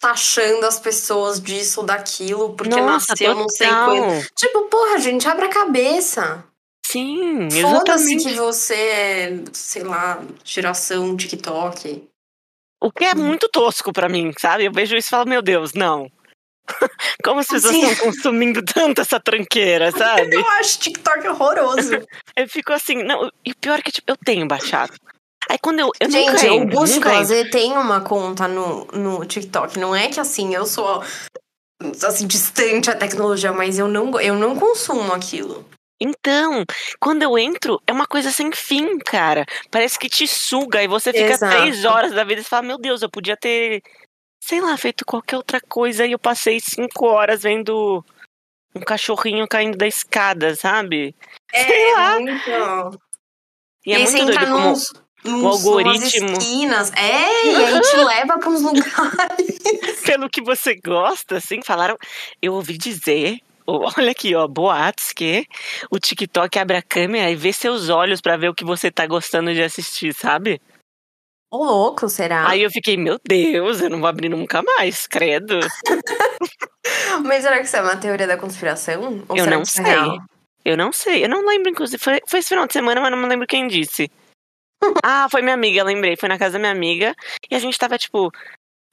taxando 0.00 0.66
as 0.66 0.78
pessoas 0.78 1.40
disso 1.40 1.80
ou 1.80 1.86
daquilo, 1.86 2.54
porque 2.54 2.76
Nossa, 2.76 3.12
nasceu 3.12 3.28
total. 3.28 3.42
não 3.42 3.48
sei 3.48 3.68
quando. 3.68 4.26
Tipo, 4.36 4.68
porra, 4.68 4.98
gente, 4.98 5.26
abre 5.26 5.46
a 5.46 5.50
cabeça. 5.50 6.44
Sim. 6.86 7.48
Foda-se 7.50 8.16
que 8.16 8.34
você 8.34 8.74
é, 8.74 9.44
sei 9.52 9.82
lá, 9.82 10.22
geração 10.44 11.16
TikTok. 11.16 12.06
O 12.84 12.92
que 12.92 13.02
é 13.02 13.14
muito 13.14 13.48
tosco 13.48 13.94
para 13.94 14.10
mim, 14.10 14.30
sabe? 14.38 14.66
Eu 14.66 14.72
vejo 14.72 14.94
isso 14.94 15.08
e 15.08 15.10
falo, 15.10 15.26
meu 15.26 15.40
Deus, 15.40 15.72
não. 15.72 16.06
Como 17.24 17.40
as 17.40 17.46
pessoas 17.46 17.74
estão 17.74 18.12
consumindo 18.12 18.62
tanto 18.62 19.00
essa 19.00 19.18
tranqueira, 19.18 19.90
sabe? 19.90 20.34
Eu 20.34 20.46
acho 20.50 20.80
TikTok 20.80 21.26
horroroso. 21.28 21.92
eu 22.36 22.46
fico 22.46 22.74
assim, 22.74 23.02
não, 23.02 23.30
e 23.42 23.52
o 23.52 23.56
pior 23.56 23.78
é 23.78 23.82
que 23.82 23.90
tipo, 23.90 24.12
eu 24.12 24.16
tenho 24.18 24.46
baixado. 24.46 24.92
Aí 25.48 25.56
quando 25.58 25.80
eu. 25.80 25.92
eu 25.98 26.10
Gente, 26.10 26.30
nunca 26.30 26.52
o 26.52 26.66
Bush 26.66 26.98
Blazer 26.98 27.50
tem 27.50 27.72
uma 27.72 28.02
conta 28.02 28.46
no, 28.46 28.84
no 28.92 29.24
TikTok. 29.24 29.78
Não 29.78 29.96
é 29.96 30.08
que 30.08 30.20
assim, 30.20 30.54
eu 30.54 30.66
sou 30.66 31.02
assim, 32.06 32.26
distante 32.26 32.90
a 32.90 32.94
tecnologia, 32.94 33.50
mas 33.50 33.78
eu 33.78 33.88
não, 33.88 34.20
eu 34.20 34.34
não 34.34 34.56
consumo 34.56 35.10
aquilo. 35.14 35.66
Então, 36.04 36.64
quando 37.00 37.22
eu 37.22 37.38
entro, 37.38 37.80
é 37.86 37.92
uma 37.92 38.06
coisa 38.06 38.30
sem 38.30 38.52
fim, 38.52 38.98
cara. 38.98 39.46
Parece 39.70 39.98
que 39.98 40.08
te 40.08 40.26
suga 40.26 40.82
e 40.82 40.88
você 40.88 41.12
fica 41.12 41.32
Exato. 41.32 41.56
três 41.56 41.84
horas 41.84 42.12
da 42.12 42.24
vida 42.24 42.40
e 42.42 42.44
fala: 42.44 42.62
Meu 42.62 42.78
Deus, 42.78 43.00
eu 43.00 43.10
podia 43.10 43.36
ter 43.36 43.82
sei 44.44 44.60
lá, 44.60 44.76
feito 44.76 45.06
qualquer 45.06 45.38
outra 45.38 45.58
coisa 45.58 46.04
e 46.04 46.12
eu 46.12 46.18
passei 46.18 46.60
cinco 46.60 47.06
horas 47.06 47.42
vendo 47.42 48.04
um 48.74 48.80
cachorrinho 48.80 49.48
caindo 49.48 49.78
da 49.78 49.86
escada, 49.86 50.54
sabe? 50.54 51.14
É, 51.50 51.64
sei 51.64 51.94
lá. 51.94 52.20
Muito. 52.20 53.00
E, 53.86 53.90
e 53.90 53.92
é 53.94 53.98
muito 54.00 54.26
doido 54.26 54.46
como 54.46 54.68
nos, 54.68 54.92
o 55.24 55.48
algoritmo. 55.48 56.32
Esquinas. 56.32 56.92
É, 56.92 57.46
e 57.46 57.56
aí 57.56 57.80
te 57.80 57.96
leva 58.04 58.38
para 58.38 58.50
uns 58.50 58.60
lugares. 58.60 60.02
Pelo 60.04 60.28
que 60.28 60.42
você 60.42 60.74
gosta, 60.74 61.38
assim, 61.38 61.62
falaram. 61.62 61.96
Eu 62.42 62.52
ouvi 62.52 62.76
dizer 62.76 63.40
Olha 63.98 64.10
aqui, 64.10 64.34
ó, 64.34 64.46
boatos 64.46 65.12
que 65.12 65.46
o 65.90 65.98
TikTok 65.98 66.58
abre 66.58 66.76
a 66.76 66.82
câmera 66.82 67.30
e 67.30 67.36
vê 67.36 67.52
seus 67.52 67.88
olhos 67.88 68.20
para 68.20 68.36
ver 68.36 68.48
o 68.48 68.54
que 68.54 68.64
você 68.64 68.90
tá 68.90 69.06
gostando 69.06 69.52
de 69.54 69.62
assistir, 69.62 70.14
sabe? 70.14 70.60
Ô, 71.50 71.64
louco, 71.64 72.08
será? 72.08 72.48
Aí 72.48 72.62
eu 72.62 72.70
fiquei, 72.70 72.96
meu 72.96 73.18
Deus, 73.24 73.80
eu 73.80 73.88
não 73.88 74.00
vou 74.00 74.08
abrir 74.08 74.28
nunca 74.28 74.62
mais, 74.62 75.06
credo. 75.06 75.60
Mas 77.24 77.42
será 77.42 77.58
que 77.58 77.64
isso 77.64 77.76
é 77.76 77.82
uma 77.82 77.96
teoria 77.96 78.26
da 78.26 78.36
conspiração? 78.36 79.24
Ou 79.28 79.36
eu 79.36 79.46
não 79.46 79.62
é 79.62 79.64
sei. 79.64 79.84
É 79.84 80.18
eu 80.64 80.76
não 80.76 80.92
sei. 80.92 81.24
Eu 81.24 81.28
não 81.28 81.46
lembro, 81.46 81.70
inclusive. 81.70 82.02
Foi, 82.02 82.20
foi 82.26 82.40
esse 82.40 82.48
final 82.48 82.66
de 82.66 82.72
semana, 82.72 83.00
mas 83.00 83.10
não 83.10 83.28
lembro 83.28 83.46
quem 83.46 83.68
disse. 83.68 84.10
ah, 85.04 85.28
foi 85.30 85.42
minha 85.42 85.54
amiga, 85.54 85.84
lembrei. 85.84 86.16
Foi 86.16 86.28
na 86.28 86.38
casa 86.38 86.54
da 86.54 86.58
minha 86.58 86.72
amiga. 86.72 87.14
E 87.50 87.54
a 87.54 87.58
gente 87.58 87.78
tava 87.78 87.98
tipo. 87.98 88.32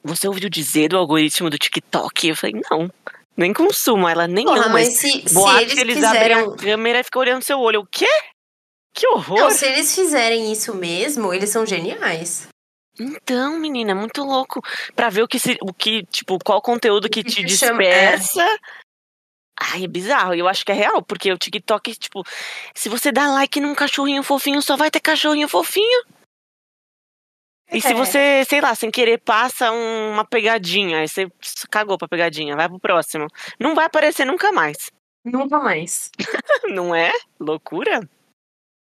Você 0.04 0.28
ouviu 0.28 0.50
dizer 0.50 0.90
do 0.90 0.98
algoritmo 0.98 1.50
do 1.50 1.58
TikTok? 1.58 2.28
Eu 2.28 2.36
falei, 2.36 2.62
não. 2.70 2.92
Nem 3.36 3.54
consumo. 3.54 4.08
Ela 4.08 4.28
nem 4.28 4.46
Porra, 4.46 4.66
ama. 4.66 4.74
Mas 4.74 4.98
se, 4.98 5.28
se 5.28 5.40
eles, 5.62 5.78
eles 5.78 5.96
fizeram... 5.96 6.40
abrem 6.40 6.54
a 6.54 6.58
câmera 6.58 7.00
e 7.00 7.04
ficam 7.04 7.22
olhando 7.22 7.44
seu 7.44 7.60
olho. 7.60 7.82
O 7.82 7.88
quê? 7.88 8.10
Que 8.94 9.08
horror! 9.08 9.40
Não, 9.40 9.52
se 9.52 9.66
eles 9.66 9.94
fizerem 9.96 10.52
isso 10.52 10.76
mesmo, 10.76 11.34
eles 11.34 11.50
são 11.50 11.66
geniais. 11.66 12.48
Então, 13.00 13.58
menina, 13.58 13.92
é 13.92 13.96
muito 13.96 14.24
louco. 14.24 14.62
Pra 14.96 15.10
ver 15.10 15.24
o 15.24 15.28
que, 15.28 15.40
se, 15.40 15.58
o 15.62 15.74
que 15.74 16.04
tipo, 16.08 16.38
qual 16.44 16.62
conteúdo 16.62 17.10
que 17.10 17.24
te 17.24 17.44
dispersa. 17.44 18.46
Ai, 19.60 19.86
é 19.86 19.88
bizarro. 19.88 20.34
Eu 20.34 20.48
acho 20.48 20.66
que 20.66 20.72
é 20.72 20.76
real, 20.76 21.02
porque 21.02 21.32
o 21.32 21.38
TikTok, 21.38 21.96
tipo, 21.96 22.24
se 22.76 22.90
você 22.90 23.12
dá 23.12 23.28
like 23.28 23.60
num 23.60 23.76
cachorrinho 23.76 24.24
fofinho, 24.24 24.62
só 24.62 24.76
vai 24.76 24.92
ter 24.92 25.00
cachorrinho 25.00 25.48
fofinho. 25.48 26.04
E 27.72 27.78
é. 27.78 27.82
se 27.82 27.94
você, 27.94 28.44
sei 28.48 28.60
lá, 28.60 28.76
sem 28.76 28.92
querer 28.92 29.18
passa 29.20 29.72
uma 29.72 30.26
pegadinha, 30.26 31.00
aí 31.00 31.08
você 31.08 31.32
cagou 31.70 31.98
pra 31.98 32.08
pegadinha, 32.08 32.56
vai 32.56 32.68
pro 32.68 32.80
próximo. 32.80 33.28
Não 33.60 33.74
vai 33.74 33.86
aparecer 33.86 34.26
nunca 34.26 34.52
mais. 34.52 34.92
Nunca 35.24 35.60
mais. 35.60 36.12
Não 36.68 36.94
é? 36.94 37.12
Loucura? 37.40 38.02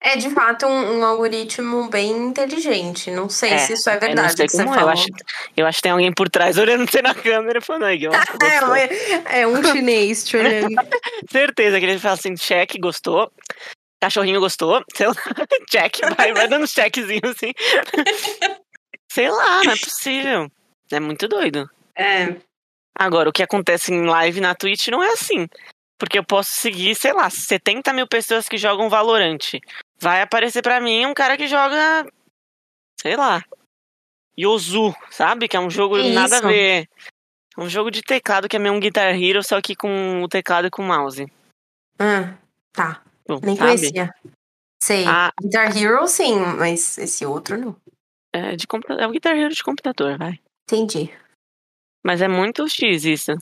É 0.05 0.17
de 0.17 0.31
fato 0.31 0.67
um, 0.67 0.99
um, 0.99 1.05
algoritmo 1.05 1.89
bem 1.89 2.11
inteligente. 2.11 3.09
Não 3.11 3.29
sei 3.29 3.51
é, 3.51 3.59
se 3.59 3.75
isso 3.75 3.89
é 3.89 3.99
verdade. 3.99 4.19
Eu 4.19 4.23
não 4.23 4.49
sei 4.49 4.49
como 4.49 4.75
é. 4.75 4.83
Eu 4.83 4.89
acho, 4.89 5.07
eu 5.57 5.67
acho 5.67 5.77
que 5.77 5.83
tem 5.83 5.93
alguém 5.93 6.13
por 6.13 6.29
trás 6.29 6.59
olhando 6.59 6.91
você 6.91 7.01
na 7.01 7.15
câmera 7.15 7.61
e 7.61 7.63
falando, 7.63 7.85
aí, 7.85 8.05
é, 9.31 9.43
é 9.43 9.47
um 9.47 9.63
chinês 9.63 10.25
te 10.25 10.37
olhando. 10.37 10.75
Certeza 11.31 11.79
que 11.79 11.87
ele 11.87 12.01
fala 12.01 12.15
assim: 12.15 12.37
cheque, 12.37 12.81
gostou. 12.81 13.31
Cachorrinho 14.03 14.41
gostou. 14.41 14.83
Sei 14.97 15.07
lá, 15.07 15.15
check, 15.71 16.01
vai, 16.17 16.33
vai 16.33 16.49
dando 16.49 16.67
checkzinho 16.67 17.23
assim. 17.25 17.53
Sei 19.13 19.31
lá, 19.31 19.63
não 19.63 19.73
é 19.73 19.77
possível. 19.77 20.51
É 20.91 20.99
muito 20.99 21.29
doido. 21.29 21.69
É. 21.95 22.35
Agora, 22.95 23.29
o 23.29 23.33
que 23.33 23.43
acontece 23.43 23.93
em 23.93 24.07
live 24.07 24.41
na 24.41 24.55
Twitch 24.55 24.89
não 24.89 25.03
é 25.03 25.13
assim. 25.13 25.47
Porque 25.99 26.19
eu 26.19 26.25
posso 26.25 26.51
seguir, 26.53 26.95
sei 26.95 27.13
lá, 27.13 27.29
70 27.29 27.93
mil 27.93 28.07
pessoas 28.07 28.49
que 28.49 28.57
jogam 28.57 28.89
Valorante. 28.89 29.61
Vai 30.01 30.23
aparecer 30.23 30.63
para 30.63 30.81
mim 30.81 31.05
um 31.05 31.15
cara 31.15 31.37
que 31.37 31.47
joga. 31.47 32.07
Sei 33.01 33.15
lá. 33.15 33.45
Yozu, 34.39 34.95
sabe? 35.11 35.47
Que 35.47 35.57
é 35.57 35.61
um 35.61 35.71
jogo 35.71 35.97
que 35.97 36.13
nada 36.13 36.37
isso? 36.37 36.47
a 36.47 36.49
ver. 36.49 36.89
Um 37.59 37.69
jogo 37.69 37.91
de 37.91 38.01
teclado 38.01 38.49
que 38.49 38.57
é 38.57 38.59
meio 38.59 38.75
um 38.75 38.81
Guitar 38.81 39.15
Hero, 39.15 39.45
só 39.45 39.61
que 39.61 39.77
com 39.77 40.23
o 40.23 40.29
teclado 40.29 40.69
e 40.69 40.71
com 40.71 40.83
o 40.83 40.87
mouse. 40.87 41.31
Ah, 41.99 42.35
tá. 42.73 43.03
Bom, 43.29 43.39
Nem 43.43 43.57
sabe? 43.57 43.77
conhecia. 43.77 44.15
Sei. 44.83 45.05
Ah, 45.07 45.31
Guitar 45.41 45.77
Hero, 45.77 46.09
sim, 46.09 46.37
mas 46.59 46.97
esse 46.97 47.27
outro 47.27 47.59
não. 47.59 47.77
É, 48.35 48.57
de 48.57 48.67
computa- 48.67 48.95
é 48.95 49.07
o 49.07 49.11
Guitar 49.11 49.37
Hero 49.37 49.55
de 49.55 49.63
computador, 49.63 50.17
vai. 50.17 50.41
Entendi. 50.71 51.11
Mas 52.05 52.21
é 52.23 52.29
muito 52.29 52.67
X 52.69 53.05
isso. 53.05 53.33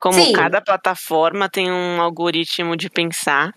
Como 0.00 0.14
Sim. 0.14 0.32
cada 0.32 0.60
plataforma 0.60 1.48
tem 1.48 1.70
um 1.70 2.00
algoritmo 2.00 2.76
de 2.76 2.90
pensar. 2.90 3.56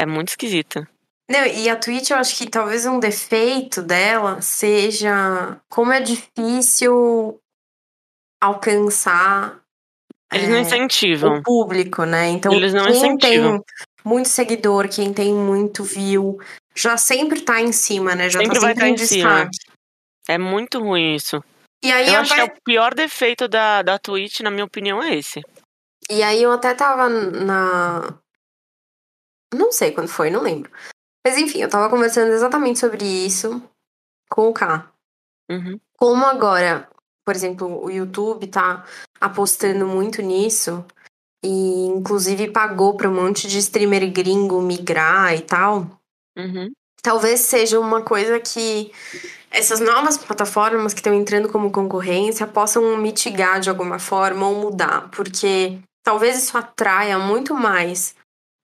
É 0.00 0.06
muito 0.06 0.28
esquisito. 0.28 0.86
Não, 1.30 1.44
e 1.46 1.68
a 1.70 1.76
Twitch, 1.76 2.10
eu 2.10 2.18
acho 2.18 2.36
que 2.36 2.50
talvez 2.50 2.84
um 2.84 3.00
defeito 3.00 3.80
dela 3.82 4.42
seja 4.42 5.58
como 5.70 5.90
é 5.92 6.00
difícil 6.00 7.40
alcançar 8.42 9.60
Eles 10.32 10.48
é, 10.48 10.50
não 10.50 10.58
incentivam. 10.60 11.38
o 11.38 11.42
público, 11.42 12.04
né? 12.04 12.28
Então, 12.28 12.52
Eles 12.52 12.74
não 12.74 12.84
quem 12.84 12.96
incentivam. 12.96 13.58
tem 13.62 13.64
muito 14.04 14.28
seguidor, 14.28 14.88
quem 14.88 15.14
tem 15.14 15.32
muito 15.32 15.82
view, 15.82 16.38
já 16.76 16.96
sempre 16.96 17.40
tá 17.42 17.60
em 17.60 17.72
cima, 17.72 18.14
né? 18.14 18.28
Já 18.28 18.40
Sempre 18.40 18.54
tá 18.54 18.60
vai 18.60 18.74
sempre 18.74 18.82
tá 18.84 18.88
em 18.88 19.06
cima. 19.06 19.50
É 20.28 20.38
muito 20.38 20.80
ruim 20.80 21.14
isso. 21.14 21.42
E 21.82 21.92
aí, 21.92 22.08
Eu 22.12 22.20
acho 22.20 22.34
que 22.34 22.40
até- 22.40 22.52
é 22.52 22.56
o 22.56 22.62
pior 22.62 22.94
defeito 22.94 23.46
da, 23.46 23.82
da 23.82 23.98
Twitch, 23.98 24.40
na 24.40 24.50
minha 24.50 24.64
opinião, 24.64 25.02
é 25.02 25.14
esse. 25.14 25.42
e 26.10 26.22
aí 26.22 26.42
eu 26.42 26.50
até 26.52 26.74
tava 26.74 27.08
na. 27.08 28.18
Não 29.54 29.70
sei 29.70 29.92
quando 29.92 30.08
foi, 30.08 30.30
não 30.30 30.42
lembro. 30.42 30.70
Mas 31.26 31.38
enfim, 31.38 31.60
eu 31.60 31.68
tava 31.68 31.88
conversando 31.88 32.32
exatamente 32.32 32.78
sobre 32.78 33.04
isso 33.04 33.62
com 34.30 34.48
o 34.48 34.52
K. 34.54 34.90
Uhum. 35.50 35.78
Como 35.96 36.24
agora, 36.26 36.88
por 37.24 37.34
exemplo, 37.34 37.82
o 37.84 37.90
YouTube 37.90 38.46
tá 38.48 38.84
apostando 39.20 39.86
muito 39.86 40.20
nisso 40.22 40.84
e 41.44 41.86
inclusive 41.86 42.50
pagou 42.50 42.96
para 42.96 43.08
um 43.08 43.14
monte 43.14 43.46
de 43.46 43.58
streamer 43.58 44.10
gringo 44.10 44.60
migrar 44.60 45.34
e 45.34 45.40
tal, 45.42 46.00
Uhum. 46.36 46.70
talvez 47.02 47.40
seja 47.40 47.78
uma 47.78 48.02
coisa 48.02 48.40
que 48.40 48.90
essas 49.50 49.78
novas 49.78 50.18
plataformas 50.18 50.92
que 50.92 51.00
estão 51.00 51.14
entrando 51.14 51.48
como 51.48 51.70
concorrência 51.70 52.46
possam 52.46 52.96
mitigar 52.96 53.60
de 53.60 53.70
alguma 53.70 53.98
forma 53.98 54.48
ou 54.48 54.56
mudar, 54.56 55.08
porque 55.10 55.78
talvez 56.02 56.42
isso 56.42 56.58
atraia 56.58 57.18
muito 57.18 57.54
mais 57.54 58.14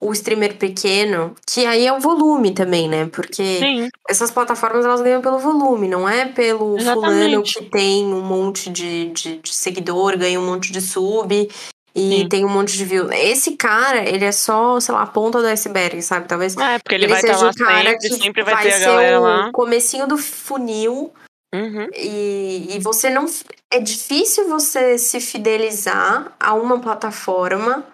o 0.02 0.12
streamer 0.12 0.56
pequeno, 0.56 1.34
que 1.46 1.66
aí 1.66 1.86
é 1.86 1.92
o 1.92 2.00
volume 2.00 2.52
também, 2.54 2.88
né? 2.88 3.06
Porque 3.06 3.58
Sim, 3.58 3.88
essas 4.08 4.30
plataformas 4.30 4.84
elas 4.84 5.02
ganham 5.02 5.20
pelo 5.20 5.38
volume, 5.38 5.88
não 5.88 6.08
é 6.08 6.26
pelo 6.26 6.78
fulano 6.78 6.80
Exatamente. 6.80 7.54
que 7.54 7.64
tem 7.66 8.06
um 8.06 8.22
monte 8.22 8.70
de, 8.70 9.10
de, 9.10 9.36
de 9.38 9.54
seguidor, 9.54 10.16
ganha 10.16 10.40
um 10.40 10.46
monte 10.46 10.72
de 10.72 10.80
sub 10.80 11.48
e 11.94 12.18
Sim. 12.20 12.28
tem 12.28 12.44
um 12.44 12.48
monte 12.48 12.76
de 12.76 12.84
view. 12.84 13.10
Esse 13.12 13.56
cara, 13.56 14.08
ele 14.08 14.24
é 14.24 14.32
só, 14.32 14.78
sei 14.80 14.94
lá, 14.94 15.02
a 15.02 15.06
ponta 15.06 15.40
do 15.40 15.46
iceberg, 15.46 16.00
sabe? 16.02 16.28
Talvez 16.28 16.56
é, 16.56 16.78
porque 16.78 16.94
ele, 16.94 17.04
ele, 17.04 17.12
vai 17.12 17.20
estar 17.20 17.34
seja 17.34 17.50
o 17.50 17.54
cara 17.54 17.90
sempre, 17.90 18.08
que 18.08 18.14
sempre 18.16 18.42
vai, 18.44 18.62
ter 18.62 18.72
a 18.74 18.78
ser 18.78 19.18
o 19.18 19.20
lá. 19.22 19.50
comecinho 19.52 20.06
do 20.06 20.16
funil 20.16 21.12
Uhum. 21.52 21.88
e, 21.96 22.76
e 22.76 22.78
você 22.78 23.10
não. 23.10 23.26
É 23.72 23.80
difícil 23.80 24.48
você 24.48 24.96
se 24.98 25.20
fidelizar 25.20 26.32
a 26.38 26.54
uma 26.54 26.80
plataforma 26.80 27.84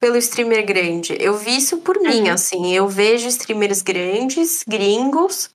pelo 0.00 0.16
streamer 0.16 0.66
grande. 0.66 1.16
Eu 1.20 1.36
vi 1.36 1.56
isso 1.56 1.78
por 1.78 2.00
mim, 2.00 2.22
Uhum. 2.26 2.32
assim. 2.32 2.72
Eu 2.74 2.88
vejo 2.88 3.28
streamers 3.28 3.80
grandes, 3.80 4.64
gringos. 4.66 5.50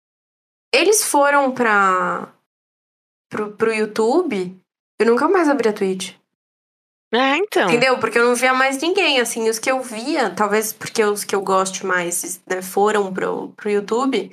Eles 0.73 1.03
foram 1.03 1.51
pra. 1.51 2.29
Pro, 3.29 3.51
pro 3.51 3.73
YouTube. 3.73 4.57
Eu 4.99 5.05
nunca 5.07 5.27
mais 5.27 5.49
abri 5.49 5.67
a 5.69 5.73
Twitch. 5.73 6.13
É, 7.13 7.35
então. 7.37 7.67
Entendeu? 7.69 7.97
Porque 7.99 8.17
eu 8.17 8.25
não 8.25 8.35
via 8.35 8.53
mais 8.53 8.81
ninguém, 8.81 9.19
assim. 9.19 9.49
Os 9.49 9.59
que 9.59 9.69
eu 9.69 9.81
via, 9.81 10.29
talvez 10.29 10.71
porque 10.71 11.03
os 11.03 11.23
que 11.23 11.35
eu 11.35 11.41
gosto 11.41 11.85
mais 11.85 12.41
né, 12.47 12.61
foram 12.61 13.13
pro, 13.13 13.49
pro 13.49 13.69
YouTube. 13.69 14.31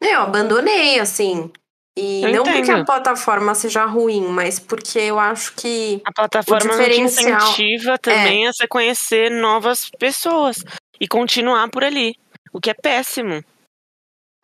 Eu 0.00 0.20
abandonei, 0.20 1.00
assim. 1.00 1.50
E 1.98 2.22
Eu 2.22 2.30
não 2.30 2.44
porque 2.44 2.58
entendo. 2.58 2.82
a 2.82 2.84
plataforma 2.84 3.54
seja 3.54 3.84
ruim, 3.86 4.20
mas 4.28 4.58
porque 4.60 4.98
eu 4.98 5.18
acho 5.18 5.54
que. 5.54 6.00
A 6.04 6.12
plataforma 6.12 6.60
te 6.60 6.76
diferencial- 6.76 7.40
é. 7.40 7.42
incentiva 7.44 7.98
também 7.98 8.46
a 8.46 8.52
você 8.52 8.68
conhecer 8.68 9.30
novas 9.30 9.88
pessoas 9.98 10.62
e 11.00 11.08
continuar 11.08 11.68
por 11.70 11.82
ali. 11.82 12.14
O 12.52 12.60
que 12.60 12.70
é 12.70 12.74
péssimo. 12.74 13.42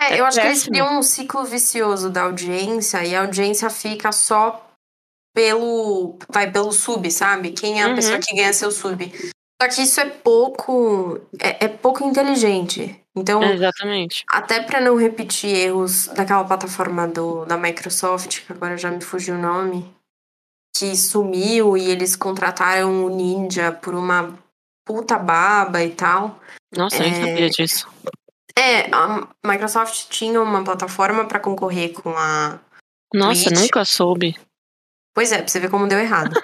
É, 0.00 0.14
É 0.16 0.20
eu 0.20 0.24
acho 0.24 0.40
que 0.40 0.46
eles 0.46 0.58
péssimo. 0.60 0.72
criam 0.74 0.98
um 0.98 1.02
ciclo 1.02 1.44
vicioso 1.44 2.10
da 2.10 2.22
audiência 2.22 3.04
e 3.04 3.14
a 3.14 3.20
audiência 3.20 3.68
fica 3.70 4.10
só 4.10 4.68
pelo. 5.34 6.18
Vai 6.28 6.50
pelo 6.50 6.72
sub, 6.72 7.10
sabe? 7.10 7.52
Quem 7.52 7.80
é 7.80 7.84
a 7.84 7.88
Uhum. 7.88 7.94
pessoa 7.94 8.18
que 8.18 8.34
ganha 8.34 8.52
seu 8.52 8.70
sub. 8.70 9.12
Só 9.60 9.68
que 9.68 9.82
isso 9.82 10.00
é 10.00 10.06
pouco. 10.06 11.20
É, 11.40 11.66
é 11.66 11.68
pouco 11.68 12.04
inteligente. 12.04 12.98
Então, 13.14 13.42
Exatamente. 13.42 14.24
até 14.30 14.62
pra 14.62 14.80
não 14.80 14.96
repetir 14.96 15.54
erros 15.54 16.06
daquela 16.08 16.42
plataforma 16.44 17.06
do, 17.06 17.44
da 17.44 17.58
Microsoft, 17.58 18.40
que 18.46 18.52
agora 18.52 18.76
já 18.78 18.90
me 18.90 19.02
fugiu 19.02 19.34
o 19.34 19.38
nome, 19.38 19.94
que 20.74 20.96
sumiu 20.96 21.76
e 21.76 21.90
eles 21.90 22.16
contrataram 22.16 23.04
o 23.04 23.10
Ninja 23.10 23.70
por 23.70 23.94
uma 23.94 24.36
puta 24.86 25.18
baba 25.18 25.82
e 25.84 25.90
tal. 25.90 26.40
Nossa, 26.74 26.96
eu 26.96 27.10
nem 27.10 27.12
É. 27.12 27.26
sabia 27.26 27.50
disso. 27.50 27.86
É, 28.58 28.90
a 28.94 29.28
Microsoft 29.44 30.08
tinha 30.08 30.40
uma 30.40 30.64
plataforma 30.64 31.26
pra 31.26 31.38
concorrer 31.38 31.92
com 31.92 32.10
a. 32.16 32.58
Nossa, 33.14 33.50
Twitch. 33.50 33.60
nunca 33.60 33.84
soube. 33.84 34.36
Pois 35.14 35.30
é, 35.30 35.38
pra 35.38 35.48
você 35.48 35.60
ver 35.60 35.70
como 35.70 35.86
deu 35.86 35.98
errado. 35.98 36.38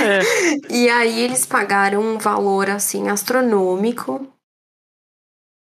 É. 0.00 0.20
E 0.70 0.88
aí 0.88 1.20
eles 1.20 1.44
pagaram 1.44 2.00
um 2.00 2.18
valor 2.18 2.70
assim 2.70 3.08
astronômico 3.08 4.26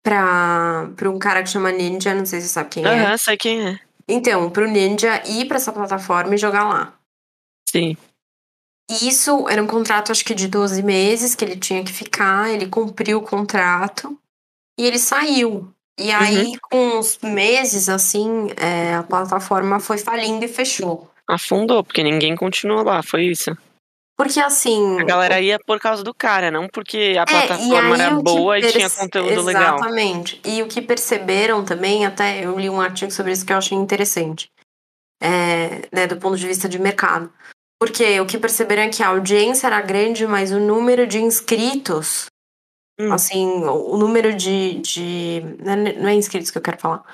pra, 0.04 0.90
pra 0.96 1.10
um 1.10 1.18
cara 1.18 1.42
que 1.42 1.50
chama 1.50 1.72
Ninja, 1.72 2.14
não 2.14 2.26
sei 2.26 2.40
se 2.40 2.48
você 2.48 2.54
sabe 2.54 2.70
quem 2.70 2.84
é. 2.84 2.88
Aham, 2.88 3.18
sei 3.18 3.36
quem 3.36 3.68
é. 3.68 3.80
Então, 4.08 4.50
pro 4.50 4.68
Ninja 4.68 5.22
ir 5.26 5.46
pra 5.46 5.56
essa 5.56 5.72
plataforma 5.72 6.34
e 6.34 6.38
jogar 6.38 6.64
lá. 6.64 6.94
Sim. 7.68 7.96
Isso 8.90 9.46
era 9.48 9.62
um 9.62 9.66
contrato, 9.66 10.10
acho 10.10 10.24
que 10.24 10.34
de 10.34 10.48
12 10.48 10.82
meses, 10.82 11.34
que 11.34 11.44
ele 11.44 11.56
tinha 11.56 11.84
que 11.84 11.92
ficar. 11.92 12.50
Ele 12.50 12.66
cumpriu 12.66 13.18
o 13.18 13.22
contrato 13.22 14.18
e 14.78 14.86
ele 14.86 14.98
saiu. 14.98 15.72
E 16.00 16.10
aí, 16.10 16.52
com 16.70 16.98
uns 16.98 17.18
meses, 17.18 17.88
assim, 17.88 18.48
é, 18.56 18.94
a 18.94 19.02
plataforma 19.02 19.80
foi 19.80 19.98
falindo 19.98 20.44
e 20.44 20.48
fechou. 20.48 21.10
Afundou, 21.28 21.84
porque 21.84 22.02
ninguém 22.02 22.34
continuou 22.34 22.82
lá, 22.82 23.02
foi 23.02 23.24
isso. 23.26 23.56
Porque, 24.16 24.40
assim. 24.40 24.98
A 25.00 25.04
galera 25.04 25.40
ia 25.40 25.58
por 25.64 25.78
causa 25.78 26.02
do 26.02 26.12
cara, 26.12 26.50
não 26.50 26.66
porque 26.68 27.14
a 27.16 27.22
É, 27.22 27.24
plataforma 27.24 27.94
era 27.96 28.10
boa 28.16 28.58
e 28.58 28.62
tinha 28.62 28.72
perce- 28.88 28.98
conteúdo 29.00 29.42
legal. 29.42 29.76
Exatamente. 29.76 30.40
E 30.44 30.60
o 30.62 30.66
que 30.66 30.82
perceberam 30.82 31.64
também, 31.64 32.04
até 32.04 32.44
eu 32.44 32.58
li 32.58 32.68
um 32.68 32.80
artigo 32.80 33.12
sobre 33.12 33.30
isso 33.32 33.46
que 33.46 33.52
eu 33.52 33.58
achei 33.58 33.78
interessante, 33.78 34.50
é, 35.22 35.86
né, 35.92 36.06
do 36.08 36.16
ponto 36.16 36.36
de 36.36 36.46
vista 36.48 36.68
de 36.68 36.78
mercado. 36.78 37.32
Porque 37.80 38.18
o 38.18 38.26
que 38.26 38.38
perceberam 38.38 38.82
é 38.82 38.88
que 38.88 39.04
a 39.04 39.08
audiência 39.08 39.68
era 39.68 39.80
grande, 39.80 40.26
mas 40.26 40.50
o 40.50 40.58
número 40.58 41.06
de 41.06 41.18
inscritos, 41.22 42.26
Hum. 42.98 43.12
assim, 43.12 43.46
o 43.46 43.96
número 43.96 44.34
de. 44.34 44.80
de 44.80 45.42
não 45.60 45.72
é- 45.74 45.92
não 45.92 46.08
é 46.08 46.14
inscritos 46.14 46.50
que 46.50 46.58
eu 46.58 46.62
quero 46.62 46.78
falar. 46.78 47.04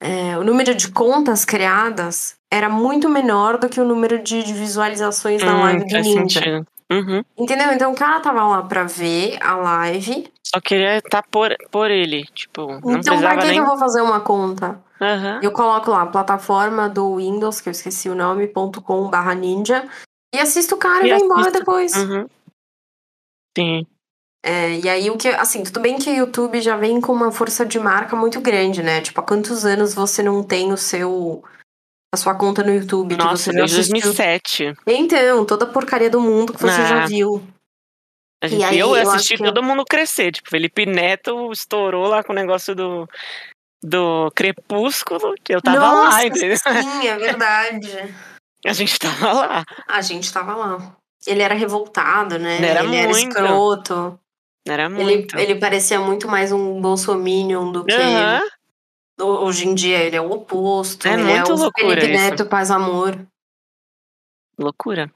É, 0.00 0.38
o 0.38 0.44
número 0.44 0.74
de 0.74 0.90
contas 0.90 1.44
criadas 1.44 2.35
era 2.52 2.68
muito 2.68 3.08
menor 3.08 3.58
do 3.58 3.68
que 3.68 3.80
o 3.80 3.84
número 3.84 4.22
de, 4.22 4.42
de 4.42 4.52
visualizações 4.52 5.42
Hum, 5.42 5.46
live 5.60 5.84
do 5.84 5.90
faz 5.90 6.06
Ninja. 6.06 6.40
sentido. 6.40 6.66
Uhum. 6.90 7.24
Entendeu? 7.36 7.72
Então 7.72 7.92
o 7.92 7.96
cara 7.96 8.20
tava 8.20 8.44
lá 8.44 8.62
pra 8.62 8.84
ver 8.84 9.38
a 9.42 9.56
live. 9.56 10.32
Só 10.42 10.60
queria 10.60 10.98
estar 10.98 11.22
por, 11.24 11.54
por 11.70 11.90
ele. 11.90 12.24
Tipo, 12.26 12.80
não 12.80 12.98
então, 12.98 13.18
pra 13.18 13.36
que, 13.36 13.46
nem. 13.46 13.54
que 13.54 13.60
eu 13.60 13.66
vou 13.66 13.78
fazer 13.78 14.00
uma 14.00 14.20
conta? 14.20 14.80
Aham. 15.00 15.40
Eu 15.42 15.52
coloco 15.52 15.90
lá, 15.90 16.06
plataforma 16.06 16.88
do 16.88 17.16
Windows, 17.16 17.60
que 17.60 17.68
eu 17.68 17.72
esqueci 17.72 18.08
o 18.08 18.14
nome, 18.14 18.48
.com 18.48 19.10
barra 19.10 19.34
ninja, 19.34 19.86
e 20.34 20.38
assisto 20.38 20.76
o 20.76 20.78
cara 20.78 21.04
e, 21.06 21.10
E 21.10 21.14
vou 21.14 21.24
embora 21.24 21.50
depois. 21.50 21.92
Uhum. 21.94 22.26
Sim. 23.58 23.86
É, 24.44 24.78
e 24.78 24.88
aí, 24.88 25.10
o 25.10 25.16
que, 25.18 25.28
assim, 25.28 25.64
tudo 25.64 25.80
bem 25.80 25.98
que 25.98 26.08
o 26.08 26.14
YouTube 26.14 26.60
já 26.60 26.76
vem 26.76 27.00
com 27.00 27.12
uma 27.12 27.32
força 27.32 27.66
de 27.66 27.80
marca 27.80 28.14
muito 28.14 28.40
grande, 28.40 28.80
né? 28.80 29.00
Tipo, 29.00 29.20
há 29.20 29.24
quantos 29.24 29.64
anos 29.66 29.92
você 29.92 30.22
não 30.22 30.42
tem 30.42 30.72
o 30.72 30.76
seu. 30.76 31.42
A 32.12 32.16
sua 32.16 32.34
conta 32.34 32.62
no 32.62 32.72
YouTube? 32.74 33.16
que 33.16 33.22
Nossa, 33.22 33.36
você 33.44 33.52
já 33.52 33.58
desde 33.60 33.80
assistiu? 33.80 34.02
2007. 34.02 34.74
Então, 34.86 35.44
toda 35.44 35.64
a 35.64 35.68
porcaria 35.68 36.10
do 36.10 36.20
mundo 36.20 36.52
que 36.52 36.60
você 36.60 36.86
já 36.86 37.04
Ah. 37.04 37.06
viu. 37.06 37.42
A 38.42 38.48
gente, 38.48 38.64
aí, 38.64 38.78
eu 38.78 38.88
eu 38.96 39.10
assisti 39.10 39.34
acho 39.34 39.42
que- 39.42 39.48
todo 39.48 39.62
mundo 39.62 39.84
crescer. 39.84 40.30
Tipo, 40.32 40.50
Felipe 40.50 40.84
Neto 40.86 41.50
estourou 41.52 42.06
lá 42.06 42.22
com 42.22 42.32
o 42.32 42.36
negócio 42.36 42.74
do, 42.74 43.08
do 43.82 44.30
Crepúsculo. 44.34 45.34
que 45.42 45.54
Eu 45.54 45.62
tava 45.62 45.78
Nossa, 45.78 46.16
lá, 46.18 46.26
entendeu? 46.26 46.56
Sim, 46.58 47.08
é 47.08 47.16
verdade. 47.16 47.90
A 48.66 48.72
gente 48.72 48.98
tava 48.98 49.32
lá. 49.32 49.64
A 49.86 50.00
gente 50.00 50.32
tava 50.32 50.54
lá. 50.54 50.96
Ele 51.26 51.42
era 51.42 51.54
revoltado, 51.54 52.38
né? 52.38 52.56
Era 52.64 52.82
ele 52.84 52.96
era 52.96 53.08
muito. 53.08 53.28
escroto. 53.38 54.18
Era 54.66 54.84
Ele, 54.86 54.94
muito. 54.94 55.38
ele 55.38 55.54
parecia 55.56 56.00
muito 56.00 56.26
mais 56.28 56.50
um 56.52 56.80
bolsominion 56.80 57.70
do 57.70 57.84
que. 57.84 57.94
Aham. 57.94 58.42
Ho- 59.20 59.44
Hoje 59.44 59.66
em 59.66 59.74
dia 59.74 59.98
ele 59.98 60.16
é 60.16 60.20
o 60.20 60.30
oposto. 60.30 61.06
É 61.08 61.14
ele 61.14 61.24
muito 61.24 61.50
é 61.50 61.54
o 61.54 61.56
loucura 61.56 62.00
Felipe 62.00 62.12
isso. 62.12 62.30
Neto 62.30 62.46
Paz 62.46 62.70
Amor. 62.70 63.18
Loucura. 64.58 65.10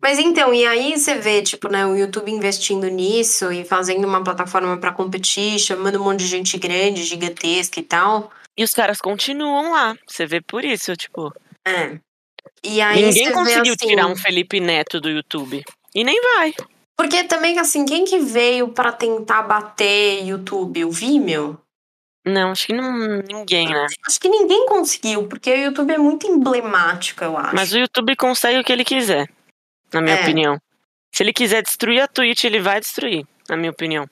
Mas 0.00 0.18
então, 0.20 0.54
e 0.54 0.64
aí 0.64 0.96
você 0.96 1.16
vê, 1.16 1.42
tipo, 1.42 1.68
né, 1.68 1.84
o 1.84 1.96
YouTube 1.96 2.30
investindo 2.30 2.86
nisso 2.88 3.50
e 3.50 3.64
fazendo 3.64 4.06
uma 4.06 4.22
plataforma 4.22 4.76
pra 4.78 4.92
competir, 4.92 5.58
chamando 5.58 6.00
um 6.00 6.04
monte 6.04 6.20
de 6.20 6.28
gente 6.28 6.56
grande, 6.56 7.02
gigantesca 7.02 7.80
e 7.80 7.82
tal. 7.82 8.30
E 8.56 8.62
os 8.62 8.70
caras 8.72 9.00
continuam 9.00 9.72
lá. 9.72 9.96
Você 10.06 10.24
vê 10.24 10.40
por 10.40 10.64
isso, 10.64 10.94
tipo. 10.96 11.32
É. 11.66 11.98
E 12.62 12.80
aí 12.80 13.02
ninguém 13.06 13.32
conseguiu 13.32 13.74
assim, 13.74 13.86
tirar 13.88 14.06
um 14.06 14.16
Felipe 14.16 14.60
Neto 14.60 15.00
do 15.00 15.10
YouTube. 15.10 15.64
E 15.94 16.04
nem 16.04 16.20
vai. 16.36 16.54
Porque 16.96 17.24
também, 17.24 17.58
assim, 17.58 17.84
quem 17.84 18.04
que 18.04 18.18
veio 18.20 18.68
pra 18.68 18.92
tentar 18.92 19.42
bater 19.42 20.24
YouTube? 20.24 20.84
O 20.84 20.90
Vimeo? 20.92 21.60
Não, 22.28 22.50
acho 22.50 22.66
que 22.66 22.72
não, 22.72 22.92
ninguém, 23.22 23.68
né? 23.68 23.86
Acho 24.06 24.20
que 24.20 24.28
ninguém 24.28 24.66
conseguiu, 24.66 25.26
porque 25.28 25.50
o 25.52 25.56
YouTube 25.56 25.92
é 25.92 25.98
muito 25.98 26.26
emblemático, 26.26 27.24
eu 27.24 27.36
acho. 27.36 27.54
Mas 27.54 27.72
o 27.72 27.78
YouTube 27.78 28.14
consegue 28.16 28.58
o 28.58 28.64
que 28.64 28.72
ele 28.72 28.84
quiser, 28.84 29.28
na 29.92 30.00
minha 30.00 30.16
É. 30.16 30.22
opinião. 30.22 30.60
Se 31.14 31.22
ele 31.22 31.32
quiser 31.32 31.62
destruir 31.62 32.00
a 32.00 32.08
Twitch, 32.08 32.44
ele 32.44 32.60
vai 32.60 32.80
destruir, 32.80 33.26
na 33.48 33.56
minha 33.56 33.70
opinião. 33.70 34.06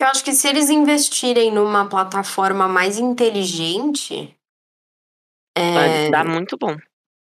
Eu 0.00 0.06
acho 0.08 0.22
que 0.24 0.32
se 0.32 0.46
eles 0.48 0.70
investirem 0.70 1.50
numa 1.50 1.88
plataforma 1.88 2.68
mais 2.68 2.98
inteligente, 2.98 4.34
Vai 5.56 6.06
é, 6.06 6.10
dar 6.10 6.24
muito 6.24 6.56
bom. 6.56 6.76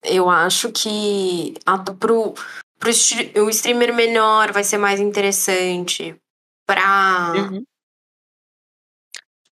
eu 0.05 0.29
acho 0.29 0.71
que 0.73 1.55
a, 1.65 1.79
pro, 1.79 2.35
pro 2.79 2.91
o 3.43 3.51
streamer 3.51 3.95
menor 3.95 4.53
vai 4.53 4.63
ser 4.65 4.79
mais 4.79 5.01
interessante. 5.01 6.15
Pra. 6.67 7.33
Uhum. 7.37 7.65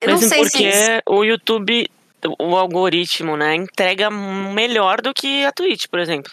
Eu 0.05 0.11
não 0.13 0.15
Mesmo 0.21 0.29
sei 0.29 0.41
porque 0.43 0.73
se. 0.73 1.03
o 1.07 1.25
YouTube, 1.25 1.91
o 2.39 2.57
algoritmo, 2.57 3.37
né, 3.37 3.55
entrega 3.55 4.11
melhor 4.11 5.01
do 5.01 5.13
que 5.15 5.45
a 5.45 5.53
Twitch, 5.53 5.87
por 5.89 5.99
exemplo. 5.99 6.33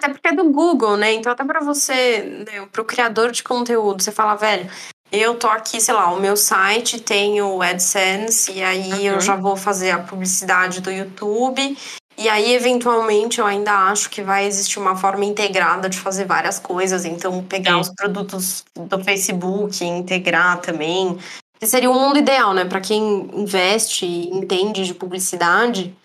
Até 0.00 0.12
porque 0.12 0.28
é 0.28 0.32
do 0.32 0.50
Google, 0.50 0.96
né? 0.96 1.12
Então, 1.14 1.32
até 1.32 1.44
pra 1.44 1.60
você, 1.60 2.44
né, 2.46 2.66
pro 2.70 2.84
criador 2.84 3.30
de 3.32 3.42
conteúdo, 3.42 4.02
você 4.02 4.12
fala, 4.12 4.34
velho, 4.34 4.70
eu 5.10 5.38
tô 5.38 5.48
aqui, 5.48 5.80
sei 5.80 5.94
lá, 5.94 6.12
o 6.12 6.20
meu 6.20 6.36
site 6.36 7.00
tem 7.00 7.40
o 7.40 7.62
AdSense, 7.62 8.52
e 8.52 8.62
aí 8.62 9.06
eu 9.06 9.14
Uhum. 9.14 9.20
já 9.20 9.36
vou 9.36 9.56
fazer 9.56 9.90
a 9.92 9.98
publicidade 9.98 10.80
do 10.80 10.90
YouTube. 10.90 11.76
E 12.18 12.28
aí, 12.30 12.54
eventualmente, 12.54 13.38
eu 13.40 13.46
ainda 13.46 13.72
acho 13.90 14.08
que 14.08 14.22
vai 14.22 14.46
existir 14.46 14.78
uma 14.78 14.96
forma 14.96 15.24
integrada 15.24 15.88
de 15.88 15.98
fazer 15.98 16.24
várias 16.24 16.58
coisas. 16.58 17.04
Então, 17.04 17.42
pegar 17.44 17.74
Sim. 17.74 17.80
os 17.80 17.90
produtos 17.94 18.64
do 18.74 19.02
Facebook 19.04 19.82
e 19.84 19.86
integrar 19.86 20.58
também. 20.60 21.18
Que 21.58 21.66
seria 21.66 21.90
o 21.90 21.94
mundo 21.94 22.18
ideal, 22.18 22.52
né? 22.52 22.64
Pra 22.64 22.80
quem 22.80 23.30
investe 23.34 24.04
e 24.04 24.28
entende 24.30 24.84
de 24.84 24.94
publicidade, 24.94 25.96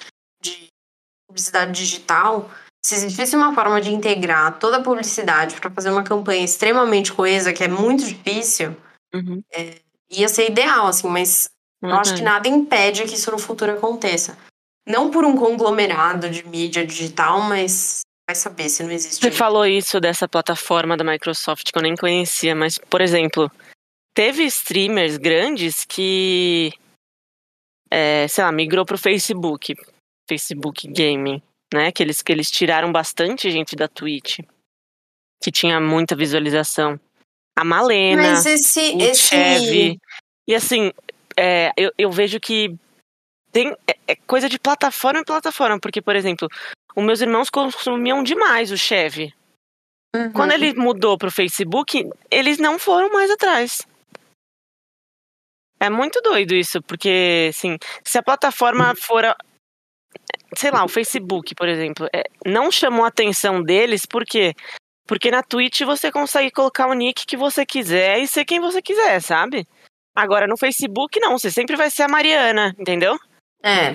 de 0.41 0.68
publicidade 1.28 1.72
digital, 1.72 2.49
se 2.86 2.95
existisse 2.95 3.36
uma 3.36 3.54
forma 3.54 3.80
de 3.80 3.93
integrar 3.93 4.58
toda 4.60 4.78
a 4.78 4.84
publicidade 4.84 5.56
para 5.56 5.70
fazer 5.70 5.91
uma 5.91 6.04
campanha 6.04 6.43
extremamente 6.43 7.14
coesa, 7.14 7.54
que 7.54 7.64
é 7.64 7.68
muito 7.68 8.06
difícil, 8.06 8.76
Uhum. 9.14 9.43
ia 10.10 10.30
ser 10.30 10.49
ideal, 10.49 10.88
assim, 10.88 11.08
mas 11.10 11.49
eu 11.82 11.93
acho 11.95 12.16
que 12.16 12.22
nada 12.22 12.47
impede 12.47 13.04
que 13.04 13.16
isso 13.16 13.30
no 13.30 13.38
futuro 13.38 13.74
aconteça. 13.74 14.38
Não 14.88 15.12
por 15.12 15.26
um 15.26 15.36
conglomerado 15.36 16.30
de 16.30 16.47
mídia 16.47 16.86
digital, 16.88 17.41
mas 17.41 18.02
vai 18.28 18.36
saber 18.36 18.70
se 18.70 18.84
não 18.84 18.91
existe. 18.91 19.22
Você 19.22 19.32
falou 19.32 19.66
isso 19.66 19.99
dessa 19.99 20.28
plataforma 20.28 20.95
da 20.95 21.04
Microsoft 21.04 21.72
que 21.72 21.78
eu 21.78 21.84
nem 21.84 21.95
conhecia, 21.95 22.56
mas, 22.56 22.78
por 22.78 23.02
exemplo, 23.02 23.52
teve 24.14 24.43
streamers 24.45 25.18
grandes 25.18 25.86
que, 25.86 26.72
é, 27.89 28.28
sei 28.28 28.43
lá, 28.43 28.51
migrou 28.51 28.86
pro 28.86 28.97
Facebook, 28.97 29.76
Facebook 30.28 30.88
Gaming, 30.88 31.41
né? 31.74 31.91
Que 31.91 32.03
eles, 32.03 32.22
que 32.22 32.32
eles 32.32 32.49
tiraram 32.49 32.91
bastante 32.91 33.49
gente 33.49 33.76
da 33.76 33.88
Twitch, 33.88 34.39
que 35.41 35.51
tinha 35.51 35.80
muita 35.80 36.16
visualização. 36.16 36.99
A 37.55 37.64
Malena, 37.64 38.22
Mas 38.22 38.45
esse. 38.45 38.95
o 38.95 39.01
esse... 39.01 39.28
Chevy. 39.28 39.99
E 40.47 40.55
assim, 40.55 40.91
é, 41.38 41.72
eu, 41.78 41.91
eu 41.97 42.12
vejo 42.12 42.39
que 42.39 42.76
tem 43.51 43.76
é, 43.86 43.95
é 44.07 44.16
coisa 44.16 44.47
de 44.47 44.57
plataforma 44.57 45.20
em 45.20 45.26
plataforma, 45.26 45.80
porque, 45.80 46.01
por 46.01 46.16
exemplo, 46.16 46.47
os 46.95 47.03
meus 47.03 47.22
irmãos 47.22 47.49
consumiam 47.49 48.24
demais 48.24 48.72
o 48.72 48.78
Chevy. 48.78 49.34
Uhum. 50.16 50.32
Quando 50.32 50.51
ele 50.51 50.74
mudou 50.74 51.18
pro 51.18 51.32
Facebook, 51.32 52.09
eles 52.30 52.57
não 52.57 52.78
foram 52.78 53.12
mais 53.12 53.30
atrás. 53.30 53.86
É 55.82 55.89
muito 55.89 56.21
doido 56.21 56.53
isso, 56.53 56.79
porque, 56.84 57.47
assim, 57.49 57.75
se 58.05 58.17
a 58.17 58.23
plataforma 58.23 58.93
for. 58.95 59.25
a- 59.25 59.36
Sei 60.55 60.69
lá, 60.69 60.84
o 60.84 60.88
Facebook, 60.89 61.55
por 61.55 61.67
exemplo, 61.67 62.07
é, 62.13 62.23
não 62.45 62.69
chamou 62.69 63.05
a 63.05 63.07
atenção 63.07 63.63
deles, 63.63 64.05
por 64.05 64.25
quê? 64.25 64.53
Porque 65.07 65.32
na 65.32 65.41
Twitch 65.41 65.82
você 65.82 66.11
consegue 66.11 66.51
colocar 66.51 66.88
o 66.88 66.93
nick 66.93 67.25
que 67.25 67.38
você 67.38 67.65
quiser 67.65 68.19
e 68.19 68.27
ser 68.27 68.43
quem 68.45 68.59
você 68.59 68.82
quiser, 68.82 69.21
sabe? 69.21 69.65
Agora 70.15 70.45
no 70.47 70.57
Facebook, 70.57 71.19
não, 71.21 71.38
você 71.38 71.49
sempre 71.49 71.75
vai 71.77 71.89
ser 71.89 72.03
a 72.03 72.07
Mariana, 72.09 72.75
entendeu? 72.77 73.17
É. 73.63 73.93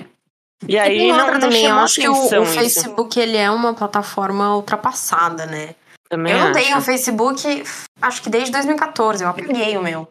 E 0.67 0.73
E 0.73 0.79
aí 0.79 0.99
tem 0.99 1.13
não, 1.13 1.33
não 1.35 1.41
também, 1.41 1.67
eu 1.67 1.77
acho 1.77 2.01
que 2.01 2.09
o, 2.09 2.13
o. 2.43 2.47
Facebook 2.47 3.21
ele 3.21 3.37
é 3.37 3.51
uma 3.51 3.75
plataforma 3.75 4.57
ultrapassada, 4.57 5.45
né? 5.47 5.75
Também 6.09 6.33
eu 6.33 6.39
não 6.39 6.47
acho. 6.51 6.55
tenho 6.61 6.79
o 6.79 6.83
Facebook, 6.83 7.65
acho 8.01 8.23
que 8.23 8.31
desde 8.31 8.51
2014, 8.53 9.23
eu 9.23 9.29
apaguei 9.29 9.77
o 9.77 9.83
meu. 9.83 10.09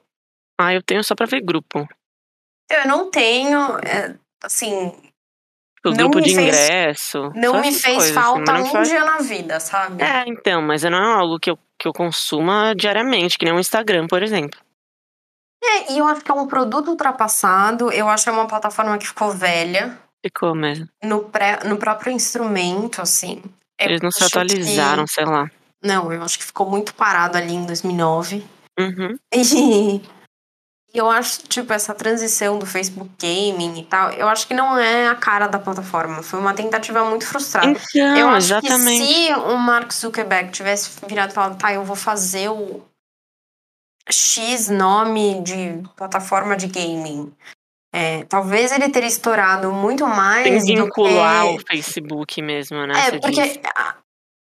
Ah, 0.60 0.74
eu 0.74 0.82
tenho 0.82 1.04
só 1.04 1.16
pra 1.16 1.26
ver 1.26 1.42
grupo. 1.42 1.88
Eu 2.70 2.88
não 2.88 3.12
tenho, 3.12 3.78
é, 3.80 4.16
assim, 4.44 4.94
O 5.86 5.92
grupo 5.92 6.20
de 6.22 6.34
fez- 6.34 6.48
ingresso. 6.48 7.32
não 7.36 7.62
me 7.62 7.72
fez 7.72 7.82
coisas, 7.84 8.04
assim, 8.06 8.14
falta 8.14 8.54
não 8.54 8.62
um 8.64 8.72
faz- 8.72 8.88
dia 8.90 9.04
na 9.04 9.18
vida, 9.20 9.60
sabe? 9.60 10.02
É, 10.02 10.24
então, 10.28 10.62
mas 10.62 10.84
não 10.84 10.98
é 10.98 11.14
algo 11.20 11.40
que 11.40 11.52
eu, 11.52 11.60
que 11.78 11.88
eu 11.88 11.94
consuma 11.94 12.74
diariamente, 12.76 13.38
que 13.38 13.46
nem 13.46 13.54
o 13.54 13.60
Instagram, 13.60 14.08
por 14.08 14.24
exemplo. 14.24 14.60
É, 15.64 15.92
e 15.94 15.98
eu 16.00 16.06
acho 16.08 16.22
que 16.22 16.32
é 16.32 16.34
um 16.34 16.48
produto 16.48 16.90
ultrapassado, 16.90 17.92
eu 17.92 18.08
acho 18.08 18.24
que 18.24 18.30
é 18.30 18.34
uma 18.34 18.48
plataforma 18.48 18.98
que 18.98 19.08
ficou 19.08 19.32
velha 19.32 19.98
Ficou 20.26 20.56
mesmo. 20.56 20.88
no, 21.04 21.24
pré, 21.26 21.60
no 21.66 21.78
próprio 21.78 22.12
instrumento, 22.14 23.02
assim. 23.02 23.42
Eu 23.80 23.88
Eles 23.88 24.02
não 24.02 24.10
se 24.12 24.24
acho 24.24 24.32
que- 24.32 24.38
atualizaram, 24.40 25.06
sei 25.08 25.26
lá. 25.26 25.50
Não, 25.84 26.12
eu 26.12 26.24
acho 26.24 26.38
que 26.40 26.46
ficou 26.46 26.68
muito 26.70 26.96
parado 26.96 27.38
ali 27.38 27.54
em 27.54 27.66
2009. 27.66 28.44
Uhum. 28.80 29.18
E 29.34 30.02
eu 30.98 31.10
acho, 31.10 31.44
tipo, 31.44 31.72
essa 31.74 31.94
transição 31.94 32.58
do 32.58 32.66
Facebook 32.66 33.10
Gaming 33.20 33.80
e 33.80 33.86
tal, 33.86 34.12
eu 34.12 34.28
acho 34.28 34.48
que 34.48 34.54
não 34.54 34.78
é 34.78 35.08
a 35.08 35.16
cara 35.16 35.48
da 35.48 35.60
plataforma. 35.60 36.24
Foi 36.24 36.40
uma 36.40 36.54
tentativa 36.54 37.04
muito 37.04 37.26
frustrada. 37.26 37.68
Então, 37.68 38.18
eu 38.18 38.30
acho 38.30 38.48
exatamente. 38.48 39.06
que 39.06 39.28
se 39.28 39.34
o 39.34 39.58
Mark 39.58 39.92
Zuckerberg 39.92 40.52
tivesse 40.52 40.92
virado 41.08 41.32
e 41.32 41.34
falado, 41.34 41.58
tá, 41.58 41.74
eu 41.74 41.84
vou 41.84 41.96
fazer 41.96 42.50
o 42.50 42.82
X 44.10 44.70
nome 44.70 45.42
de 45.42 45.82
plataforma 45.96 46.56
de 46.56 46.68
gaming. 46.68 47.34
é, 47.96 48.26
talvez 48.26 48.74
ele 48.74 48.90
teria 48.90 49.08
estourado 49.08 49.72
muito 49.72 50.06
mais 50.06 50.44
Tem 50.44 50.76
vincular 50.76 51.48
que... 51.48 51.56
o 51.56 51.60
Facebook 51.66 52.42
mesmo, 52.42 52.86
né? 52.86 52.94
É, 53.08 53.20
porque, 53.20 53.42
diz. 53.42 53.60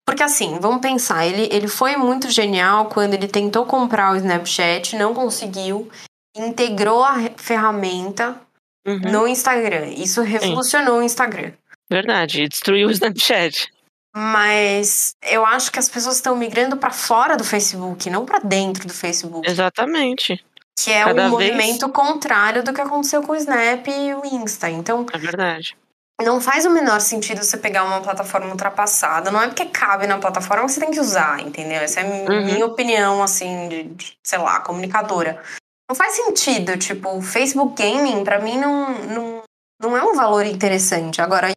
porque 0.06 0.22
assim, 0.22 0.56
vamos 0.60 0.80
pensar, 0.80 1.26
ele, 1.26 1.48
ele 1.50 1.66
foi 1.66 1.96
muito 1.96 2.30
genial 2.30 2.86
quando 2.86 3.14
ele 3.14 3.26
tentou 3.26 3.66
comprar 3.66 4.12
o 4.12 4.16
Snapchat, 4.16 4.94
não 4.94 5.12
conseguiu, 5.12 5.90
integrou 6.36 7.04
a 7.04 7.16
ferramenta 7.36 8.40
Uhum, 8.86 8.98
no 9.12 9.28
Instagram. 9.28 9.88
Isso 9.88 10.22
revolucionou 10.22 11.00
o 11.00 11.02
Instagram. 11.02 11.52
Verdade, 11.90 12.48
destruiu 12.48 12.88
o 12.88 12.90
Snapchat. 12.90 13.70
Mas 14.16 15.14
eu 15.22 15.44
acho 15.44 15.70
que 15.70 15.78
as 15.78 15.88
pessoas 15.88 16.16
estão 16.16 16.34
migrando 16.34 16.76
para 16.76 16.90
fora 16.90 17.36
do 17.36 17.44
Facebook, 17.44 18.08
não 18.08 18.24
para 18.24 18.38
dentro 18.38 18.86
do 18.88 18.92
Facebook, 18.94 19.48
Exatamente, 19.48 20.42
que 20.78 20.90
é 20.90 21.04
cada 21.04 21.28
um 21.28 21.36
vez- 21.36 21.50
movimento 21.52 21.88
contrário 21.90 22.62
do 22.64 22.72
que 22.72 22.80
aconteceu 22.80 23.22
com 23.22 23.32
o 23.32 23.36
Snap 23.36 23.86
e 23.86 24.14
o 24.14 24.24
Insta. 24.24 24.70
Então, 24.70 25.04
é 25.12 25.18
verdade. 25.18 25.76
não 26.22 26.40
faz 26.40 26.64
o 26.64 26.70
menor 26.70 27.00
sentido 27.00 27.42
você 27.44 27.56
pegar 27.58 27.84
uma 27.84 28.00
plataforma 28.00 28.48
ultrapassada. 28.50 29.30
Não 29.30 29.42
é 29.42 29.46
porque 29.48 29.66
cabe 29.66 30.06
na 30.06 30.18
plataforma 30.18 30.64
que 30.66 30.72
você 30.72 30.80
tem 30.80 30.90
que 30.90 31.00
usar, 31.00 31.40
entendeu? 31.40 31.80
Essa 31.80 32.00
é 32.00 32.02
a 32.02 32.30
Uhum. 32.30 32.44
minha 32.46 32.66
opinião, 32.66 33.22
assim, 33.22 33.68
de, 33.68 33.82
de, 33.84 34.12
sei 34.24 34.38
lá, 34.38 34.60
comunicadora. 34.60 35.42
Não 35.90 35.94
faz 35.96 36.12
sentido. 36.14 36.78
Tipo, 36.78 37.16
o 37.16 37.20
Facebook 37.20 37.74
Gaming, 37.82 38.22
pra 38.22 38.38
mim, 38.38 38.56
não, 38.56 38.96
não, 39.08 39.42
não 39.82 39.96
é 39.96 40.04
um 40.04 40.14
valor 40.14 40.46
interessante. 40.46 41.20
Agora, 41.20 41.50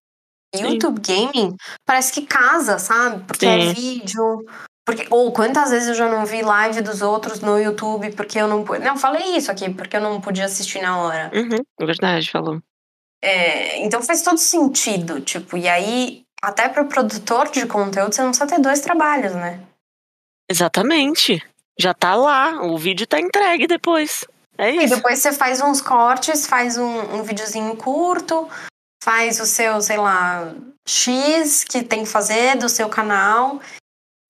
YouTube 0.55 0.99
Gaming 1.01 1.55
parece 1.85 2.11
que 2.11 2.25
casa, 2.25 2.79
sabe? 2.79 3.23
Porque 3.27 3.45
é 3.45 3.59
Sim. 3.59 3.73
vídeo. 3.73 4.43
Porque, 4.83 5.05
ou 5.11 5.31
quantas 5.31 5.69
vezes 5.69 5.89
eu 5.89 5.93
já 5.93 6.09
não 6.09 6.25
vi 6.25 6.41
live 6.41 6.81
dos 6.81 7.03
outros 7.03 7.41
no 7.41 7.59
YouTube 7.59 8.11
porque 8.13 8.39
eu 8.39 8.47
não 8.47 8.63
pude. 8.63 8.83
Não, 8.83 8.97
falei 8.97 9.37
isso 9.37 9.51
aqui, 9.51 9.69
porque 9.71 9.97
eu 9.97 10.01
não 10.01 10.19
podia 10.19 10.45
assistir 10.45 10.81
na 10.81 10.97
hora. 10.97 11.31
Uhum, 11.31 11.85
verdade, 11.85 12.31
falou. 12.31 12.59
É, 13.23 13.85
então 13.85 14.01
faz 14.01 14.23
todo 14.23 14.39
sentido, 14.39 15.21
tipo, 15.21 15.55
e 15.55 15.69
aí, 15.69 16.23
até 16.41 16.67
para 16.67 16.81
o 16.81 16.89
produtor 16.89 17.51
de 17.51 17.67
conteúdo, 17.67 18.13
você 18.13 18.21
não 18.23 18.31
precisa 18.31 18.49
ter 18.49 18.59
dois 18.59 18.81
trabalhos, 18.81 19.35
né? 19.35 19.61
Exatamente. 20.49 21.39
Já 21.77 21.93
tá 21.93 22.15
lá, 22.15 22.61
o 22.63 22.77
vídeo 22.77 23.07
tá 23.07 23.19
entregue 23.19 23.67
depois. 23.67 24.25
É 24.57 24.71
E 24.71 24.85
isso. 24.85 24.95
depois 24.95 25.19
você 25.19 25.33
faz 25.33 25.61
uns 25.61 25.81
cortes, 25.81 26.45
faz 26.45 26.77
um, 26.77 27.15
um 27.15 27.23
videozinho 27.23 27.75
curto, 27.75 28.47
faz 29.03 29.39
o 29.39 29.45
seu, 29.45 29.81
sei 29.81 29.97
lá, 29.97 30.53
X 30.87 31.63
que 31.63 31.83
tem 31.83 32.03
que 32.03 32.09
fazer 32.09 32.57
do 32.57 32.69
seu 32.69 32.87
canal. 32.89 33.59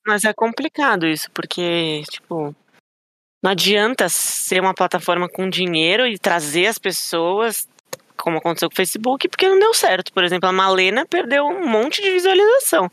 Mas 0.05 0.23
é 0.23 0.33
complicado 0.33 1.05
isso, 1.05 1.29
porque, 1.31 2.03
tipo, 2.09 2.55
não 3.43 3.51
adianta 3.51 4.07
ser 4.09 4.61
uma 4.61 4.73
plataforma 4.73 5.27
com 5.29 5.49
dinheiro 5.49 6.07
e 6.07 6.17
trazer 6.17 6.67
as 6.67 6.77
pessoas 6.77 7.67
como 8.15 8.37
aconteceu 8.37 8.69
com 8.69 8.73
o 8.73 8.77
Facebook, 8.77 9.27
porque 9.27 9.49
não 9.49 9.59
deu 9.59 9.73
certo. 9.73 10.13
Por 10.13 10.23
exemplo, 10.23 10.47
a 10.47 10.53
Malena 10.53 11.05
perdeu 11.05 11.45
um 11.45 11.67
monte 11.67 12.01
de 12.01 12.09
visualização. 12.09 12.89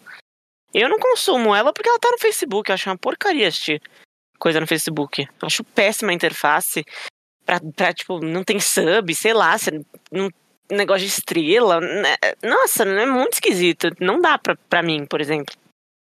Eu 0.74 0.88
não 0.88 0.98
consumo 0.98 1.54
ela 1.54 1.72
porque 1.72 1.88
ela 1.88 2.00
tá 2.00 2.10
no 2.10 2.18
Facebook. 2.18 2.68
Eu 2.68 2.74
acho 2.74 2.90
uma 2.90 2.98
porcaria 2.98 3.46
assistir 3.46 3.80
coisa 4.40 4.58
no 4.58 4.66
Facebook. 4.66 5.22
Eu 5.22 5.46
acho 5.46 5.62
péssima 5.62 6.10
a 6.10 6.14
interface. 6.14 6.84
Pra, 7.46 7.60
pra, 7.76 7.92
tipo, 7.92 8.18
não 8.20 8.42
tem 8.44 8.58
sub, 8.60 9.14
sei 9.14 9.32
lá, 9.32 9.56
não, 10.12 10.28
negócio 10.70 11.02
de 11.06 11.12
estrela. 11.12 11.80
né? 11.80 12.16
Nossa, 12.42 12.84
é 12.84 13.06
muito 13.06 13.34
esquisito. 13.34 13.90
Não 14.00 14.20
dá 14.20 14.38
pra, 14.38 14.56
pra 14.68 14.82
mim, 14.82 15.04
por 15.06 15.20
exemplo. 15.20 15.54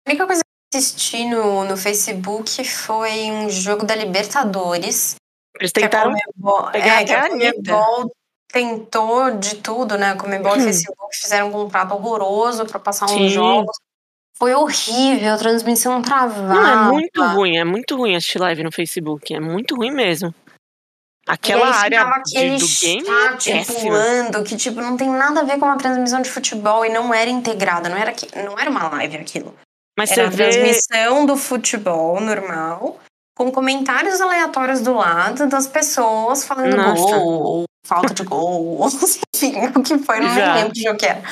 A 0.06 0.10
única 0.10 0.26
coisa 0.26 0.40
que 0.42 0.76
eu 0.76 0.78
assisti 0.78 1.24
no, 1.28 1.64
no 1.64 1.76
Facebook 1.76 2.64
foi 2.64 3.30
um 3.30 3.48
jogo 3.50 3.84
da 3.84 3.94
Libertadores. 3.94 5.14
Eles 5.58 5.72
que 5.72 5.80
a 5.80 5.82
tentaram 5.88 6.12
Comebol- 6.12 6.70
pegar 6.72 7.02
é, 7.02 7.04
que 7.04 7.12
até 7.12 7.20
a 7.20 7.24
a. 7.26 7.28
Comebol 7.30 8.12
tentou 8.52 9.30
de 9.38 9.56
tudo, 9.56 9.96
né? 9.96 10.10
A 10.10 10.16
Comebol 10.16 10.56
e 10.56 10.60
Hum. 10.60 10.64
Facebook 10.64 11.16
fizeram 11.16 11.48
um 11.48 11.52
contrato 11.52 11.92
horroroso 11.94 12.66
pra 12.66 12.80
passar 12.80 13.08
Sim. 13.08 13.26
uns 13.26 13.32
jogos. 13.32 13.76
Foi 14.40 14.54
horrível, 14.54 15.34
a 15.34 15.36
transmissão 15.36 16.00
travava. 16.00 16.54
Não, 16.54 16.66
é 16.66 16.76
muito 16.92 17.22
ruim, 17.22 17.56
é 17.58 17.64
muito 17.64 17.94
ruim 17.96 18.16
assistir 18.16 18.38
live 18.38 18.62
no 18.62 18.72
Facebook. 18.72 19.34
É 19.34 19.38
muito 19.38 19.76
ruim 19.76 19.90
mesmo. 19.90 20.34
Aquela 21.28 21.66
aí 21.66 21.94
área 21.94 22.22
de- 22.24 22.56
do 22.56 22.66
game 22.80 23.06
é 23.08 23.38
chat 23.40 23.66
pulando, 23.66 24.42
que 24.42 24.56
tipo, 24.56 24.80
não 24.80 24.96
tem 24.96 25.10
nada 25.10 25.40
a 25.40 25.44
ver 25.44 25.58
com 25.58 25.66
uma 25.66 25.76
transmissão 25.76 26.22
de 26.22 26.30
futebol 26.30 26.84
e 26.84 26.88
não 26.88 27.12
era 27.12 27.28
integrada, 27.30 27.88
não 27.88 27.96
era, 27.96 28.12
não 28.44 28.58
era 28.58 28.70
uma 28.70 28.88
live 28.88 29.18
aquilo. 29.18 29.54
Mas 29.98 30.10
Era 30.12 30.26
a 30.26 30.30
vê. 30.30 30.48
transmissão 30.48 31.26
do 31.26 31.36
futebol 31.36 32.18
normal, 32.20 32.98
com 33.36 33.52
comentários 33.52 34.20
aleatórios 34.20 34.80
do 34.80 34.94
lado 34.94 35.46
das 35.46 35.66
pessoas 35.66 36.42
falando 36.44 36.74
Nossa. 36.76 37.02
gol, 37.18 37.42
ou 37.42 37.64
falta 37.86 38.14
de 38.14 38.22
gol, 38.24 38.78
ou 38.80 38.88
enfim, 39.36 39.54
o 39.76 39.82
que 39.82 39.98
foi, 39.98 40.20
não 40.20 40.34
me 40.34 40.40
lembro 40.54 40.72
de 40.72 40.88
o 40.88 40.96
que 40.96 41.06
era. 41.06 41.22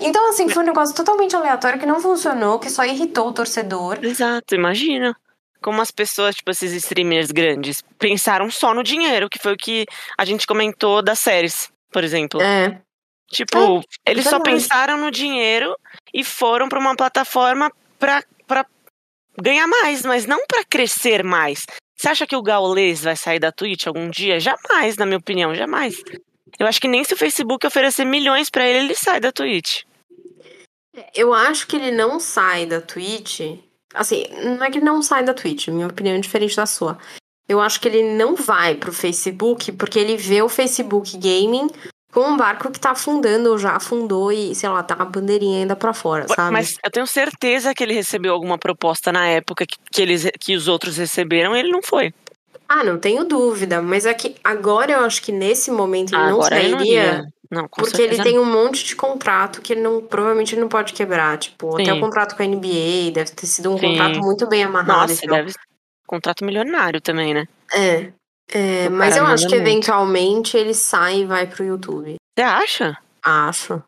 Então, 0.00 0.30
assim, 0.30 0.48
foi 0.48 0.62
um 0.62 0.66
negócio 0.66 0.94
totalmente 0.94 1.34
aleatório 1.34 1.78
que 1.78 1.86
não 1.86 2.00
funcionou, 2.00 2.58
que 2.58 2.70
só 2.70 2.84
irritou 2.84 3.28
o 3.28 3.32
torcedor. 3.32 3.98
Exato, 4.02 4.54
imagina. 4.54 5.16
Como 5.60 5.80
as 5.80 5.90
pessoas, 5.90 6.36
tipo, 6.36 6.50
esses 6.50 6.72
streamers 6.72 7.32
grandes, 7.32 7.82
pensaram 7.98 8.48
só 8.50 8.72
no 8.72 8.82
dinheiro, 8.82 9.28
que 9.28 9.40
foi 9.40 9.54
o 9.54 9.56
que 9.56 9.86
a 10.16 10.24
gente 10.24 10.46
comentou 10.46 11.02
das 11.02 11.18
séries, 11.18 11.70
por 11.90 12.04
exemplo. 12.04 12.40
É. 12.40 12.80
Tipo, 13.30 13.82
eles 14.06 14.24
só 14.24 14.40
pensaram 14.40 14.96
no 14.96 15.10
dinheiro 15.10 15.76
e 16.14 16.24
foram 16.24 16.68
pra 16.68 16.78
uma 16.78 16.96
plataforma 16.96 17.70
pra, 17.98 18.22
pra 18.46 18.64
ganhar 19.38 19.66
mais, 19.66 20.02
mas 20.02 20.26
não 20.26 20.46
pra 20.46 20.64
crescer 20.64 21.22
mais. 21.22 21.66
Você 21.94 22.08
acha 22.08 22.26
que 22.26 22.36
o 22.36 22.42
Gaules 22.42 23.02
vai 23.02 23.16
sair 23.16 23.40
da 23.40 23.52
Twitch 23.52 23.86
algum 23.86 24.08
dia? 24.08 24.38
Jamais, 24.38 24.96
na 24.96 25.04
minha 25.04 25.18
opinião, 25.18 25.54
jamais. 25.54 26.00
Eu 26.58 26.66
acho 26.66 26.80
que 26.80 26.88
nem 26.88 27.04
se 27.04 27.12
o 27.12 27.16
Facebook 27.16 27.66
oferecer 27.66 28.04
milhões 28.04 28.48
pra 28.48 28.66
ele, 28.66 28.78
ele 28.78 28.94
sai 28.94 29.20
da 29.20 29.32
Twitch. 29.32 29.82
Eu 31.14 31.32
acho 31.32 31.66
que 31.66 31.76
ele 31.76 31.90
não 31.90 32.18
sai 32.20 32.66
da 32.66 32.80
Twitch. 32.80 33.40
Assim, 33.94 34.24
não 34.44 34.64
é 34.64 34.70
que 34.70 34.78
ele 34.78 34.84
não 34.84 35.02
sai 35.02 35.24
da 35.24 35.34
Twitch, 35.34 35.68
minha 35.68 35.86
opinião 35.86 36.16
é 36.16 36.20
diferente 36.20 36.56
da 36.56 36.66
sua. 36.66 36.98
Eu 37.48 37.60
acho 37.60 37.80
que 37.80 37.88
ele 37.88 38.14
não 38.14 38.36
vai 38.36 38.74
pro 38.74 38.92
Facebook 38.92 39.72
porque 39.72 39.98
ele 39.98 40.16
vê 40.16 40.42
o 40.42 40.48
Facebook 40.48 41.16
Gaming 41.16 41.68
como 42.12 42.34
um 42.34 42.36
barco 42.36 42.70
que 42.70 42.80
tá 42.80 42.90
afundando 42.90 43.50
ou 43.50 43.58
já 43.58 43.76
afundou 43.76 44.32
e, 44.32 44.54
sei 44.54 44.68
lá, 44.68 44.82
tá 44.82 44.96
com 44.96 45.02
a 45.02 45.06
bandeirinha 45.06 45.60
ainda 45.60 45.76
pra 45.76 45.94
fora, 45.94 46.26
sabe? 46.28 46.52
Mas 46.52 46.78
eu 46.84 46.90
tenho 46.90 47.06
certeza 47.06 47.74
que 47.74 47.82
ele 47.82 47.94
recebeu 47.94 48.32
alguma 48.32 48.58
proposta 48.58 49.12
na 49.12 49.26
época 49.26 49.66
que, 49.66 49.76
que, 49.90 50.02
eles, 50.02 50.30
que 50.38 50.56
os 50.56 50.68
outros 50.68 50.96
receberam 50.96 51.54
e 51.54 51.60
ele 51.60 51.70
não 51.70 51.82
foi. 51.82 52.12
Ah, 52.68 52.84
não 52.84 52.98
tenho 52.98 53.24
dúvida. 53.24 53.80
Mas 53.80 54.04
é 54.04 54.12
que 54.12 54.36
agora 54.44 54.92
eu 54.92 55.00
acho 55.00 55.22
que 55.22 55.32
nesse 55.32 55.70
momento 55.70 56.14
ele 56.14 56.22
não 56.22 56.28
Agora 56.34 56.58
ele 56.58 56.70
não 56.70 56.78
sairia. 56.78 57.26
Não, 57.50 57.66
com 57.66 57.80
Porque 57.80 58.02
ele 58.02 58.16
certeza 58.16 58.22
tem 58.24 58.38
um 58.38 58.44
monte 58.44 58.84
de 58.84 58.94
contrato 58.94 59.62
que 59.62 59.72
ele 59.72 59.80
não, 59.80 60.02
provavelmente 60.02 60.54
ele 60.54 60.60
não 60.60 60.68
pode 60.68 60.92
quebrar. 60.92 61.38
Tipo, 61.38 61.74
até 61.74 61.86
Sim. 61.86 61.92
o 61.92 62.00
contrato 62.00 62.36
com 62.36 62.42
a 62.42 62.46
NBA 62.46 63.10
deve 63.12 63.30
ter 63.30 63.46
sido 63.46 63.72
um 63.72 63.78
Sim. 63.78 63.90
contrato 63.90 64.20
muito 64.20 64.46
bem 64.46 64.64
amarrado. 64.64 65.08
Nossa, 65.08 65.24
então. 65.24 65.36
deve 65.36 65.52
contrato 66.06 66.44
milionário 66.44 67.00
também, 67.00 67.34
né? 67.34 67.46
É. 67.72 68.12
É, 68.50 68.88
mas 68.88 69.14
eu 69.16 69.26
acho 69.26 69.46
que 69.46 69.54
muito. 69.54 69.68
eventualmente 69.68 70.56
ele 70.56 70.72
sai 70.72 71.20
e 71.20 71.26
vai 71.26 71.46
pro 71.46 71.64
YouTube. 71.64 72.16
Você 72.16 72.42
acha? 72.42 72.96
Acho. 73.22 73.82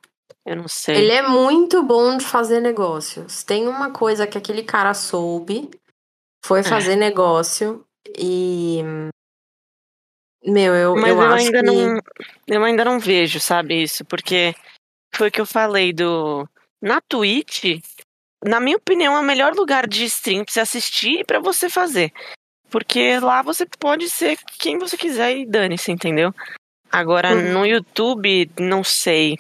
Eu 0.45 0.57
não 0.57 0.69
sei. 0.69 0.97
Ele 0.97 1.13
é 1.13 1.23
muito 1.23 1.83
bom 1.83 2.17
de 2.17 2.25
fazer 2.25 2.61
negócios. 2.61 3.43
Tem 3.43 3.67
uma 3.67 3.91
coisa 3.91 4.27
que 4.27 4.37
aquele 4.37 4.63
cara 4.63 4.93
soube, 4.93 5.71
foi 6.45 6.63
fazer 6.63 6.97
negócio 6.97 7.85
e. 8.19 8.83
Meu, 10.45 10.75
eu, 10.75 10.97
Mas 10.97 11.11
eu, 11.11 11.17
eu, 11.17 11.23
acho 11.23 11.47
ainda 11.47 11.61
que. 11.61 11.67
não. 11.67 11.99
Eu 12.47 12.65
ainda 12.65 12.85
não 12.85 12.99
vejo, 12.99 13.39
sabe, 13.39 13.83
isso, 13.83 14.05
porque 14.05 14.55
foi 15.15 15.29
o 15.29 15.31
que 15.31 15.41
eu 15.41 15.47
falei 15.47 15.93
do. 15.93 16.49
Na 16.83 17.01
Twitch, 17.01 17.81
na 18.45 18.59
minha 18.59 18.77
opinião, 18.77 19.17
é 19.17 19.21
o 19.21 19.25
melhor 19.25 19.55
lugar 19.55 19.87
de 19.87 20.05
stream 20.05 20.45
pra 20.45 20.53
você 20.53 20.61
assistir 20.61 21.21
e 21.21 21.25
pra 21.25 21.41
você 21.41 21.69
fazer. 21.69 22.13
Porque 22.71 23.19
lá 23.19 23.43
você 23.43 23.67
pode 23.67 24.09
ser 24.09 24.39
quem 24.59 24.79
você 24.79 24.97
quiser 24.97 25.37
e 25.37 25.47
dane-se, 25.47 25.91
entendeu? 25.93 26.33
Agora, 26.91 27.35
Uhum. 27.35 27.53
no 27.53 27.67
YouTube, 27.67 28.51
não 28.59 28.83
sei. 28.83 29.37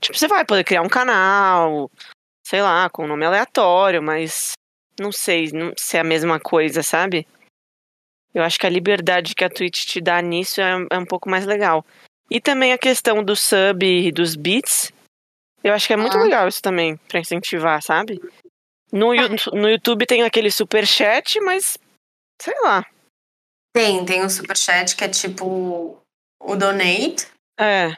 Tipo, 0.00 0.18
você 0.18 0.26
vai 0.26 0.44
poder 0.44 0.64
criar 0.64 0.82
um 0.82 0.88
canal, 0.88 1.90
sei 2.44 2.60
lá, 2.60 2.90
com 2.90 3.04
um 3.04 3.08
nome 3.08 3.24
aleatório, 3.24 4.02
mas 4.02 4.52
não 4.98 5.12
sei 5.12 5.50
não, 5.52 5.72
se 5.76 5.96
é 5.96 6.00
a 6.00 6.04
mesma 6.04 6.40
coisa, 6.40 6.82
sabe? 6.82 7.26
Eu 8.34 8.42
acho 8.42 8.58
que 8.58 8.66
a 8.66 8.70
liberdade 8.70 9.34
que 9.34 9.44
a 9.44 9.48
Twitch 9.50 9.84
te 9.86 10.00
dá 10.00 10.20
nisso 10.20 10.60
é, 10.60 10.72
é 10.90 10.98
um 10.98 11.06
pouco 11.06 11.30
mais 11.30 11.46
legal. 11.46 11.84
E 12.30 12.40
também 12.40 12.72
a 12.72 12.78
questão 12.78 13.22
do 13.22 13.36
sub 13.36 13.84
e 13.86 14.10
dos 14.10 14.34
bits. 14.34 14.92
Eu 15.62 15.72
acho 15.72 15.86
que 15.86 15.92
é 15.92 15.96
muito 15.96 16.16
Ah. 16.18 16.22
legal 16.22 16.48
isso 16.48 16.60
também, 16.60 16.96
pra 17.08 17.20
incentivar, 17.20 17.80
sabe? 17.82 18.20
No, 18.92 19.14
Yu- 19.14 19.28
no 19.54 19.68
YouTube 19.70 20.04
tem 20.06 20.22
aquele 20.22 20.50
super 20.50 20.86
chat, 20.86 21.38
mas 21.40 21.78
sei 22.40 22.54
lá. 22.62 22.84
Tem, 23.72 24.04
tem 24.04 24.22
o 24.24 24.30
superchat 24.30 24.94
que 24.96 25.04
é 25.04 25.08
tipo 25.08 26.00
o 26.40 26.56
donate. 26.56 27.26
É. 27.58 27.96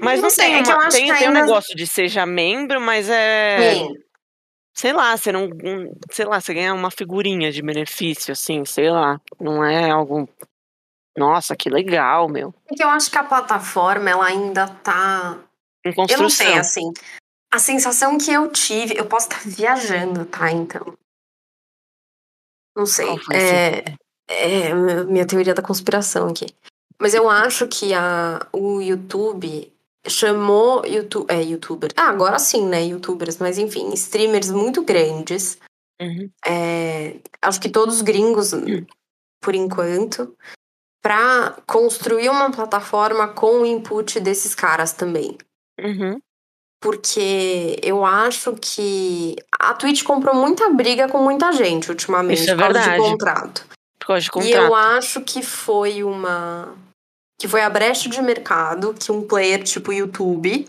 Mas 0.00 0.16
Não 0.20 0.24
não, 0.24 0.30
sei, 0.30 0.44
tem, 0.46 0.54
é 0.56 0.74
uma- 0.74 0.88
tem, 0.88 1.14
tem 1.14 1.28
um 1.28 1.32
negócio 1.32 1.74
de 1.74 1.86
seja 1.86 2.24
membro, 2.26 2.80
mas 2.80 3.08
é. 3.08 3.56
Tem. 3.58 4.05
Sei 4.76 4.92
lá, 4.92 5.16
você 5.16 5.32
não. 5.32 5.48
Sei 6.12 6.26
lá, 6.26 6.38
você 6.38 6.52
ganha 6.52 6.74
uma 6.74 6.90
figurinha 6.90 7.50
de 7.50 7.62
benefício, 7.62 8.32
assim, 8.32 8.62
sei 8.66 8.90
lá. 8.90 9.18
Não 9.40 9.64
é 9.64 9.90
algo. 9.90 10.28
Nossa, 11.16 11.56
que 11.56 11.70
legal, 11.70 12.28
meu. 12.28 12.54
É 12.70 12.74
que 12.74 12.84
eu 12.84 12.88
acho 12.90 13.10
que 13.10 13.16
a 13.16 13.24
plataforma, 13.24 14.10
ela 14.10 14.26
ainda 14.26 14.68
tá. 14.68 15.38
Em 15.82 15.88
Eu 15.88 15.94
não 15.96 16.06
construção. 16.06 16.28
sei, 16.28 16.58
assim. 16.58 16.92
A 17.50 17.58
sensação 17.58 18.18
que 18.18 18.30
eu 18.30 18.50
tive. 18.50 18.98
Eu 18.98 19.06
posso 19.06 19.28
estar 19.28 19.40
viajando, 19.48 20.26
tá? 20.26 20.50
Então. 20.52 20.94
Não 22.76 22.84
sei. 22.84 23.08
É, 23.32 23.82
é 24.28 24.74
minha 25.04 25.26
teoria 25.26 25.54
da 25.54 25.62
conspiração 25.62 26.28
aqui. 26.28 26.46
Mas 27.00 27.14
eu 27.14 27.30
acho 27.30 27.66
que 27.66 27.94
a, 27.94 28.46
o 28.52 28.82
YouTube 28.82 29.72
chamou 30.08 30.84
YouTube, 30.86 31.26
é, 31.30 31.42
youtuber. 31.42 31.90
Ah, 31.96 32.08
agora 32.08 32.38
sim, 32.38 32.66
né? 32.66 32.84
Youtubers, 32.84 33.38
mas 33.38 33.58
enfim, 33.58 33.92
streamers 33.94 34.50
muito 34.50 34.82
grandes. 34.82 35.58
Uhum. 36.00 36.30
É, 36.46 37.16
acho 37.42 37.60
que 37.60 37.68
todos 37.68 38.02
gringos, 38.02 38.52
por 39.40 39.54
enquanto, 39.54 40.36
pra 41.02 41.56
construir 41.66 42.28
uma 42.28 42.50
plataforma 42.50 43.28
com 43.28 43.62
o 43.62 43.66
input 43.66 44.20
desses 44.20 44.54
caras 44.54 44.92
também. 44.92 45.36
Uhum. 45.80 46.18
Porque 46.80 47.78
eu 47.82 48.04
acho 48.04 48.54
que 48.60 49.34
a 49.58 49.72
Twitch 49.74 50.02
comprou 50.04 50.34
muita 50.34 50.68
briga 50.70 51.08
com 51.08 51.18
muita 51.22 51.50
gente 51.52 51.90
ultimamente, 51.90 52.42
Isso 52.42 52.50
é 52.50 52.54
por 52.54 52.60
causa 52.64 52.78
de 52.80 52.84
verdade. 52.90 53.10
contrato. 53.10 53.66
Por 53.98 54.06
causa 54.08 54.20
de 54.20 54.26
E 54.26 54.30
contrato. 54.30 54.54
eu 54.66 54.74
acho 54.74 55.20
que 55.22 55.42
foi 55.42 56.02
uma. 56.04 56.74
Que 57.38 57.46
foi 57.46 57.60
a 57.62 57.70
brecha 57.70 58.08
de 58.08 58.20
mercado 58.22 58.94
que 58.94 59.12
um 59.12 59.26
player 59.26 59.62
tipo 59.62 59.92
YouTube, 59.92 60.66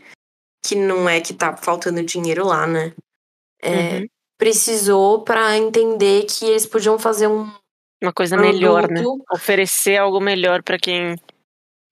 que 0.66 0.76
não 0.76 1.08
é 1.08 1.22
que 1.22 1.34
tá 1.34 1.56
faltando 1.56 2.04
dinheiro 2.04 2.46
lá, 2.46 2.68
né? 2.68 2.94
É, 3.62 4.00
Uhum. 4.00 4.08
Precisou 4.38 5.24
pra 5.24 5.58
entender 5.58 6.26
que 6.26 6.46
eles 6.46 6.66
podiam 6.66 7.00
fazer 7.00 7.28
um 7.28 7.52
Uma 8.02 8.14
coisa 8.14 8.38
melhor, 8.38 8.88
né? 8.88 9.02
produto 9.02 9.26
Oferecer 9.34 9.98
algo 9.98 10.20
melhor 10.20 10.62
pra 10.62 10.78
quem. 10.78 11.16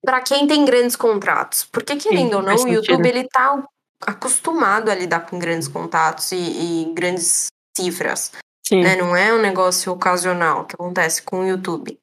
Pra 0.04 0.20
quem 0.20 0.46
tem 0.46 0.64
grandes 0.64 0.94
contratos. 0.94 1.64
Porque, 1.64 1.96
querendo 1.96 2.34
ou 2.34 2.42
não, 2.42 2.54
o 2.54 2.68
YouTube 2.68 3.08
ele 3.08 3.24
tá 3.24 3.66
acostumado 4.02 4.90
a 4.90 4.94
lidar 4.94 5.26
com 5.26 5.38
grandes 5.38 5.66
contatos 5.66 6.30
e, 6.30 6.36
e 6.36 6.94
grandes 6.94 7.48
cifras. 7.76 8.30
Sim, 8.64 8.82
Né? 8.82 8.94
Não 8.94 9.16
é 9.16 9.32
um 9.34 9.40
negócio 9.40 9.92
ocasional 9.92 10.64
que 10.64 10.74
acontece 10.74 11.22
com 11.22 11.40
o 11.40 11.46
YouTube. 11.46 11.98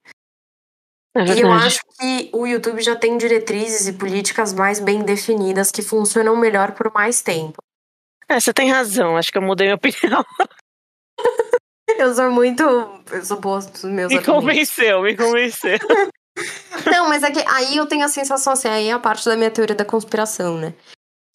É 1.16 1.24
E 1.26 1.42
eu 1.42 1.52
acho 1.52 1.80
que 2.00 2.30
o 2.34 2.46
YouTube 2.48 2.82
já 2.82 2.96
tem 2.96 3.18
diretrizes 3.18 3.88
e 3.88 3.94
políticas 3.94 4.54
mais 4.54 4.80
bem 4.80 5.04
definidas 5.04 5.72
que 5.72 5.82
funcionam 5.82 6.36
melhor 6.36 6.72
por 6.72 6.92
mais 6.94 7.22
tempo. 7.22 7.62
É, 8.28 8.40
você 8.40 8.54
tem 8.54 8.72
razão. 8.72 9.18
Acho 9.18 9.32
que 9.32 9.38
eu 9.38 9.42
mudei 9.42 9.68
minha 9.68 9.76
opinião. 9.82 10.26
Eu 11.98 12.14
sou 12.14 12.32
muito. 12.32 12.64
Eu 13.12 13.24
sou 13.24 13.40
boa 13.40 13.60
dos 13.60 13.84
meus 13.84 14.12
Me 14.12 14.18
argumentos. 14.18 14.26
convenceu, 14.26 15.02
me 15.04 15.16
convenceu. 15.16 15.78
Não, 16.92 17.08
mas 17.08 17.22
é 17.22 17.30
que 17.32 17.44
aí 17.48 17.78
eu 17.78 17.86
tenho 17.86 18.04
a 18.04 18.10
sensação 18.10 18.54
assim, 18.54 18.68
aí 18.68 18.88
é 18.88 18.94
a 18.94 19.00
parte 19.00 19.24
da 19.26 19.36
minha 19.38 19.52
teoria 19.52 19.76
da 19.76 19.86
conspiração, 19.86 20.58
né? 20.58 20.74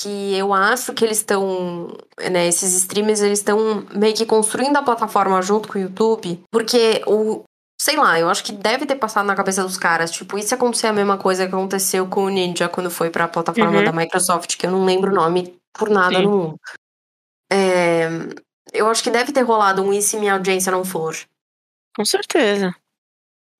Que 0.01 0.37
eu 0.37 0.53
acho 0.53 0.93
que 0.93 1.05
eles 1.05 1.19
estão, 1.19 1.97
né, 2.31 2.47
esses 2.49 2.73
streamers, 2.75 3.21
eles 3.21 3.39
estão 3.39 3.85
meio 3.95 4.15
que 4.15 4.27
construindo 4.27 4.77
a 4.77 4.83
plataforma 4.83 5.41
junto 5.43 5.69
com 5.69 5.79
o 5.79 5.83
YouTube, 5.83 6.41
porque 6.53 7.03
o, 7.07 7.43
sei 7.81 7.97
lá, 7.97 8.19
eu 8.19 8.29
acho 8.29 8.43
que 8.45 8.53
deve 8.53 8.87
ter 8.87 8.97
passado 8.97 9.27
na 9.27 9.35
cabeça 9.37 9.63
dos 9.63 9.77
caras, 9.77 10.11
tipo, 10.11 10.37
isso 10.39 10.55
acontecer 10.55 10.89
a 10.89 10.93
mesma 10.93 11.17
coisa 11.17 11.47
que 11.47 11.55
aconteceu 11.55 12.07
com 12.09 12.25
o 12.25 12.29
Ninja 12.29 12.69
quando 12.69 12.91
foi 12.91 13.11
pra 13.11 13.29
plataforma 13.29 13.79
Uhum. 13.79 13.85
da 13.85 13.93
Microsoft, 13.93 14.57
que 14.57 14.67
eu 14.67 14.71
não 14.71 14.85
lembro 14.85 15.13
o 15.13 15.15
nome 15.15 15.59
por 15.73 15.89
nada 15.89 16.17
Sim. 16.17 16.23
no 16.23 16.31
mundo. 16.31 16.61
É, 17.51 18.09
eu 18.73 18.89
acho 18.89 19.03
que 19.03 19.11
deve 19.11 19.33
ter 19.33 19.43
rolado 19.43 19.83
um 19.83 19.93
e 19.93 20.03
se 20.03 20.19
minha 20.19 20.35
audiência 20.35 20.73
não 20.73 20.85
for. 20.85 21.17
Com 21.97 22.05
certeza. 22.05 22.75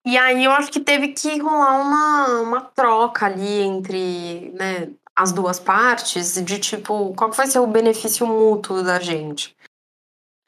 E 0.07 0.17
aí 0.17 0.45
eu 0.45 0.53
acho 0.53 0.71
que 0.71 0.81
teve 0.81 1.09
que 1.09 1.39
rolar 1.39 1.81
uma, 1.81 2.41
uma 2.41 2.61
troca 2.61 3.27
ali 3.27 3.61
entre 3.61 4.51
né, 4.55 4.91
as 5.15 5.33
duas 5.33 5.59
partes, 5.59 6.43
de 6.43 6.59
tipo, 6.59 7.15
qual 7.15 7.31
que 7.31 7.37
vai 7.37 7.47
ser 7.47 7.59
o 7.59 7.67
benefício 7.67 8.27
mútuo 8.27 8.83
da 8.83 8.99
gente? 9.01 9.57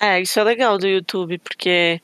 É, 0.01 0.21
isso 0.21 0.39
é 0.41 0.45
legal 0.45 0.79
do 0.79 0.87
YouTube, 0.87 1.39
porque 1.39 2.01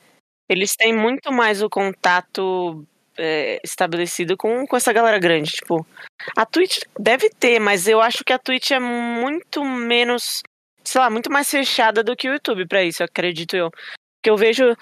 eles 0.49 0.75
têm 0.75 0.93
muito 0.93 1.31
mais 1.31 1.61
o 1.61 1.69
contato 1.69 2.85
é, 3.17 3.59
estabelecido 3.63 4.37
com, 4.37 4.65
com 4.65 4.77
essa 4.77 4.93
galera 4.93 5.19
grande. 5.19 5.51
Tipo, 5.51 5.85
a 6.35 6.45
Twitch 6.45 6.79
deve 6.97 7.29
ter, 7.29 7.59
mas 7.59 7.87
eu 7.87 7.99
acho 7.99 8.23
que 8.23 8.31
a 8.31 8.39
Twitch 8.39 8.71
é 8.71 8.79
muito 8.79 9.63
menos, 9.63 10.41
sei 10.83 11.01
lá, 11.01 11.09
muito 11.09 11.31
mais 11.31 11.49
fechada 11.49 12.03
do 12.03 12.15
que 12.15 12.29
o 12.29 12.33
YouTube 12.33 12.67
pra 12.67 12.83
isso, 12.83 13.03
acredito 13.03 13.55
eu. 13.55 13.69
Porque 13.71 14.29
eu 14.29 14.37
vejo. 14.37 14.75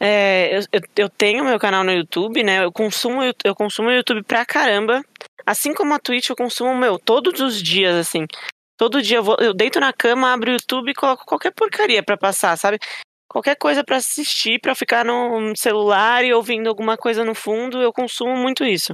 é, 0.00 0.58
eu, 0.72 0.80
eu, 0.96 1.08
tenho 1.08 1.44
meu 1.44 1.58
canal 1.58 1.84
no 1.84 1.92
YouTube, 1.92 2.42
né? 2.42 2.64
Eu 2.64 2.72
consumo, 2.72 3.20
eu 3.44 3.54
consumo 3.54 3.88
o 3.88 3.92
YouTube 3.92 4.22
pra 4.22 4.44
caramba. 4.44 5.02
Assim 5.44 5.72
como 5.72 5.94
a 5.94 5.98
Twitch, 5.98 6.30
eu 6.30 6.36
consumo, 6.36 6.74
meu, 6.74 6.98
todos 6.98 7.40
os 7.40 7.62
dias, 7.62 7.94
assim. 7.94 8.26
Todo 8.76 9.00
dia 9.00 9.18
eu, 9.18 9.22
vou, 9.22 9.36
eu 9.40 9.54
deito 9.54 9.80
na 9.80 9.92
cama, 9.92 10.32
abro 10.32 10.50
o 10.50 10.54
YouTube 10.54 10.90
e 10.90 10.94
coloco 10.94 11.24
qualquer 11.24 11.52
porcaria 11.52 12.02
pra 12.02 12.16
passar, 12.16 12.58
sabe? 12.58 12.78
Qualquer 13.28 13.56
coisa 13.56 13.82
pra 13.82 13.96
assistir, 13.96 14.60
pra 14.60 14.74
ficar 14.74 15.04
no 15.04 15.54
celular 15.56 16.24
e 16.24 16.32
ouvindo 16.32 16.68
alguma 16.68 16.96
coisa 16.96 17.24
no 17.24 17.34
fundo, 17.34 17.82
eu 17.82 17.92
consumo 17.92 18.36
muito 18.36 18.64
isso. 18.64 18.92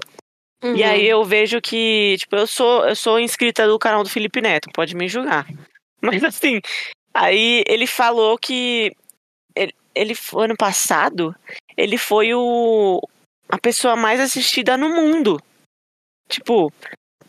Uhum. 0.63 0.77
E 0.77 0.83
aí 0.83 1.07
eu 1.07 1.23
vejo 1.25 1.61
que, 1.61 2.17
tipo, 2.19 2.37
eu 2.37 2.47
sou, 2.47 2.89
eu 2.89 2.97
sou 2.97 3.19
inscrita 3.19 3.67
do 3.67 3.79
canal 3.79 4.03
do 4.03 4.09
Felipe 4.09 4.41
Neto, 4.41 4.71
pode 4.73 4.95
me 4.95 5.09
julgar. 5.09 5.47
Mas 6.01 6.25
assim, 6.25 6.61
aí 7.13 7.63
ele 7.67 7.87
falou 7.87 8.39
que 8.39 8.95
ele, 9.55 9.75
ele 9.95 10.15
ano 10.37 10.57
passado, 10.57 11.35
ele 11.77 11.99
foi 11.99 12.35
o 12.35 13.01
a 13.49 13.59
pessoa 13.59 13.95
mais 13.95 14.19
assistida 14.19 14.77
no 14.79 14.89
mundo. 14.89 15.39
Tipo, 16.29 16.73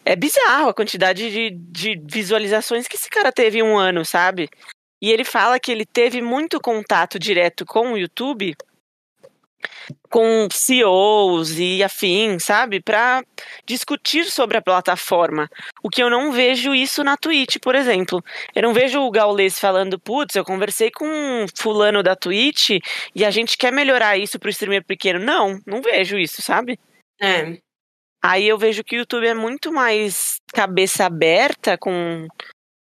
é 0.05 0.15
bizarro 0.15 0.69
a 0.69 0.73
quantidade 0.73 1.29
de, 1.29 1.49
de 1.49 2.01
visualizações 2.03 2.87
que 2.87 2.95
esse 2.95 3.09
cara 3.09 3.31
teve 3.31 3.59
em 3.59 3.63
um 3.63 3.77
ano, 3.77 4.05
sabe? 4.05 4.49
E 5.03 5.11
ele 5.11 5.25
fala 5.25 5.59
que 5.59 5.69
ele 5.69 5.85
teve 5.85 6.21
muito 6.21 6.61
contato 6.61 7.19
direto 7.19 7.65
com 7.65 7.91
o 7.91 7.97
YouTube, 7.97 8.55
com 10.09 10.47
CEOs 10.49 11.59
e 11.59 11.83
afins, 11.83 12.45
sabe? 12.45 12.79
Pra 12.79 13.21
discutir 13.65 14.23
sobre 14.31 14.55
a 14.55 14.61
plataforma. 14.61 15.49
O 15.83 15.89
que 15.89 16.01
eu 16.01 16.09
não 16.09 16.31
vejo 16.31 16.73
isso 16.73 17.03
na 17.03 17.17
Twitch, 17.17 17.57
por 17.61 17.75
exemplo. 17.75 18.23
Eu 18.55 18.61
não 18.61 18.73
vejo 18.73 19.01
o 19.01 19.11
Gaules 19.11 19.59
falando, 19.59 19.99
putz, 19.99 20.37
eu 20.37 20.45
conversei 20.45 20.89
com 20.89 21.05
um 21.05 21.45
fulano 21.53 22.01
da 22.01 22.15
Twitch 22.15 22.69
e 23.13 23.25
a 23.25 23.29
gente 23.29 23.57
quer 23.57 23.73
melhorar 23.73 24.17
isso 24.17 24.39
pro 24.39 24.49
streamer 24.49 24.85
pequeno. 24.85 25.19
Não, 25.19 25.59
não 25.67 25.81
vejo 25.81 26.17
isso, 26.17 26.41
sabe? 26.41 26.79
É. 27.21 27.57
Aí 28.23 28.47
eu 28.47 28.57
vejo 28.57 28.85
que 28.85 28.95
o 28.95 28.99
YouTube 28.99 29.27
é 29.27 29.33
muito 29.33 29.69
mais 29.69 30.37
cabeça 30.53 31.05
aberta 31.05 31.77
com, 31.77 32.25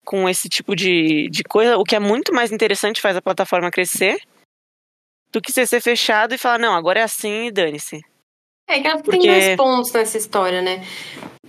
com 0.06 0.30
esse 0.30 0.48
tipo 0.48 0.76
de, 0.76 1.28
de 1.30 1.44
coisa, 1.44 1.78
o 1.78 1.84
que 1.84 1.96
é 1.96 2.00
muito 2.00 2.34
mais 2.34 2.52
interessante, 2.52 3.02
faz 3.02 3.18
a 3.18 3.22
plataforma 3.22 3.72
crescer, 3.72 4.22
do 5.32 5.42
que 5.42 5.52
você 5.52 5.66
ser 5.66 5.82
fechado 5.82 6.34
e 6.34 6.38
falar, 6.38 6.60
não, 6.60 6.74
agora 6.74 7.00
é 7.00 7.04
assim 7.04 7.48
e 7.48 7.52
dane-se. 7.52 8.00
É 8.68 8.80
que 8.80 8.90
Porque- 9.04 9.18
tem 9.20 9.28
dois 9.28 9.56
pontos 9.58 9.92
nessa 9.92 10.18
história, 10.18 10.62
né? 10.62 10.84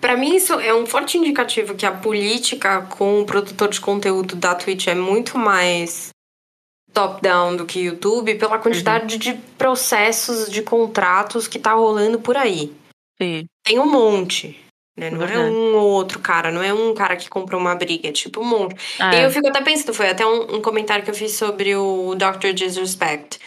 Pra 0.01 0.17
mim, 0.17 0.35
isso 0.35 0.55
é 0.61 0.75
um 0.75 0.85
forte 0.85 1.17
indicativo 1.17 1.75
que 1.75 1.87
a 1.87 1.93
política 1.93 2.83
com 2.83 3.21
o 3.21 3.25
produtor 3.27 3.69
de 3.69 3.81
conteúdo 3.81 4.37
da 4.37 4.55
Twitch 4.55 4.89
é 4.89 4.95
muito 4.95 5.39
mais 5.39 6.11
top-down 6.93 7.57
do 7.57 7.65
que 7.67 7.81
YouTube, 7.81 8.35
pela 8.37 8.59
quantidade 8.59 9.19
de 9.19 9.35
processos 9.57 10.51
de 10.51 10.63
contratos 10.63 11.47
que 11.49 11.59
tá 11.59 11.73
rolando 11.73 12.21
por 12.21 12.37
aí. 12.37 12.73
Sim. 13.21 13.47
Tem 13.65 13.79
um 13.79 13.91
monte. 13.91 14.59
Né? 14.97 15.11
Não 15.11 15.27
é 15.27 15.39
um 15.39 15.77
ou 15.77 15.91
outro 15.91 16.19
cara, 16.21 16.51
não 16.51 16.63
é 16.63 16.73
um 16.73 16.95
cara 16.95 17.17
que 17.17 17.29
comprou 17.29 17.61
uma 17.61 17.75
briga, 17.75 18.09
é 18.09 18.13
tipo 18.13 18.41
um 18.41 18.45
monte. 18.45 18.77
Ah, 18.99 19.15
E 19.15 19.25
eu 19.25 19.31
fico 19.31 19.47
até 19.49 19.61
pensando, 19.61 19.93
foi 19.93 20.09
até 20.09 20.27
um, 20.27 20.57
um 20.57 20.63
comentário 20.63 21.05
que 21.05 21.11
eu 21.11 21.15
fiz 21.15 21.33
sobre 21.33 21.77
o 21.77 22.15
Dr. 22.15 22.53
Disrespect, 22.55 23.39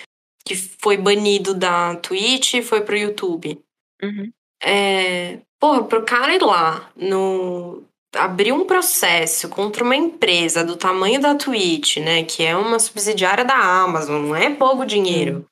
que 0.46 0.56
foi 0.56 0.96
banido 0.96 1.56
da 1.56 1.96
Twitch 1.96 2.54
e 2.54 2.62
foi 2.62 2.82
pro 2.82 2.98
YouTube. 2.98 3.60
uhum. 4.02 4.32
É, 4.62 5.40
porra, 5.58 5.86
pro 5.86 6.04
cara 6.04 6.36
ir 6.36 6.42
lá 6.42 6.92
no 6.96 7.82
abrir 8.16 8.52
um 8.52 8.66
processo 8.66 9.50
contra 9.50 9.84
uma 9.84 9.96
empresa 9.96 10.64
do 10.64 10.76
tamanho 10.76 11.22
da 11.22 11.36
Twitch, 11.36 11.98
né, 11.98 12.24
que 12.24 12.44
é 12.44 12.56
uma 12.56 12.80
subsidiária 12.80 13.46
da 13.46 13.56
Amazon, 13.56 14.24
não 14.24 14.36
é 14.36 14.50
pouco 14.50 14.86
dinheiro. 14.86 15.46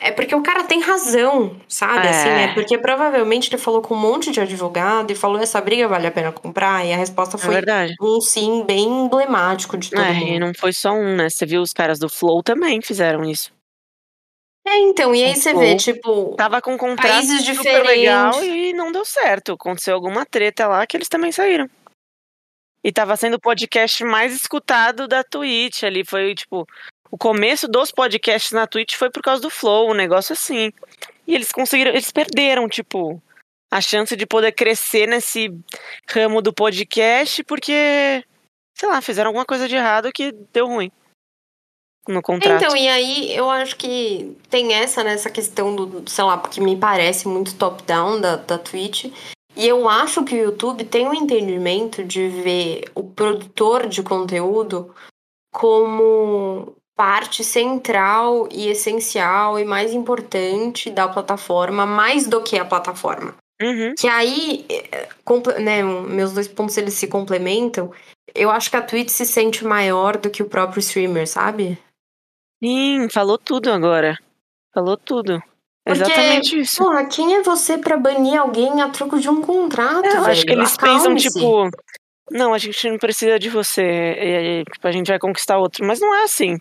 É 0.00 0.12
porque 0.12 0.32
o 0.34 0.42
cara 0.42 0.62
tem 0.62 0.80
razão, 0.80 1.60
sabe? 1.66 2.06
É. 2.06 2.10
Assim, 2.10 2.28
é 2.28 2.54
porque 2.54 2.78
provavelmente 2.78 3.50
ele 3.50 3.58
falou 3.60 3.82
com 3.82 3.94
um 3.94 3.98
monte 3.98 4.30
de 4.30 4.40
advogado 4.40 5.10
e 5.10 5.16
falou 5.16 5.40
essa 5.40 5.60
briga 5.60 5.88
vale 5.88 6.06
a 6.06 6.10
pena 6.12 6.30
comprar 6.30 6.86
e 6.86 6.92
a 6.92 6.96
resposta 6.96 7.36
É 7.36 7.40
foi 7.40 7.54
verdade. 7.54 7.94
um 8.00 8.20
sim 8.20 8.64
bem 8.64 8.84
emblemático 8.86 9.76
de 9.76 9.90
todo 9.90 10.00
É, 10.00 10.12
mundo. 10.12 10.28
e 10.28 10.38
não 10.38 10.52
foi 10.56 10.72
só 10.72 10.92
um, 10.92 11.16
né? 11.16 11.28
Você 11.28 11.44
viu 11.44 11.60
os 11.60 11.72
caras 11.72 11.98
do 11.98 12.08
Flow 12.08 12.42
também 12.44 12.80
fizeram 12.80 13.24
isso. 13.24 13.52
É, 14.64 14.78
então, 14.80 15.14
e 15.14 15.24
aí 15.24 15.34
você 15.34 15.52
vê, 15.54 15.74
tipo, 15.76 16.34
Tava 16.36 16.60
com 16.60 16.76
contrato 16.78 17.10
Países 17.10 17.44
super 17.56 17.82
legal 17.84 18.44
e 18.44 18.72
não 18.74 18.92
deu 18.92 19.04
certo. 19.04 19.52
Aconteceu 19.52 19.94
alguma 19.94 20.24
treta 20.26 20.68
lá 20.68 20.86
que 20.86 20.96
eles 20.96 21.08
também 21.08 21.32
saíram. 21.32 21.68
E 22.84 22.92
tava 22.92 23.16
sendo 23.16 23.34
o 23.34 23.40
podcast 23.40 24.04
mais 24.04 24.32
escutado 24.34 25.08
da 25.08 25.24
Twitch 25.24 25.82
ali. 25.82 26.04
Foi, 26.04 26.34
tipo, 26.34 26.66
o 27.10 27.18
começo 27.18 27.66
dos 27.66 27.90
podcasts 27.90 28.52
na 28.52 28.66
Twitch 28.66 28.94
foi 28.94 29.10
por 29.10 29.22
causa 29.22 29.40
do 29.40 29.50
Flow, 29.50 29.90
um 29.90 29.94
negócio 29.94 30.32
assim. 30.32 30.72
E 31.26 31.34
eles 31.34 31.52
conseguiram, 31.52 31.90
eles 31.90 32.10
perderam, 32.10 32.68
tipo, 32.68 33.20
a 33.70 33.80
chance 33.80 34.14
de 34.16 34.26
poder 34.26 34.52
crescer 34.52 35.06
nesse 35.06 35.52
ramo 36.08 36.40
do 36.40 36.52
podcast 36.52 37.44
porque, 37.44 38.24
sei 38.74 38.88
lá, 38.88 39.00
fizeram 39.00 39.28
alguma 39.28 39.44
coisa 39.44 39.68
de 39.68 39.76
errado 39.76 40.12
que 40.12 40.32
deu 40.52 40.66
ruim 40.66 40.90
no 42.08 42.22
contrato. 42.22 42.62
Então, 42.62 42.76
e 42.76 42.88
aí 42.88 43.36
eu 43.36 43.50
acho 43.50 43.76
que 43.76 44.36
tem 44.48 44.72
essa 44.72 45.04
nessa 45.04 45.30
questão 45.30 45.76
do, 45.76 46.08
sei 46.10 46.24
lá, 46.24 46.38
porque 46.38 46.60
me 46.60 46.76
parece 46.76 47.28
muito 47.28 47.54
top-down 47.56 48.20
da, 48.20 48.36
da 48.36 48.58
Twitch. 48.58 49.12
E 49.54 49.66
eu 49.66 49.88
acho 49.88 50.24
que 50.24 50.34
o 50.34 50.44
YouTube 50.44 50.84
tem 50.84 51.06
um 51.06 51.14
entendimento 51.14 52.04
de 52.04 52.28
ver 52.28 52.84
o 52.94 53.02
produtor 53.02 53.86
de 53.88 54.02
conteúdo 54.02 54.94
como 55.52 56.76
parte 56.98 57.44
central 57.44 58.48
e 58.50 58.66
essencial 58.68 59.56
e 59.56 59.64
mais 59.64 59.92
importante 59.94 60.90
da 60.90 61.06
plataforma, 61.06 61.86
mais 61.86 62.26
do 62.26 62.42
que 62.42 62.58
a 62.58 62.64
plataforma. 62.64 63.36
Uhum. 63.62 63.94
Que 63.96 64.08
aí, 64.08 64.66
né, 65.60 65.80
meus 65.84 66.32
dois 66.32 66.48
pontos 66.48 66.76
eles 66.76 66.94
se 66.94 67.06
complementam. 67.06 67.92
Eu 68.34 68.50
acho 68.50 68.68
que 68.68 68.76
a 68.76 68.82
Twitch 68.82 69.10
se 69.10 69.24
sente 69.24 69.64
maior 69.64 70.16
do 70.16 70.28
que 70.28 70.42
o 70.42 70.48
próprio 70.48 70.80
streamer, 70.80 71.28
sabe? 71.28 71.78
Sim, 72.62 73.08
falou 73.08 73.38
tudo 73.38 73.70
agora. 73.70 74.18
Falou 74.74 74.96
tudo. 74.96 75.40
Porque, 75.86 76.02
Exatamente 76.02 76.58
isso. 76.60 76.82
Porra, 76.82 77.06
quem 77.06 77.36
é 77.36 77.42
você 77.44 77.78
pra 77.78 77.96
banir 77.96 78.38
alguém 78.38 78.82
a 78.82 78.88
troco 78.90 79.20
de 79.20 79.28
um 79.30 79.40
contrato, 79.40 80.04
eu 80.04 80.10
velho? 80.20 80.26
acho 80.26 80.44
que 80.44 80.52
eles 80.52 80.76
pensam, 80.76 81.14
tipo, 81.14 81.70
não, 82.30 82.52
a 82.52 82.58
gente 82.58 82.90
não 82.90 82.98
precisa 82.98 83.38
de 83.38 83.48
você. 83.48 83.82
e- 83.82 84.60
e, 84.60 84.64
tipo, 84.64 84.86
a 84.86 84.92
gente 84.92 85.06
vai 85.06 85.18
conquistar 85.18 85.58
outro. 85.58 85.86
Mas 85.86 86.00
não 86.00 86.12
é 86.14 86.24
assim. 86.24 86.58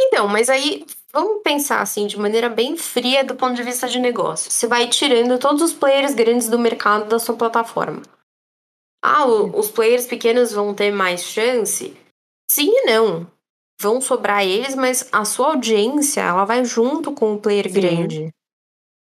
Então, 0.00 0.26
mas 0.26 0.48
aí 0.48 0.84
vamos 1.12 1.42
pensar 1.42 1.80
assim, 1.80 2.06
de 2.06 2.18
maneira 2.18 2.48
bem 2.48 2.76
fria 2.76 3.22
do 3.24 3.34
ponto 3.34 3.54
de 3.54 3.62
vista 3.62 3.88
de 3.88 3.98
negócio. 3.98 4.50
Você 4.50 4.66
vai 4.66 4.88
tirando 4.88 5.38
todos 5.38 5.62
os 5.62 5.72
players 5.72 6.14
grandes 6.14 6.48
do 6.48 6.58
mercado 6.58 7.08
da 7.08 7.18
sua 7.18 7.36
plataforma. 7.36 8.02
Ah, 9.02 9.26
o- 9.26 9.58
os 9.58 9.70
players 9.70 10.06
pequenos 10.06 10.52
vão 10.52 10.74
ter 10.74 10.90
mais 10.92 11.22
chance? 11.24 11.96
Sim 12.50 12.68
e 12.70 12.86
não. 12.86 13.26
Vão 13.80 14.00
sobrar 14.00 14.44
eles, 14.44 14.74
mas 14.74 15.08
a 15.10 15.24
sua 15.24 15.48
audiência, 15.48 16.20
ela 16.20 16.44
vai 16.44 16.64
junto 16.64 17.12
com 17.12 17.34
o 17.34 17.40
player 17.40 17.66
Sim. 17.70 17.80
grande. 17.80 18.30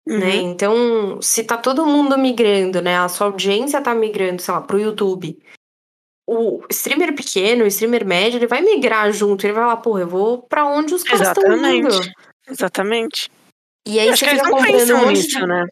né? 0.07 0.37
Uhum. 0.37 0.51
Então, 0.51 1.21
se 1.21 1.43
tá 1.43 1.55
todo 1.57 1.85
mundo 1.85 2.17
migrando, 2.17 2.81
né? 2.81 2.97
A 2.97 3.07
sua 3.07 3.27
audiência 3.27 3.79
tá 3.81 3.93
migrando, 3.93 4.41
sei 4.41 4.51
lá, 4.53 4.59
pro 4.59 4.79
YouTube. 4.79 5.37
O 6.33 6.63
streamer 6.69 7.13
pequeno, 7.13 7.65
o 7.65 7.67
streamer 7.67 8.05
médio, 8.05 8.37
ele 8.37 8.47
vai 8.47 8.61
migrar 8.61 9.11
junto. 9.11 9.45
Ele 9.45 9.51
vai 9.51 9.65
lá, 9.65 9.75
porra, 9.75 10.01
eu 10.01 10.07
vou 10.07 10.43
pra 10.43 10.65
onde 10.65 10.93
os 10.93 11.03
caras 11.03 11.27
estão 11.27 11.53
indo. 11.69 11.89
Exatamente. 12.49 13.29
E 13.85 13.99
aí 13.99 14.09
Acho 14.09 14.23
você 14.23 14.31
fica 14.31 14.49
comprando 14.49 14.95
um 14.95 15.11
nisso, 15.11 15.39
de... 15.39 15.45
né? 15.45 15.65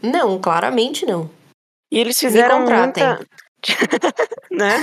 Não, 0.00 0.38
claramente 0.38 1.04
não. 1.04 1.28
E 1.90 1.98
eles 1.98 2.18
fizeram 2.20 2.60
contratem. 2.60 3.04
muita... 3.04 3.26
né? 4.50 4.80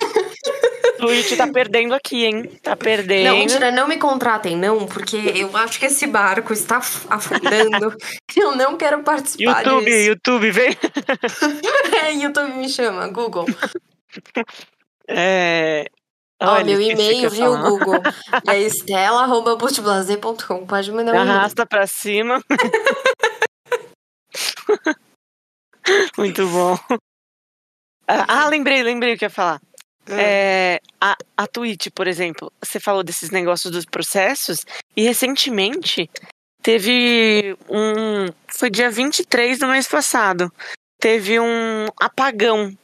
Twitch 0.98 1.38
tá 1.38 1.48
perdendo 1.48 1.94
aqui, 1.94 2.26
hein? 2.26 2.60
Tá 2.62 2.76
perdendo. 2.76 3.30
Não, 3.30 3.38
mentira, 3.38 3.72
não 3.72 3.88
me 3.88 3.98
contratem, 3.98 4.58
não, 4.58 4.86
porque 4.86 5.18
eu 5.36 5.56
acho 5.56 5.80
que 5.80 5.86
esse 5.86 6.06
barco 6.08 6.52
está 6.52 6.78
af- 6.78 7.06
afundando. 7.10 7.96
eu 8.36 8.56
não 8.56 8.76
quero 8.76 9.04
participar 9.04 9.66
YouTube, 9.66 9.86
disso. 9.86 10.08
YouTube, 10.10 10.52
vem. 10.52 10.78
É, 12.04 12.12
YouTube 12.12 12.54
me 12.54 12.68
chama, 12.68 13.08
Google. 13.08 13.46
É... 15.08 15.86
Ó, 16.42 16.64
meu 16.64 16.82
e-mail, 16.82 17.30
viu. 17.30 17.56
Google? 17.58 18.02
É 18.48 18.60
estela.butblazer.com. 18.60 20.66
Pode 20.66 20.92
mandar 20.92 21.14
um. 21.16 21.20
Arrasta 21.20 21.66
pra 21.66 21.88
cima. 21.88 22.44
Muito 26.18 26.48
bom. 26.48 26.78
Ah, 28.08 28.26
ah, 28.28 28.50
lembrei, 28.50 28.84
lembrei 28.84 29.14
o 29.14 29.18
que 29.18 29.26
eu 29.26 29.28
ia 29.28 29.34
falar. 29.34 29.62
É, 30.08 30.82
a, 31.00 31.16
a 31.38 31.48
Twitch, 31.48 31.88
por 31.96 32.08
exemplo, 32.08 32.52
você 32.62 32.80
falou 32.80 33.04
desses 33.04 33.30
negócios 33.30 33.72
dos 33.72 33.86
processos, 33.86 34.66
e 34.96 35.04
recentemente 35.04 36.10
teve 36.62 37.58
um. 37.70 38.28
Foi 38.48 38.70
dia 38.70 38.92
23 38.92 39.60
do 39.60 39.68
mês 39.68 39.88
passado. 39.88 40.52
Teve 41.00 41.40
um 41.40 41.88
apagão. 42.00 42.76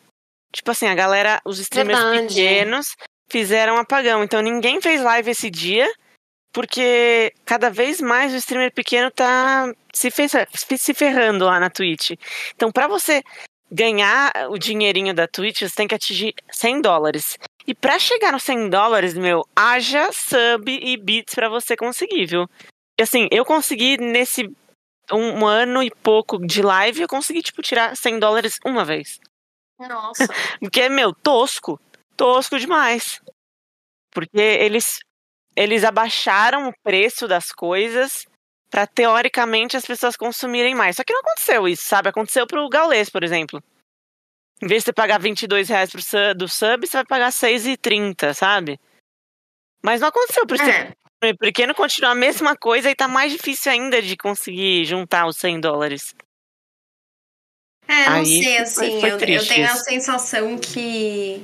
Tipo 0.53 0.71
assim, 0.71 0.87
a 0.87 0.95
galera, 0.95 1.41
os 1.45 1.59
streamers 1.59 1.99
Verdade. 1.99 2.27
pequenos 2.27 2.95
fizeram 3.31 3.77
apagão. 3.77 4.23
Então 4.23 4.41
ninguém 4.41 4.81
fez 4.81 5.01
live 5.01 5.29
esse 5.31 5.49
dia, 5.49 5.87
porque 6.51 7.31
cada 7.45 7.69
vez 7.69 8.01
mais 8.01 8.33
o 8.33 8.37
streamer 8.37 8.73
pequeno 8.73 9.11
tá 9.11 9.71
se, 9.93 10.09
fe- 10.09 10.27
se 10.77 10.93
ferrando 10.93 11.45
lá 11.45 11.59
na 11.59 11.69
Twitch. 11.69 12.11
Então, 12.55 12.71
pra 12.71 12.87
você 12.87 13.21
ganhar 13.71 14.31
o 14.49 14.57
dinheirinho 14.57 15.13
da 15.13 15.27
Twitch, 15.27 15.61
você 15.61 15.75
tem 15.75 15.87
que 15.87 15.93
atingir 15.95 16.33
100 16.51 16.81
dólares. 16.81 17.37
E 17.67 17.75
pra 17.75 17.99
chegar 17.99 18.31
nos 18.31 18.41
100 18.43 18.69
dólares, 18.69 19.13
meu, 19.13 19.45
haja 19.55 20.11
sub 20.11 20.67
e 20.71 20.97
bits 20.97 21.35
pra 21.35 21.47
você 21.49 21.75
conseguir, 21.77 22.25
viu? 22.25 22.47
E 22.99 23.03
assim, 23.03 23.27
eu 23.31 23.45
consegui 23.45 23.97
nesse 23.97 24.49
um 25.11 25.45
ano 25.45 25.81
e 25.83 25.91
pouco 25.91 26.39
de 26.45 26.61
live, 26.63 27.01
eu 27.01 27.07
consegui, 27.07 27.41
tipo, 27.41 27.61
tirar 27.61 27.95
100 27.95 28.19
dólares 28.19 28.59
uma 28.65 28.83
vez. 28.83 29.19
Nossa. 29.79 30.27
Porque, 30.59 30.89
meu, 30.89 31.13
tosco. 31.13 31.79
Tosco 32.17 32.59
demais. 32.59 33.21
Porque 34.11 34.39
eles, 34.39 34.99
eles 35.55 35.83
abaixaram 35.83 36.69
o 36.69 36.73
preço 36.83 37.27
das 37.27 37.51
coisas 37.51 38.25
pra, 38.69 38.85
teoricamente, 38.85 39.77
as 39.77 39.85
pessoas 39.85 40.15
consumirem 40.17 40.75
mais. 40.75 40.95
Só 40.95 41.03
que 41.03 41.13
não 41.13 41.21
aconteceu 41.21 41.67
isso, 41.67 41.83
sabe? 41.85 42.09
Aconteceu 42.09 42.45
pro 42.45 42.67
Gaulês, 42.69 43.09
por 43.09 43.23
exemplo. 43.23 43.63
Em 44.61 44.67
vez 44.67 44.81
de 44.81 44.85
você 44.85 44.93
pagar 44.93 45.19
22 45.19 45.69
reais 45.69 45.89
pro 45.89 46.01
sub, 46.01 46.33
do 46.35 46.47
sub, 46.47 46.85
você 46.85 46.97
vai 46.97 47.05
pagar 47.05 47.31
6,30, 47.31 48.33
sabe? 48.33 48.77
Mas 49.81 50.01
não 50.01 50.09
aconteceu 50.09 50.45
pro 50.45 50.57
É, 51.21 51.33
pequeno, 51.33 51.73
continua 51.73 52.11
a 52.11 52.15
mesma 52.15 52.55
coisa 52.55 52.89
e 52.89 52.95
tá 52.95 53.07
mais 53.07 53.31
difícil 53.31 53.71
ainda 53.71 54.01
de 54.01 54.17
conseguir 54.17 54.85
juntar 54.85 55.27
os 55.27 55.37
100 55.37 55.61
dólares. 55.61 56.13
É, 57.89 58.05
não 58.09 58.15
Aí 58.17 58.25
sei, 58.43 58.43
foi- 58.43 58.57
assim, 58.57 58.99
foi 58.99 59.09
eu, 59.09 59.13
eu 59.13 59.17
triste 59.17 59.49
tenho 59.49 59.67
a 59.67 59.73
isso. 59.73 59.83
sensação 59.83 60.57
que 60.59 61.43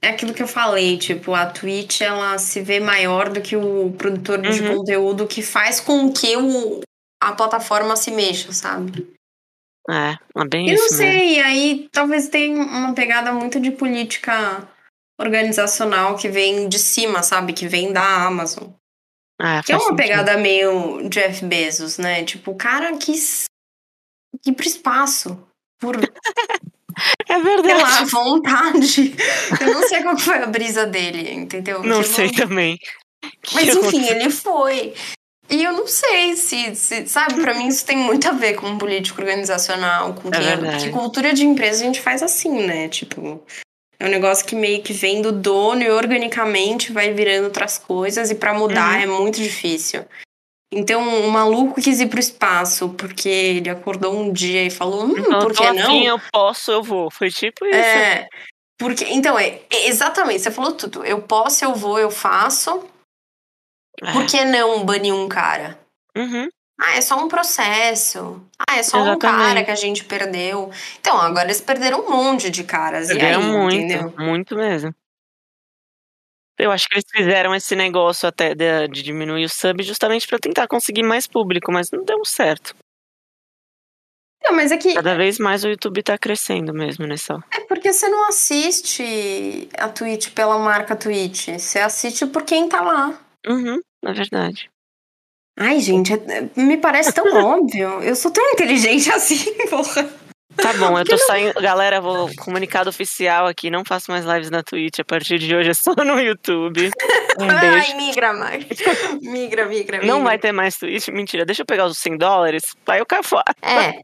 é 0.00 0.08
aquilo 0.10 0.32
que 0.32 0.42
eu 0.42 0.46
falei, 0.48 0.96
tipo, 0.96 1.34
a 1.34 1.46
Twitch, 1.46 2.00
ela 2.00 2.38
se 2.38 2.60
vê 2.62 2.78
maior 2.78 3.28
do 3.28 3.40
que 3.40 3.56
o 3.56 3.92
produtor 3.98 4.40
de 4.40 4.62
Uhum. 4.62 4.76
conteúdo 4.78 5.26
que 5.26 5.42
faz 5.42 5.80
com 5.80 6.12
que 6.12 6.36
o, 6.36 6.80
a 7.20 7.32
plataforma 7.32 7.96
se 7.96 8.10
mexa, 8.12 8.52
sabe? 8.52 9.12
É, 9.88 10.12
é 10.12 10.44
bem 10.48 10.68
Eu 10.70 10.76
não 10.78 10.86
isso 10.86 10.96
mesmo. 10.98 11.12
sei, 11.12 11.40
aí 11.40 11.88
talvez 11.90 12.28
tenha 12.28 12.62
uma 12.62 12.94
pegada 12.94 13.32
muito 13.32 13.58
de 13.58 13.72
política 13.72 14.68
organizacional 15.20 16.16
que 16.16 16.28
vem 16.28 16.68
de 16.68 16.78
cima, 16.78 17.22
sabe? 17.22 17.52
Que 17.52 17.66
vem 17.66 17.92
da 17.92 18.24
Amazon. 18.26 18.68
É, 19.40 19.60
Que 19.62 19.72
é 19.72 19.76
uma 19.76 19.80
sentido. 19.90 19.96
pegada 19.96 20.36
meio 20.36 21.08
Jeff 21.08 21.44
Bezos, 21.44 21.98
né? 21.98 22.24
Tipo, 22.24 22.52
o 22.52 22.56
cara 22.56 22.96
quis 22.96 23.44
ir 24.46 24.52
pro 24.52 24.66
espaço. 24.66 25.46
Por, 25.80 25.96
É 27.28 27.38
verdade. 27.40 27.82
lá, 27.82 28.04
vontade. 28.04 29.14
Eu 29.60 29.74
não 29.74 29.88
sei 29.88 30.02
qual 30.02 30.18
foi 30.18 30.36
a 30.38 30.46
brisa 30.46 30.84
dele, 30.86 31.32
entendeu? 31.32 31.82
Não 31.82 32.02
Tipo, 32.02 32.14
sei 32.14 32.30
também. 32.32 32.78
Mas 33.54 33.70
Que 33.70 33.78
enfim, 33.86 34.06
ele 34.08 34.28
foi. 34.30 34.94
E 35.48 35.62
eu 35.64 35.72
não 35.72 35.86
sei 35.86 36.36
se, 36.36 36.74
se- 36.76 37.06
sabe, 37.08 37.40
pra 37.40 37.54
mim 37.54 37.68
isso 37.68 37.84
tem 37.86 37.96
muito 37.96 38.28
a 38.28 38.32
ver 38.32 38.54
com 38.54 38.76
política 38.78 39.20
organizacional, 39.20 40.14
com 40.14 40.28
É 40.28 40.32
quem, 40.32 40.58
porque 40.70 40.90
cultura 40.90 41.32
de 41.32 41.44
empresa 41.44 41.82
a 41.82 41.86
gente 41.86 42.00
faz 42.00 42.22
assim, 42.22 42.66
né? 42.66 42.88
Tipo, 42.88 43.42
é 43.98 44.06
um 44.06 44.10
negócio 44.10 44.44
que 44.44 44.54
meio 44.54 44.82
que 44.82 44.92
vem 44.92 45.20
do 45.22 45.32
dono 45.32 45.82
e 45.82 45.90
organicamente 45.90 46.92
vai 46.92 47.12
virando 47.12 47.44
outras 47.46 47.78
coisas 47.78 48.30
e 48.30 48.34
pra 48.34 48.52
mudar 48.54 48.96
Uhum. 48.96 49.02
é 49.02 49.06
muito 49.06 49.36
difícil. 49.40 50.04
Então, 50.72 51.26
o 51.26 51.30
maluco 51.30 51.80
quis 51.80 52.00
ir 52.00 52.06
pro 52.06 52.20
espaço 52.20 52.90
porque 52.90 53.28
ele 53.28 53.68
acordou 53.68 54.14
um 54.14 54.32
dia 54.32 54.64
e 54.64 54.70
falou, 54.70 55.04
hum, 55.04 55.14
Então, 55.18 55.40
por 55.40 55.52
que 55.52 55.72
não? 55.72 55.82
afim, 55.82 56.06
eu 56.06 56.20
posso, 56.32 56.70
eu 56.70 56.82
vou. 56.82 57.10
Foi 57.10 57.28
tipo 57.28 57.66
isso. 57.66 57.76
É, 57.76 58.28
porque, 58.78 59.04
então, 59.06 59.36
é, 59.38 59.60
é 59.68 59.88
exatamente, 59.88 60.40
você 60.40 60.50
falou 60.50 60.72
tudo. 60.72 61.04
Eu 61.04 61.20
posso, 61.22 61.64
eu 61.64 61.74
vou, 61.74 61.98
eu 61.98 62.10
faço. 62.10 62.84
É. 64.00 64.12
Por 64.12 64.26
que 64.26 64.44
não 64.44 64.84
banir 64.84 65.12
um 65.12 65.28
cara? 65.28 65.78
Uhum. 66.16 66.48
Ah, 66.80 66.96
é 66.96 67.00
só 67.02 67.22
um 67.22 67.28
processo. 67.28 68.42
Ah, 68.58 68.76
é 68.76 68.82
só 68.82 68.98
um 68.98 69.02
Exatamente. 69.02 69.20
cara 69.48 69.64
que 69.64 69.70
a 69.70 69.74
gente 69.74 70.04
perdeu. 70.04 70.70
Então, 70.98 71.20
agora 71.20 71.44
eles 71.44 71.60
perderam 71.60 72.00
um 72.00 72.10
monte 72.10 72.48
de 72.48 72.64
caras. 72.64 73.08
Perderam 73.08 73.42
e 73.42 73.44
aí, 73.44 73.50
muito, 73.52 73.76
entendeu? 73.76 74.14
muito 74.16 74.56
mesmo. 74.56 74.94
Eu 76.60 76.70
acho 76.70 76.86
que 76.88 76.94
eles 76.94 77.04
fizeram 77.10 77.54
esse 77.54 77.74
negócio 77.74 78.28
até 78.28 78.54
de, 78.54 78.88
de 78.88 79.02
diminuir 79.02 79.44
o 79.44 79.48
sub 79.48 79.82
justamente 79.82 80.26
pra 80.28 80.38
tentar 80.38 80.66
conseguir 80.68 81.02
mais 81.02 81.26
público, 81.26 81.72
mas 81.72 81.90
não 81.90 82.04
deu 82.04 82.24
certo. 82.24 82.74
Não, 84.42 84.56
mas 84.56 84.72
é 84.72 84.78
que 84.78 84.94
Cada 84.94 85.14
vez 85.16 85.38
mais 85.38 85.64
o 85.64 85.68
YouTube 85.68 86.02
tá 86.02 86.16
crescendo 86.16 86.72
mesmo 86.72 87.06
nessa. 87.06 87.42
é 87.52 87.60
porque 87.60 87.92
você 87.92 88.08
não 88.08 88.26
assiste 88.28 89.68
a 89.78 89.88
Twitch 89.88 90.30
pela 90.32 90.58
marca 90.58 90.96
Twitch. 90.96 91.48
Você 91.48 91.78
assiste 91.78 92.26
por 92.26 92.42
quem 92.42 92.68
tá 92.68 92.80
lá. 92.80 93.20
Uhum, 93.46 93.80
é 94.04 94.12
verdade. 94.12 94.70
Ai, 95.58 95.78
gente, 95.80 96.12
é- 96.14 96.48
me 96.56 96.78
parece 96.78 97.12
tão 97.12 97.24
óbvio. 97.44 98.02
Eu 98.02 98.16
sou 98.16 98.30
tão 98.30 98.44
inteligente 98.52 99.10
assim, 99.12 99.44
porra. 99.68 100.10
Tá 100.56 100.72
bom, 100.74 100.98
eu 100.98 101.04
tô 101.04 101.16
saindo. 101.16 101.54
Galera, 101.60 102.00
vou 102.00 102.28
comunicado 102.36 102.90
oficial 102.90 103.46
aqui. 103.46 103.70
Não 103.70 103.84
faço 103.84 104.10
mais 104.10 104.24
lives 104.24 104.50
na 104.50 104.62
Twitch. 104.62 104.98
A 104.98 105.04
partir 105.04 105.38
de 105.38 105.54
hoje 105.54 105.70
é 105.70 105.74
só 105.74 105.94
no 105.94 106.18
YouTube. 106.20 106.90
Um 107.40 107.48
Ai, 107.48 107.60
beijo. 107.60 107.96
migra 107.96 108.32
mais. 108.34 108.66
Migra, 109.22 109.64
migra, 109.64 109.98
migra. 109.98 110.02
Não 110.06 110.22
vai 110.22 110.36
ter 110.36 110.52
mais 110.52 110.76
Twitch? 110.76 111.08
Mentira, 111.08 111.46
deixa 111.46 111.62
eu 111.62 111.66
pegar 111.66 111.86
os 111.86 111.96
100 111.96 112.18
dólares. 112.18 112.62
Aí 112.86 112.98
eu 112.98 113.06
caio 113.06 113.22
fora. 113.22 113.44
É. 113.62 114.00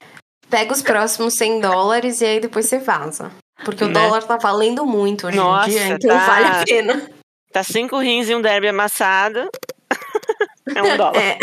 Pega 0.49 0.73
os 0.73 0.81
próximos 0.81 1.35
100 1.35 1.61
dólares 1.61 2.21
e 2.23 2.25
aí 2.25 2.41
depois 2.41 2.65
você 2.67 2.79
vaza. 2.79 3.31
Porque 3.63 3.85
o 3.85 3.89
Né? 3.89 3.93
dólar 3.95 4.23
tá 4.23 4.39
valendo 4.39 4.87
muito 4.87 5.27
hoje 5.27 5.37
Nossa, 5.37 5.69
em 5.69 5.73
dia, 5.73 5.87
então 5.89 6.17
tá. 6.17 6.27
vale 6.27 6.47
a 6.47 6.65
pena. 6.65 7.11
Tá 7.53 7.63
cinco 7.63 7.99
rins 7.99 8.31
e 8.31 8.35
um 8.35 8.41
derby 8.41 8.69
amassado. 8.69 9.51
é 10.75 10.83
um 10.83 10.97
dólar. 10.97 11.17
É. 11.21 11.39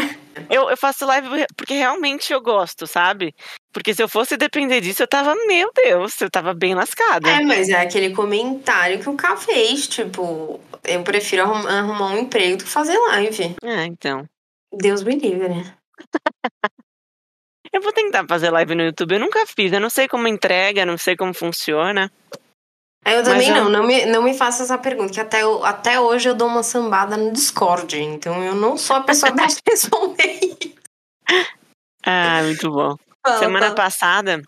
Eu, 0.50 0.70
eu 0.70 0.78
faço 0.78 1.06
live 1.06 1.28
porque 1.56 1.74
realmente 1.74 2.32
eu 2.34 2.42
gosto, 2.42 2.86
sabe? 2.88 3.34
Porque 3.72 3.94
se 3.94 4.02
eu 4.02 4.08
fosse 4.08 4.36
depender 4.38 4.82
disso, 4.82 5.04
eu 5.04 5.08
tava, 5.08 5.36
meu 5.48 5.72
Deus, 5.74 6.20
eu 6.22 6.30
tava 6.30 6.54
bem 6.54 6.74
lascada. 6.76 7.30
É, 7.30 7.42
mas 7.42 7.70
é 7.70 7.82
aquele 7.82 8.12
comentário 8.16 9.00
que 9.00 9.10
o 9.10 9.16
K 9.16 9.36
fez, 9.38 9.88
tipo, 9.88 10.60
eu 10.84 11.04
prefiro 11.04 11.44
arrum- 11.44 11.68
arrumar 11.68 12.14
um 12.14 12.20
emprego 12.20 12.58
do 12.58 12.64
que 12.64 12.70
fazer 12.70 12.98
live. 12.98 13.56
É, 13.64 13.86
então. 13.86 14.26
Deus 14.72 15.04
me 15.04 15.16
livre. 15.16 15.66
Eu 17.72 17.82
vou 17.82 17.92
tentar 17.92 18.24
fazer 18.28 18.52
live 18.52 18.76
no 18.76 18.84
YouTube. 18.84 19.14
Eu 19.16 19.20
nunca 19.20 19.46
fiz, 19.48 19.74
eu 19.74 19.80
não 19.80 19.90
sei 19.90 20.08
como 20.08 20.28
entrega, 20.28 20.86
não 20.86 20.96
sei 20.96 21.16
como 21.16 21.34
funciona. 21.34 22.12
Eu 23.06 23.24
também 23.24 23.50
eu- 23.50 23.56
não, 23.56 23.70
não 23.70 23.84
me, 23.84 24.06
não 24.06 24.24
me 24.24 24.34
faça 24.34 24.64
essa 24.64 24.78
pergunta, 24.78 25.12
que 25.14 25.20
até, 25.20 25.44
eu- 25.44 25.64
até 25.66 26.00
hoje 26.00 26.30
eu 26.30 26.36
dou 26.36 26.48
uma 26.48 26.64
sambada 26.64 27.18
no 27.18 27.32
Discord, 27.34 28.00
então 28.00 28.42
eu 28.44 28.56
não 28.56 28.78
sou 28.78 28.96
a 28.96 29.02
pessoa 29.02 29.32
pra 29.34 29.46
responder 29.70 30.40
isso. 30.42 30.74
Ah, 32.06 32.42
muito 32.44 32.70
bom. 32.72 32.96
Semana 33.40 33.74
passada, 33.74 34.42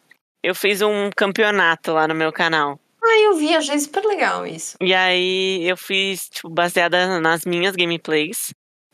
eu 0.44 0.54
fiz 0.54 0.82
um 0.82 1.10
campeonato 1.16 1.94
lá 1.94 2.08
no 2.08 2.16
meu 2.16 2.32
canal. 2.32 2.80
Ah, 3.04 3.20
eu 3.24 3.36
vi, 3.38 3.56
achei 3.56 3.78
super 3.80 4.04
legal 4.06 4.46
isso. 4.48 4.76
E 4.82 4.94
aí 4.94 5.68
eu 5.68 5.78
fiz, 5.78 6.28
tipo, 6.30 6.50
baseada 6.50 7.20
nas 7.20 7.46
minhas 7.46 7.76
gameplays. 7.76 8.50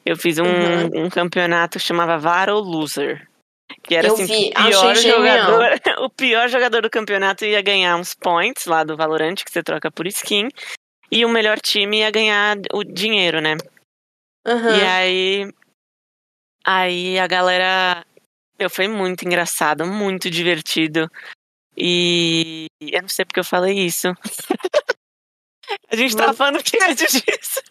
Eu 0.05 0.17
fiz 0.17 0.37
um, 0.37 0.43
Uhum. 0.43 1.05
um 1.05 1.09
campeonato 1.09 1.77
que 1.79 1.85
chamava 1.85 2.17
Varo 2.17 2.59
Loser. 2.59 3.27
Que 3.83 3.95
era 3.95 4.07
Eu 4.07 4.13
assim, 4.13 4.25
vi, 4.25 4.51
que 4.51 4.61
o 4.61 4.65
pior 4.67 4.95
jogador, 4.95 5.81
o 6.05 6.09
pior 6.09 6.49
jogador 6.49 6.81
do 6.81 6.89
campeonato 6.89 7.45
ia 7.45 7.61
ganhar 7.61 7.95
uns 7.95 8.13
points 8.13 8.65
lá 8.65 8.83
do 8.83 8.97
Valorant, 8.97 9.35
que 9.35 9.51
você 9.51 9.63
troca 9.63 9.91
por 9.91 10.07
skin. 10.07 10.49
E 11.11 11.25
o 11.25 11.29
melhor 11.29 11.59
time 11.59 11.99
ia 11.99 12.11
ganhar 12.11 12.57
o 12.73 12.83
dinheiro, 12.83 13.41
né? 13.41 13.55
Uhum. 14.47 14.75
E 14.75 14.81
aí. 14.81 15.53
Aí 16.65 17.19
a 17.19 17.27
galera. 17.27 18.05
Meu, 18.59 18.69
foi 18.69 18.87
muito 18.87 19.25
engraçado, 19.25 19.85
muito 19.85 20.29
divertido. 20.29 21.09
E 21.75 22.67
eu 22.79 23.01
não 23.01 23.09
sei 23.09 23.25
porque 23.25 23.39
eu 23.39 23.45
falei 23.45 23.77
isso. 23.79 24.07
A 25.89 25.95
gente 25.95 26.15
tava 26.15 26.33
falando 26.33 26.61
que 26.63 26.77
é 26.77 26.93
disso. 26.93 27.61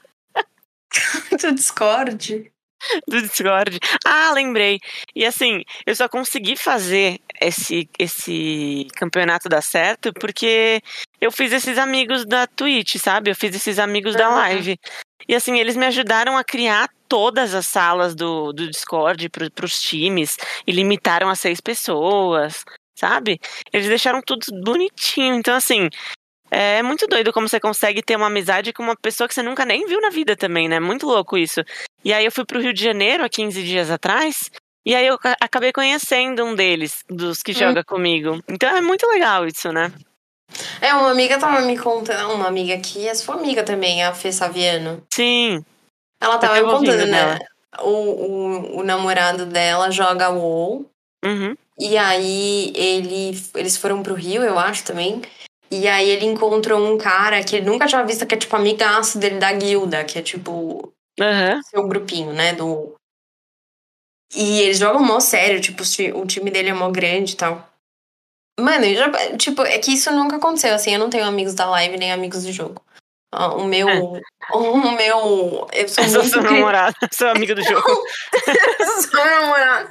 Do 1.41 1.55
Discord. 1.55 2.51
Do 3.07 3.21
Discord. 3.21 3.79
Ah, 4.05 4.33
lembrei. 4.33 4.79
E 5.15 5.25
assim, 5.25 5.63
eu 5.87 5.95
só 5.95 6.09
consegui 6.09 6.57
fazer 6.57 7.21
esse, 7.41 7.89
esse 7.99 8.87
campeonato 8.97 9.49
dar 9.49 9.63
certo 9.63 10.13
porque 10.13 10.81
eu 11.21 11.31
fiz 11.31 11.53
esses 11.53 11.79
amigos 11.79 12.25
da 12.27 12.47
Twitch, 12.47 12.97
sabe? 12.97 13.31
Eu 13.31 13.37
fiz 13.37 13.55
esses 13.55 13.79
amigos 13.79 14.15
da 14.15 14.29
live. 14.29 14.79
E 15.29 15.35
assim, 15.35 15.59
eles 15.59 15.77
me 15.77 15.87
ajudaram 15.87 16.37
a 16.37 16.45
criar 16.45 16.89
todas 17.09 17.55
as 17.55 17.67
salas 17.67 18.15
do, 18.15 18.53
do 18.53 18.69
Discord 18.69 19.29
pro, 19.29 19.51
pros 19.51 19.81
times 19.81 20.37
e 20.67 20.73
limitaram 20.73 21.29
a 21.29 21.35
seis 21.35 21.61
pessoas, 21.61 22.65
sabe? 22.95 23.39
Eles 23.73 23.89
deixaram 23.89 24.21
tudo 24.25 24.47
bonitinho. 24.63 25.35
Então, 25.35 25.55
assim, 25.55 25.89
é 26.51 26.83
muito 26.83 27.07
doido 27.07 27.33
como 27.33 27.49
você 27.49 27.61
consegue 27.61 28.03
ter 28.03 28.17
uma 28.17 28.27
amizade 28.27 28.73
com 28.73 28.83
uma 28.83 28.97
pessoa 28.97 29.29
que 29.29 29.35
você 29.35 29.43
nunca 29.43 29.65
nem 29.65 29.87
viu 29.87 30.01
na 30.01 30.11
vida 30.11 30.37
também, 30.37 30.69
né? 30.69 30.81
Muito 30.81 31.07
louco 31.07 31.39
isso. 31.39 31.61
E 32.05 32.13
aí 32.13 32.25
eu 32.25 32.33
fui 32.33 32.45
pro 32.45 32.61
Rio 32.61 32.73
de 32.73 32.83
Janeiro 32.83 33.25
há 33.25 33.29
15 33.29 33.63
dias 33.63 33.91
atrás. 33.91 34.51
E 34.85 34.95
aí 34.95 35.07
eu 35.07 35.19
ca- 35.19 35.37
acabei 35.41 35.73
conhecendo 35.73 36.45
um 36.45 36.55
deles, 36.55 37.05
dos 37.09 37.43
que 37.43 37.53
joga 37.53 37.85
comigo. 37.85 38.43
Então 38.49 38.75
é 38.75 38.81
muito 38.81 39.07
legal 39.07 39.47
isso, 39.47 39.71
né? 39.73 39.93
É, 40.81 40.93
uma 40.95 41.11
amiga 41.11 41.39
tava 41.39 41.61
me 41.61 41.79
contando, 41.79 42.33
uma 42.35 42.49
amiga 42.49 42.75
aqui, 42.75 43.07
é 43.07 43.15
sua 43.15 43.37
amiga 43.37 43.63
também, 43.63 44.03
a 44.03 44.13
Fê 44.13 44.33
Saviano. 44.33 45.07
Sim. 45.13 45.65
Ela 46.21 46.39
tava 46.39 46.55
me 46.55 46.63
contando, 46.63 47.07
né? 47.07 47.39
O, 47.83 47.91
o, 47.91 48.79
o 48.79 48.83
namorado 48.83 49.47
dela 49.47 49.91
joga 49.91 50.31
WoW. 50.31 50.91
Uhum. 51.25 51.55
E 51.79 51.97
aí 51.97 52.73
ele, 52.75 53.41
eles 53.55 53.77
foram 53.77 54.03
pro 54.03 54.15
Rio, 54.15 54.43
eu 54.43 54.59
acho 54.59 54.85
também. 54.85 55.23
E 55.71 55.87
aí 55.87 56.11
ele 56.11 56.27
encontrou 56.27 56.81
um 56.81 56.99
cara 56.99 57.45
que 57.45 57.57
ele 57.57 57.67
nunca 57.67 57.87
tinha 57.87 58.05
visto, 58.05 58.27
que 58.27 58.35
é 58.35 58.39
tipo 58.39 58.57
amigaço 58.57 59.19
dele 59.19 59.39
da 59.39 59.53
guilda, 59.53 60.05
que 60.05 60.19
é 60.19 60.23
tipo 60.23 60.93
Aham. 61.21 61.61
seu 61.63 61.87
grupinho, 61.87 62.33
né? 62.33 62.53
Do. 62.53 62.95
E 64.35 64.61
eles 64.63 64.79
jogam 64.79 65.03
mó 65.03 65.21
sério, 65.21 65.61
tipo, 65.61 65.83
o 66.17 66.27
time 66.27 66.51
dele 66.51 66.71
é 66.71 66.75
mó 66.75 66.91
grande 66.91 67.35
e 67.35 67.37
tal. 67.37 67.69
Mano, 68.59 68.85
já, 68.95 69.37
tipo, 69.37 69.63
é 69.63 69.79
que 69.79 69.93
isso 69.93 70.11
nunca 70.13 70.37
aconteceu, 70.37 70.75
assim, 70.75 70.93
eu 70.93 70.99
não 70.99 71.11
tenho 71.11 71.25
amigos 71.25 71.55
da 71.55 71.67
live 71.67 71.97
nem 71.97 72.13
amigos 72.13 72.45
do 72.45 72.53
jogo. 72.53 72.83
Ah, 73.33 73.55
O 73.55 73.65
meu. 73.65 73.87
O 74.53 74.91
meu. 74.93 75.69
Eu 75.73 75.89
sou 75.89 76.03
É 76.05 76.09
só 76.09 76.19
muito 76.19 76.31
seu 76.31 76.43
namorado, 76.43 76.97
seu 77.13 77.31
amigo 77.31 77.55
do 77.55 77.63
jogo. 77.63 77.89
Só 79.03 79.25
meu 79.25 79.41
namorado. 79.41 79.91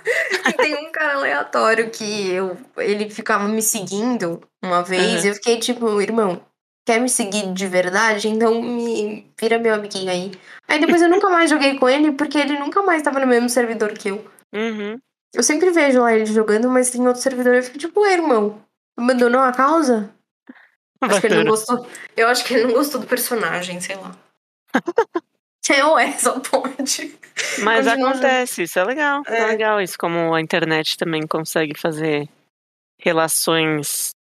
E 0.50 0.54
tem 0.54 0.76
um 0.76 0.92
cara 0.92 1.16
aleatório 1.16 1.90
que 1.90 2.32
eu, 2.32 2.58
ele 2.78 3.10
ficava 3.10 3.48
me 3.48 3.62
seguindo 3.62 4.42
uma 4.62 4.84
vez. 4.84 5.24
Uhum. 5.24 5.30
Eu 5.30 5.36
fiquei 5.36 5.60
tipo, 5.60 6.02
irmão, 6.02 6.42
quer 6.86 7.00
me 7.00 7.08
seguir 7.08 7.54
de 7.54 7.68
verdade? 7.68 8.28
Então 8.28 8.62
me 8.62 9.32
vira 9.40 9.58
meu 9.58 9.74
amiguinho 9.76 10.12
aí. 10.12 10.32
Aí 10.68 10.80
depois 10.80 11.02
eu 11.02 11.10
nunca 11.10 11.30
mais 11.30 11.50
joguei 11.50 11.78
com 11.78 11.88
ele, 11.88 12.12
porque 12.12 12.38
ele 12.38 12.60
nunca 12.60 12.82
mais 12.82 13.02
tava 13.02 13.20
no 13.20 13.28
mesmo 13.28 13.48
servidor 13.48 13.94
que 13.94 14.10
eu. 14.10 14.26
Uhum. 14.54 15.00
Eu 15.34 15.44
sempre 15.44 15.70
vejo 15.70 16.02
lá 16.02 16.14
ele 16.14 16.26
jogando, 16.26 16.68
mas 16.70 16.90
tem 16.90 17.08
outro 17.08 17.22
servidor. 17.22 17.56
Eu 17.56 17.64
fico 17.64 17.78
tipo, 17.78 18.06
irmão, 18.06 18.60
abandonou 18.98 19.42
a 19.42 19.54
causa? 19.54 20.10
Acho 21.02 21.22
que 21.22 21.28
ele 21.28 21.44
não 21.44 21.52
gostou. 21.52 21.88
Eu 22.16 22.28
acho 22.28 22.44
que 22.46 22.54
ele 22.54 22.66
não 22.66 22.74
gostou 22.74 23.00
do 23.00 23.08
personagem, 23.08 23.80
sei 23.80 23.96
lá. 23.96 24.16
É, 25.72 25.86
ué, 25.86 26.18
só 26.18 26.40
pode. 26.40 27.16
Mas 27.64 27.86
Continua 27.86 28.10
acontece, 28.10 28.64
isso 28.64 28.80
é 28.80 28.84
legal. 28.84 29.22
É. 29.28 29.38
É. 29.38 29.46
legal 29.46 29.80
isso, 29.80 29.96
como 30.00 30.34
a 30.34 30.42
internet 30.42 30.98
também 30.98 31.28
consegue 31.28 31.78
fazer 31.78 32.28
relações, 33.00 34.16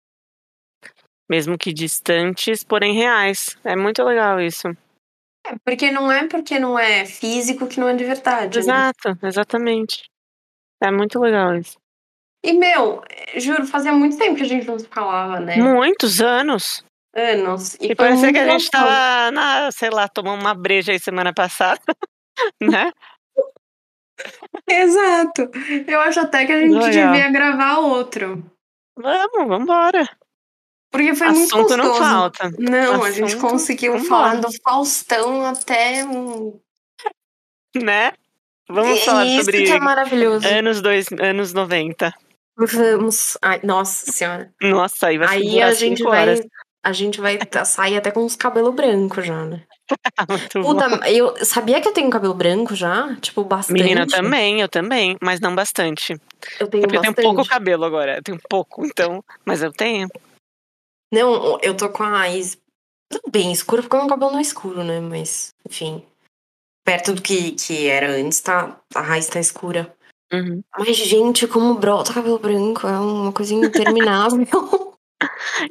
mesmo 1.29 1.57
que 1.57 1.71
distantes, 1.71 2.65
porém 2.65 2.93
reais. 2.93 3.57
É 3.63 3.77
muito 3.77 4.03
legal 4.03 4.41
isso. 4.41 4.67
É, 5.45 5.55
porque 5.63 5.89
não 5.89 6.11
é 6.11 6.27
porque 6.27 6.59
não 6.59 6.77
é 6.77 7.05
físico 7.05 7.65
que 7.65 7.79
não 7.79 7.87
é 7.87 7.95
de 7.95 8.03
verdade. 8.03 8.57
né? 8.57 8.63
Exato, 8.63 9.17
exatamente. 9.23 10.03
É 10.83 10.91
muito 10.91 11.17
legal 11.17 11.55
isso. 11.55 11.77
E, 12.43 12.53
meu, 12.53 13.01
juro, 13.37 13.65
fazia 13.65 13.91
muito 13.91 14.17
tempo 14.17 14.35
que 14.35 14.43
a 14.43 14.47
gente 14.47 14.67
não 14.67 14.77
se 14.79 14.87
falava, 14.87 15.39
né? 15.39 15.55
Muitos 15.57 16.21
anos. 16.21 16.83
Anos. 17.15 17.75
E, 17.81 17.95
parecia 17.95 18.21
muito 18.25 18.33
que 18.35 18.39
a 18.39 18.43
gente 18.47 18.61
gostoso. 18.63 18.83
tava, 18.83 19.31
na, 19.31 19.71
sei 19.71 19.89
lá, 19.89 20.07
tomando 20.07 20.39
uma 20.41 20.53
breja 20.53 20.91
aí 20.91 20.99
semana 20.99 21.33
passada. 21.33 21.81
né? 22.61 22.91
Exato. 24.69 25.49
Eu 25.87 25.99
acho 26.01 26.19
até 26.19 26.45
que 26.45 26.51
a 26.51 26.59
gente 26.59 26.73
Legal. 26.73 27.11
devia 27.13 27.31
gravar 27.31 27.79
outro. 27.79 28.43
Vamos, 28.97 29.47
vambora. 29.47 30.07
Porque 30.91 31.13
foi 31.15 31.27
muito 31.29 31.53
Assunto 31.55 31.75
gostoso. 31.77 31.77
não 31.77 31.95
falta. 31.95 32.49
Não, 32.57 33.03
a 33.03 33.11
gente 33.11 33.35
Assunto, 33.35 33.41
conseguiu 33.41 33.93
vambora. 33.93 34.09
falar 34.09 34.35
do 34.35 34.47
Faustão 34.63 35.45
até 35.45 36.05
um. 36.05 36.59
Né? 37.75 38.11
Vamos 38.69 38.99
E- 38.99 39.05
falar 39.05 39.25
isso 39.25 39.45
sobre 39.45 39.63
que 39.65 39.71
é 39.71 39.79
maravilhoso. 39.79 40.47
anos, 40.47 40.81
dois, 40.81 41.07
anos 41.19 41.53
90. 41.53 42.13
Vamos. 42.57 43.37
Ai, 43.41 43.59
nossa 43.63 44.11
senhora. 44.11 44.51
Nossa, 44.61 45.07
aí 45.07 45.17
vai 45.17 45.37
Aí 45.37 45.61
a 45.61 45.73
gente 45.73 46.03
vai. 46.03 46.39
A 46.83 46.93
gente 46.93 47.19
vai 47.19 47.37
sair 47.65 47.97
até 47.97 48.11
com 48.11 48.23
os 48.25 48.35
cabelos 48.35 48.73
brancos 48.73 49.25
já, 49.25 49.43
né? 49.43 49.63
Puta, 50.53 51.09
eu 51.09 51.35
sabia 51.45 51.81
que 51.81 51.87
eu 51.87 51.93
tenho 51.93 52.09
cabelo 52.09 52.33
branco 52.33 52.73
já? 52.75 53.15
Tipo, 53.17 53.43
bastante. 53.43 53.81
Menina, 53.81 54.01
eu 54.01 54.07
também, 54.07 54.61
eu 54.61 54.69
também, 54.69 55.17
mas 55.21 55.39
não 55.41 55.53
bastante. 55.53 56.13
Eu 56.59 56.67
tenho 56.67 56.83
É 56.83 56.87
porque 56.87 56.97
eu 56.97 57.01
bastante. 57.01 57.15
tenho 57.15 57.35
pouco 57.35 57.49
cabelo 57.49 57.83
agora. 57.83 58.17
Eu 58.17 58.23
tenho 58.23 58.39
pouco, 58.49 58.85
então. 58.85 59.23
Mas 59.45 59.61
eu 59.61 59.71
tenho. 59.71 60.07
Não, 61.11 61.59
eu 61.61 61.75
tô 61.75 61.89
com 61.89 62.03
a 62.03 62.09
raiz 62.09 62.57
bem 63.29 63.51
escura, 63.51 63.81
porque 63.81 63.95
o 63.95 63.99
meu 63.99 64.07
cabelo 64.09 64.31
não 64.31 64.39
é 64.39 64.41
escuro, 64.41 64.83
né? 64.83 64.99
Mas, 64.99 65.53
enfim. 65.67 66.05
Perto 66.85 67.13
do 67.13 67.21
que, 67.21 67.51
que 67.51 67.87
era 67.87 68.11
antes, 68.11 68.39
tá, 68.39 68.79
a 68.95 69.01
raiz 69.01 69.27
tá 69.27 69.39
escura. 69.39 69.93
Uhum. 70.33 70.61
Mas, 70.77 70.97
gente, 70.97 71.47
como 71.47 71.75
brota 71.75 72.13
cabelo 72.13 72.37
branco, 72.39 72.85
é 72.87 72.99
uma 72.99 73.31
coisa 73.31 73.53
interminável. 73.53 74.37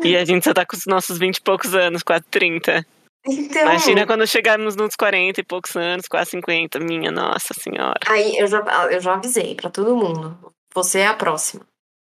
E 0.02 0.16
a 0.16 0.24
gente 0.24 0.42
só 0.42 0.52
tá 0.52 0.66
com 0.66 0.76
os 0.76 0.86
nossos 0.86 1.18
20 1.18 1.36
e 1.36 1.40
poucos 1.40 1.72
anos, 1.72 2.02
quase 2.02 2.24
30. 2.32 2.84
então, 3.24 3.62
Imagina 3.62 4.04
quando 4.04 4.26
chegarmos 4.26 4.74
nos 4.74 4.96
40 4.96 5.40
e 5.40 5.44
poucos 5.44 5.76
anos, 5.76 6.08
quase 6.08 6.30
50. 6.32 6.80
Minha 6.80 7.12
nossa 7.12 7.54
senhora. 7.54 8.00
aí 8.08 8.36
eu 8.38 8.48
já, 8.48 8.58
eu 8.90 9.00
já 9.00 9.14
avisei 9.14 9.54
pra 9.54 9.70
todo 9.70 9.94
mundo. 9.96 10.36
Você 10.74 10.98
é 10.98 11.06
a 11.06 11.14
próxima. 11.14 11.64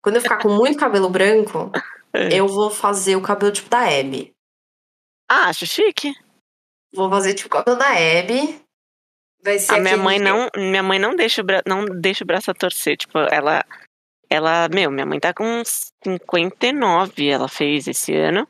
Quando 0.02 0.16
eu 0.16 0.20
ficar 0.22 0.36
com 0.42 0.50
muito 0.50 0.78
cabelo 0.78 1.08
branco, 1.08 1.70
É. 2.14 2.38
eu 2.38 2.46
vou 2.46 2.68
fazer 2.68 3.16
o 3.16 3.22
cabelo 3.22 3.50
tipo 3.50 3.70
da 3.70 3.80
Abby. 3.88 4.30
Ah, 5.30 5.48
acho 5.48 5.66
chique. 5.66 6.12
Vou 6.94 7.08
fazer 7.08 7.32
tipo 7.32 7.48
o 7.48 7.50
cabelo 7.58 7.78
da 7.78 7.88
Abby. 7.88 8.60
Vai 9.44 9.58
ser 9.58 9.74
A 9.74 9.78
minha 9.80 9.96
mãe 9.96 10.18
não, 10.18 10.48
minha 10.56 10.82
mãe 10.82 10.98
não 10.98 11.14
deixa 11.16 11.40
o 11.42 11.44
bra... 11.44 11.62
não 11.66 11.84
deixa 11.84 12.22
o 12.24 12.26
braço 12.26 12.50
a 12.50 12.54
torcer, 12.54 12.96
tipo, 12.96 13.18
ela 13.18 13.64
ela, 14.30 14.66
meu, 14.68 14.90
minha 14.90 15.04
mãe 15.04 15.20
tá 15.20 15.34
com 15.34 15.44
uns 15.44 15.92
59, 16.02 17.28
ela 17.28 17.48
fez 17.48 17.86
esse 17.86 18.14
ano. 18.14 18.48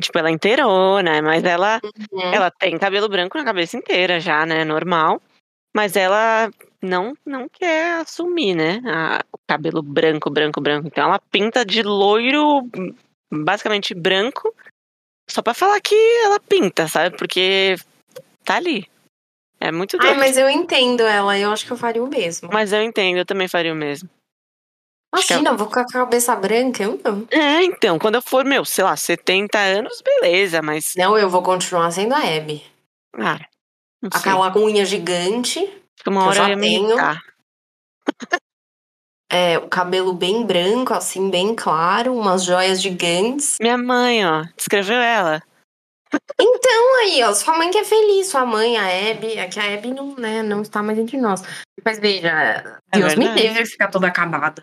Tipo, 0.00 0.16
ela 0.18 0.28
é 0.28 0.32
inteirona, 0.32 1.20
mas 1.22 1.42
ela 1.42 1.80
Uhum. 2.12 2.32
ela 2.32 2.50
tem 2.52 2.78
cabelo 2.78 3.08
branco 3.08 3.36
na 3.36 3.44
cabeça 3.44 3.76
inteira 3.76 4.20
já, 4.20 4.46
né, 4.46 4.64
normal. 4.64 5.20
Mas 5.74 5.96
ela 5.96 6.50
não 6.80 7.14
não 7.26 7.48
quer 7.48 7.94
assumir, 8.02 8.54
né, 8.54 8.80
a- 8.86 9.24
o 9.32 9.38
cabelo 9.48 9.82
branco, 9.82 10.30
branco, 10.30 10.60
branco. 10.60 10.86
Então 10.86 11.08
ela 11.08 11.18
pinta 11.32 11.64
de 11.64 11.82
loiro, 11.82 12.68
basicamente 13.32 13.94
branco, 13.94 14.54
só 15.28 15.42
pra 15.42 15.52
falar 15.52 15.80
que 15.80 15.96
ela 16.24 16.38
pinta, 16.38 16.86
sabe? 16.86 17.16
Porque 17.16 17.74
tá 18.44 18.54
ali. 18.56 18.86
É 19.60 19.72
muito 19.72 19.96
Ai, 20.00 20.06
doido. 20.06 20.18
mas 20.18 20.36
eu 20.36 20.48
entendo 20.48 21.02
ela, 21.02 21.36
eu 21.38 21.50
acho 21.50 21.66
que 21.66 21.72
eu 21.72 21.76
faria 21.76 22.02
o 22.02 22.08
mesmo. 22.08 22.48
Mas 22.52 22.72
eu 22.72 22.82
entendo, 22.82 23.18
eu 23.18 23.26
também 23.26 23.48
faria 23.48 23.72
o 23.72 23.76
mesmo. 23.76 24.08
Imagina, 25.12 25.50
eu 25.50 25.56
vou 25.56 25.68
com 25.68 25.80
a 25.80 25.86
cabeça 25.86 26.36
branca, 26.36 26.82
eu 26.82 27.00
não. 27.02 27.26
É, 27.30 27.64
então, 27.64 27.98
quando 27.98 28.16
eu 28.16 28.22
for, 28.22 28.44
meu, 28.44 28.64
sei 28.64 28.84
lá, 28.84 28.94
70 28.94 29.58
anos, 29.58 30.02
beleza, 30.02 30.60
mas. 30.60 30.92
Não, 30.96 31.16
eu 31.16 31.30
vou 31.30 31.42
continuar 31.42 31.90
sendo 31.90 32.14
a 32.14 32.18
Abby. 32.18 32.62
Ah. 33.18 33.40
Aquela 34.12 34.54
unha 34.56 34.84
gigante, 34.84 35.60
uma 36.06 36.20
que 36.20 36.26
eu 36.26 36.28
hora 36.28 36.34
já 36.34 36.50
eu 36.50 36.60
tenho. 36.60 36.96
é, 39.32 39.58
o 39.58 39.68
cabelo 39.68 40.12
bem 40.12 40.44
branco, 40.44 40.92
assim, 40.92 41.30
bem 41.30 41.54
claro, 41.54 42.14
umas 42.14 42.44
joias 42.44 42.80
gigantes. 42.80 43.56
Minha 43.60 43.78
mãe, 43.78 44.24
ó, 44.26 44.44
descreveu 44.56 45.00
ela. 45.00 45.42
Então 46.40 47.00
aí, 47.00 47.22
ó, 47.22 47.32
sua 47.34 47.56
mãe 47.56 47.70
que 47.70 47.78
é 47.78 47.84
feliz, 47.84 48.28
sua 48.28 48.46
mãe, 48.46 48.76
a 48.76 49.10
Abby, 49.10 49.32
é 49.32 49.46
que 49.48 49.58
a 49.58 49.74
Abby 49.74 49.92
não, 49.92 50.14
né, 50.16 50.42
não 50.42 50.62
está 50.62 50.82
mais 50.82 50.98
entre 50.98 51.18
nós. 51.18 51.42
Mas 51.84 51.98
veja, 51.98 52.80
Deus 52.92 53.14
me 53.14 53.24
verdade. 53.24 53.42
livre 53.42 53.62
de 53.64 53.70
ficar 53.70 53.88
toda 53.88 54.06
acabada. 54.06 54.62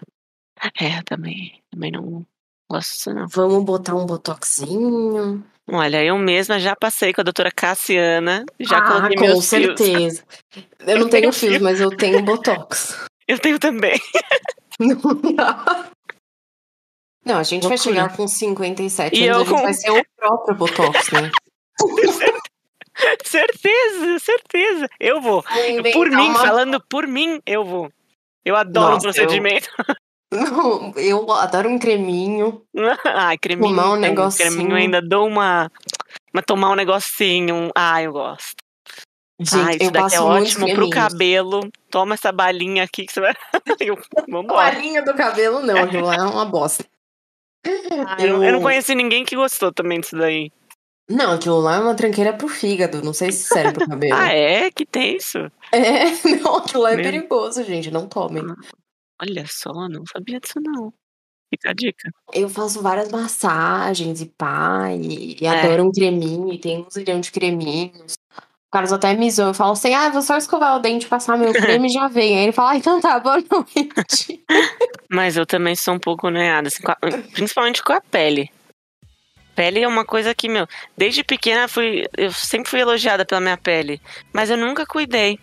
É, 0.80 1.02
também, 1.04 1.62
também 1.72 1.92
não 1.92 2.26
gosto 2.70 2.92
disso, 2.94 3.14
não. 3.14 3.28
Vamos 3.28 3.64
botar 3.64 3.96
um 3.96 4.06
botoxinho. 4.06 5.44
Olha, 5.68 6.04
eu 6.04 6.18
mesma 6.18 6.60
já 6.60 6.76
passei 6.76 7.12
com 7.12 7.22
a 7.22 7.24
doutora 7.24 7.52
Cassiana, 7.52 8.46
já 8.60 8.78
ah, 8.78 8.88
coloquei 8.88 9.18
com 9.18 9.24
meus 9.24 9.50
fios. 9.50 9.78
certeza. 9.78 10.24
Eu 10.80 11.00
não 11.00 11.10
tenho 11.10 11.34
fios, 11.34 11.56
fio. 11.56 11.64
mas 11.64 11.82
eu 11.82 11.90
tenho 11.90 12.22
botox. 12.22 13.06
Eu 13.28 13.40
tenho 13.40 13.58
também. 13.58 14.00
Não 14.80 15.00
dá. 15.36 15.90
Não, 17.26 17.40
a 17.40 17.44
gente 17.44 17.64
vai 17.64 17.72
Loucura. 17.78 17.96
chegar 17.96 18.16
com 18.16 18.28
57 18.28 19.20
E 19.20 19.28
anos, 19.28 19.48
eu 19.48 19.56
com- 19.56 19.62
vai 19.64 19.74
ser 19.74 19.92
o 19.92 20.06
próprio 20.16 20.56
Botox, 20.56 21.10
né? 21.12 21.32
certeza, 23.26 24.20
certeza. 24.20 24.88
Eu 25.00 25.22
vou. 25.22 25.44
Por 25.94 26.10
mim, 26.10 26.30
uma- 26.30 26.40
falando 26.40 26.82
por 26.90 27.08
mim, 27.08 27.42
eu 27.46 27.64
vou. 27.66 27.92
Eu 28.44 28.56
adoro 28.56 28.94
Nossa, 28.96 29.10
o 29.10 29.14
procedimento. 29.14 29.70
Não, 30.32 30.92
eu 30.98 31.32
adoro 31.32 31.70
um 31.70 31.80
creminho. 31.80 32.62
Ai, 33.06 33.38
creminho. 33.38 33.70
Tomar 33.76 33.92
um 33.92 33.96
negocinho. 33.96 34.50
Creminho 34.50 34.72
eu 34.72 34.76
ainda 34.78 35.02
dou 35.02 35.28
uma. 35.28 35.72
Mas 36.34 36.44
tomar 36.46 36.72
um 36.72 36.76
negocinho. 36.76 37.72
Ah, 37.76 38.02
eu 38.02 38.12
gosto. 38.14 38.56
Gente, 39.40 39.56
ah, 39.56 39.72
isso 39.72 39.84
eu 39.84 39.92
daqui 39.92 40.16
é 40.16 40.22
ótimo 40.22 40.74
pro 40.74 40.90
cabelo. 40.90 41.70
Toma 41.90 42.14
essa 42.14 42.32
balinha 42.32 42.84
aqui 42.84 43.06
que 43.06 43.14
você 43.14 43.22
vai. 43.22 43.34
Eu- 43.80 43.98
Vambora. 44.30 44.72
Toalhinha 44.72 45.02
do 45.04 45.14
cabelo, 45.14 45.62
não, 45.62 45.78
aquilo 45.78 46.06
lá 46.08 46.16
é 46.16 46.22
uma 46.24 46.46
bosta. 46.46 46.86
Ah, 48.08 48.18
eu, 48.24 48.44
eu 48.44 48.52
não 48.54 48.62
conheci 48.62 48.94
ninguém 48.96 49.26
que 49.26 49.36
gostou 49.36 49.72
também 49.72 50.00
disso 50.00 50.16
daí. 50.18 50.52
Não, 51.10 51.34
aquilo 51.34 51.60
lá 51.60 51.76
é 51.76 51.80
uma 51.80 51.96
tranqueira 51.96 52.34
pro 52.34 52.48
fígado, 52.48 53.02
não 53.04 53.14
sei 53.14 53.32
se 53.32 53.44
serve 53.48 53.74
pro 53.74 53.88
cabelo. 53.88 54.16
Ah, 54.16 54.30
é? 54.34 54.72
Que 54.72 54.86
tem 54.86 55.16
isso? 55.18 55.38
É, 55.72 56.06
não, 56.42 56.56
aquilo 56.56 56.84
lá 56.84 56.94
é 56.94 56.98
perigoso, 56.98 57.64
gente, 57.64 57.92
não 57.92 58.08
tomem. 58.08 58.44
Olha 59.22 59.46
só, 59.48 59.72
não 59.88 60.04
sabia 60.12 60.40
disso 60.40 60.60
não. 60.60 60.92
Fica 61.54 61.70
a 61.70 61.74
dica. 61.74 62.10
Eu 62.34 62.50
faço 62.50 62.82
várias 62.82 63.10
massagens 63.12 64.20
e 64.20 64.26
pá, 64.26 64.92
e, 64.92 65.38
e 65.40 65.46
É. 65.46 65.50
adoro 65.64 65.88
um 65.88 65.92
creminho, 65.92 66.52
e 66.52 66.58
tem 66.58 66.80
um 66.82 66.90
zilhão 66.90 67.20
de 67.20 67.32
creminhos. 67.32 68.14
Carlos 68.76 68.92
até 68.92 69.14
me 69.14 69.32
zoou, 69.32 69.48
eu 69.48 69.54
falo 69.54 69.72
assim, 69.72 69.94
ah, 69.94 70.10
vou 70.10 70.22
só 70.22 70.36
escovar 70.36 70.76
o 70.76 70.80
dente, 70.80 71.08
passar 71.08 71.38
meu 71.38 71.54
creme 71.54 71.88
e 71.88 71.94
já 71.94 72.10
vem. 72.10 72.38
Aí 72.38 72.44
ele 72.44 72.52
fala, 72.52 72.72
ah, 72.72 72.76
então 72.76 73.00
tá, 73.00 73.18
boa 73.24 73.38
noite. 73.38 74.44
Mas 75.10 75.38
eu 75.38 75.46
também 75.46 75.78
sou 75.78 75.94
um 75.94 76.00
pouco 76.00 76.30
noiada, 76.30 76.68
assim, 76.68 76.84
principalmente 77.32 77.82
com 77.82 77.94
a 77.94 78.02
pele. 78.02 78.52
Pele 79.56 79.82
é 79.82 79.88
uma 79.88 80.04
coisa 80.04 80.36
que, 80.36 80.50
meu, 80.50 80.68
desde 80.98 81.24
pequena 81.24 81.70
fui, 81.70 82.06
eu 82.18 82.34
sempre 82.34 82.70
fui 82.70 82.82
elogiada 82.82 83.24
pela 83.24 83.40
minha 83.40 83.56
pele, 83.56 84.02
mas 84.34 84.50
eu 84.50 84.58
nunca 84.58 84.86
cuidei. 84.86 85.40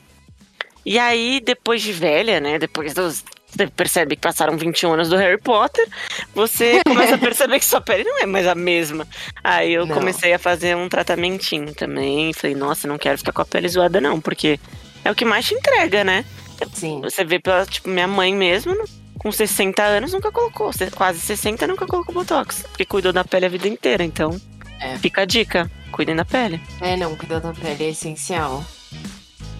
E 0.84 0.98
aí, 0.98 1.40
depois 1.40 1.80
de 1.80 1.90
velha, 1.90 2.38
né, 2.38 2.58
depois 2.58 2.92
dos. 2.92 3.24
Você 3.54 3.66
percebe 3.66 4.16
que 4.16 4.22
passaram 4.22 4.56
21 4.56 4.94
anos 4.94 5.08
do 5.10 5.16
Harry 5.16 5.38
Potter, 5.38 5.86
você 6.34 6.80
começa 6.88 7.16
a 7.16 7.18
perceber 7.18 7.58
que 7.58 7.64
sua 7.66 7.80
pele 7.82 8.02
não 8.04 8.20
é 8.20 8.26
mais 8.26 8.46
a 8.46 8.54
mesma. 8.54 9.06
Aí 9.44 9.74
eu 9.74 9.84
Não. 9.84 9.94
comecei 9.94 10.32
a 10.32 10.38
fazer 10.38 10.74
um 10.76 10.88
tratamentinho 10.88 11.74
também. 11.74 12.32
Falei, 12.32 12.56
nossa, 12.56 12.88
não 12.88 12.96
quero 12.96 13.18
ficar 13.18 13.32
com 13.32 13.42
a 13.42 13.44
pele 13.44 13.68
zoada, 13.68 14.00
não, 14.00 14.20
porque 14.20 14.58
é 15.04 15.10
o 15.10 15.14
que 15.14 15.24
mais 15.24 15.44
te 15.46 15.54
entrega, 15.54 16.02
né? 16.02 16.24
Sim. 16.72 17.00
Você 17.02 17.24
vê 17.24 17.38
pela, 17.38 17.66
tipo, 17.66 17.88
minha 17.90 18.06
mãe 18.08 18.34
mesmo, 18.34 18.74
com 19.18 19.30
60 19.30 19.82
anos, 19.82 20.12
nunca 20.12 20.30
colocou. 20.32 20.72
Se- 20.72 20.90
Quase 20.90 21.20
60 21.20 21.66
nunca 21.66 21.86
colocou 21.86 22.14
Botox. 22.14 22.62
Porque 22.68 22.84
cuidou 22.86 23.12
da 23.12 23.24
pele 23.24 23.46
a 23.46 23.48
vida 23.48 23.68
inteira. 23.68 24.02
Então, 24.04 24.40
É. 24.80 24.96
fica 24.98 25.22
a 25.22 25.24
dica. 25.24 25.70
Cuidem 25.90 26.16
da 26.16 26.24
pele. 26.24 26.58
É, 26.80 26.96
não, 26.96 27.14
cuidar 27.16 27.40
da 27.40 27.52
pele 27.52 27.84
é 27.84 27.90
essencial. 27.90 28.64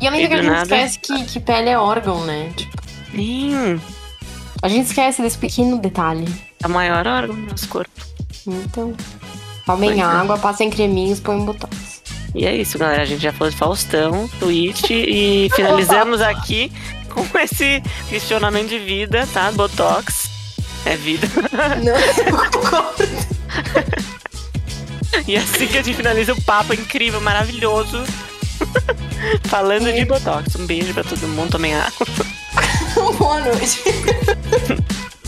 E 0.00 0.06
além 0.06 0.22
do 0.22 0.28
que 0.28 0.34
a 0.34 0.36
gente 0.38 0.46
nada- 0.50 0.62
esquece 0.82 0.98
que, 1.00 1.24
que 1.34 1.40
pele 1.40 1.68
é 1.68 1.78
órgão, 1.78 2.24
né? 2.24 2.52
Tipo, 2.56 2.80
Sim, 3.14 3.80
a 4.62 4.68
gente 4.68 4.86
esquece 4.86 5.22
desse 5.22 5.38
pequeno 5.38 5.78
detalhe. 5.78 6.26
é 6.62 6.66
o 6.66 6.70
maior 6.70 7.06
órgão 7.06 7.34
do 7.36 7.50
nosso 7.50 7.68
corpo. 7.68 7.90
Então, 8.46 8.94
tomem 9.66 9.90
Pois 9.90 10.00
é. 10.00 10.02
água, 10.02 10.38
passem 10.38 10.70
creminhos, 10.70 11.20
põem 11.20 11.44
botox. 11.44 12.02
E 12.34 12.46
é 12.46 12.56
isso, 12.56 12.78
galera. 12.78 13.02
A 13.02 13.06
gente 13.06 13.22
já 13.22 13.32
falou 13.32 13.50
de 13.50 13.56
Faustão, 13.56 14.28
Twitch 14.38 14.90
e 14.90 15.50
finalizamos 15.54 16.20
aqui 16.22 16.72
com 17.10 17.26
esse 17.38 17.82
questionamento 18.08 18.70
de 18.70 18.78
vida, 18.78 19.28
tá? 19.32 19.52
Botox. 19.52 20.30
É 20.86 20.96
vida. 20.96 21.28
Não. 21.84 21.92
E 25.28 25.36
assim 25.36 25.66
que 25.66 25.78
a 25.78 25.82
gente 25.82 25.96
finaliza 25.96 26.32
o 26.32 26.42
papo 26.42 26.72
incrível, 26.74 27.20
maravilhoso. 27.20 28.02
Falando 29.44 29.92
de 29.92 30.04
Botox. 30.04 30.56
Um 30.56 30.66
beijo 30.66 30.92
pra 30.94 31.04
todo 31.04 31.28
mundo. 31.28 31.50
Tomem 31.52 31.74
água. 31.74 32.06
Boa 33.10 33.40
noite. 33.40 33.82